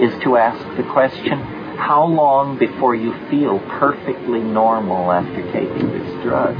is 0.00 0.12
to 0.22 0.36
ask 0.36 0.76
the 0.76 0.82
question, 0.92 1.38
how 1.76 2.06
long 2.06 2.58
before 2.58 2.94
you 2.94 3.12
feel 3.28 3.58
perfectly 3.58 4.40
normal 4.40 5.12
after 5.12 5.42
taking 5.52 5.90
this 5.90 6.22
drug? 6.22 6.56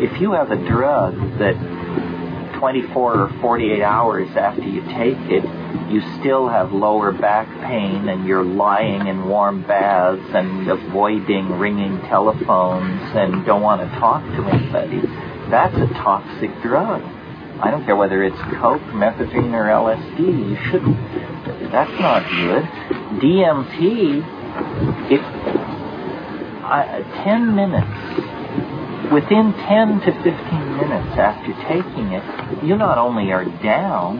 If 0.00 0.20
you 0.20 0.32
have 0.32 0.50
a 0.50 0.56
drug 0.56 1.14
that 1.38 1.56
24 2.58 3.18
or 3.18 3.28
48 3.40 3.82
hours 3.82 4.28
after 4.36 4.62
you 4.62 4.82
take 4.82 5.18
it, 5.30 5.44
you 5.90 6.02
still 6.20 6.48
have 6.48 6.72
lower 6.72 7.12
back 7.12 7.48
pain 7.62 8.08
and 8.08 8.26
you're 8.26 8.44
lying 8.44 9.06
in 9.06 9.26
warm 9.26 9.62
baths 9.62 10.22
and 10.34 10.68
avoiding 10.68 11.58
ringing 11.58 11.98
telephones 12.02 13.00
and 13.16 13.46
don't 13.46 13.62
want 13.62 13.80
to 13.80 13.98
talk 13.98 14.22
to 14.22 14.44
anybody, 14.44 15.00
that's 15.50 15.76
a 15.76 15.86
toxic 15.94 16.50
drug. 16.60 17.02
I 17.60 17.70
don't 17.70 17.84
care 17.84 17.96
whether 17.96 18.22
it's 18.22 18.38
coke, 18.60 18.82
methadone, 18.94 19.52
or 19.52 19.66
LSD. 19.66 20.18
You 20.20 20.56
shouldn't. 20.70 20.96
That's 21.72 22.00
not 22.00 22.22
good. 22.30 22.62
DMT, 23.20 24.22
it, 25.10 25.20
I, 26.64 27.02
10 27.24 27.56
minutes, 27.56 29.12
within 29.12 29.52
10 29.52 30.00
to 30.00 30.12
15 30.12 30.76
minutes 30.76 31.18
after 31.18 31.52
taking 31.66 32.12
it, 32.12 32.64
you 32.64 32.76
not 32.76 32.96
only 32.96 33.32
are 33.32 33.44
down, 33.44 34.18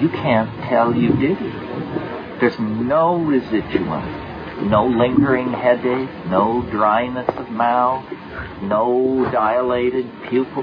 you 0.00 0.08
can't 0.08 0.50
tell 0.68 0.94
you 0.96 1.14
did 1.16 1.38
it. 1.40 2.40
There's 2.40 2.58
no 2.58 3.16
residuum, 3.16 4.68
no 4.70 4.86
lingering 4.86 5.52
headache, 5.52 6.08
no 6.26 6.62
dryness 6.70 7.28
of 7.36 7.50
mouth, 7.50 8.04
no 8.62 9.28
dilated 9.30 10.10
pupil, 10.28 10.62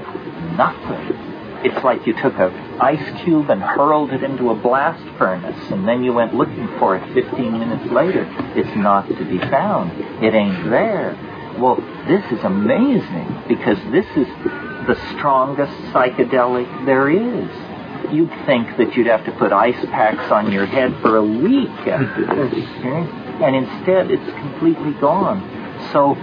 nothing. 0.56 1.33
It's 1.64 1.82
like 1.82 2.06
you 2.06 2.12
took 2.20 2.34
an 2.34 2.52
ice 2.80 3.22
cube 3.24 3.48
and 3.50 3.62
hurled 3.62 4.12
it 4.12 4.22
into 4.22 4.50
a 4.50 4.54
blast 4.54 5.02
furnace, 5.18 5.70
and 5.70 5.88
then 5.88 6.04
you 6.04 6.12
went 6.12 6.34
looking 6.34 6.68
for 6.78 6.96
it 6.96 7.14
15 7.14 7.58
minutes 7.58 7.90
later. 7.90 8.28
It's 8.54 8.76
not 8.76 9.08
to 9.08 9.24
be 9.24 9.38
found. 9.38 9.92
It 10.22 10.34
ain't 10.34 10.70
there. 10.70 11.16
Well, 11.58 11.76
this 12.06 12.24
is 12.32 12.44
amazing 12.44 13.44
because 13.48 13.78
this 13.90 14.06
is 14.16 14.26
the 14.86 14.96
strongest 15.16 15.72
psychedelic 15.92 16.84
there 16.84 17.08
is. 17.08 18.12
You'd 18.12 18.28
think 18.44 18.76
that 18.76 18.94
you'd 18.94 19.06
have 19.06 19.24
to 19.24 19.32
put 19.32 19.52
ice 19.52 19.82
packs 19.86 20.30
on 20.30 20.52
your 20.52 20.66
head 20.66 20.94
for 21.00 21.16
a 21.16 21.24
week 21.24 21.70
after 21.88 22.26
this, 22.26 22.68
okay? 22.78 23.20
Eh? 23.34 23.44
and 23.44 23.56
instead 23.56 24.10
it's 24.10 24.30
completely 24.38 24.92
gone. 25.00 25.42
So 25.92 26.14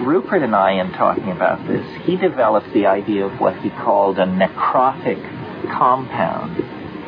Rupert 0.00 0.42
and 0.42 0.54
I, 0.54 0.72
in 0.72 0.92
talking 0.92 1.30
about 1.30 1.66
this, 1.66 1.84
he 2.04 2.16
developed 2.16 2.72
the 2.72 2.86
idea 2.86 3.26
of 3.26 3.40
what 3.40 3.56
he 3.60 3.70
called 3.70 4.18
a 4.18 4.24
necrotic 4.24 5.20
compound. 5.70 6.56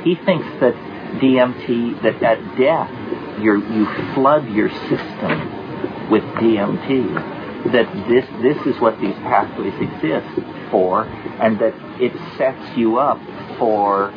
He 0.05 0.15
thinks 0.15 0.47
that 0.61 0.75
DMT, 1.21 2.03
that 2.03 2.23
at 2.23 2.59
death, 2.59 2.91
you 3.41 3.87
flood 4.15 4.49
your 4.51 4.71
system 4.71 6.11
with 6.11 6.23
DMT. 6.23 7.73
That 7.73 8.09
this 8.09 8.27
this 8.43 8.67
is 8.67 8.81
what 8.81 9.01
these 9.01 9.15
pathways 9.15 9.75
exist 9.75 10.71
for, 10.71 11.05
and 11.05 11.59
that 11.61 11.75
it 12.01 12.13
sets 12.37 12.77
you 12.77 12.99
up 12.99 13.21
for 13.59 14.11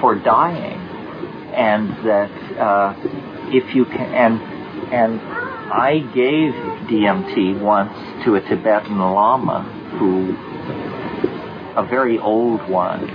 for 0.00 0.14
dying, 0.16 0.78
and 1.54 1.88
that 2.06 2.60
uh, 2.60 2.94
if 3.48 3.74
you 3.74 3.86
can 3.86 4.12
and 4.12 4.40
and 4.92 5.51
I 5.72 6.00
gave 6.00 6.52
DMT 6.90 7.58
once 7.58 7.94
to 8.24 8.34
a 8.34 8.42
Tibetan 8.42 8.98
Lama 8.98 9.62
who, 9.98 10.36
a 11.80 11.82
very 11.82 12.18
old 12.18 12.68
one, 12.68 13.06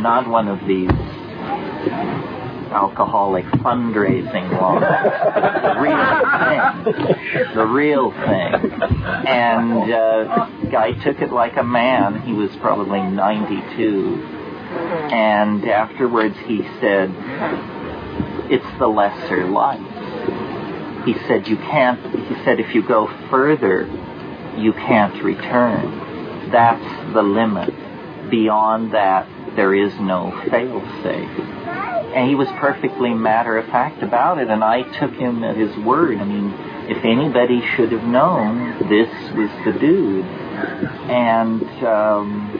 not 0.00 0.28
one 0.28 0.46
of 0.46 0.64
these 0.64 0.90
alcoholic 2.70 3.44
fundraising 3.46 4.48
lamas, 4.60 5.12
the 5.66 5.74
real 5.82 7.02
thing, 7.02 7.56
the 7.56 7.66
real 7.66 8.12
thing. 8.12 8.82
And 9.26 9.92
uh, 9.92 10.46
guy 10.70 10.92
took 10.92 11.20
it 11.20 11.32
like 11.32 11.56
a 11.56 11.64
man. 11.64 12.22
He 12.22 12.32
was 12.32 12.54
probably 12.58 13.02
92. 13.02 14.22
And 15.10 15.64
afterwards 15.64 16.36
he 16.46 16.62
said, 16.78 17.12
it's 18.48 18.78
the 18.78 18.86
lesser 18.86 19.48
life 19.48 19.91
he 21.04 21.14
said 21.26 21.48
you 21.48 21.56
can't 21.56 22.00
he 22.28 22.44
said 22.44 22.60
if 22.60 22.74
you 22.74 22.86
go 22.86 23.06
further 23.30 23.86
you 24.56 24.72
can't 24.72 25.22
return. 25.22 26.50
That's 26.50 27.12
the 27.14 27.22
limit. 27.22 28.30
Beyond 28.30 28.92
that 28.92 29.28
there 29.56 29.74
is 29.74 29.94
no 30.00 30.30
fail 30.50 30.80
safe 31.02 31.30
and 32.14 32.28
he 32.28 32.34
was 32.34 32.48
perfectly 32.58 33.14
matter 33.14 33.56
of 33.56 33.66
fact 33.66 34.02
about 34.02 34.38
it 34.38 34.48
and 34.48 34.62
i 34.62 34.82
took 34.98 35.12
him 35.14 35.44
at 35.44 35.56
his 35.56 35.74
word. 35.78 36.18
I 36.18 36.24
mean 36.24 36.52
if 36.88 37.04
anybody 37.04 37.62
should 37.76 37.92
have 37.92 38.04
known 38.04 38.88
this 38.88 39.08
was 39.34 39.50
the 39.64 39.78
dude. 39.78 40.24
And 40.24 41.62
um, 41.84 42.58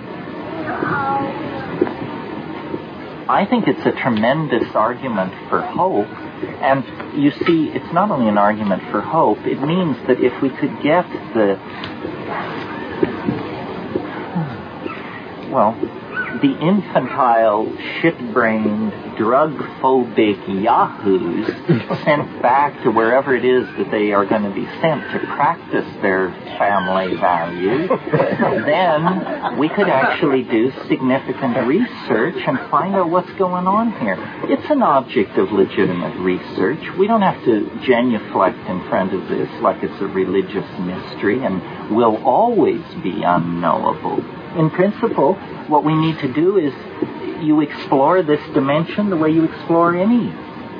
I 3.28 3.47
think 3.48 3.66
it's 3.66 3.85
a 3.85 3.93
tremendous 3.93 4.74
argument 4.74 5.32
for 5.48 5.60
hope. 5.60 6.32
And 6.43 6.85
you 7.20 7.31
see, 7.31 7.70
it's 7.74 7.93
not 7.93 8.10
only 8.10 8.28
an 8.28 8.39
argument 8.39 8.82
for 8.90 9.01
hope, 9.01 9.39
it 9.47 9.60
means 9.60 9.97
that 10.06 10.20
if 10.20 10.40
we 10.43 10.51
could 10.51 10.82
get 10.82 11.09
the, 11.35 11.59
well, 15.51 15.77
the 16.43 16.59
infantile, 16.59 17.73
shit-brained, 18.01 19.16
drug-phobic 19.16 20.62
yahoos 20.62 21.47
sent 22.05 22.43
back 22.43 22.82
to 22.82 22.90
wherever 22.90 23.35
it 23.36 23.44
is 23.44 23.64
that 23.78 23.90
they 23.93 24.12
are 24.12 24.27
going 24.27 24.43
to 24.43 24.51
be 24.51 24.66
sent 24.81 25.01
to 25.12 25.20
practice 25.36 25.86
their 26.02 26.31
family 26.59 27.14
values, 27.16 27.89
then 28.66 29.56
we 29.56 29.69
could 29.69 29.89
actually 29.89 30.43
do 30.43 30.73
significant 30.89 31.56
research 31.66 32.43
and 32.47 32.59
find 32.70 32.97
out 32.97 33.09
what's 33.09 33.32
going 33.35 33.69
on 33.69 33.93
here. 34.01 34.16
It's 34.51 34.69
an 34.69 34.82
object 34.82 35.39
of 35.39 35.52
legitimate 35.52 36.19
research. 36.19 36.82
We 36.98 37.06
don't 37.06 37.23
have 37.23 37.44
to 37.44 37.70
genuflect 37.86 38.59
in 38.69 38.89
front 38.89 39.14
of 39.14 39.28
this 39.28 39.48
like 39.62 39.82
it's 39.82 40.01
a 40.01 40.06
religious 40.06 40.66
mystery 40.81 41.44
and 41.44 41.94
will 41.94 42.16
always 42.24 42.82
be 43.02 43.23
unknowable. 43.23 44.41
In 44.57 44.70
principle, 44.70 45.35
what 45.69 45.85
we 45.85 45.95
need 45.95 46.19
to 46.20 46.33
do 46.33 46.59
is 46.59 46.74
you 47.43 47.61
explore 47.61 48.23
this 48.23 48.41
dimension 48.53 49.11
the 49.11 49.16
way 49.16 49.31
you 49.31 49.45
explore 49.45 49.97
any 49.97 50.33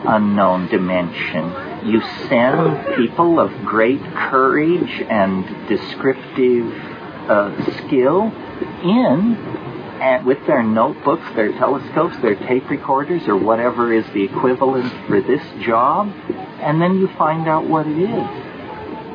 unknown 0.05 0.69
dimension. 0.69 1.71
you 1.87 2.01
send 2.29 2.97
people 2.97 3.41
of 3.41 3.51
great 3.65 4.03
courage 4.15 5.03
and 5.09 5.69
descriptive 5.69 6.73
uh, 7.29 7.73
skill 7.79 8.33
in 8.83 9.37
and 10.01 10.27
with 10.27 10.45
their 10.49 10.65
notebooks, 10.65 11.25
their 11.37 11.53
telescopes, 11.53 12.17
their 12.19 12.35
tape 12.35 12.69
recorders, 12.69 13.29
or 13.29 13.37
whatever 13.37 13.93
is 13.93 14.05
the 14.13 14.25
equivalent 14.25 14.93
for 15.07 15.21
this 15.21 15.43
job, 15.65 16.13
and 16.61 16.83
then 16.83 16.99
you 16.99 17.07
find 17.17 17.47
out 17.47 17.69
what 17.69 17.87
it 17.87 17.97
is. 17.97 18.29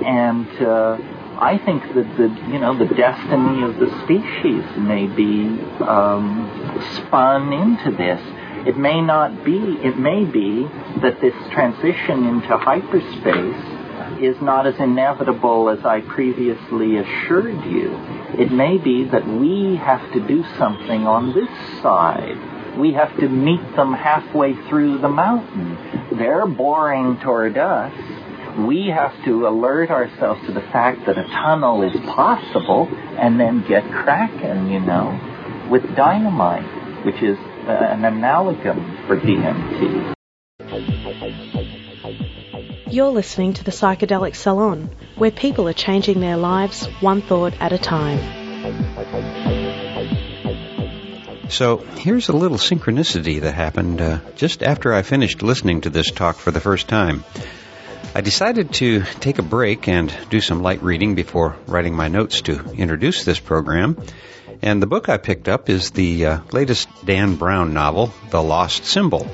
And 0.05 0.47
uh, 0.61 0.97
I 1.39 1.59
think 1.59 1.83
that 1.93 2.17
the 2.17 2.29
you 2.51 2.59
know 2.59 2.77
the 2.77 2.93
destiny 2.93 3.63
of 3.63 3.77
the 3.77 3.89
species 4.03 4.63
may 4.77 5.05
be 5.07 5.47
um, 5.81 6.81
spun 6.95 7.53
into 7.53 7.91
this. 7.91 8.21
It 8.67 8.75
may 8.77 9.01
not 9.01 9.45
be. 9.45 9.57
It 9.83 9.97
may 9.97 10.25
be 10.25 10.67
that 11.01 11.21
this 11.21 11.35
transition 11.51 12.25
into 12.25 12.57
hyperspace 12.57 13.77
is 14.21 14.41
not 14.41 14.65
as 14.65 14.79
inevitable 14.79 15.69
as 15.69 15.85
I 15.85 16.01
previously 16.01 16.97
assured 16.97 17.63
you. 17.65 17.95
It 18.37 18.51
may 18.51 18.77
be 18.77 19.05
that 19.05 19.27
we 19.27 19.75
have 19.75 20.11
to 20.13 20.19
do 20.19 20.43
something 20.57 21.05
on 21.05 21.33
this 21.33 21.81
side. 21.81 22.77
We 22.77 22.93
have 22.93 23.15
to 23.19 23.27
meet 23.27 23.75
them 23.75 23.93
halfway 23.93 24.55
through 24.67 24.99
the 24.99 25.09
mountain. 25.09 25.77
They're 26.17 26.45
boring 26.45 27.19
toward 27.19 27.57
us. 27.57 27.93
We 28.57 28.87
have 28.87 29.13
to 29.25 29.47
alert 29.47 29.91
ourselves 29.91 30.43
to 30.47 30.51
the 30.51 30.61
fact 30.61 31.05
that 31.05 31.15
a 31.17 31.23
tunnel 31.25 31.83
is 31.83 31.95
possible 32.07 32.87
and 33.19 33.39
then 33.39 33.63
get 33.67 33.83
cracking, 33.91 34.71
you 34.71 34.79
know, 34.79 35.67
with 35.69 35.95
dynamite, 35.95 37.05
which 37.05 37.21
is 37.21 37.37
uh, 37.67 37.71
an 37.71 38.03
amalgam 38.03 38.97
for 39.05 39.19
DMT. 39.19 40.15
You're 42.89 43.09
listening 43.09 43.53
to 43.53 43.63
the 43.63 43.71
Psychedelic 43.71 44.35
Salon, 44.35 44.89
where 45.17 45.29
people 45.29 45.67
are 45.67 45.73
changing 45.73 46.19
their 46.19 46.37
lives 46.37 46.87
one 46.99 47.21
thought 47.21 47.53
at 47.59 47.73
a 47.73 47.77
time. 47.77 48.17
So 51.49 51.77
here's 51.77 52.29
a 52.29 52.33
little 52.33 52.57
synchronicity 52.57 53.41
that 53.41 53.53
happened 53.53 54.01
uh, 54.01 54.19
just 54.35 54.63
after 54.63 54.93
I 54.93 55.03
finished 55.03 55.43
listening 55.43 55.81
to 55.81 55.91
this 55.91 56.09
talk 56.09 56.37
for 56.37 56.49
the 56.49 56.59
first 56.59 56.87
time. 56.87 57.23
I 58.17 58.21
decided 58.21 58.73
to 58.73 59.03
take 59.03 59.37
a 59.37 59.43
break 59.43 59.87
and 59.87 60.11
do 60.31 60.41
some 60.41 60.63
light 60.63 60.81
reading 60.81 61.13
before 61.13 61.55
writing 61.67 61.93
my 61.93 62.07
notes 62.07 62.41
to 62.41 62.71
introduce 62.71 63.23
this 63.23 63.39
program. 63.39 63.95
And 64.63 64.81
the 64.81 64.87
book 64.87 65.07
I 65.07 65.17
picked 65.17 65.47
up 65.47 65.69
is 65.69 65.91
the 65.91 66.25
uh, 66.25 66.39
latest 66.51 66.89
Dan 67.05 67.35
Brown 67.35 67.75
novel, 67.75 68.11
The 68.31 68.41
Lost 68.41 68.85
Symbol. 68.85 69.29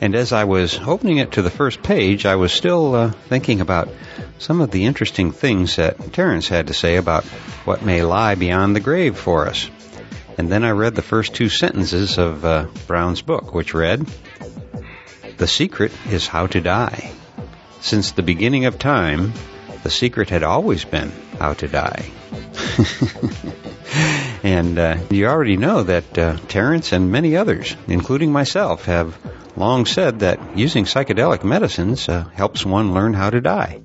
And 0.00 0.14
as 0.14 0.32
I 0.32 0.44
was 0.44 0.78
opening 0.78 1.18
it 1.18 1.32
to 1.32 1.42
the 1.42 1.50
first 1.50 1.82
page, 1.82 2.24
I 2.24 2.36
was 2.36 2.52
still 2.52 2.94
uh, 2.94 3.10
thinking 3.10 3.60
about 3.60 3.88
some 4.38 4.60
of 4.60 4.70
the 4.70 4.84
interesting 4.84 5.32
things 5.32 5.74
that 5.74 6.12
Terence 6.12 6.46
had 6.46 6.68
to 6.68 6.74
say 6.74 6.98
about 6.98 7.24
what 7.64 7.82
may 7.82 8.04
lie 8.04 8.36
beyond 8.36 8.76
the 8.76 8.80
grave 8.80 9.18
for 9.18 9.48
us. 9.48 9.68
And 10.38 10.48
then 10.48 10.62
I 10.62 10.70
read 10.70 10.94
the 10.94 11.02
first 11.02 11.34
two 11.34 11.48
sentences 11.48 12.16
of 12.16 12.44
uh, 12.44 12.68
Brown's 12.86 13.22
book, 13.22 13.52
which 13.52 13.74
read, 13.74 14.06
The 15.36 15.48
secret 15.48 15.90
is 16.08 16.28
how 16.28 16.46
to 16.46 16.60
die. 16.60 17.12
Since 17.82 18.12
the 18.12 18.22
beginning 18.22 18.64
of 18.66 18.78
time, 18.78 19.32
the 19.82 19.90
secret 19.90 20.30
had 20.30 20.44
always 20.44 20.84
been 20.84 21.12
how 21.38 21.54
to 21.54 21.66
die. 21.66 22.10
and 24.44 24.78
uh, 24.78 24.98
you 25.10 25.26
already 25.26 25.56
know 25.56 25.82
that 25.82 26.16
uh, 26.16 26.36
Terence 26.46 26.92
and 26.92 27.10
many 27.10 27.36
others, 27.36 27.76
including 27.88 28.30
myself, 28.30 28.84
have 28.84 29.18
long 29.56 29.84
said 29.84 30.20
that 30.20 30.56
using 30.56 30.84
psychedelic 30.84 31.42
medicines 31.42 32.08
uh, 32.08 32.24
helps 32.32 32.64
one 32.64 32.94
learn 32.94 33.14
how 33.14 33.30
to 33.30 33.40
die. 33.40 33.82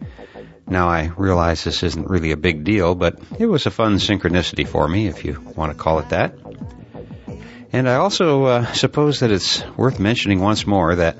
Now 0.68 0.90
I 0.90 1.12
realize 1.18 1.64
this 1.64 1.82
isn't 1.82 2.08
really 2.08 2.32
a 2.32 2.38
big 2.38 2.64
deal, 2.64 2.94
but 2.94 3.20
it 3.40 3.48
was 3.48 3.66
a 3.66 3.72
fun 3.72 3.96
synchronicity 3.96 4.68
for 4.68 4.88
me, 4.88 5.08
if 5.08 5.26
you 5.26 5.42
want 5.56 5.72
to 5.72 5.78
call 5.78 6.00
it 6.00 6.10
that. 6.10 6.36
And 7.74 7.90
I 7.90 7.96
also 7.96 8.46
uh, 8.46 8.74
suppose 8.74 9.22
that 9.22 9.32
it's 9.32 9.66
worth 9.76 10.00
mentioning 10.00 10.40
once 10.40 10.68
more 10.68 10.96
that 10.96 11.18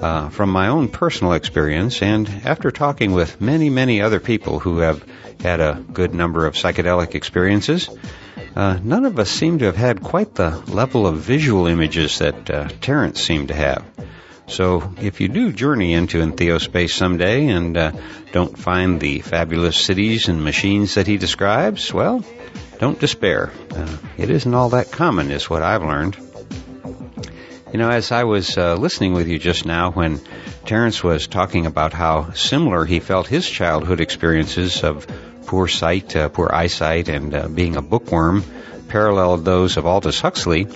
uh, 0.00 0.28
from 0.30 0.50
my 0.50 0.68
own 0.68 0.88
personal 0.88 1.34
experience 1.34 2.02
and 2.02 2.28
after 2.44 2.70
talking 2.70 3.12
with 3.12 3.40
many, 3.40 3.70
many 3.70 4.00
other 4.00 4.20
people 4.20 4.58
who 4.58 4.78
have 4.78 5.04
had 5.40 5.60
a 5.60 5.84
good 5.92 6.14
number 6.14 6.46
of 6.46 6.54
psychedelic 6.54 7.14
experiences, 7.14 7.88
uh, 8.56 8.78
none 8.82 9.04
of 9.04 9.18
us 9.18 9.30
seem 9.30 9.58
to 9.58 9.66
have 9.66 9.76
had 9.76 10.02
quite 10.02 10.34
the 10.34 10.50
level 10.68 11.06
of 11.06 11.18
visual 11.18 11.66
images 11.66 12.18
that 12.18 12.50
uh, 12.50 12.68
Terence 12.80 13.20
seemed 13.22 13.48
to 13.48 13.54
have. 13.54 13.84
So 14.46 14.92
if 15.00 15.20
you 15.20 15.28
do 15.28 15.52
journey 15.52 15.94
into 15.94 16.18
entheospace 16.18 16.90
someday 16.90 17.46
and 17.46 17.76
uh, 17.76 17.92
don't 18.32 18.58
find 18.58 19.00
the 19.00 19.20
fabulous 19.20 19.76
cities 19.76 20.28
and 20.28 20.42
machines 20.42 20.94
that 20.94 21.06
he 21.06 21.18
describes, 21.18 21.94
well, 21.94 22.24
don't 22.78 22.98
despair. 22.98 23.52
Uh, 23.70 23.96
it 24.18 24.30
isn't 24.30 24.52
all 24.52 24.70
that 24.70 24.90
common, 24.90 25.30
is 25.30 25.48
what 25.48 25.62
I've 25.62 25.82
learned. 25.82 26.29
You 27.72 27.78
know, 27.78 27.88
as 27.88 28.10
I 28.10 28.24
was 28.24 28.58
uh, 28.58 28.74
listening 28.74 29.12
with 29.12 29.28
you 29.28 29.38
just 29.38 29.64
now 29.64 29.92
when 29.92 30.20
Terence 30.66 31.04
was 31.04 31.28
talking 31.28 31.66
about 31.66 31.92
how 31.92 32.32
similar 32.32 32.84
he 32.84 32.98
felt 32.98 33.28
his 33.28 33.48
childhood 33.48 34.00
experiences 34.00 34.82
of 34.82 35.06
poor 35.46 35.68
sight, 35.68 36.16
uh, 36.16 36.30
poor 36.30 36.50
eyesight, 36.52 37.08
and 37.08 37.32
uh, 37.32 37.46
being 37.46 37.76
a 37.76 37.82
bookworm 37.82 38.42
paralleled 38.88 39.44
those 39.44 39.76
of 39.76 39.86
Aldous 39.86 40.20
Huxley, 40.20 40.66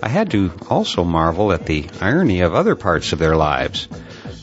I 0.00 0.08
had 0.08 0.30
to 0.30 0.52
also 0.68 1.02
marvel 1.02 1.50
at 1.50 1.66
the 1.66 1.88
irony 2.00 2.42
of 2.42 2.54
other 2.54 2.76
parts 2.76 3.12
of 3.12 3.18
their 3.18 3.34
lives. 3.34 3.88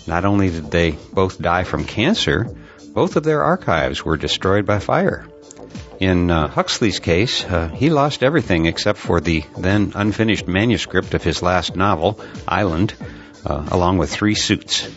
Not 0.05 0.26
only 0.26 0.49
did 0.49 0.69
they 0.69 0.91
both 1.14 1.41
die 1.41 1.64
from 1.64 1.85
cancer, 1.85 2.53
both 2.93 3.15
of 3.15 3.23
their 3.23 3.43
archives 3.43 4.03
were 4.03 4.18
destroyed 4.18 4.65
by 4.65 4.80
fire. 4.80 5.26
In 5.99 6.30
uh, 6.30 6.48
Huxley's 6.48 6.99
case, 6.99 7.44
uh, 7.44 7.69
he 7.69 7.90
lost 7.90 8.24
everything 8.24 8.65
except 8.65 8.99
for 8.99 9.19
the 9.19 9.44
then 9.57 9.94
unfinished 9.95 10.48
manuscript 10.48 11.14
of 11.14 11.24
his 11.24 11.41
last 11.41 11.76
novel, 11.76 12.19
Island, 12.48 12.94
uh, 13.45 13.68
along 13.72 13.98
with 13.98 14.11
three 14.11 14.36
suits 14.36 14.88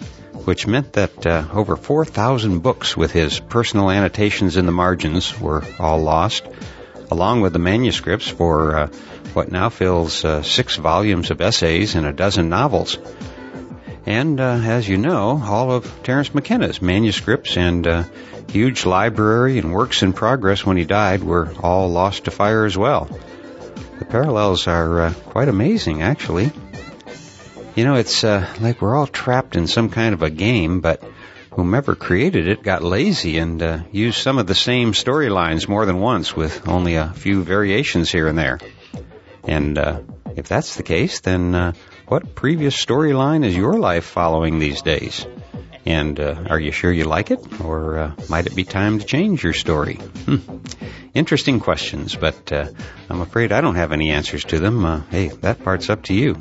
which 0.45 0.67
meant 0.67 0.95
that 0.95 1.27
uh, 1.27 1.47
over 1.53 1.77
4,000 1.77 2.61
books 2.61 2.97
with 2.97 3.13
his 3.13 3.41
personal 3.41 3.91
annotations 3.91 4.57
in 4.57 4.67
the 4.67 4.73
margins 4.73 5.39
were 5.39 5.63
all 5.79 6.01
lost, 6.01 6.45
along 7.11 7.41
with 7.41 7.53
the 7.53 7.59
manuscripts 7.59 8.29
for 8.29 8.77
uh, 8.77 8.87
what 9.33 9.53
now 9.53 9.69
fills 9.69 10.25
uh, 10.25 10.43
six 10.43 10.77
volumes 10.77 11.31
of 11.31 11.41
essays 11.41 11.95
and 11.95 12.07
a 12.07 12.13
dozen 12.13 12.49
novels. 12.49 12.99
And 14.07 14.41
uh, 14.41 14.61
as 14.65 14.89
you 14.89 14.97
know, 14.97 15.41
all 15.43 15.73
of 15.73 16.03
Terence 16.03 16.35
McKenna's 16.35 16.81
manuscripts 16.81 17.57
and 17.57 17.87
uh, 17.87 18.05
huge 18.51 18.87
library 18.87 19.59
and 19.59 19.73
works 19.73 20.03
in 20.03 20.13
progress 20.13 20.65
when 20.65 20.77
he 20.77 20.85
died 20.85 21.23
were 21.23 21.53
all 21.63 21.89
lost 21.89 22.25
to 22.25 22.31
fire 22.31 22.65
as 22.65 22.77
well. 22.77 23.09
The 23.99 24.05
parallels 24.05 24.67
are 24.67 25.01
uh, 25.01 25.13
quite 25.13 25.49
amazing, 25.49 26.03
actually. 26.03 26.51
You 27.77 27.85
know, 27.85 27.95
it's 27.95 28.25
uh, 28.25 28.47
like 28.61 28.81
we're 28.81 28.97
all 28.97 29.07
trapped 29.07 29.57
in 29.57 29.67
some 29.67 29.91
kind 29.91 30.15
of 30.15 30.23
a 30.23 30.31
game, 30.31 30.81
but 30.81 31.03
whomever 31.53 31.95
created 31.95 32.49
it 32.49 32.63
got 32.63 32.83
lazy 32.83 33.39
and 33.39 33.63
uh, 33.63 33.81
used 33.93 34.19
some 34.19 34.39
of 34.39 34.47
the 34.47 34.55
same 34.55 34.93
storylines 34.93 35.69
more 35.69 35.85
than 35.87 36.01
once 36.01 36.35
with 36.35 36.67
only 36.69 36.97
a 36.97 37.13
few 37.13 37.43
variations 37.43 38.11
here 38.11 38.27
and 38.27 38.39
there. 38.39 38.59
And 39.45 39.79
uh, 39.79 40.01
if 40.37 40.49
that's 40.49 40.77
the 40.77 40.83
case, 40.83 41.21
then 41.21 41.75
what 42.11 42.35
previous 42.35 42.75
storyline 42.75 43.45
is 43.45 43.57
your 43.57 43.79
life 43.79 44.05
following 44.05 44.59
these 44.59 44.83
days? 44.83 45.25
And 45.87 46.19
uh, 46.19 46.43
are 46.51 46.59
you 46.59 46.73
sure 46.73 46.91
you 46.91 47.05
like 47.05 47.31
it, 47.31 47.39
or 47.61 47.99
uh, 47.99 48.13
might 48.29 48.49
it 48.49 48.57
be 48.57 48.65
time 48.65 48.99
to 48.99 49.05
change 49.05 49.45
your 49.45 49.53
story? 49.53 49.95
Hmm. 49.95 50.59
Interesting 51.15 51.61
questions, 51.61 52.17
but 52.17 52.51
uh, 52.53 52.67
I'm 53.09 53.21
afraid 53.21 53.53
I 53.53 53.61
don't 53.61 53.77
have 53.77 53.93
any 53.93 54.11
answers 54.11 54.45
to 54.47 54.59
them. 54.59 54.85
Uh, 54.85 55.03
hey, 55.11 55.29
that 55.29 55.63
part's 55.63 55.89
up 55.89 56.03
to 56.05 56.15
you. 56.15 56.37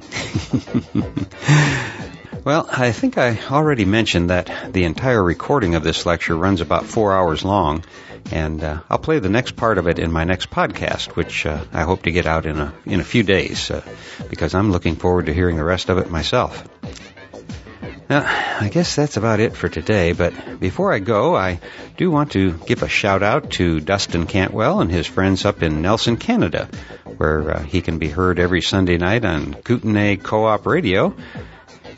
well, 2.43 2.67
I 2.71 2.91
think 2.91 3.17
I 3.17 3.37
already 3.49 3.85
mentioned 3.85 4.29
that 4.29 4.73
the 4.73 4.85
entire 4.85 5.23
recording 5.23 5.75
of 5.75 5.83
this 5.83 6.05
lecture 6.05 6.35
runs 6.35 6.61
about 6.61 6.85
four 6.85 7.13
hours 7.13 7.43
long, 7.43 7.83
and 8.31 8.63
uh, 8.63 8.81
I'll 8.89 8.99
play 8.99 9.19
the 9.19 9.29
next 9.29 9.55
part 9.55 9.77
of 9.77 9.87
it 9.87 9.99
in 9.99 10.11
my 10.11 10.23
next 10.23 10.49
podcast, 10.49 11.15
which 11.15 11.45
uh, 11.45 11.63
I 11.73 11.83
hope 11.83 12.03
to 12.03 12.11
get 12.11 12.25
out 12.25 12.45
in 12.45 12.59
a 12.59 12.73
in 12.85 12.99
a 12.99 13.03
few 13.03 13.23
days, 13.23 13.71
because 14.29 14.55
I'm 14.55 14.71
looking 14.71 14.95
forward 14.95 15.25
to 15.27 15.33
hearing 15.33 15.57
the 15.57 15.63
rest 15.63 15.89
of 15.89 15.97
it 15.97 16.09
myself. 16.09 16.67
Now, 18.09 18.23
I 18.59 18.69
guess 18.69 18.95
that's 18.95 19.17
about 19.17 19.39
it 19.39 19.55
for 19.55 19.69
today, 19.69 20.13
but 20.13 20.59
before 20.59 20.91
I 20.91 20.97
go, 20.97 21.35
I 21.35 21.59
do 21.95 22.09
want 22.09 22.31
to 22.31 22.53
give 22.53 22.81
a 22.81 22.89
shout 22.89 23.21
out 23.21 23.51
to 23.51 23.79
Dustin 23.79 24.25
Cantwell 24.25 24.79
and 24.79 24.89
his 24.89 25.05
friends 25.05 25.45
up 25.45 25.61
in 25.61 25.83
Nelson, 25.83 26.17
Canada, 26.17 26.69
where 27.17 27.57
uh, 27.57 27.61
he 27.61 27.81
can 27.81 27.99
be 27.99 28.09
heard 28.09 28.39
every 28.39 28.61
Sunday 28.61 28.97
night 28.97 29.25
on 29.25 29.53
Kootenay 29.53 30.15
Co-op 30.15 30.65
Radio. 30.65 31.15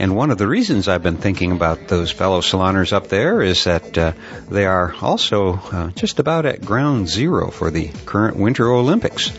And 0.01 0.15
one 0.15 0.31
of 0.31 0.39
the 0.39 0.47
reasons 0.47 0.87
I've 0.87 1.03
been 1.03 1.17
thinking 1.17 1.51
about 1.51 1.87
those 1.87 2.09
fellow 2.09 2.41
saloners 2.41 2.91
up 2.91 3.09
there 3.09 3.39
is 3.39 3.65
that 3.65 3.95
uh, 3.95 4.13
they 4.49 4.65
are 4.65 4.95
also 4.99 5.53
uh, 5.53 5.91
just 5.91 6.17
about 6.17 6.47
at 6.47 6.65
ground 6.65 7.07
zero 7.07 7.51
for 7.51 7.69
the 7.69 7.89
current 8.07 8.35
Winter 8.35 8.67
Olympics. 8.71 9.31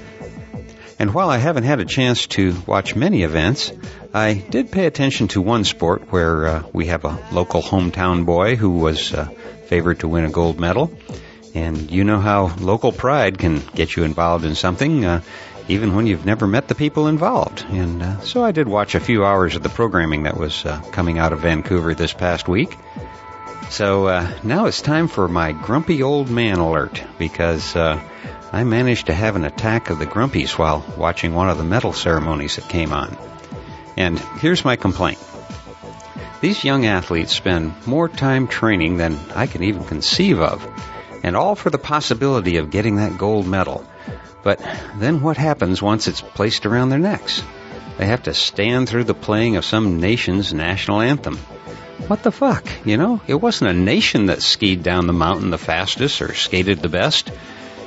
And 1.01 1.13
while 1.13 1.31
I 1.31 1.39
haven't 1.39 1.65
had 1.65 1.81
a 1.81 1.85
chance 1.85 2.29
to 2.39 2.55
watch 2.65 2.95
many 2.95 3.25
events, 3.25 3.73
I 4.15 4.35
did 4.35 4.71
pay 4.71 4.87
attention 4.87 5.27
to 5.35 5.41
one 5.41 5.65
sport 5.65 6.13
where 6.13 6.47
uh, 6.47 6.63
we 6.73 6.87
have 6.87 7.05
a 7.05 7.19
local 7.33 7.61
hometown 7.61 8.25
boy 8.25 8.55
who 8.55 8.71
was 8.71 9.13
uh, 9.13 9.25
favored 9.67 9.99
to 9.99 10.07
win 10.07 10.27
a 10.27 10.31
gold 10.31 10.61
medal. 10.61 10.93
And 11.57 11.91
you 11.91 12.05
know 12.05 12.21
how 12.21 12.55
local 12.61 12.93
pride 12.93 13.37
can 13.37 13.59
get 13.75 13.97
you 13.97 14.05
involved 14.05 14.45
in 14.45 14.55
something, 14.55 15.05
uh, 15.05 15.23
even 15.69 15.95
when 15.95 16.07
you've 16.07 16.27
never 16.27 16.47
met 16.47 16.69
the 16.69 16.75
people 16.75 17.07
involved. 17.09 17.65
And 17.69 18.03
uh, 18.03 18.21
so 18.21 18.45
I 18.45 18.53
did 18.53 18.69
watch 18.69 18.95
a 18.95 19.01
few 19.01 19.25
hours 19.25 19.57
of 19.57 19.63
the 19.63 19.69
programming 19.69 20.25
that 20.25 20.37
was 20.37 20.65
uh, 20.65 20.81
coming 20.91 21.19
out 21.19 21.33
of 21.33 21.41
Vancouver 21.41 21.95
this 21.95 22.13
past 22.13 22.49
week. 22.49 22.77
So 23.71 24.07
uh, 24.07 24.31
now 24.43 24.67
it's 24.67 24.83
time 24.83 25.09
for 25.09 25.29
my 25.29 25.53
grumpy 25.53 26.03
old 26.03 26.29
man 26.29 26.59
alert 26.59 27.03
because 27.19 27.75
uh, 27.75 28.03
I 28.53 28.65
managed 28.65 29.07
to 29.07 29.15
have 29.15 29.35
an 29.35 29.45
attack 29.45 29.89
of 29.89 29.99
the 29.99 30.07
grumpies 30.07 30.59
while 30.59 30.85
watching 30.99 31.35
one 31.35 31.49
of 31.49 31.57
the 31.57 31.65
medal 31.65 31.95
ceremonies 31.95 32.57
that 32.57 32.69
came 32.69 32.93
on. 32.93 33.17
And 33.97 34.19
here's 34.19 34.65
my 34.65 34.77
complaint. 34.77 35.19
These 36.43 36.65
young 36.65 36.85
athletes 36.87 37.33
spend 37.33 37.87
more 37.87 38.09
time 38.09 38.49
training 38.49 38.97
than 38.97 39.17
I 39.35 39.47
can 39.47 39.63
even 39.63 39.85
conceive 39.85 40.41
of, 40.41 40.67
and 41.23 41.37
all 41.37 41.55
for 41.55 41.71
the 41.71 41.79
possibility 41.79 42.57
of 42.57 42.71
getting 42.71 42.97
that 42.97 43.17
gold 43.17 43.47
medal. 43.47 43.87
But 44.43 44.61
then 44.97 45.23
what 45.23 45.37
happens 45.37 45.81
once 45.81 46.09
it's 46.09 46.21
placed 46.21 46.67
around 46.67 46.89
their 46.89 46.99
necks? 46.99 47.43
They 47.99 48.07
have 48.07 48.25
to 48.25 48.35
stand 48.35 48.89
through 48.89 49.05
the 49.05 49.15
playing 49.15 49.57
of 49.57 49.65
some 49.65 50.01
nation's 50.01 50.53
national 50.53 51.01
anthem. 51.01 51.37
What 52.09 52.23
the 52.23 52.33
fuck? 52.33 52.67
You 52.85 52.97
know, 52.97 53.21
it 53.27 53.35
wasn't 53.35 53.71
a 53.71 53.75
nation 53.75 54.27
that 54.27 54.43
skied 54.43 54.83
down 54.83 55.07
the 55.07 55.13
mountain 55.13 55.51
the 55.51 55.59
fastest 55.59 56.21
or 56.21 56.35
skated 56.35 56.81
the 56.81 56.89
best. 56.89 57.31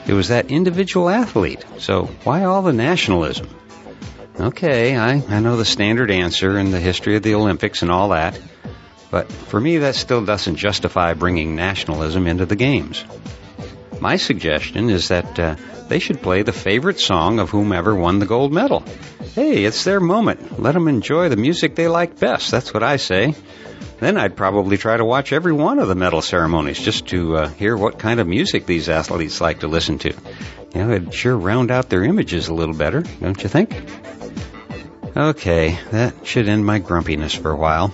It 0.07 0.13
was 0.13 0.29
that 0.29 0.51
individual 0.51 1.09
athlete. 1.09 1.65
So 1.79 2.05
why 2.23 2.45
all 2.45 2.61
the 2.61 2.71
nationalism? 2.71 3.49
Okay, 4.39 4.95
I, 4.95 5.23
I 5.27 5.39
know 5.39 5.57
the 5.57 5.65
standard 5.65 6.11
answer 6.11 6.57
and 6.57 6.73
the 6.73 6.79
history 6.79 7.15
of 7.15 7.23
the 7.23 7.35
Olympics 7.35 7.81
and 7.81 7.91
all 7.91 8.09
that. 8.09 8.39
But 9.09 9.31
for 9.31 9.59
me, 9.59 9.77
that 9.79 9.95
still 9.95 10.23
doesn't 10.25 10.57
justify 10.57 11.13
bringing 11.13 11.55
nationalism 11.55 12.27
into 12.27 12.45
the 12.45 12.55
games. 12.55 13.03
My 13.99 14.17
suggestion 14.17 14.89
is 14.89 15.07
that 15.07 15.39
uh, 15.39 15.55
they 15.87 15.99
should 15.99 16.21
play 16.21 16.43
the 16.43 16.53
favorite 16.53 16.99
song 16.99 17.39
of 17.39 17.49
whomever 17.49 17.95
won 17.95 18.19
the 18.19 18.25
gold 18.25 18.53
medal. 18.53 18.83
Hey, 19.33 19.65
it's 19.65 19.83
their 19.83 19.99
moment. 19.99 20.59
Let 20.59 20.73
them 20.73 20.87
enjoy 20.87 21.29
the 21.29 21.35
music 21.35 21.75
they 21.75 21.87
like 21.87 22.19
best. 22.19 22.51
That's 22.51 22.73
what 22.73 22.83
I 22.83 22.97
say. 22.97 23.35
Then 23.99 24.17
I'd 24.17 24.35
probably 24.35 24.77
try 24.77 24.97
to 24.97 25.05
watch 25.05 25.31
every 25.31 25.53
one 25.53 25.79
of 25.79 25.87
the 25.87 25.95
medal 25.95 26.21
ceremonies 26.21 26.79
just 26.79 27.07
to 27.07 27.37
uh, 27.37 27.47
hear 27.49 27.77
what 27.77 27.97
kind 27.97 28.19
of 28.19 28.27
music 28.27 28.65
these 28.65 28.89
athletes 28.89 29.39
like 29.39 29.61
to 29.61 29.67
listen 29.67 29.99
to. 29.99 30.09
You 30.73 30.83
know, 30.83 30.91
it'd 30.91 31.13
sure 31.13 31.37
round 31.37 31.71
out 31.71 31.89
their 31.89 32.03
images 32.03 32.49
a 32.49 32.53
little 32.53 32.75
better, 32.75 33.01
don't 33.21 33.41
you 33.41 33.47
think? 33.47 33.73
Okay, 35.15 35.79
that 35.91 36.27
should 36.27 36.49
end 36.49 36.65
my 36.65 36.79
grumpiness 36.79 37.33
for 37.33 37.51
a 37.51 37.55
while. 37.55 37.93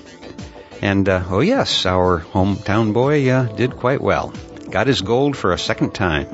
And, 0.81 1.07
uh, 1.07 1.23
oh 1.29 1.41
yes, 1.41 1.85
our 1.85 2.19
hometown 2.19 2.93
boy 2.93 3.29
uh, 3.29 3.43
did 3.55 3.77
quite 3.77 4.01
well. 4.01 4.33
Got 4.71 4.87
his 4.87 5.01
gold 5.01 5.35
for 5.35 5.51
a 5.51 5.59
second 5.59 5.93
time. 5.93 6.27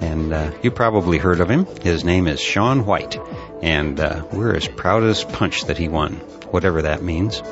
And 0.00 0.32
uh, 0.32 0.52
you 0.62 0.70
probably 0.70 1.18
heard 1.18 1.40
of 1.40 1.50
him. 1.50 1.66
His 1.82 2.04
name 2.04 2.28
is 2.28 2.40
Shaun 2.40 2.86
White. 2.86 3.18
And 3.62 3.98
uh, 3.98 4.24
we're 4.32 4.54
as 4.54 4.68
proud 4.68 5.02
as 5.02 5.24
punch 5.24 5.64
that 5.64 5.76
he 5.76 5.88
won, 5.88 6.14
whatever 6.52 6.82
that 6.82 7.02
means. 7.02 7.42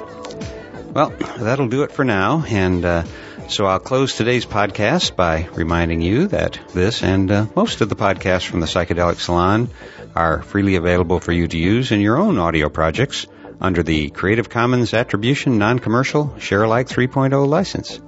Well, 0.92 1.10
that'll 1.10 1.68
do 1.68 1.82
it 1.82 1.90
for 1.90 2.04
now. 2.04 2.44
And 2.46 2.84
uh, 2.84 3.04
so 3.48 3.66
I'll 3.66 3.80
close 3.80 4.16
today's 4.16 4.46
podcast 4.46 5.16
by 5.16 5.48
reminding 5.54 6.02
you 6.02 6.28
that 6.28 6.58
this 6.72 7.02
and 7.02 7.30
uh, 7.30 7.46
most 7.56 7.80
of 7.80 7.88
the 7.88 7.96
podcasts 7.96 8.46
from 8.46 8.60
the 8.60 8.66
Psychedelic 8.66 9.18
Salon 9.18 9.70
are 10.14 10.42
freely 10.42 10.76
available 10.76 11.18
for 11.18 11.32
you 11.32 11.48
to 11.48 11.58
use 11.58 11.90
in 11.90 12.00
your 12.00 12.18
own 12.18 12.38
audio 12.38 12.68
projects 12.68 13.26
under 13.60 13.82
the 13.82 14.10
Creative 14.10 14.48
Commons 14.48 14.94
Attribution 14.94 15.58
Non-Commercial 15.58 16.38
Share 16.38 16.62
Alike 16.62 16.86
3.0 16.86 17.48
license. 17.48 18.00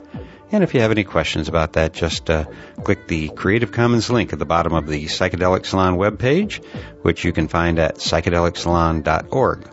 And 0.51 0.63
if 0.63 0.75
you 0.75 0.81
have 0.81 0.91
any 0.91 1.05
questions 1.05 1.49
about 1.49 1.75
that, 1.75 1.93
just 1.93 2.31
uh, 2.31 2.45
click 2.83 3.09
the 3.09 3.29
Creative 3.29 3.73
Commons 3.73 4.11
link 4.11 4.33
at 4.33 4.39
the 4.39 4.45
bottom 4.45 4.75
of 4.75 4.87
the 4.87 5.07
Psychedelic 5.07 5.67
Salon 5.67 5.97
webpage, 5.97 6.63
which 7.03 7.25
you 7.25 7.33
can 7.33 7.49
find 7.49 7.79
at 7.79 7.97
psychedelicsalon.org. 7.97 9.71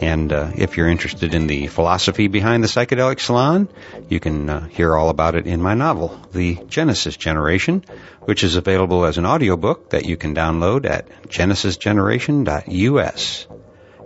And 0.00 0.32
uh, 0.32 0.50
if 0.56 0.76
you're 0.76 0.88
interested 0.88 1.34
in 1.34 1.46
the 1.46 1.68
philosophy 1.68 2.26
behind 2.28 2.64
the 2.64 2.68
psychedelic 2.68 3.20
salon, 3.20 3.68
you 4.08 4.18
can 4.18 4.50
uh, 4.50 4.66
hear 4.66 4.96
all 4.96 5.08
about 5.08 5.36
it 5.36 5.46
in 5.46 5.62
my 5.62 5.74
novel, 5.74 6.20
The 6.32 6.58
Genesis 6.66 7.16
Generation, 7.16 7.84
which 8.22 8.42
is 8.42 8.56
available 8.56 9.04
as 9.04 9.18
an 9.18 9.26
audiobook 9.26 9.90
that 9.90 10.04
you 10.04 10.16
can 10.16 10.34
download 10.34 10.84
at 10.84 11.06
genesisgeneration.us. 11.28 13.46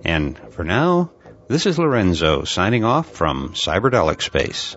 And 0.04 0.38
for 0.50 0.64
now, 0.64 1.10
this 1.48 1.64
is 1.64 1.78
Lorenzo 1.78 2.44
signing 2.44 2.84
off 2.84 3.10
from 3.10 3.54
Cyberdelic 3.54 4.20
Space. 4.20 4.76